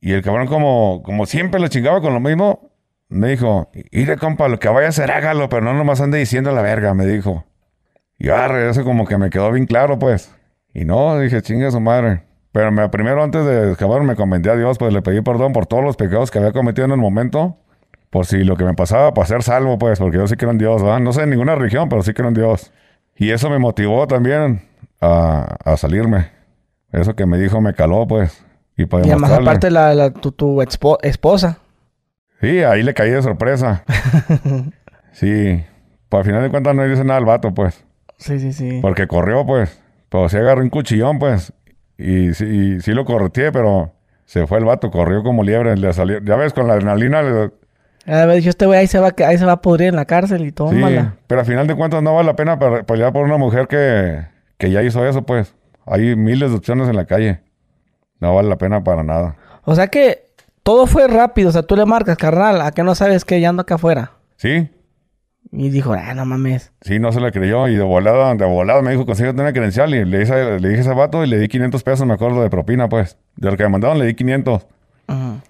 Y 0.01 0.13
el 0.15 0.23
cabrón 0.23 0.49
como, 0.49 1.01
como 1.05 1.27
siempre 1.27 1.61
le 1.61 1.69
chingaba 1.69 2.01
con 2.01 2.13
lo 2.13 2.19
mismo, 2.19 2.73
me 3.09 3.29
dijo, 3.29 3.71
ire 3.93 4.17
compa, 4.17 4.49
lo 4.49 4.59
que 4.59 4.69
vaya 4.69 4.87
a 4.87 4.91
hacer 4.91 5.13
hágalo, 5.13 5.49
pero 5.49 5.63
no 5.63 5.75
nomás 5.75 6.01
ande 6.01 6.19
diciendo 6.19 6.51
la 6.51 6.61
verga, 6.63 6.93
me 6.93 7.07
dijo. 7.07 7.45
Y 8.19 8.31
arre, 8.31 8.69
eso 8.69 8.83
como 8.83 9.07
que 9.07 9.17
me 9.17 9.31
quedó 9.31 9.53
bien 9.53 9.67
claro, 9.67 10.01
pues. 10.01 10.35
Y 10.75 10.85
no, 10.85 11.21
dije, 11.21 11.41
chinga 11.43 11.71
su 11.71 11.79
madre. 11.81 12.25
Pero 12.51 12.73
me- 12.73 12.89
primero, 12.89 13.23
antes 13.23 13.45
de 13.47 13.73
escapar, 13.73 14.03
me 14.03 14.17
convencí 14.17 14.49
a 14.51 14.57
Dios, 14.57 14.77
pues 14.79 14.93
le 14.93 15.03
pedí 15.03 15.21
perdón 15.21 15.53
por 15.53 15.67
todos 15.67 15.85
los 15.85 15.97
pecados 15.97 16.33
que 16.33 16.39
había 16.39 16.53
cometido 16.53 16.85
en 16.87 16.91
el 16.93 16.99
momento. 16.99 17.59
Por 18.13 18.27
si 18.27 18.45
lo 18.45 18.57
que 18.57 18.65
me 18.65 18.75
pasaba, 18.75 19.15
para 19.15 19.27
ser 19.27 19.43
salvo, 19.43 19.79
pues, 19.79 19.99
porque 19.99 20.19
yo 20.19 20.27
sí 20.27 20.37
creo 20.37 20.51
en 20.51 20.59
Dios, 20.59 20.83
¿verdad? 20.83 21.01
No 21.01 21.15
sé 21.15 21.23
en 21.23 21.31
ninguna 21.31 21.55
religión, 21.55 21.89
pero 21.89 22.03
sí 22.03 22.13
creo 22.13 22.29
en 22.29 22.35
Dios. 22.35 22.71
Y 23.17 23.31
eso 23.31 23.49
me 23.49 23.59
motivó 23.59 24.07
también 24.07 24.69
a, 25.01 25.57
a 25.65 25.77
salirme. 25.79 26.31
Eso 26.93 27.17
que 27.17 27.25
me 27.25 27.39
dijo 27.39 27.61
me 27.63 27.73
caló, 27.73 28.07
pues. 28.07 28.45
Y 28.77 28.85
para 28.85 29.07
Y 29.07 29.11
además 29.11 29.33
aparte 29.33 29.71
la, 29.71 29.95
la- 29.95 30.11
tu, 30.11 30.31
tu 30.31 30.61
expo- 30.61 30.99
esposa. 31.03 31.59
Sí, 32.43 32.63
ahí 32.63 32.83
le 32.83 32.93
caí 32.93 33.11
de 33.11 33.23
sorpresa. 33.23 33.83
sí. 35.13 35.65
Pues 36.09 36.19
al 36.21 36.25
final 36.27 36.43
de 36.43 36.51
cuentas 36.51 36.75
no 36.75 36.85
le 36.85 36.93
hice 36.93 37.05
nada 37.05 37.19
al 37.19 37.25
vato, 37.25 37.55
pues. 37.55 37.85
Sí, 38.19 38.39
sí, 38.39 38.53
sí. 38.53 38.79
Porque 38.83 39.07
corrió, 39.07 39.47
pues. 39.47 39.81
Pero 40.11 40.29
sí 40.29 40.37
agarré 40.37 40.61
un 40.63 40.69
cuchillón, 40.71 41.19
pues. 41.19 41.53
Y 41.97 42.35
sí, 42.35 42.45
y 42.45 42.81
sí 42.81 42.93
lo 42.93 43.05
correteé, 43.05 43.53
pero 43.53 43.93
se 44.27 44.47
fue 44.47 44.59
el 44.59 44.65
vato, 44.65 44.91
corrió 44.91 45.23
como 45.23 45.43
liebre, 45.43 45.77
le 45.77 45.93
salió. 45.93 46.19
Ya 46.23 46.37
ves, 46.37 46.53
con 46.53 46.67
la 46.69 46.75
adrenalina, 46.75 47.23
le- 47.23 47.51
A 48.07 48.27
ver, 48.27 48.37
dijo, 48.37 48.49
este 48.51 48.67
güey 48.67 48.81
ahí 48.81 48.87
se 48.87 48.99
va, 48.99 49.13
ahí 49.27 49.39
se 49.39 49.45
va 49.45 49.53
a 49.53 49.63
pudrir 49.63 49.89
en 49.89 49.97
la 49.97 50.05
cárcel 50.07 50.43
y 50.43 50.47
sí. 50.47 50.53
tómala. 50.53 51.17
Pero 51.27 51.41
al 51.41 51.47
final 51.47 51.67
de 51.67 51.75
cuentas 51.77 52.03
no 52.03 52.15
vale 52.15 52.27
la 52.27 52.37
pena 52.37 52.59
pe- 52.59 52.83
pelear 52.85 53.13
por 53.13 53.25
una 53.25 53.37
mujer 53.37 53.69
que, 53.69 54.25
que 54.59 54.71
ya 54.71 54.83
hizo 54.83 55.07
eso, 55.07 55.23
pues. 55.23 55.55
Hay 55.87 56.17
miles 56.17 56.51
de 56.51 56.57
opciones 56.57 56.89
en 56.89 56.97
la 56.97 57.05
calle. 57.07 57.41
No 58.21 58.35
vale 58.35 58.49
la 58.49 58.57
pena 58.59 58.83
para 58.83 59.03
nada. 59.03 59.37
O 59.65 59.75
sea 59.75 59.87
que 59.89 60.27
todo 60.63 60.87
fue 60.87 61.07
rápido. 61.09 61.49
O 61.49 61.53
sea, 61.53 61.63
tú 61.63 61.77
le 61.77 61.85
marcas, 61.87 62.17
carnal, 62.17 62.61
a 62.61 62.71
que 62.73 62.83
no 62.83 62.95
sabes 62.95 63.25
que 63.25 63.41
ya 63.41 63.49
ando 63.51 63.63
acá 63.63 63.75
afuera. 63.77 64.13
Sí, 64.37 64.69
Y 65.53 65.71
dijo, 65.71 65.93
ah, 65.93 66.15
no 66.15 66.25
mames. 66.25 66.73
sí, 66.81 66.99
no 66.99 67.13
se 67.13 67.21
le 67.21 67.31
creyó. 67.31 67.69
Y 67.69 67.77
de 67.77 67.83
volada, 67.85 68.35
de 68.35 68.45
volada 68.45 68.81
me 68.83 68.91
dijo, 68.93 69.07
consíguete 69.07 69.41
una 69.41 69.53
credencial. 69.53 69.95
Y 69.95 70.05
le, 70.05 70.23
hice- 70.23 70.59
le 70.61 70.69
dije 70.69 70.81
a 70.81 70.83
ese 70.83 70.95
vato 70.95 71.25
y 71.25 71.29
le 71.29 71.39
di 71.39 71.47
500 71.49 71.83
pesos, 71.85 72.07
me 72.07 72.15
acuerdo, 72.15 72.43
de 72.43 72.51
propina, 72.51 72.89
pues. 72.89 73.17
De 73.37 73.51
lo 73.51 73.57
que 73.57 73.63
me 73.65 73.69
mandaron 73.71 73.99
le 73.99 74.07
di 74.07 74.15
500. 74.15 74.67
Ujú. 75.09 75.41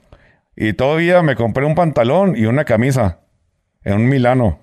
Y 0.57 0.75
todavía 0.75 1.23
me 1.23 1.35
compré 1.37 1.65
un 1.65 1.75
pantalón 1.75 2.35
y 2.37 2.45
una 2.47 2.65
camisa. 2.65 3.19
En 3.85 3.95
un 3.95 4.09
Milano. 4.09 4.59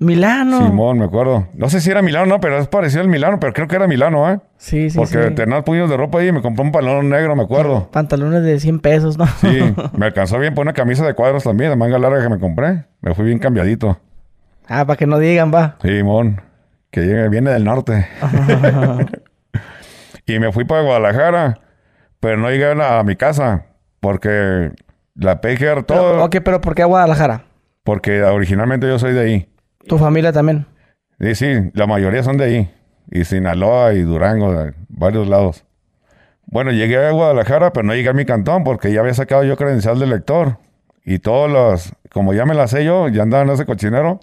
Milano. 0.00 0.64
Simón, 0.64 0.98
me 0.98 1.06
acuerdo. 1.06 1.48
No 1.54 1.68
sé 1.68 1.80
si 1.80 1.90
era 1.90 2.02
Milano 2.02 2.26
no, 2.26 2.40
pero 2.40 2.58
es 2.58 2.68
parecido 2.68 3.00
al 3.02 3.08
Milano, 3.08 3.40
pero 3.40 3.52
creo 3.52 3.66
que 3.66 3.74
era 3.74 3.88
Milano, 3.88 4.30
¿eh? 4.30 4.38
Sí, 4.56 4.90
sí, 4.90 4.96
Porque 4.96 5.24
sí. 5.28 5.34
tenía 5.34 5.62
puños 5.62 5.90
de 5.90 5.96
ropa 5.96 6.18
ahí 6.20 6.28
y 6.28 6.32
me 6.32 6.40
compré 6.40 6.64
un 6.64 6.70
pantalón 6.70 7.08
negro, 7.08 7.34
me 7.34 7.42
acuerdo. 7.42 7.90
Pantalones 7.90 8.44
de 8.44 8.60
100 8.60 8.78
pesos, 8.78 9.18
¿no? 9.18 9.26
Sí, 9.26 9.74
me 9.96 10.06
alcanzó 10.06 10.38
bien 10.38 10.54
por 10.54 10.62
una 10.62 10.72
camisa 10.72 11.04
de 11.04 11.14
cuadros 11.14 11.42
también, 11.42 11.70
de 11.70 11.76
manga 11.76 11.98
larga 11.98 12.22
que 12.22 12.28
me 12.28 12.38
compré. 12.38 12.84
Me 13.00 13.12
fui 13.14 13.24
bien 13.24 13.40
cambiadito. 13.40 13.98
ah, 14.68 14.84
para 14.86 14.96
que 14.96 15.06
no 15.06 15.18
digan, 15.18 15.52
va. 15.52 15.76
Simón, 15.82 16.42
que 16.92 17.00
viene 17.28 17.50
del 17.50 17.64
norte. 17.64 18.06
y 20.26 20.38
me 20.38 20.52
fui 20.52 20.64
para 20.64 20.82
Guadalajara, 20.82 21.58
pero 22.20 22.36
no 22.36 22.50
llegué 22.50 22.66
a, 22.66 22.74
la- 22.76 22.98
a 23.00 23.04
mi 23.04 23.16
casa, 23.16 23.64
porque 24.00 24.70
la 25.18 25.40
PGR 25.40 25.82
todo, 25.82 26.12
Pero, 26.12 26.24
ok, 26.24 26.36
pero 26.44 26.60
¿por 26.60 26.74
qué 26.74 26.82
a 26.82 26.86
Guadalajara? 26.86 27.44
porque 27.84 28.22
originalmente 28.22 28.86
yo 28.86 28.98
soy 28.98 29.14
de 29.14 29.20
ahí. 29.20 29.48
Tu 29.86 29.96
familia 29.96 30.30
también. 30.30 30.66
Sí, 31.20 31.34
sí, 31.34 31.70
la 31.72 31.86
mayoría 31.86 32.22
son 32.22 32.36
de 32.36 32.44
ahí. 32.44 32.74
Y 33.10 33.24
Sinaloa 33.24 33.94
y 33.94 34.02
Durango, 34.02 34.52
de 34.52 34.74
varios 34.90 35.26
lados. 35.26 35.64
Bueno, 36.44 36.70
llegué 36.70 36.98
a 36.98 37.10
Guadalajara, 37.12 37.72
pero 37.72 37.86
no 37.86 37.94
llegué 37.94 38.10
a 38.10 38.12
mi 38.12 38.26
cantón 38.26 38.62
porque 38.62 38.92
ya 38.92 39.00
había 39.00 39.14
sacado 39.14 39.42
yo 39.44 39.56
credencial 39.56 39.98
de 39.98 40.06
lector. 40.06 40.58
Y 41.02 41.18
todas 41.18 41.50
las, 41.50 41.94
como 42.12 42.34
ya 42.34 42.44
me 42.44 42.54
las 42.54 42.72
sé 42.72 42.84
yo, 42.84 43.08
ya 43.08 43.22
andaba 43.22 43.44
en 43.44 43.50
ese 43.50 43.64
cochinero, 43.64 44.20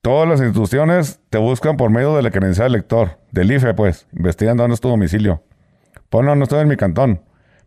todas 0.00 0.26
las 0.26 0.40
instituciones 0.40 1.20
te 1.28 1.36
buscan 1.36 1.76
por 1.76 1.90
medio 1.90 2.16
de 2.16 2.22
la 2.22 2.30
credencial 2.30 2.72
de 2.72 2.78
lector, 2.78 3.18
del 3.30 3.52
IFE, 3.52 3.74
pues, 3.74 4.06
investigan 4.14 4.56
dónde 4.56 4.74
es 4.74 4.80
tu 4.80 4.88
domicilio. 4.88 5.42
Pues 6.08 6.24
no, 6.24 6.34
no 6.34 6.44
estoy 6.44 6.60
en 6.60 6.68
mi 6.68 6.76
cantón. 6.76 7.20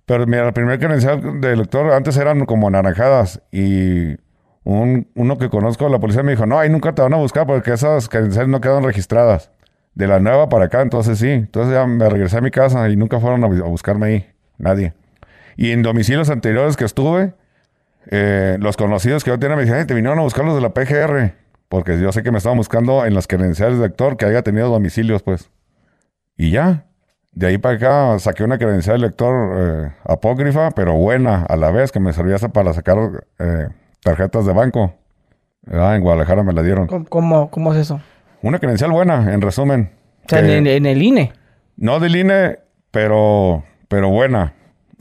Pero 0.06 0.28
mira, 0.28 0.46
la 0.46 0.52
primera 0.54 0.78
credencial 0.78 1.42
de 1.42 1.56
lector 1.56 1.92
antes 1.92 2.16
eran 2.18 2.46
como 2.46 2.70
naranjadas 2.70 3.42
y 3.52 4.16
un, 4.64 5.08
uno 5.16 5.38
que 5.38 5.50
conozco, 5.50 5.90
la 5.90 6.00
policía 6.00 6.22
me 6.24 6.32
dijo, 6.32 6.46
no, 6.46 6.60
ahí 6.60 6.70
nunca 6.70 6.94
te 6.94 7.02
van 7.02 7.14
a 7.14 7.18
buscar 7.18 7.48
porque 7.48 7.74
esas 7.74 8.08
credenciales 8.10 8.50
no 8.50 8.62
quedan 8.62 8.84
registradas. 8.84 9.52
De 9.96 10.08
la 10.08 10.20
nueva 10.20 10.50
para 10.50 10.66
acá, 10.66 10.82
entonces 10.82 11.18
sí. 11.20 11.30
Entonces 11.30 11.74
ya 11.74 11.86
me 11.88 12.08
regresé 12.10 12.38
a 12.38 12.42
mi 12.42 12.52
casa 12.52 12.90
y 12.90 12.98
nunca 12.98 13.20
fueron 13.20 13.44
a, 13.46 13.48
bu- 13.48 13.64
a 13.64 13.68
buscarme 13.68 14.06
ahí. 14.08 14.30
Nadie. 14.58 14.94
Y 15.56 15.72
en 15.72 15.84
domicilios 15.84 16.30
anteriores 16.30 16.76
que 16.76 16.84
estuve, 16.84 17.34
eh, 18.12 18.58
los 18.60 18.76
conocidos 18.76 19.24
que 19.24 19.30
yo 19.32 19.40
tenía 19.40 19.56
me 19.56 19.62
dijeron, 19.64 19.82
"Ay, 19.82 19.88
te 19.88 19.94
vinieron 19.94 20.20
a 20.20 20.24
buscar 20.24 20.44
los 20.46 20.54
de 20.56 20.62
la 20.62 20.74
PGR. 20.74 21.34
Porque 21.70 21.98
yo 22.00 22.12
sé 22.12 22.24
que 22.24 22.32
me 22.32 22.38
estaban 22.38 22.58
buscando 22.58 23.06
en 23.06 23.14
las 23.14 23.26
credenciales 23.28 23.78
de 23.80 23.86
lector 23.88 24.18
que 24.18 24.26
haya 24.26 24.42
tenido 24.44 24.70
domicilios, 24.70 25.24
pues. 25.24 25.50
Y 26.38 26.52
ya. 26.52 26.86
De 27.36 27.48
ahí 27.48 27.58
para 27.58 27.76
acá 27.76 28.20
saqué 28.20 28.44
una 28.46 28.58
credencial 28.58 29.00
de 29.02 29.08
lector 29.08 29.52
eh, 29.58 29.92
apócrifa, 30.06 30.72
pero 30.72 30.94
buena 30.94 31.44
a 31.48 31.56
la 31.58 31.70
vez, 31.70 31.92
que 31.92 32.00
me 32.00 32.14
servía 32.14 32.36
hasta 32.36 32.50
para 32.50 32.74
sacar 32.74 32.98
eh, 33.40 33.68
tarjetas 34.02 34.46
de 34.46 34.54
banco. 34.54 34.94
Ah, 35.70 35.96
en 35.96 36.02
Guadalajara 36.02 36.44
me 36.44 36.54
la 36.54 36.64
dieron. 36.64 36.88
¿Cómo, 37.10 37.50
cómo, 37.50 37.74
es 37.74 37.80
eso? 37.80 38.00
Una 38.42 38.60
credencial 38.60 38.92
buena, 38.92 39.34
en 39.34 39.42
resumen. 39.42 39.92
O 40.26 40.30
sea, 40.30 40.42
Que- 40.42 40.58
en, 40.58 40.66
en 40.68 40.86
el 40.86 41.02
INE. 41.04 41.34
no 41.76 42.00
del 42.00 42.16
INE, 42.16 42.60
pero, 42.92 43.64
pero 43.90 44.10
buena. 44.10 44.54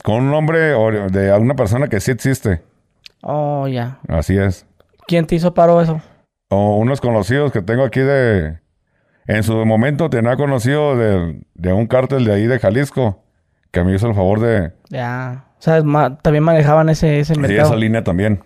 Con 0.03 0.15
un 0.15 0.31
nombre 0.31 0.59
de 0.59 1.33
una 1.39 1.55
persona 1.55 1.87
que 1.87 1.99
sí 1.99 2.11
existe. 2.11 2.61
Oh, 3.23 3.67
ya. 3.67 3.99
Así 4.09 4.37
es. 4.37 4.65
¿Quién 5.07 5.25
te 5.25 5.35
hizo 5.35 5.53
paro 5.53 5.81
eso? 5.81 6.01
O 6.49 6.77
unos 6.77 6.99
conocidos 7.01 7.51
que 7.51 7.61
tengo 7.61 7.83
aquí 7.83 8.01
de... 8.01 8.59
En 9.27 9.43
su 9.43 9.65
momento 9.65 10.09
tenía 10.09 10.35
conocido 10.35 10.95
de, 10.97 11.41
de 11.55 11.73
un 11.73 11.87
cártel 11.87 12.25
de 12.25 12.33
ahí 12.33 12.45
de 12.47 12.59
Jalisco. 12.59 13.23
Que 13.71 13.83
me 13.83 13.93
hizo 13.93 14.07
el 14.07 14.15
favor 14.15 14.39
de... 14.39 14.71
Ya. 14.89 15.45
O 15.59 15.61
sea, 15.61 15.81
ma- 15.83 16.17
también 16.19 16.43
manejaban 16.43 16.87
ese, 16.89 17.19
ese 17.19 17.33
Sí, 17.33 17.39
mercado. 17.39 17.67
esa 17.69 17.75
línea 17.75 18.03
también. 18.03 18.41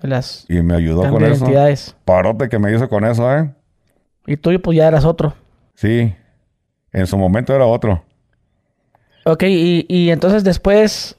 las 0.00 0.46
Y 0.48 0.62
me 0.62 0.74
ayudó 0.74 1.08
con 1.10 1.22
eso. 1.24 1.94
Parote 2.04 2.48
que 2.48 2.58
me 2.58 2.74
hizo 2.74 2.88
con 2.88 3.04
eso, 3.04 3.32
¿eh? 3.36 3.50
Y 4.26 4.36
tú, 4.36 4.50
pues 4.60 4.76
ya 4.76 4.88
eras 4.88 5.04
otro. 5.04 5.34
Sí. 5.74 6.12
En 6.92 7.06
su 7.06 7.16
momento 7.18 7.54
era 7.54 7.66
otro. 7.66 8.02
Ok, 9.24 9.44
y, 9.44 9.84
y 9.88 10.10
entonces 10.10 10.42
después, 10.42 11.16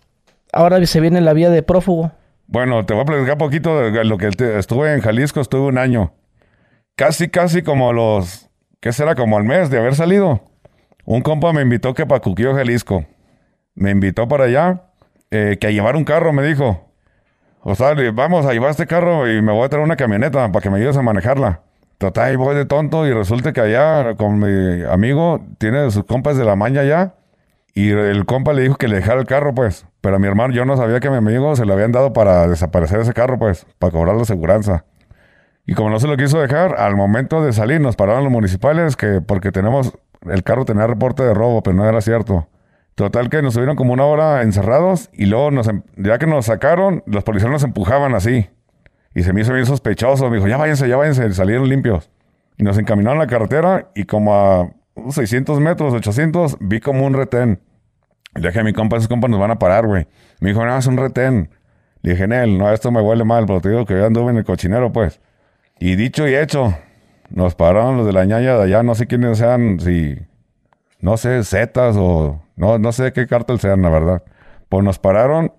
ahora 0.52 0.84
se 0.86 0.99
viene 0.99 1.22
la 1.22 1.34
vía 1.34 1.49
de 1.49 1.64
prófugo. 1.64 2.11
Bueno, 2.48 2.86
te 2.86 2.94
voy 2.94 3.03
a 3.03 3.06
platicar 3.06 3.38
poquito 3.38 3.80
de 3.91 4.03
lo 4.03 4.18
que 4.18 4.32
te- 4.32 4.57
estuve 4.60 4.94
en 4.94 5.02
Jalisco, 5.02 5.40
estuve 5.40 5.68
un 5.68 5.78
año. 5.78 6.11
Casi, 6.95 7.30
casi 7.30 7.61
como 7.61 7.94
los, 7.94 8.49
¿qué 8.80 8.92
será? 8.94 9.16
Como 9.16 9.38
al 9.38 9.44
mes 9.44 9.70
de 9.70 9.78
haber 9.78 9.96
salido. 9.96 10.42
Un 11.06 11.22
compa 11.22 11.54
me 11.54 11.62
invitó 11.62 11.94
que 11.94 12.06
para 12.06 12.22
Cuquillo, 12.22 12.54
Jalisco. 12.56 13.06
Me 13.76 13.92
invitó 13.92 14.28
para 14.28 14.46
allá, 14.46 14.84
eh, 15.32 15.58
que 15.60 15.68
a 15.68 15.72
llevar 15.72 15.96
un 15.96 16.04
carro, 16.04 16.34
me 16.34 16.44
dijo. 16.44 16.86
O 17.62 17.76
sea, 17.76 17.94
le- 17.94 18.12
vamos 18.12 18.46
a 18.46 18.54
llevar 18.54 18.72
este 18.72 18.88
carro 18.88 19.30
y 19.32 19.42
me 19.42 19.52
voy 19.52 19.64
a 19.66 19.70
traer 19.70 19.84
una 19.84 19.96
camioneta 19.96 20.52
para 20.52 20.62
que 20.62 20.70
me 20.70 20.78
ayudes 20.78 20.98
a 20.98 21.02
manejarla. 21.02 21.62
Total, 21.98 22.38
voy 22.38 22.56
de 22.56 22.66
tonto 22.66 23.06
y 23.06 23.12
resulta 23.14 23.52
que 23.52 23.60
allá 23.62 24.16
con 24.16 24.40
mi 24.40 24.84
amigo 24.86 25.42
tiene 25.58 25.90
sus 25.92 26.06
compas 26.06 26.38
de 26.38 26.46
la 26.46 26.56
maña 26.56 26.82
allá. 26.82 27.16
Y 27.74 27.90
el 27.92 28.26
compa 28.26 28.54
le 28.54 28.64
dijo 28.64 28.76
que 28.76 28.88
le 28.88 28.96
dejara 28.98 29.20
el 29.20 29.28
carro, 29.28 29.54
pues. 29.54 29.86
Pero 30.02 30.16
a 30.16 30.20
mi 30.20 30.28
hermano, 30.28 30.54
yo 30.54 30.66
no 30.66 30.76
sabía 30.78 31.00
que 31.00 31.10
mi 31.10 31.18
amigo 31.18 31.56
se 31.56 31.66
lo 31.66 31.74
habían 31.74 31.92
dado 31.92 32.14
para 32.14 32.48
desaparecer 32.48 33.00
ese 33.02 33.14
carro, 33.14 33.38
pues. 33.38 33.66
Para 33.78 33.92
cobrar 33.92 34.16
la 34.16 34.24
aseguranza. 34.24 34.86
Y 35.70 35.76
como 35.76 35.91
no 35.91 36.00
se 36.00 36.08
lo 36.08 36.18
quiso 36.18 36.41
dejar, 36.41 36.80
al 36.80 36.96
momento 36.96 37.44
de 37.44 37.54
salir 37.54 37.80
nos 37.80 37.96
pararon 37.96 38.24
los 38.24 38.32
municipales 38.34 38.96
que 38.96 39.22
porque 39.22 39.52
tenemos... 39.52 39.94
El 40.28 40.41
carro 40.41 40.66
tenía 40.66 40.88
reporte 40.88 41.22
de 41.22 41.32
robo, 41.36 41.62
pero 41.62 41.76
no 41.78 41.88
era 41.88 42.02
cierto. 42.02 42.48
Total 42.96 43.30
que 43.30 43.44
nos 43.44 43.54
tuvieron 43.54 43.76
como 43.76 43.94
una 43.94 44.04
hora 44.06 44.41
encerrados 44.41 45.12
y 45.14 45.28
luego 45.28 45.52
nos, 45.52 45.68
em- 45.68 45.84
ya 45.96 46.18
que 46.18 46.26
nos 46.26 46.48
sacaron, 46.48 47.04
los 47.06 47.24
policías 47.24 47.52
nos 47.52 47.64
empujaban 47.64 48.16
así. 48.16 48.50
Y 49.14 49.22
se 49.22 49.32
me 49.32 49.41
hizo 49.41 49.54
bien 49.54 49.68
sospechoso. 49.68 50.28
Me 50.32 50.38
dijo, 50.38 50.48
ya 50.48 50.58
váyanse, 50.58 50.90
ya 50.90 50.98
váyanse. 50.98 51.32
Salieron 51.34 51.70
limpios. 51.70 52.10
Y 52.58 52.64
nos 52.64 52.80
encaminaron 52.80 53.20
a 53.22 53.26
la 53.26 53.30
carretera 53.30 53.91
y 53.94 54.06
como 54.06 54.34
a 54.34 54.72
unos 54.96 55.14
600 55.14 55.60
metros, 55.60 55.94
800, 55.94 56.58
vi 56.62 56.80
como 56.80 57.06
un 57.06 57.14
retén. 57.14 57.62
Le 58.34 58.48
dije 58.48 58.60
a 58.60 58.64
mi 58.64 58.74
compa, 58.74 58.98
esos 58.98 59.08
compas 59.08 59.30
nos 59.30 59.40
van 59.40 59.52
a 59.52 59.60
parar, 59.60 59.86
güey. 59.86 60.08
Me 60.40 60.50
dijo, 60.50 60.66
no, 60.66 60.76
es 60.76 60.88
un 60.88 60.98
retén. 60.98 61.52
Le 62.02 62.14
dije, 62.14 62.28
Nel, 62.28 62.58
no, 62.58 62.74
esto 62.74 62.91
me 62.91 63.02
huele 63.02 63.24
mal, 63.24 63.46
pero 63.46 63.62
te 63.62 63.70
digo 63.70 63.86
que 63.86 63.94
yo 63.94 64.08
anduve 64.08 64.32
en 64.32 64.38
el 64.38 64.44
cochinero, 64.46 64.91
pues. 64.91 65.22
Y 65.80 65.96
dicho 65.96 66.28
y 66.28 66.36
hecho, 66.36 66.74
nos 67.30 67.56
pararon 67.56 67.98
los 67.98 68.06
de 68.06 68.12
la 68.14 68.26
ñaña 68.26 68.56
de 68.56 68.64
allá, 68.64 68.84
no 68.84 68.96
sé 68.96 69.08
quiénes 69.08 69.38
sean, 69.38 69.80
si, 69.80 70.18
no 71.00 71.16
sé, 71.16 71.44
Zetas 71.44 71.96
o, 71.98 72.42
no, 72.58 72.78
no 72.80 72.92
sé 72.92 73.14
qué 73.14 73.28
cártel 73.28 73.60
sean, 73.60 73.82
la 73.82 73.90
verdad. 73.90 74.24
Pues 74.68 74.84
nos 74.84 75.00
pararon 75.00 75.54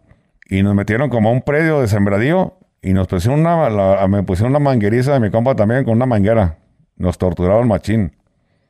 y 0.49 0.63
nos 0.63 0.75
metieron 0.75 1.09
como 1.09 1.31
a 1.31 1.33
un 1.33 1.41
predio 1.41 1.81
de 1.81 1.89
sembradío 1.89 2.59
y 2.83 2.93
nos 2.93 3.07
pusieron 3.07 3.41
una, 3.41 4.07
me 4.09 4.23
pusieron 4.23 4.53
una 4.53 4.59
mangueriza 4.59 5.15
de 5.15 5.21
mi 5.21 5.31
compa 5.31 5.55
también 5.55 5.85
con 5.85 5.95
una 5.95 6.07
manguera. 6.07 6.59
Nos 6.97 7.17
torturaron 7.17 7.67
machín. 7.67 8.15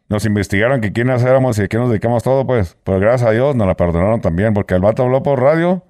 Nos 0.09 0.25
investigaron 0.25 0.81
que 0.81 0.93
quiénes 0.93 1.23
éramos 1.23 1.59
y 1.59 1.63
a 1.63 1.69
qué 1.69 1.79
nos 1.79 1.89
dedicamos 1.89 2.23
todo, 2.23 2.47
pues. 2.47 2.77
Pero 2.85 3.01
gracias 3.01 3.29
a 3.29 3.33
Dios 3.33 3.57
nos 3.57 3.67
la 3.67 3.77
perdonaron 3.77 4.21
también, 4.21 4.55
porque 4.55 4.75
el 4.75 4.81
vato 4.81 5.03
habló 5.03 5.23
por 5.23 5.41
radio. 5.41 5.85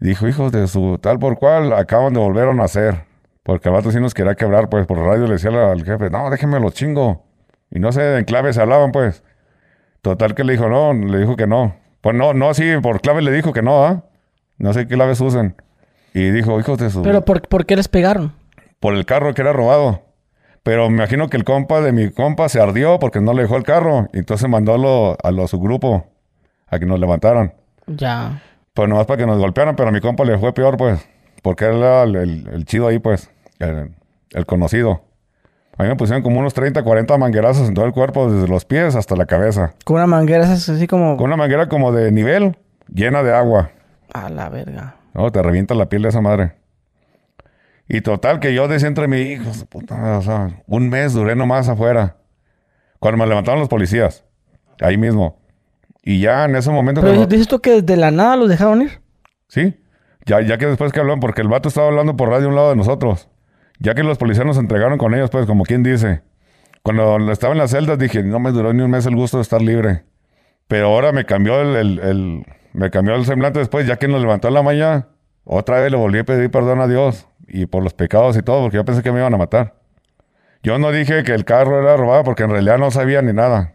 Dijo, 0.00 0.28
hijos 0.28 0.52
de 0.52 0.66
su 0.66 0.98
tal 0.98 1.18
por 1.18 1.38
cual, 1.38 1.72
acaban 1.72 2.14
de 2.14 2.20
volver 2.20 2.48
a 2.48 2.54
nacer. 2.54 3.13
Porque 3.44 3.68
el 3.68 3.74
vato 3.74 3.92
sí 3.92 4.00
nos 4.00 4.12
quería 4.14 4.34
quebrar, 4.34 4.68
pues. 4.68 4.86
Por 4.86 4.98
radio 4.98 5.26
le 5.26 5.34
decía 5.34 5.50
al 5.70 5.84
jefe, 5.84 6.10
no, 6.10 6.28
déjenme 6.30 6.58
los 6.58 6.74
chingo. 6.74 7.22
Y 7.70 7.78
no 7.78 7.92
sé, 7.92 8.18
en 8.18 8.24
clave 8.24 8.52
se 8.52 8.60
hablaban, 8.60 8.90
pues. 8.90 9.22
Total 10.02 10.34
que 10.34 10.42
le 10.44 10.54
dijo, 10.54 10.68
no, 10.68 10.92
le 10.92 11.18
dijo 11.18 11.36
que 11.36 11.46
no. 11.46 11.76
Pues 12.00 12.16
no, 12.16 12.34
no, 12.34 12.52
sí, 12.54 12.64
por 12.82 13.00
clave 13.00 13.22
le 13.22 13.30
dijo 13.30 13.52
que 13.52 13.62
no, 13.62 13.84
¿ah? 13.84 14.02
No 14.58 14.72
sé 14.72 14.86
qué 14.86 14.94
claves 14.96 15.20
usan. 15.20 15.54
Y 16.12 16.30
dijo, 16.30 16.58
hijos 16.60 16.78
de 16.78 16.90
su... 16.90 17.02
¿Pero 17.02 17.22
por, 17.24 17.46
por 17.48 17.64
qué 17.66 17.76
les 17.76 17.88
pegaron? 17.88 18.32
Por 18.80 18.94
el 18.94 19.04
carro 19.06 19.32
que 19.34 19.42
era 19.42 19.52
robado. 19.52 20.02
Pero 20.62 20.88
me 20.88 20.96
imagino 20.96 21.28
que 21.28 21.36
el 21.36 21.44
compa 21.44 21.80
de 21.80 21.92
mi 21.92 22.10
compa 22.10 22.48
se 22.48 22.60
ardió 22.60 22.98
porque 22.98 23.20
no 23.20 23.32
le 23.34 23.42
dejó 23.42 23.56
el 23.56 23.62
carro. 23.64 24.08
Y 24.12 24.18
entonces 24.18 24.48
mandó 24.48 24.74
a, 24.74 24.78
lo, 24.78 25.16
a 25.22 25.30
lo- 25.30 25.48
su 25.48 25.58
grupo 25.60 26.06
a 26.68 26.78
que 26.78 26.86
nos 26.86 26.98
levantaran. 27.00 27.52
Ya. 27.86 28.42
Pues 28.72 28.88
nomás 28.88 29.06
para 29.06 29.18
que 29.18 29.26
nos 29.26 29.38
golpearan, 29.38 29.76
pero 29.76 29.88
a 29.88 29.92
mi 29.92 30.00
compa 30.00 30.24
le 30.24 30.38
fue 30.38 30.52
peor, 30.54 30.76
pues. 30.76 31.06
Porque 31.42 31.66
él 31.66 31.76
era 31.78 32.04
el, 32.04 32.16
el- 32.16 32.48
el 32.52 32.64
chido 32.64 32.86
ahí, 32.86 32.98
pues. 32.98 33.30
El, 33.64 33.90
el 34.30 34.46
conocido. 34.46 35.02
A 35.76 35.82
mí 35.82 35.88
me 35.88 35.96
pusieron 35.96 36.22
como 36.22 36.38
unos 36.38 36.54
30, 36.54 36.82
40 36.84 37.18
manguerazos 37.18 37.66
en 37.68 37.74
todo 37.74 37.84
el 37.84 37.92
cuerpo, 37.92 38.30
desde 38.30 38.46
los 38.46 38.64
pies 38.64 38.94
hasta 38.94 39.16
la 39.16 39.26
cabeza. 39.26 39.74
Con 39.84 39.96
una 39.96 40.06
manguera 40.06 40.44
así 40.52 40.86
como... 40.86 41.16
Con 41.16 41.26
una 41.26 41.36
manguera 41.36 41.68
como 41.68 41.90
de 41.92 42.12
nivel, 42.12 42.56
llena 42.92 43.22
de 43.24 43.34
agua. 43.34 43.70
A 44.12 44.28
la 44.30 44.48
verga. 44.48 44.96
No, 45.14 45.32
te 45.32 45.42
revienta 45.42 45.74
la 45.74 45.88
piel 45.88 46.02
de 46.02 46.10
esa 46.10 46.20
madre. 46.20 46.52
Y 47.88 48.00
total, 48.00 48.38
que 48.40 48.54
yo 48.54 48.68
decía 48.68 48.88
entre 48.88 49.08
mis 49.08 49.26
hijos, 49.26 49.58
de 49.60 49.66
puta, 49.66 50.18
o 50.18 50.22
sea, 50.22 50.62
un 50.66 50.88
mes 50.88 51.12
duré 51.12 51.34
nomás 51.36 51.68
afuera. 51.68 52.16
Cuando 53.00 53.18
me 53.18 53.26
levantaron 53.26 53.60
los 53.60 53.68
policías. 53.68 54.24
Ahí 54.80 54.96
mismo. 54.96 55.38
Y 56.02 56.20
ya 56.20 56.44
en 56.44 56.54
ese 56.56 56.70
momento... 56.70 57.00
Pero 57.00 57.14
cuando- 57.14 57.26
dices 57.28 57.48
tú 57.48 57.60
que 57.60 57.82
desde 57.82 57.96
la 57.96 58.10
nada 58.10 58.36
los 58.36 58.48
dejaron 58.48 58.82
ir. 58.82 59.00
Sí. 59.48 59.78
Ya, 60.24 60.40
ya 60.40 60.56
que 60.56 60.66
después 60.66 60.92
que 60.92 61.00
hablaron, 61.00 61.20
porque 61.20 61.42
el 61.42 61.48
vato 61.48 61.68
estaba 61.68 61.88
hablando 61.88 62.16
por 62.16 62.28
radio 62.30 62.46
a 62.46 62.48
un 62.50 62.54
lado 62.54 62.70
de 62.70 62.76
nosotros. 62.76 63.28
Ya 63.78 63.94
que 63.94 64.02
los 64.02 64.18
policías 64.18 64.46
nos 64.46 64.58
entregaron 64.58 64.98
con 64.98 65.14
ellos, 65.14 65.30
pues, 65.30 65.46
como 65.46 65.64
quien 65.64 65.82
dice. 65.82 66.22
Cuando 66.82 67.30
estaba 67.32 67.52
en 67.52 67.58
las 67.58 67.70
celdas 67.70 67.98
dije, 67.98 68.22
no 68.22 68.38
me 68.38 68.50
duró 68.52 68.72
ni 68.72 68.82
un 68.82 68.90
mes 68.90 69.06
el 69.06 69.16
gusto 69.16 69.38
de 69.38 69.42
estar 69.42 69.60
libre. 69.62 70.04
Pero 70.68 70.86
ahora 70.88 71.12
me 71.12 71.24
cambió 71.24 71.60
el, 71.60 71.98
el- 71.98 72.46
me 72.72 72.90
cambió 72.90 73.14
el 73.14 73.24
semblante 73.24 73.58
después, 73.58 73.86
ya 73.86 73.96
que 73.96 74.08
nos 74.08 74.20
levantó 74.20 74.48
en 74.48 74.54
la 74.54 74.62
mañana. 74.62 75.08
Otra 75.44 75.80
vez 75.80 75.90
le 75.90 75.96
volví 75.96 76.18
a 76.18 76.24
pedir 76.24 76.50
perdón 76.50 76.80
a 76.80 76.88
Dios. 76.88 77.26
Y 77.46 77.66
por 77.66 77.82
los 77.82 77.94
pecados 77.94 78.36
y 78.36 78.42
todo, 78.42 78.62
porque 78.62 78.76
yo 78.76 78.84
pensé 78.84 79.02
que 79.02 79.12
me 79.12 79.18
iban 79.20 79.32
a 79.34 79.36
matar. 79.38 79.74
Yo 80.62 80.78
no 80.78 80.90
dije 80.92 81.22
que 81.24 81.32
el 81.32 81.44
carro 81.44 81.80
era 81.80 81.96
robado 81.96 82.24
porque 82.24 82.42
en 82.44 82.50
realidad 82.50 82.78
no 82.78 82.90
sabía 82.90 83.20
ni 83.22 83.32
nada. 83.32 83.74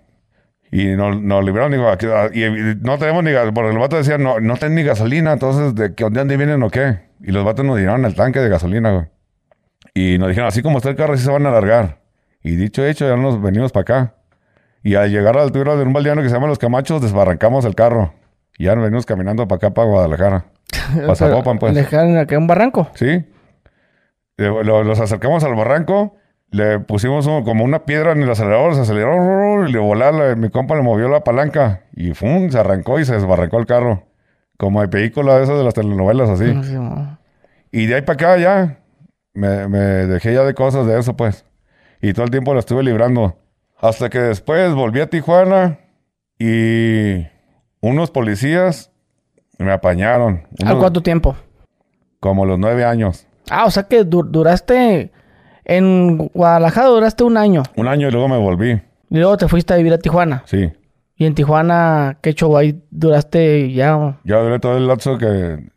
Y 0.71 0.95
nos, 0.95 1.19
nos 1.21 1.43
libraron, 1.43 1.71
digo, 1.71 1.87
aquí- 1.87 2.07
y, 2.33 2.75
no 2.81 2.97
tenemos 2.97 3.23
ni 3.23 3.31
gas, 3.31 3.49
porque 3.53 3.71
el 3.71 3.77
vato 3.77 3.95
decía, 3.97 4.17
no, 4.17 4.39
no 4.39 4.55
ni 4.69 4.83
gasolina, 4.83 5.33
entonces, 5.33 5.73
¿de, 5.75 5.95
qué, 5.95 6.03
¿de 6.05 6.09
dónde 6.11 6.37
vienen 6.37 6.61
o 6.63 6.69
qué? 6.69 7.09
Y 7.21 7.31
los 7.31 7.43
vatos 7.43 7.65
nos 7.65 7.77
dieron 7.77 8.05
el 8.05 8.15
tanque 8.15 8.39
de 8.39 8.49
gasolina, 8.49 8.91
güey. 8.91 9.05
Y 9.99 10.17
nos 10.17 10.29
dijeron, 10.29 10.47
así 10.47 10.61
como 10.61 10.77
está 10.77 10.89
el 10.89 10.95
carro, 10.95 11.15
así 11.15 11.25
se 11.25 11.29
van 11.29 11.45
a 11.45 11.49
alargar. 11.49 11.97
Y 12.41 12.55
dicho 12.55 12.85
hecho, 12.85 13.05
ya 13.05 13.17
nos 13.17 13.41
venimos 13.41 13.73
para 13.73 13.81
acá. 13.81 14.13
Y 14.81 14.95
al 14.95 15.11
llegar 15.11 15.35
a 15.35 15.39
la 15.39 15.43
altura 15.43 15.75
de 15.75 15.83
un 15.83 15.91
baldeano 15.91 16.21
que 16.21 16.29
se 16.29 16.35
llama 16.35 16.47
Los 16.47 16.57
Camachos, 16.57 17.01
desbarrancamos 17.01 17.65
el 17.65 17.75
carro. 17.75 18.13
Y 18.57 18.63
ya 18.63 18.75
nos 18.75 18.85
venimos 18.85 19.05
caminando 19.05 19.45
para 19.45 19.57
acá, 19.57 19.73
para 19.73 19.89
Guadalajara. 19.89 20.45
Para 20.95 21.15
Zapopan, 21.15 21.59
pues. 21.59 21.73
¿Le 21.73 21.81
dejaron 21.81 22.17
acá 22.17 22.37
un 22.37 22.47
barranco? 22.47 22.87
Sí. 22.93 23.25
Los 24.37 24.99
acercamos 25.01 25.43
al 25.43 25.55
barranco, 25.55 26.15
le 26.49 26.79
pusimos 26.79 27.27
como 27.43 27.65
una 27.65 27.83
piedra 27.83 28.13
en 28.13 28.23
el 28.23 28.29
acelerador, 28.29 28.75
se 28.75 28.81
aceleró 28.81 29.67
y 29.67 29.71
le 29.73 29.79
voló, 29.79 30.37
mi 30.37 30.49
compa 30.49 30.77
le 30.77 30.81
movió 30.81 31.09
la 31.09 31.25
palanca 31.25 31.81
y 31.93 32.13
¡fum! 32.13 32.49
se 32.49 32.57
arrancó 32.57 33.01
y 33.01 33.05
se 33.05 33.15
desbarrancó 33.15 33.59
el 33.59 33.65
carro. 33.65 34.03
Como 34.55 34.79
de 34.79 34.87
película 34.87 35.35
de 35.37 35.43
esas 35.43 35.57
de 35.57 35.63
las 35.65 35.73
telenovelas 35.73 36.29
así. 36.29 36.57
Sí. 36.63 36.77
Y 37.71 37.87
de 37.87 37.95
ahí 37.95 38.01
para 38.01 38.13
acá 38.13 38.37
ya 38.37 38.78
me, 39.39 39.67
me 39.67 39.79
dejé 39.79 40.33
ya 40.33 40.43
de 40.43 40.53
cosas 40.53 40.85
de 40.85 40.99
eso, 40.99 41.15
pues. 41.17 41.45
Y 42.01 42.13
todo 42.13 42.25
el 42.25 42.31
tiempo 42.31 42.53
la 42.53 42.59
estuve 42.59 42.83
librando. 42.83 43.37
Hasta 43.79 44.09
que 44.09 44.19
después 44.19 44.73
volví 44.73 44.99
a 44.99 45.09
Tijuana 45.09 45.79
y 46.37 47.25
unos 47.81 48.11
policías 48.11 48.91
me 49.57 49.71
apañaron. 49.71 50.43
¿Al 50.61 50.67
Unos- 50.73 50.79
cuánto 50.79 51.01
tiempo? 51.01 51.35
Como 52.19 52.45
los 52.45 52.59
nueve 52.59 52.85
años. 52.85 53.25
Ah, 53.49 53.65
o 53.65 53.71
sea 53.71 53.83
que 53.83 54.03
du- 54.03 54.23
duraste... 54.23 55.11
En 55.65 56.17
Guadalajara 56.33 56.87
duraste 56.87 57.23
un 57.23 57.37
año. 57.37 57.61
Un 57.75 57.87
año 57.87 58.07
y 58.07 58.11
luego 58.11 58.27
me 58.27 58.37
volví. 58.39 58.71
Y 58.71 59.17
luego 59.17 59.37
te 59.37 59.47
fuiste 59.47 59.71
a 59.73 59.77
vivir 59.77 59.93
a 59.93 59.99
Tijuana. 59.99 60.41
Sí. 60.47 60.71
Y 61.15 61.25
en 61.27 61.35
Tijuana, 61.35 62.17
¿qué 62.23 62.33
show 62.33 62.57
ahí 62.57 62.81
duraste 62.89 63.71
ya? 63.71 64.17
Yo 64.23 64.43
duré 64.43 64.57
todo 64.59 64.77
el 64.77 64.87
lapso 64.87 65.19
que... 65.19 65.69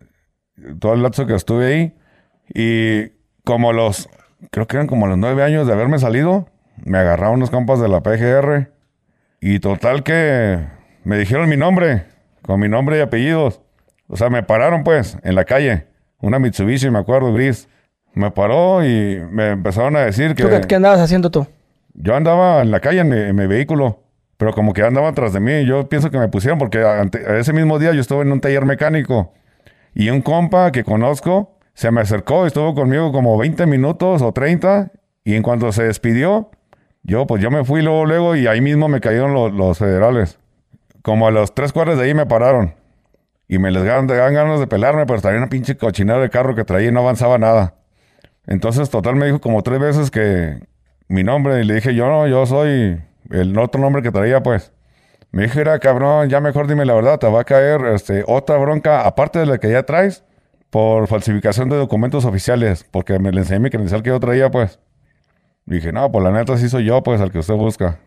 Todo 0.81 0.95
el 0.95 1.03
lapso 1.03 1.27
que 1.27 1.35
estuve 1.35 1.67
ahí. 1.67 1.95
Y 2.55 3.13
como 3.45 3.73
los... 3.73 4.09
Creo 4.51 4.67
que 4.67 4.77
eran 4.77 4.87
como 4.87 5.07
los 5.07 5.19
nueve 5.19 5.43
años 5.43 5.67
de 5.67 5.73
haberme 5.73 5.99
salido. 5.99 6.49
Me 6.85 6.99
agarraron 6.99 7.37
unos 7.37 7.51
compas 7.51 7.81
de 7.81 7.89
la 7.89 8.03
PGR. 8.03 8.71
Y 9.41 9.59
total 9.61 10.03
que... 10.03 10.59
Me 11.05 11.19
dijeron 11.19 11.49
mi 11.49 11.57
nombre. 11.57 12.05
Con 12.43 12.61
mi 12.61 12.69
nombre 12.69 12.99
y 12.99 13.01
apellidos. 13.01 13.61
O 14.09 14.17
sea, 14.17 14.31
me 14.31 14.43
pararon 14.43 14.85
pues 14.85 15.17
en 15.23 15.35
la 15.35 15.45
calle. 15.45 15.87
Una 16.21 16.39
Mitsubishi, 16.39 16.91
me 16.91 16.99
acuerdo, 16.99 17.33
gris. 17.33 17.69
Me 18.15 18.31
paró 18.31 18.85
y 18.85 19.21
me 19.31 19.51
empezaron 19.51 19.97
a 19.97 20.01
decir 20.01 20.35
que... 20.35 20.45
¿Tú 20.45 20.69
qué, 20.69 20.75
andabas 20.75 21.01
haciendo 21.01 21.31
tú? 21.31 21.47
Yo 21.95 22.15
andaba 22.15 22.61
en 22.63 22.71
la 22.71 22.81
calle 22.81 23.01
en 23.01 23.09
mi, 23.09 23.17
en 23.19 23.35
mi 23.35 23.47
vehículo, 23.47 24.03
pero 24.37 24.53
como 24.53 24.73
que 24.73 24.83
andaban 24.83 25.11
atrás 25.11 25.33
de 25.33 25.41
mí. 25.41 25.65
Yo 25.65 25.89
pienso 25.89 26.11
que 26.11 26.19
me 26.19 26.29
pusieron 26.29 26.59
porque 26.59 26.83
ante- 26.85 27.39
ese 27.39 27.53
mismo 27.53 27.79
día 27.79 27.93
yo 27.93 28.01
estuve 28.01 28.23
en 28.23 28.33
un 28.33 28.41
taller 28.41 28.65
mecánico 28.67 29.33
y 29.95 30.11
un 30.11 30.21
compa 30.21 30.73
que 30.73 30.85
conozco 30.85 31.59
se 31.75 31.91
me 31.91 32.01
acercó 32.01 32.47
estuvo 32.47 32.75
conmigo 32.75 33.13
como 33.13 33.37
20 33.39 33.67
minutos 33.67 34.23
o 34.23 34.33
30 34.33 34.93
y 35.25 35.35
en 35.35 35.43
cuanto 35.43 35.73
se 35.73 35.85
despidió, 35.85 36.51
yo 37.03 37.27
pues 37.27 37.43
yo 37.43 37.51
me 37.51 37.65
fui 37.65 37.83
luego, 37.83 38.05
luego 38.05 38.37
y 38.37 38.47
ahí 38.47 38.61
mismo 38.61 38.89
me 38.89 39.01
cayeron 39.01 39.57
los, 39.57 39.79
federales. 39.79 40.39
Como 41.03 41.27
a 41.27 41.31
los 41.31 41.55
tres 41.55 41.73
cuadras 41.73 41.99
de 41.99 42.05
ahí 42.05 42.15
me 42.15 42.27
pararon 42.27 42.75
y 43.49 43.59
me 43.59 43.71
les 43.71 43.85
daban, 43.85 44.07
ganas 44.07 44.61
de 44.61 44.67
pelarme, 44.67 45.07
pero 45.07 45.21
traía 45.21 45.39
una 45.39 45.49
pinche 45.49 45.77
cochinera 45.77 46.21
de 46.21 46.31
carro 46.31 46.55
que 46.55 46.65
traía 46.65 46.89
y 46.89 46.93
no 46.93 47.01
avanzaba 47.01 47.39
nada. 47.39 47.75
Entonces, 48.47 48.91
total, 48.91 49.17
me 49.17 49.27
dijo 49.27 49.41
como 49.41 49.63
tres 49.63 49.79
veces 49.79 50.11
que 50.11 50.61
mi 51.09 51.23
nombre 51.23 51.61
y 51.61 51.65
le 51.65 51.75
dije, 51.75 51.95
yo 51.95 52.07
no, 52.09 52.27
yo 52.27 52.47
soy 52.47 53.01
el 53.31 53.59
otro 53.59 53.81
nombre 53.81 54.03
que 54.03 54.11
traía, 54.11 54.43
pues. 54.43 54.73
Me 55.33 55.45
dijo, 55.45 55.61
era 55.61 55.79
cabrón, 55.79 56.29
ya 56.29 56.41
mejor 56.41 56.67
dime 56.67 56.85
la 56.85 56.95
verdad, 56.95 57.19
te 57.19 57.29
va 57.29 57.41
a 57.41 57.45
caer 57.45 57.87
este, 57.87 58.25
otra 58.27 58.57
bronca, 58.59 59.07
aparte 59.07 59.39
de 59.39 59.47
la 59.47 59.59
que 59.59 59.71
ya 59.71 59.85
traes, 59.85 60.25
por 60.73 61.07
falsificación 61.07 61.69
de 61.69 61.77
documentos 61.77 62.25
oficiales, 62.25 62.87
porque 62.91 63.19
me 63.19 63.31
le 63.31 63.41
enseñé 63.41 63.61
mi 63.61 63.69
credencial 63.69 64.03
que 64.03 64.09
yo 64.09 64.19
traía, 64.19 64.51
pues. 64.51 64.81
Dije, 65.67 65.93
no, 65.93 66.11
pues 66.11 66.25
la 66.25 66.31
neta 66.33 66.57
sí 66.57 66.71
soy 66.71 66.87
yo, 66.87 67.03
pues, 67.03 67.21
al 67.21 67.31
que 67.31 67.41
usted 67.41 67.53
busca. 67.53 67.99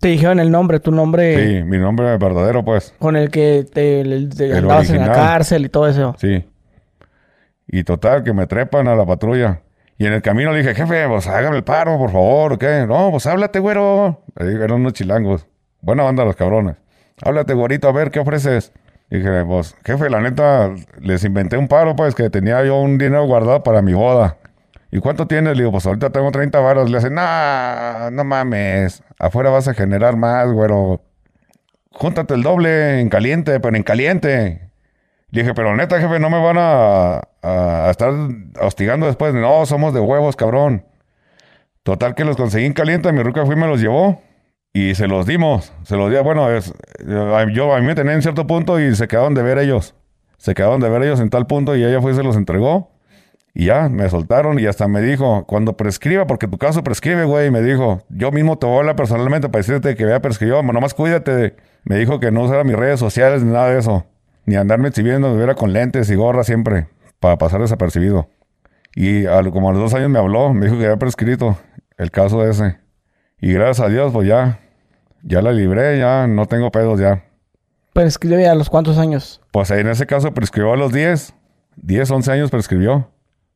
Te 0.00 0.08
dijeron 0.08 0.40
el 0.40 0.50
nombre, 0.50 0.80
tu 0.80 0.90
nombre 0.90 1.60
Sí, 1.60 1.62
mi 1.62 1.78
nombre 1.78 2.18
verdadero, 2.18 2.64
pues. 2.64 2.92
con 2.98 3.14
el 3.14 3.30
que 3.30 3.64
te, 3.72 4.02
te 4.34 4.50
en 4.58 4.66
la 4.68 5.12
cárcel 5.12 5.64
y 5.64 5.68
todo 5.68 5.86
eso. 5.86 6.16
Sí. 6.18 6.44
Y 7.68 7.84
total, 7.84 8.24
que 8.24 8.32
me 8.32 8.48
trepan 8.48 8.88
a 8.88 8.96
la 8.96 9.06
patrulla. 9.06 9.60
Y 9.96 10.06
en 10.06 10.14
el 10.14 10.22
camino 10.22 10.50
le 10.50 10.58
dije, 10.58 10.74
jefe, 10.74 11.06
pues 11.06 11.28
hágame 11.28 11.56
el 11.56 11.62
paro, 11.62 11.98
por 11.98 12.10
favor, 12.10 12.54
¿o 12.54 12.58
qué? 12.58 12.84
No, 12.84 13.12
pues 13.12 13.24
háblate, 13.28 13.60
güero. 13.60 14.24
Ahí 14.34 14.48
eran 14.48 14.72
unos 14.72 14.94
chilangos. 14.94 15.46
Buena 15.80 16.02
banda 16.02 16.24
los 16.24 16.34
cabrones. 16.34 16.78
Háblate, 17.24 17.54
güerito, 17.54 17.86
a 17.88 17.92
ver, 17.92 18.10
¿qué 18.10 18.18
ofreces? 18.18 18.72
Dije, 19.12 19.44
pues, 19.44 19.76
jefe, 19.84 20.08
la 20.08 20.22
neta, 20.22 20.74
les 20.98 21.22
inventé 21.24 21.58
un 21.58 21.68
paro, 21.68 21.94
pues, 21.94 22.14
que 22.14 22.30
tenía 22.30 22.64
yo 22.64 22.80
un 22.80 22.96
dinero 22.96 23.26
guardado 23.26 23.62
para 23.62 23.82
mi 23.82 23.92
boda. 23.92 24.38
¿Y 24.90 25.00
cuánto 25.00 25.26
tienes? 25.26 25.54
Le 25.54 25.64
digo, 25.64 25.70
pues 25.70 25.84
ahorita 25.84 26.10
tengo 26.10 26.30
30 26.30 26.58
varos. 26.60 26.90
Le 26.90 26.96
hace, 26.96 27.10
no, 27.10 28.10
no 28.10 28.24
mames. 28.24 29.02
Afuera 29.18 29.50
vas 29.50 29.68
a 29.68 29.74
generar 29.74 30.16
más, 30.16 30.50
güero. 30.50 31.02
Júntate 31.90 32.32
el 32.32 32.42
doble 32.42 33.00
en 33.00 33.10
caliente, 33.10 33.60
pero 33.60 33.76
en 33.76 33.82
caliente. 33.82 34.70
Le 35.30 35.42
dije, 35.42 35.52
pero 35.52 35.76
neta, 35.76 36.00
jefe, 36.00 36.18
no 36.18 36.30
me 36.30 36.42
van 36.42 36.56
a, 36.58 37.90
estar 37.90 38.14
hostigando 38.62 39.04
después. 39.04 39.34
No, 39.34 39.66
somos 39.66 39.92
de 39.92 40.00
huevos, 40.00 40.36
cabrón. 40.36 40.86
Total 41.82 42.14
que 42.14 42.24
los 42.24 42.36
conseguí 42.38 42.64
en 42.64 42.72
caliente, 42.72 43.12
mi 43.12 43.22
ruca 43.22 43.44
fue 43.44 43.56
y 43.56 43.58
me 43.58 43.66
los 43.66 43.80
llevó. 43.82 44.22
Y 44.72 44.94
se 44.94 45.06
los 45.06 45.26
dimos. 45.26 45.72
Se 45.84 45.96
los 45.96 46.10
di, 46.10 46.16
bueno, 46.18 46.50
eh, 46.50 46.60
yo 47.52 47.74
a 47.74 47.80
mí 47.80 47.86
me 47.86 47.94
tenían 47.94 48.16
en 48.16 48.22
cierto 48.22 48.46
punto 48.46 48.80
y 48.80 48.94
se 48.94 49.06
quedaron 49.06 49.34
de 49.34 49.42
ver 49.42 49.58
ellos. 49.58 49.94
Se 50.38 50.54
quedaron 50.54 50.80
de 50.80 50.88
ver 50.88 51.02
ellos 51.02 51.20
en 51.20 51.30
tal 51.30 51.46
punto 51.46 51.76
y 51.76 51.84
ella 51.84 52.00
fue 52.00 52.12
y 52.12 52.14
se 52.14 52.22
los 52.22 52.36
entregó. 52.36 52.90
Y 53.54 53.66
ya, 53.66 53.90
me 53.90 54.08
soltaron 54.08 54.58
y 54.58 54.66
hasta 54.66 54.88
me 54.88 55.02
dijo, 55.02 55.44
cuando 55.46 55.76
prescriba, 55.76 56.26
porque 56.26 56.48
tu 56.48 56.56
caso 56.56 56.82
prescribe, 56.82 57.24
güey, 57.24 57.50
me 57.50 57.60
dijo, 57.60 58.02
yo 58.08 58.32
mismo 58.32 58.56
te 58.56 58.66
voy 58.66 58.76
a 58.76 58.78
hablar 58.78 58.96
personalmente 58.96 59.50
para 59.50 59.60
decirte 59.60 59.94
que 59.94 60.06
vea 60.06 60.20
prescribió, 60.20 60.62
nomás 60.62 60.94
cuídate. 60.94 61.54
Me 61.84 61.98
dijo 61.98 62.18
que 62.18 62.30
no 62.30 62.44
usara 62.44 62.64
mis 62.64 62.76
redes 62.76 62.98
sociales 62.98 63.42
ni 63.42 63.52
nada 63.52 63.70
de 63.70 63.78
eso. 63.78 64.06
Ni 64.46 64.56
andarme 64.56 64.88
exhibiendo, 64.88 65.30
me 65.30 65.36
viera 65.36 65.54
con 65.54 65.72
lentes 65.72 66.08
y 66.10 66.14
gorra 66.14 66.44
siempre, 66.44 66.86
para 67.20 67.36
pasar 67.36 67.60
desapercibido. 67.60 68.28
Y 68.94 69.24
como 69.24 69.68
a 69.68 69.72
los 69.72 69.82
dos 69.82 69.94
años 69.94 70.08
me 70.08 70.18
habló, 70.18 70.54
me 70.54 70.66
dijo 70.66 70.78
que 70.78 70.86
había 70.86 70.98
prescrito 70.98 71.58
el 71.98 72.10
caso 72.10 72.48
ese. 72.48 72.78
Y 73.38 73.52
gracias 73.52 73.86
a 73.86 73.90
Dios, 73.90 74.12
pues 74.12 74.26
ya, 74.26 74.60
ya 75.22 75.42
la 75.42 75.52
libré, 75.52 75.98
ya 75.98 76.26
no 76.26 76.46
tengo 76.46 76.70
pedos 76.70 77.00
ya. 77.00 77.24
Pero 77.92 78.06
escribe 78.08 78.48
a 78.48 78.54
los 78.54 78.70
cuántos 78.70 78.98
años. 78.98 79.40
Pues 79.52 79.70
en 79.70 79.86
ese 79.88 80.06
caso 80.06 80.32
prescribió 80.32 80.72
a 80.72 80.76
los 80.76 80.92
10. 80.92 81.34
10, 81.76 82.10
11 82.10 82.32
años 82.32 82.50
prescribió. 82.50 83.10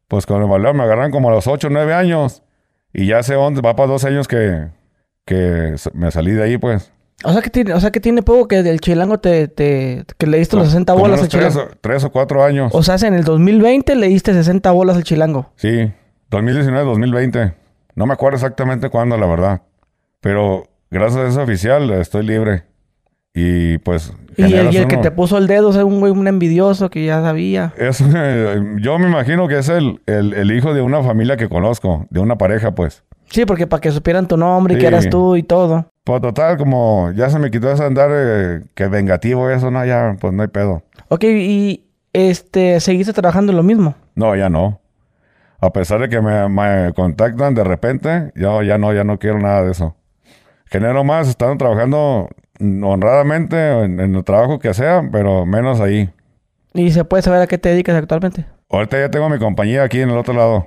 Pues 0.08 0.26
con 0.26 0.42
el 0.42 0.48
valor 0.48 0.74
me 0.74 0.82
agarran 0.82 1.10
como 1.10 1.28
a 1.30 1.32
los 1.32 1.46
8, 1.46 1.68
9 1.70 1.94
años. 1.94 2.42
Y 2.92 3.06
ya 3.06 3.18
hace 3.18 3.34
11, 3.34 3.60
va 3.62 3.74
para 3.76 3.88
12 3.88 4.08
años 4.08 4.28
que, 4.28 4.68
que 5.24 5.74
me 5.94 6.10
salí 6.10 6.32
de 6.32 6.42
ahí, 6.44 6.58
pues. 6.58 6.92
O 7.24 7.32
sea 7.32 7.40
que 7.40 7.48
tiene, 7.48 7.72
o 7.72 7.80
sea 7.80 7.90
que 7.90 7.98
tiene 8.00 8.22
poco 8.22 8.46
que 8.46 8.62
del 8.62 8.78
chilango 8.80 9.18
te, 9.18 9.48
te 9.48 10.04
que 10.18 10.26
le 10.26 10.36
diste 10.38 10.56
los 10.56 10.66
60 10.68 10.92
Como 10.92 11.04
bolas 11.04 11.22
al 11.22 11.28
tres, 11.28 11.54
chilango. 11.54 11.70
tres 11.80 12.04
o 12.04 12.12
cuatro 12.12 12.44
años. 12.44 12.72
O 12.74 12.82
sea, 12.82 12.96
en 13.08 13.14
el 13.14 13.24
2020 13.24 13.94
le 13.96 14.08
diste 14.08 14.34
60 14.34 14.70
bolas 14.70 14.96
al 14.96 15.02
chilango. 15.02 15.50
Sí, 15.56 15.90
2019-2020. 16.30 17.54
No 17.94 18.06
me 18.06 18.12
acuerdo 18.12 18.36
exactamente 18.36 18.90
cuándo, 18.90 19.16
la 19.16 19.26
verdad. 19.26 19.62
Pero 20.20 20.64
gracias 20.90 21.24
a 21.24 21.28
ese 21.28 21.40
oficial 21.40 21.90
estoy 21.90 22.26
libre. 22.26 22.64
Y 23.34 23.78
pues... 23.78 24.12
Y 24.36 24.42
el, 24.42 24.48
generas 24.48 24.74
y 24.74 24.76
el 24.78 24.88
que 24.88 24.96
te 24.98 25.10
puso 25.10 25.38
el 25.38 25.46
dedo, 25.46 25.72
sea, 25.72 25.84
un 25.84 26.00
güey, 26.00 26.12
un 26.12 26.26
envidioso 26.28 26.90
que 26.90 27.04
ya 27.04 27.20
sabía. 27.22 27.72
Es, 27.76 27.98
yo 28.80 28.98
me 28.98 29.06
imagino 29.06 29.48
que 29.48 29.58
es 29.58 29.68
el, 29.68 30.00
el, 30.06 30.32
el 30.34 30.52
hijo 30.52 30.74
de 30.74 30.82
una 30.82 31.02
familia 31.02 31.36
que 31.36 31.48
conozco, 31.48 32.06
de 32.10 32.20
una 32.20 32.36
pareja, 32.36 32.74
pues. 32.74 33.02
Sí, 33.30 33.44
porque 33.44 33.66
para 33.66 33.80
que 33.80 33.90
supieran 33.90 34.28
tu 34.28 34.36
nombre 34.36 34.74
y 34.74 34.78
que 34.78 34.86
eras 34.86 35.08
tú 35.08 35.36
y 35.36 35.42
todo. 35.42 35.90
Pues 36.04 36.22
total, 36.22 36.56
como 36.56 37.10
ya 37.12 37.28
se 37.28 37.38
me 37.38 37.50
quitó 37.50 37.70
ese 37.70 37.84
andar 37.84 38.10
eh, 38.12 38.62
que 38.74 38.86
vengativo 38.86 39.50
eso, 39.50 39.70
no, 39.70 39.84
ya, 39.84 40.16
pues 40.20 40.32
no 40.32 40.42
hay 40.42 40.48
pedo. 40.48 40.82
Ok, 41.08 41.24
y 41.24 41.84
este, 42.12 42.80
seguiste 42.80 43.12
trabajando 43.12 43.52
lo 43.52 43.62
mismo. 43.62 43.94
No, 44.14 44.36
ya 44.36 44.48
no. 44.48 44.80
A 45.60 45.72
pesar 45.72 46.00
de 46.00 46.08
que 46.08 46.20
me, 46.20 46.48
me 46.48 46.92
contactan 46.94 47.54
de 47.54 47.64
repente, 47.64 48.32
yo 48.36 48.62
ya 48.62 48.78
no, 48.78 48.92
ya 48.92 49.04
no 49.04 49.18
quiero 49.18 49.38
nada 49.38 49.64
de 49.64 49.72
eso. 49.72 49.96
Genero 50.66 51.04
más 51.04 51.28
estando 51.28 51.56
trabajando 51.56 52.28
honradamente 52.60 53.84
en, 53.84 54.00
en 54.00 54.14
el 54.14 54.24
trabajo 54.24 54.58
que 54.58 54.74
sea, 54.74 55.08
pero 55.10 55.46
menos 55.46 55.80
ahí. 55.80 56.10
Y 56.74 56.90
se 56.90 57.04
puede 57.04 57.22
saber 57.22 57.40
a 57.40 57.46
qué 57.46 57.58
te 57.58 57.70
dedicas 57.70 57.96
actualmente. 57.96 58.46
Ahorita 58.68 58.98
ya 58.98 59.10
tengo 59.10 59.28
mi 59.28 59.38
compañía 59.38 59.82
aquí 59.82 60.00
en 60.00 60.10
el 60.10 60.18
otro 60.18 60.34
lado. 60.34 60.66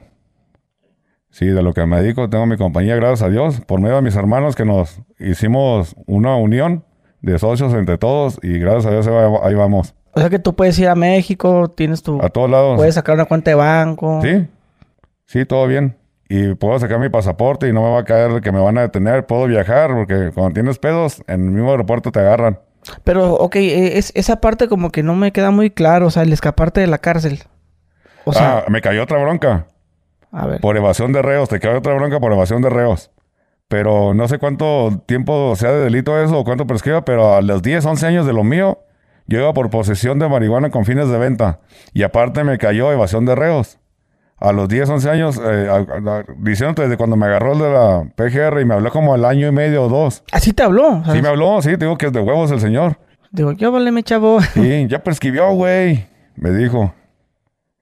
Sí, 1.32 1.46
de 1.46 1.62
lo 1.62 1.74
que 1.74 1.86
me 1.86 2.02
dedico, 2.02 2.30
tengo 2.30 2.46
mi 2.48 2.58
compañía, 2.58 2.96
gracias 2.96 3.22
a 3.22 3.30
Dios, 3.30 3.62
por 3.62 3.80
medio 3.80 3.98
de 3.98 4.02
mis 4.02 4.16
hermanos 4.16 4.56
que 4.56 4.66
nos 4.66 5.00
hicimos 5.20 5.96
una 6.08 6.36
unión 6.36 6.84
de 7.22 7.38
socios 7.38 7.74
entre 7.74 7.98
todos 7.98 8.40
y 8.42 8.58
gracias 8.58 8.88
a 8.88 8.92
Dios 8.92 9.08
ahí 9.44 9.54
vamos. 9.54 9.94
O 10.14 10.20
sea 10.20 10.30
que 10.30 10.40
tú 10.40 10.56
puedes 10.56 10.80
ir 10.80 10.88
a 10.88 10.96
México, 10.96 11.70
tienes 11.70 12.02
tu... 12.02 12.20
A 12.22 12.30
todos 12.30 12.50
lados. 12.50 12.78
Puedes 12.78 12.96
sacar 12.96 13.14
una 13.14 13.26
cuenta 13.26 13.52
de 13.52 13.56
banco. 13.56 14.22
Sí, 14.24 14.48
sí, 15.28 15.46
todo 15.46 15.68
bien. 15.68 15.96
Y 16.32 16.54
puedo 16.54 16.78
sacar 16.78 17.00
mi 17.00 17.10
pasaporte 17.10 17.68
y 17.68 17.74
no 17.74 17.82
me 17.82 17.90
va 17.90 18.00
a 18.02 18.04
caer 18.04 18.40
que 18.42 18.52
me 18.52 18.60
van 18.60 18.78
a 18.78 18.82
detener. 18.82 19.26
Puedo 19.26 19.48
viajar 19.48 19.92
porque 19.96 20.30
cuando 20.32 20.54
tienes 20.54 20.78
pedos, 20.78 21.24
en 21.28 21.46
el 21.46 21.52
mismo 21.52 21.72
aeropuerto 21.72 22.12
te 22.12 22.20
agarran. 22.20 22.60
Pero, 23.04 23.34
ok, 23.34 23.56
eh, 23.56 23.98
es, 23.98 24.12
esa 24.16 24.40
parte 24.40 24.68
como 24.68 24.92
que 24.92 25.02
no 25.02 25.16
me 25.16 25.32
queda 25.32 25.50
muy 25.50 25.72
claro. 25.72 26.06
O 26.06 26.12
sea, 26.12 26.22
el 26.22 26.32
escaparte 26.32 26.82
de 26.82 26.88
la 26.88 27.00
cárcel. 27.00 27.44
O 28.26 28.34
sea, 28.34 28.60
ah, 28.60 28.66
me 28.70 28.80
cayó 28.80 29.02
otra 29.02 29.18
bronca 29.18 29.66
a 30.32 30.46
ver. 30.46 30.62
por 30.62 30.78
evasión 30.78 31.12
de 31.14 31.24
reos. 31.24 31.50
Te 31.50 31.60
cayó 31.60 31.80
otra 31.80 31.96
bronca 31.96 32.20
por 32.20 32.32
evasión 32.32 32.62
de 32.62 32.70
reos. 32.70 33.10
Pero 33.68 34.14
no 34.14 34.28
sé 34.28 34.38
cuánto 34.38 35.02
tiempo 35.08 35.56
sea 35.56 35.72
de 35.72 35.84
delito 35.84 36.22
eso 36.22 36.38
o 36.40 36.44
cuánto 36.44 36.68
prescriba, 36.68 37.06
pero 37.06 37.36
a 37.36 37.42
los 37.42 37.64
10, 37.64 37.86
11 37.86 38.06
años 38.06 38.26
de 38.28 38.34
lo 38.34 38.44
mío, 38.44 38.84
yo 39.26 39.40
iba 39.40 39.54
por 39.54 39.70
posesión 39.72 40.20
de 40.20 40.30
marihuana 40.30 40.70
con 40.70 40.86
fines 40.86 41.10
de 41.10 41.18
venta. 41.18 41.60
Y 41.94 42.04
aparte 42.04 42.44
me 42.44 42.60
cayó 42.60 42.92
evasión 42.92 43.26
de 43.26 43.34
reos. 43.34 43.80
A 44.42 44.54
los 44.54 44.70
10, 44.70 44.90
11 44.90 45.10
años, 45.10 45.38
eh, 45.44 45.68
a- 45.70 45.76
a- 46.12 46.24
diciéndote 46.38 46.84
desde 46.84 46.96
cuando 46.98 47.16
me 47.18 47.26
agarró 47.26 47.54
el 47.54 47.60
de 47.60 47.70
la 47.72 48.04
PGR 48.16 48.62
y 48.62 48.66
me 48.66 48.74
habló 48.76 48.90
como 48.90 49.14
al 49.14 49.26
año 49.26 49.48
y 49.48 49.52
medio 49.52 49.84
o 49.84 49.90
dos. 49.90 50.24
Así 50.32 50.54
te 50.54 50.64
habló. 50.64 51.04
sea, 51.04 51.14
Sí 51.14 51.22
me 51.22 51.28
habló, 51.28 51.62
sí, 51.62 51.72
te 51.72 51.78
digo 51.86 51.98
que 51.98 52.06
es 52.08 52.14
de 52.14 52.22
huevos 52.22 52.50
el 52.52 52.62
señor. 52.62 52.98
Digo, 53.32 53.52
yo 53.52 53.72
vale, 53.72 53.92
mi 53.92 54.02
chavo. 54.04 54.40
Sí, 54.54 54.88
ya 54.88 55.04
prescribió, 55.04 55.52
güey. 55.54 56.06
Me 56.36 56.52
dijo. 56.52 56.94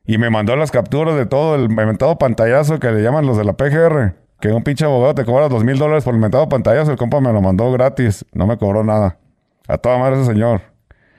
Y 0.06 0.18
me 0.18 0.30
mandó 0.30 0.56
las 0.56 0.72
capturas 0.72 1.16
de 1.16 1.26
todo 1.26 1.56
el 1.56 1.64
inventado 1.66 2.18
pantallazo 2.18 2.80
que 2.80 2.92
le 2.92 3.04
llaman 3.04 3.26
los 3.28 3.38
de 3.38 3.44
la 3.44 3.54
PGR. 3.54 4.16
Que 4.40 4.50
un 4.50 4.64
pinche 4.64 4.86
abogado 4.86 5.14
te 5.16 5.26
cobra 5.26 5.50
dos 5.50 5.64
mil 5.64 5.78
dólares 5.78 6.04
por 6.06 6.14
el 6.14 6.18
inventado 6.18 6.48
pantallazo. 6.50 6.92
El 6.92 6.98
compa 6.98 7.20
me 7.22 7.32
lo 7.34 7.42
mandó 7.42 7.72
gratis. 7.72 8.26
No 8.34 8.48
me 8.48 8.58
cobró 8.58 8.84
nada. 8.84 9.18
A 9.68 9.78
toda 9.78 9.98
madre 10.00 10.16
ese 10.22 10.32
señor. 10.32 10.62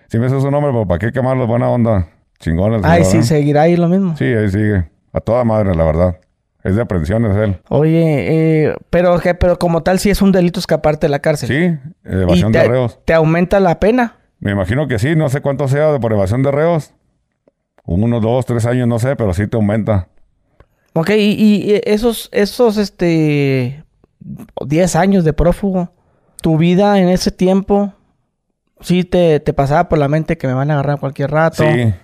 Sí 0.08 0.18
me 0.18 0.26
hizo 0.26 0.40
su 0.40 0.50
nombre, 0.50 0.72
pero 0.72 0.86
¿para 0.86 0.98
qué 0.98 1.12
quemarlo? 1.12 1.46
Buena 1.46 1.68
onda. 1.68 2.08
Chingones. 2.40 2.82
Ay, 2.84 3.04
sí, 3.04 3.22
seguirá 3.22 3.62
ahí 3.62 3.76
lo 3.76 3.88
mismo. 3.88 4.16
Sí, 4.16 4.24
ahí 4.24 4.48
sigue. 4.50 4.84
A 5.12 5.20
toda 5.20 5.44
madre, 5.44 5.74
la 5.74 5.84
verdad. 5.84 6.18
Es 6.64 6.74
de 6.76 6.82
aprehensiones 6.82 7.36
él. 7.36 7.60
Oye, 7.68 8.66
eh, 8.66 8.74
pero, 8.90 9.18
pero 9.38 9.58
como 9.58 9.82
tal, 9.82 9.98
sí 9.98 10.10
es 10.10 10.20
un 10.20 10.32
delito 10.32 10.58
escaparte 10.60 11.06
de 11.06 11.10
la 11.10 11.20
cárcel. 11.20 11.48
Sí, 11.48 11.88
¿Y 12.10 12.14
evasión 12.22 12.52
te, 12.52 12.58
de 12.58 12.68
reos. 12.68 12.98
te 13.04 13.14
aumenta 13.14 13.60
la 13.60 13.78
pena? 13.78 14.16
Me 14.40 14.50
imagino 14.52 14.86
que 14.88 14.98
sí, 14.98 15.14
no 15.16 15.28
sé 15.28 15.40
cuánto 15.40 15.68
sea 15.68 15.92
de 15.92 16.00
por 16.00 16.12
evasión 16.12 16.42
de 16.42 16.50
reos. 16.50 16.94
Uno, 17.84 18.20
dos, 18.20 18.44
tres 18.44 18.66
años, 18.66 18.86
no 18.86 18.98
sé, 18.98 19.16
pero 19.16 19.32
sí 19.32 19.46
te 19.46 19.56
aumenta. 19.56 20.08
Ok, 20.92 21.10
y, 21.10 21.32
y 21.72 21.80
esos, 21.84 22.28
esos, 22.32 22.76
este, 22.76 23.84
10 24.66 24.96
años 24.96 25.24
de 25.24 25.32
prófugo, 25.32 25.92
tu 26.42 26.58
vida 26.58 26.98
en 26.98 27.08
ese 27.08 27.30
tiempo, 27.30 27.94
sí 28.80 29.04
te, 29.04 29.40
te 29.40 29.52
pasaba 29.52 29.88
por 29.88 29.98
la 29.98 30.08
mente 30.08 30.36
que 30.36 30.46
me 30.46 30.54
van 30.54 30.70
a 30.70 30.74
agarrar 30.74 30.98
cualquier 31.00 31.30
rato. 31.30 31.62
Sí. 31.62 31.94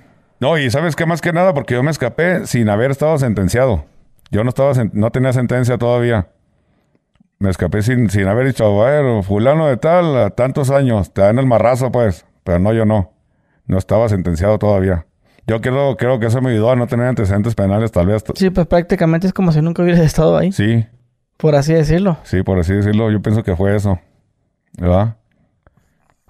No, 0.45 0.59
y 0.59 0.71
sabes 0.71 0.95
qué 0.95 1.07
más 1.07 1.23
que 1.23 1.33
nada, 1.33 1.55
porque 1.55 1.73
yo 1.73 1.83
me 1.83 1.91
escapé 1.91 2.47
sin 2.47 2.69
haber 2.69 2.91
estado 2.91 3.17
sentenciado. 3.17 3.87
Yo 4.31 4.45
no 4.45 4.51
estaba, 4.51 4.73
no 4.93 5.11
tenía 5.11 5.33
sentencia 5.33 5.79
todavía. 5.79 6.29
Me 7.39 7.49
escapé 7.49 7.81
sin, 7.81 8.11
sin 8.11 8.27
haber 8.29 8.49
dicho, 8.49 8.83
a 8.83 8.91
ver, 8.91 9.23
fulano 9.23 9.67
de 9.69 9.79
tal, 9.79 10.15
a 10.19 10.29
tantos 10.29 10.69
años, 10.71 11.15
te 11.15 11.23
dan 11.23 11.39
el 11.39 11.47
marrazo, 11.47 11.91
pues. 11.91 12.27
Pero 12.43 12.59
no, 12.59 12.75
yo 12.75 12.85
no. 12.85 13.11
No 13.65 13.79
estaba 13.79 14.07
sentenciado 14.11 14.59
todavía. 14.59 15.07
Yo 15.47 15.63
creo, 15.63 15.97
creo 15.97 16.21
que 16.21 16.27
eso 16.27 16.43
me 16.43 16.51
ayudó 16.51 16.73
a 16.73 16.77
no 16.77 16.87
tener 16.89 17.07
antecedentes 17.07 17.55
penales, 17.55 17.91
tal 17.91 18.09
vez. 18.09 18.23
Sí, 18.35 18.51
pues 18.51 18.67
prácticamente 18.67 19.27
es 19.27 19.33
como 19.33 19.51
si 19.51 19.63
nunca 19.63 19.83
hubieras 19.83 20.03
estado 20.05 20.37
ahí, 20.37 20.53
Sí, 20.53 20.85
por 21.39 21.55
así 21.55 21.73
decirlo. 21.73 22.19
sí, 22.25 22.43
por 22.43 22.59
así 22.59 22.75
decirlo. 22.75 23.11
Yo 23.11 23.23
pienso 23.23 23.43
que 23.43 23.57
fue 23.57 23.75
eso. 23.75 23.99
¿Verdad? 24.77 25.17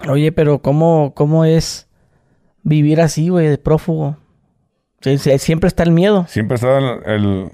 Oye, 0.09 0.31
pero 0.31 0.61
¿cómo, 0.61 1.15
cómo 1.17 1.45
es 1.45 1.89
vivir 2.65 3.01
así, 3.01 3.29
güey, 3.29 3.47
de 3.49 3.59
prófugo? 3.59 4.17
Siempre 5.39 5.69
está 5.69 5.83
el 5.83 5.91
miedo. 5.93 6.25
Siempre 6.29 6.57
está 6.57 6.79
el, 6.79 6.85
el, 7.07 7.53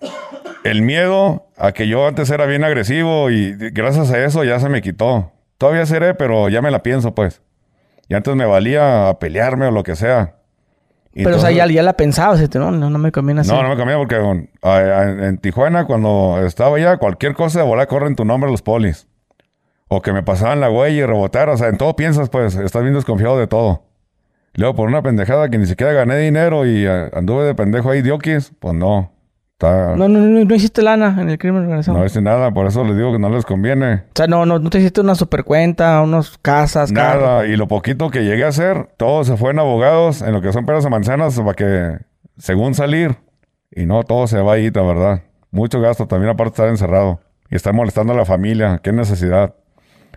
el 0.65 0.83
miedo 0.83 1.49
a 1.57 1.73
que 1.73 1.89
yo 1.89 2.07
antes 2.07 2.31
era 2.31 2.47
bien 2.47 2.63
agresivo 2.65 3.29
y 3.31 3.55
gracias 3.73 4.11
a 4.13 4.25
eso 4.25 4.45
ya 4.45 4.61
se 4.61 4.69
me 4.69 4.83
quitó. 4.83 5.33
Todavía 5.59 5.85
seré, 5.85 6.15
pero 6.15 6.49
ya 6.49 6.63
me 6.63 6.71
la 6.71 6.83
pienso, 6.83 7.15
pues. 7.15 7.43
Y 8.09 8.15
antes 8.15 8.35
me 8.37 8.47
valía 8.47 9.09
a 9.09 9.19
pelearme 9.19 9.67
o 9.67 9.71
lo 9.73 9.83
que 9.83 9.97
sea. 9.97 10.37
Y 11.13 11.25
Pero, 11.25 11.37
o 11.39 11.41
sea, 11.41 11.51
ya, 11.51 11.67
la 11.83 11.95
pensabas, 11.95 12.41
este, 12.41 12.61
no, 12.61 12.71
no, 12.71 12.89
no 12.89 12.99
me 12.99 13.11
conviene 13.11 13.41
así. 13.41 13.51
No, 13.51 13.63
no 13.65 13.69
me 13.71 13.77
cambié 13.77 13.97
porque 13.97 14.17
um, 14.21 14.47
a- 14.63 14.77
a- 14.77 15.27
en 15.27 15.39
Tijuana, 15.39 15.85
cuando 15.87 16.41
estaba 16.47 16.77
allá, 16.77 16.99
cualquier 16.99 17.35
cosa 17.35 17.59
de 17.61 17.67
volar 17.67 17.89
corre 17.89 18.07
en 18.07 18.15
tu 18.15 18.25
nombre 18.25 18.49
los 18.49 18.63
polis. 18.63 19.09
O 19.89 20.03
que 20.03 20.13
me 20.13 20.23
pasaban 20.23 20.61
la 20.61 20.71
huella 20.71 20.97
y 21.03 21.05
rebotar. 21.05 21.49
O 21.49 21.57
sea, 21.57 21.67
en 21.67 21.79
todo 21.79 21.97
piensas, 21.97 22.29
pues, 22.31 22.55
estás 22.55 22.83
bien 22.83 22.95
desconfiado 22.95 23.37
de 23.41 23.49
todo. 23.49 23.83
Luego, 24.55 24.75
por 24.75 24.89
una 24.89 25.03
pendejada 25.03 25.49
que 25.49 25.59
ni 25.59 25.67
siquiera 25.67 25.93
gané 25.93 26.19
dinero 26.19 26.67
y 26.67 26.85
eh, 26.87 27.11
anduve 27.15 27.45
de 27.45 27.55
pendejo 27.55 27.91
ahí, 27.91 28.03
diokis, 28.03 28.53
pues 28.59 28.75
no. 28.75 29.13
Está, 29.53 29.95
No, 29.95 30.09
no, 30.09 30.19
no, 30.21 30.45
no 30.45 30.55
hiciste 30.55 30.83
lana 30.83 31.17
en 31.21 31.29
el 31.29 31.39
crimen 31.39 31.65
organizado. 31.65 31.99
no 31.99 32.05
hice 32.05 32.21
nada, 32.23 32.51
por 32.51 32.67
eso 32.67 32.83
les 32.83 32.97
digo 32.97 33.13
que 33.13 33.19
no 33.19 33.29
les 33.29 33.45
conviene. 33.45 33.95
O 33.95 34.01
sea, 34.15 34.27
no, 34.27 34.47
no, 34.47 34.59
no 34.59 34.71
te 34.71 34.79
hiciste 34.79 35.01
una 35.03 35.15
super 35.15 35.45
cuenta, 35.45 36.01
unas 36.01 36.39
casas, 36.39 36.91
carros. 36.93 37.23
Nada. 37.23 37.47
Y 37.47 37.57
lo 37.57 37.69
poquito 37.69 38.11
que 38.11 38.25
llegué 38.25 38.45
a 38.45 38.49
hacer, 38.49 38.89
todo 38.97 39.23
se 39.25 39.37
fue 39.37 39.51
en 39.51 39.59
abogados, 39.59 40.23
en 40.23 40.33
lo 40.33 40.41
que 40.41 40.53
son 40.53 40.65
peras 40.67 40.85
de 40.85 40.91
manzanas, 40.91 41.39
para 41.39 41.55
que, 41.55 41.99
según 42.39 42.75
salir, 42.75 43.17
y 43.71 43.87
no, 43.87 44.03
todo 44.03 44.27
se 44.27 44.41
va 44.41 44.55
ahí, 44.55 44.71
la 44.71 44.83
verdad. 44.83 45.23
Mucho 45.53 45.81
gasto 45.81 46.07
también, 46.07 46.31
aparte 46.31 46.51
de 46.51 46.55
estar 46.55 46.69
encerrado. 46.69 47.21
Y 47.51 47.57
estar 47.57 47.73
molestando 47.75 48.13
a 48.13 48.17
la 48.17 48.25
familia. 48.25 48.81
¿Qué 48.83 48.93
necesidad? 48.93 49.55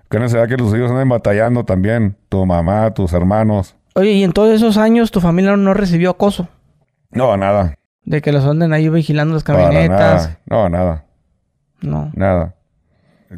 ¿Qué 0.09 0.19
necesidad 0.19 0.47
que 0.47 0.57
los 0.57 0.73
hijos 0.75 0.91
anden 0.91 1.09
batallando 1.09 1.63
también? 1.65 2.15
Tu 2.29 2.45
mamá, 2.45 2.93
tus 2.93 3.13
hermanos. 3.13 3.75
Oye, 3.95 4.11
y 4.11 4.23
en 4.23 4.31
todos 4.31 4.51
esos 4.53 4.77
años 4.77 5.11
tu 5.11 5.21
familia 5.21 5.55
no 5.55 5.73
recibió 5.73 6.11
acoso. 6.11 6.47
No, 7.11 7.37
nada. 7.37 7.75
De 8.05 8.21
que 8.21 8.31
los 8.31 8.43
anden 8.45 8.73
ahí 8.73 8.89
vigilando 8.89 9.33
las 9.35 9.43
camionetas. 9.43 9.89
nada. 10.27 10.39
No, 10.45 10.69
nada. 10.69 11.05
No. 11.81 12.11
Nada. 12.15 12.55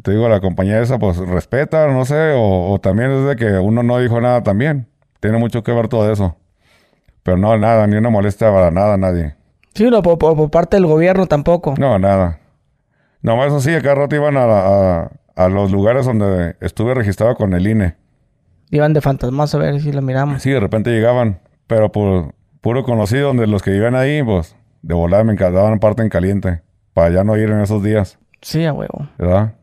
Te 0.03 0.11
digo, 0.11 0.27
la 0.27 0.39
compañía 0.41 0.81
esa, 0.81 0.97
pues 0.99 1.17
respeta, 1.17 1.87
no 1.87 2.03
sé, 2.05 2.33
o, 2.35 2.71
o 2.73 2.79
también 2.79 3.11
es 3.11 3.25
de 3.27 3.35
que 3.35 3.57
uno 3.59 3.81
no 3.83 3.97
dijo 3.99 4.19
nada 4.21 4.43
también. 4.43 4.87
Tiene 5.19 5.37
mucho 5.37 5.63
que 5.63 5.71
ver 5.71 5.87
todo 5.87 6.11
eso. 6.11 6.35
Pero 7.23 7.37
no, 7.37 7.57
nada, 7.57 7.87
ni 7.87 7.95
una 7.95 8.09
molestia 8.09 8.51
para 8.51 8.71
nada, 8.71 8.97
nadie. 8.97 9.35
Sí, 9.73 9.89
no, 9.89 10.01
por, 10.03 10.17
por- 10.17 10.35
por 10.35 10.49
parte 10.51 10.77
del 10.77 10.85
gobierno 10.85 11.25
tampoco. 11.27 11.75
No, 11.77 11.97
nada. 11.99 12.39
Nomás 13.21 13.47
eso 13.47 13.59
sí, 13.61 13.73
acá 13.73 13.95
rato 13.95 14.15
iban 14.15 14.37
a, 14.37 14.43
a, 14.43 15.11
a 15.35 15.49
los 15.49 15.71
lugares 15.71 16.05
donde 16.05 16.55
estuve 16.61 16.93
registrado 16.93 17.35
con 17.35 17.53
el 17.53 17.65
INE. 17.67 17.95
Iban 18.71 18.93
de 18.93 19.01
fantasmas 19.01 19.53
a 19.55 19.57
ver 19.57 19.79
si 19.81 19.91
lo 19.91 20.01
miramos. 20.01 20.41
Sí, 20.41 20.49
de 20.51 20.59
repente 20.59 20.89
llegaban, 20.91 21.39
pero 21.67 21.91
por 21.91 22.33
puro 22.61 22.83
conocido, 22.83 23.27
donde 23.27 23.47
los 23.47 23.61
que 23.61 23.71
vivían 23.71 23.95
ahí, 23.95 24.23
pues, 24.23 24.55
de 24.81 24.93
volada 24.95 25.23
me 25.23 25.33
encantaban 25.33 25.79
parte 25.79 26.01
en 26.01 26.09
caliente, 26.09 26.61
para 26.93 27.09
ya 27.11 27.23
no 27.23 27.37
ir 27.37 27.49
en 27.49 27.61
esos 27.61 27.83
días, 27.83 28.17
Sí, 28.41 28.63
a 28.65 28.73
huevo. 28.73 29.07
¿verdad? 29.17 29.53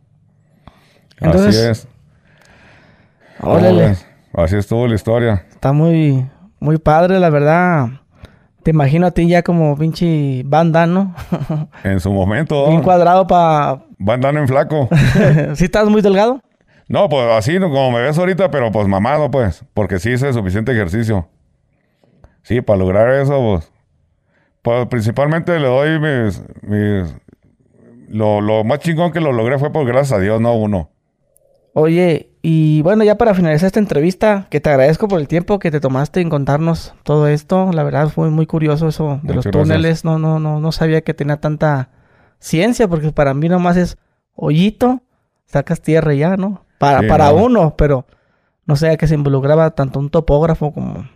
Entonces, 1.20 1.56
Así 1.56 1.68
es. 1.68 1.88
¿Cómo 3.40 3.54
Órale. 3.54 3.96
Así 4.34 4.56
estuvo 4.56 4.86
la 4.88 4.94
historia. 4.94 5.44
Está 5.50 5.72
muy, 5.72 6.28
muy 6.58 6.78
padre, 6.78 7.20
la 7.20 7.30
verdad. 7.30 7.88
Te 8.62 8.70
imagino 8.70 9.06
a 9.06 9.10
ti 9.10 9.28
ya 9.28 9.42
como 9.42 9.76
pinche 9.76 10.42
banda, 10.44 10.86
¿no? 10.86 11.14
En 11.84 12.00
su 12.00 12.12
momento, 12.12 12.68
Bien 12.68 12.82
cuadrado 12.82 13.26
para... 13.26 13.84
van 13.98 14.20
dando 14.20 14.40
en 14.40 14.48
flaco. 14.48 14.88
¿Sí 15.54 15.64
estás 15.64 15.88
muy 15.88 16.02
delgado? 16.02 16.40
No, 16.88 17.08
pues 17.08 17.30
así 17.32 17.58
¿no? 17.58 17.70
como 17.70 17.90
me 17.92 18.02
ves 18.02 18.18
ahorita, 18.18 18.50
pero 18.50 18.70
pues 18.70 18.86
mamado, 18.88 19.30
pues, 19.30 19.64
porque 19.74 19.98
sí 19.98 20.10
hice 20.10 20.32
suficiente 20.32 20.72
ejercicio. 20.72 21.28
Sí, 22.42 22.60
para 22.60 22.78
lograr 22.78 23.12
eso, 23.14 23.38
pues, 23.40 23.72
pues 24.62 24.86
principalmente 24.88 25.58
le 25.58 25.66
doy 25.66 25.98
mis, 25.98 26.42
mis 26.62 27.14
lo, 28.08 28.40
lo 28.40 28.62
más 28.64 28.80
chingón 28.80 29.12
que 29.12 29.20
lo 29.20 29.32
logré 29.32 29.58
fue 29.58 29.72
por 29.72 29.86
gracias 29.86 30.18
a 30.18 30.20
Dios, 30.20 30.40
no 30.40 30.54
uno. 30.54 30.90
Oye, 31.74 32.32
y 32.42 32.82
bueno, 32.82 33.04
ya 33.04 33.16
para 33.16 33.34
finalizar 33.34 33.68
esta 33.68 33.78
entrevista, 33.78 34.46
que 34.50 34.60
te 34.60 34.68
agradezco 34.68 35.08
por 35.08 35.20
el 35.20 35.28
tiempo 35.28 35.58
que 35.58 35.70
te 35.70 35.80
tomaste 35.80 36.20
en 36.20 36.28
contarnos 36.28 36.92
todo 37.02 37.28
esto. 37.28 37.70
La 37.72 37.82
verdad 37.82 38.08
fue 38.08 38.28
muy 38.30 38.46
curioso 38.46 38.88
eso 38.88 39.20
de 39.22 39.34
los 39.34 39.46
túneles. 39.46 40.04
No, 40.04 40.18
no, 40.18 40.38
no, 40.38 40.60
no 40.60 40.72
sabía 40.72 41.00
que 41.00 41.14
tenía 41.14 41.38
tanta 41.38 41.88
ciencia, 42.38 42.88
porque 42.88 43.12
para 43.12 43.32
mí 43.32 43.48
nomás 43.48 43.76
es 43.76 43.96
hoyito, 44.34 45.00
sacas 45.46 45.80
tierra 45.80 46.12
y 46.12 46.18
ya, 46.18 46.36
¿no? 46.36 46.66
Para, 46.82 47.00
Sí, 47.00 47.06
para 47.06 47.28
no. 47.30 47.36
uno, 47.44 47.74
pero 47.76 48.06
no 48.66 48.74
sabía 48.74 48.96
que 48.96 49.06
se 49.06 49.14
involucraba 49.14 49.70
tanto 49.70 50.00
un 50.00 50.10
topógrafo 50.10 50.72
como, 50.72 51.08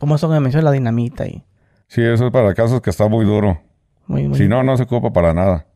como 0.00 0.16
eso 0.16 0.26
que 0.28 0.34
me 0.34 0.40
mencionó 0.40 0.64
la 0.64 0.72
dinamita 0.72 1.24
y 1.26 1.44
Sí, 1.86 2.02
eso 2.02 2.26
es 2.26 2.32
para 2.32 2.52
casos 2.52 2.80
que 2.80 2.90
está 2.90 3.06
muy 3.06 3.24
duro. 3.24 3.60
muy, 4.08 4.26
muy. 4.26 4.36
Si 4.36 4.48
no, 4.48 4.64
no 4.64 4.76
se 4.76 4.82
ocupa 4.82 5.12
para 5.12 5.32
nada. 5.32 5.66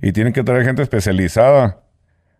Y 0.00 0.12
tienen 0.12 0.32
que 0.32 0.44
traer 0.44 0.64
gente 0.64 0.82
especializada. 0.82 1.80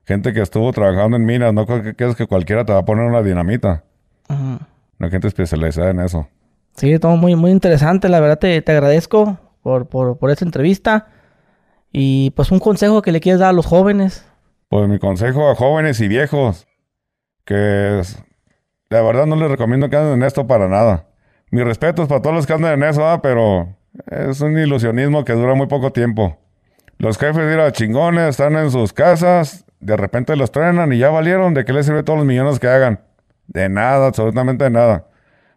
Gente 0.04 0.32
que 0.32 0.40
estuvo 0.40 0.72
trabajando 0.72 1.16
en 1.16 1.26
minas. 1.26 1.52
No 1.52 1.66
creo 1.66 1.82
que 1.82 2.14
que 2.14 2.26
cualquiera 2.28 2.64
te 2.64 2.72
va 2.72 2.78
a 2.78 2.84
poner 2.84 3.04
una 3.06 3.20
dinamita. 3.22 3.82
Ujú. 4.28 4.58
No 5.00 5.10
gente 5.10 5.26
especializada 5.26 5.90
en 5.90 5.98
eso. 5.98 6.28
Sí, 6.76 6.96
todo 7.00 7.16
muy, 7.16 7.34
muy 7.34 7.50
interesante. 7.50 8.08
La 8.08 8.20
verdad 8.20 8.38
te, 8.38 8.62
te 8.62 8.70
agradezco 8.70 9.36
por, 9.64 9.88
por, 9.88 10.16
por 10.16 10.30
esta 10.30 10.44
entrevista. 10.44 11.08
Y 11.92 12.30
pues 12.36 12.52
un 12.52 12.60
consejo 12.60 13.02
que 13.02 13.10
le 13.10 13.20
quieres 13.20 13.40
dar 13.40 13.48
a 13.50 13.52
los 13.52 13.66
jóvenes. 13.66 14.24
Pues 14.68 14.88
mi 14.88 14.98
consejo 14.98 15.50
a 15.50 15.54
jóvenes 15.54 16.00
y 16.00 16.08
viejos, 16.08 16.66
que 17.44 18.02
la 18.90 19.02
verdad 19.02 19.26
no 19.26 19.36
les 19.36 19.50
recomiendo 19.50 19.88
que 19.88 19.96
anden 19.96 20.14
en 20.14 20.22
esto 20.22 20.46
para 20.46 20.68
nada. 20.68 21.06
Mis 21.50 21.64
respetos 21.64 22.08
para 22.08 22.20
todos 22.20 22.36
los 22.36 22.46
que 22.46 22.52
andan 22.52 22.74
en 22.74 22.88
eso, 22.88 23.08
ah, 23.08 23.22
pero 23.22 23.74
es 24.10 24.40
un 24.42 24.58
ilusionismo 24.58 25.24
que 25.24 25.32
dura 25.32 25.54
muy 25.54 25.66
poco 25.66 25.92
tiempo. 25.92 26.38
Los 26.98 27.16
jefes, 27.16 27.48
mira, 27.48 27.72
chingones, 27.72 28.30
están 28.30 28.56
en 28.56 28.70
sus 28.70 28.92
casas, 28.92 29.64
de 29.80 29.96
repente 29.96 30.36
los 30.36 30.50
trenan 30.50 30.92
y 30.92 30.98
ya 30.98 31.10
valieron. 31.10 31.54
¿De 31.54 31.64
qué 31.64 31.72
les 31.72 31.86
sirve 31.86 32.02
todos 32.02 32.18
los 32.18 32.26
millones 32.26 32.58
que 32.58 32.68
hagan? 32.68 33.00
De 33.46 33.68
nada, 33.68 34.08
absolutamente 34.08 34.64
de 34.64 34.70
nada. 34.70 35.06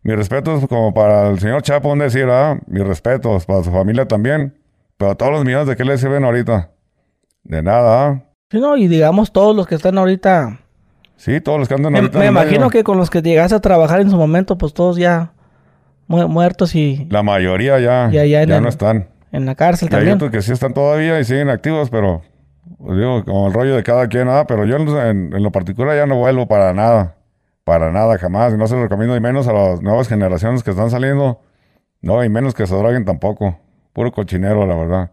Mis 0.03 0.15
respetos 0.15 0.65
como 0.67 0.93
para 0.93 1.27
el 1.29 1.39
señor 1.39 1.61
Chapo, 1.63 1.91
un 1.91 1.99
decir, 1.99 2.27
ah, 2.29 2.59
mis 2.67 2.85
respetos 2.85 3.45
para 3.45 3.63
su 3.63 3.71
familia 3.71 4.07
también. 4.07 4.57
Pero 4.97 5.17
todos 5.17 5.31
los 5.31 5.43
millones, 5.43 5.67
¿de 5.67 5.75
qué 5.75 5.83
les 5.83 5.99
sirven 5.99 6.23
ahorita? 6.23 6.71
De 7.43 7.61
nada, 7.61 8.07
ah. 8.07 8.30
Sí, 8.51 8.59
no, 8.59 8.75
y 8.77 8.87
digamos 8.87 9.31
todos 9.31 9.55
los 9.55 9.65
que 9.65 9.75
están 9.75 9.97
ahorita. 9.97 10.59
Sí, 11.15 11.39
todos 11.39 11.59
los 11.59 11.67
que 11.67 11.75
andan 11.75 11.93
Me, 11.93 11.99
ahorita 11.99 12.19
me 12.19 12.25
el 12.25 12.31
imagino 12.31 12.59
medio. 12.61 12.69
que 12.71 12.83
con 12.83 12.97
los 12.97 13.09
que 13.09 13.21
llegaste 13.21 13.55
a 13.55 13.59
trabajar 13.61 14.01
en 14.01 14.09
su 14.09 14.17
momento, 14.17 14.57
pues 14.57 14.73
todos 14.73 14.97
ya 14.97 15.31
mu- 16.07 16.27
muertos 16.27 16.75
y 16.75 17.07
La 17.09 17.23
mayoría 17.23 17.79
ya, 17.79 18.09
Ya- 18.11 18.25
ya 18.25 18.41
el- 18.43 18.61
no 18.61 18.67
están. 18.69 19.07
en 19.31 19.45
la 19.45 19.55
cárcel 19.55 19.87
Y 19.89 19.93
hay 19.93 19.99
también. 19.99 20.15
otros 20.15 20.31
que 20.31 20.41
sí 20.41 20.51
están 20.51 20.73
todavía 20.73 21.19
y 21.19 21.23
siguen 21.23 21.49
activos, 21.49 21.89
pero 21.89 22.21
pues 22.79 22.97
digo, 22.97 23.23
como 23.23 23.47
el 23.47 23.53
rollo 23.53 23.75
de 23.75 23.83
cada 23.83 24.07
quien, 24.07 24.25
nada. 24.25 24.45
Pero 24.47 24.65
yo 24.65 24.75
en, 24.77 25.33
en 25.33 25.43
lo 25.43 25.51
particular 25.51 25.95
ya 25.95 26.05
no 26.07 26.15
vuelvo 26.17 26.47
para 26.47 26.73
nada. 26.73 27.15
Para 27.63 27.91
nada, 27.91 28.17
jamás. 28.17 28.53
Y 28.53 28.57
no 28.57 28.67
se 28.67 28.75
lo 28.75 28.81
recomiendo, 28.83 29.15
y 29.15 29.19
menos 29.21 29.47
a 29.47 29.53
las 29.53 29.81
nuevas 29.83 30.07
generaciones 30.09 30.63
que 30.63 30.71
están 30.71 30.89
saliendo. 30.89 31.39
No, 32.01 32.23
y 32.23 32.29
menos 32.29 32.55
que 32.55 32.65
se 32.65 32.75
droguen 32.75 33.05
tampoco. 33.05 33.59
Puro 33.93 34.11
cochinero, 34.11 34.65
la 34.65 34.75
verdad. 34.75 35.11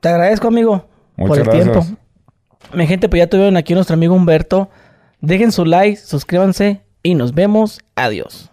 Te 0.00 0.08
agradezco, 0.08 0.46
amigo, 0.48 0.86
por 1.16 1.28
Muchas 1.28 1.38
el 1.38 1.44
gracias. 1.44 1.86
tiempo. 1.86 2.00
Mi 2.72 2.86
gente, 2.86 3.08
pues 3.08 3.20
ya 3.20 3.28
tuvieron 3.28 3.56
aquí 3.56 3.72
a 3.72 3.76
nuestro 3.76 3.94
amigo 3.94 4.14
Humberto. 4.14 4.68
Dejen 5.20 5.52
su 5.52 5.64
like, 5.64 5.96
suscríbanse 5.96 6.82
y 7.02 7.14
nos 7.14 7.34
vemos. 7.34 7.80
Adiós. 7.96 8.50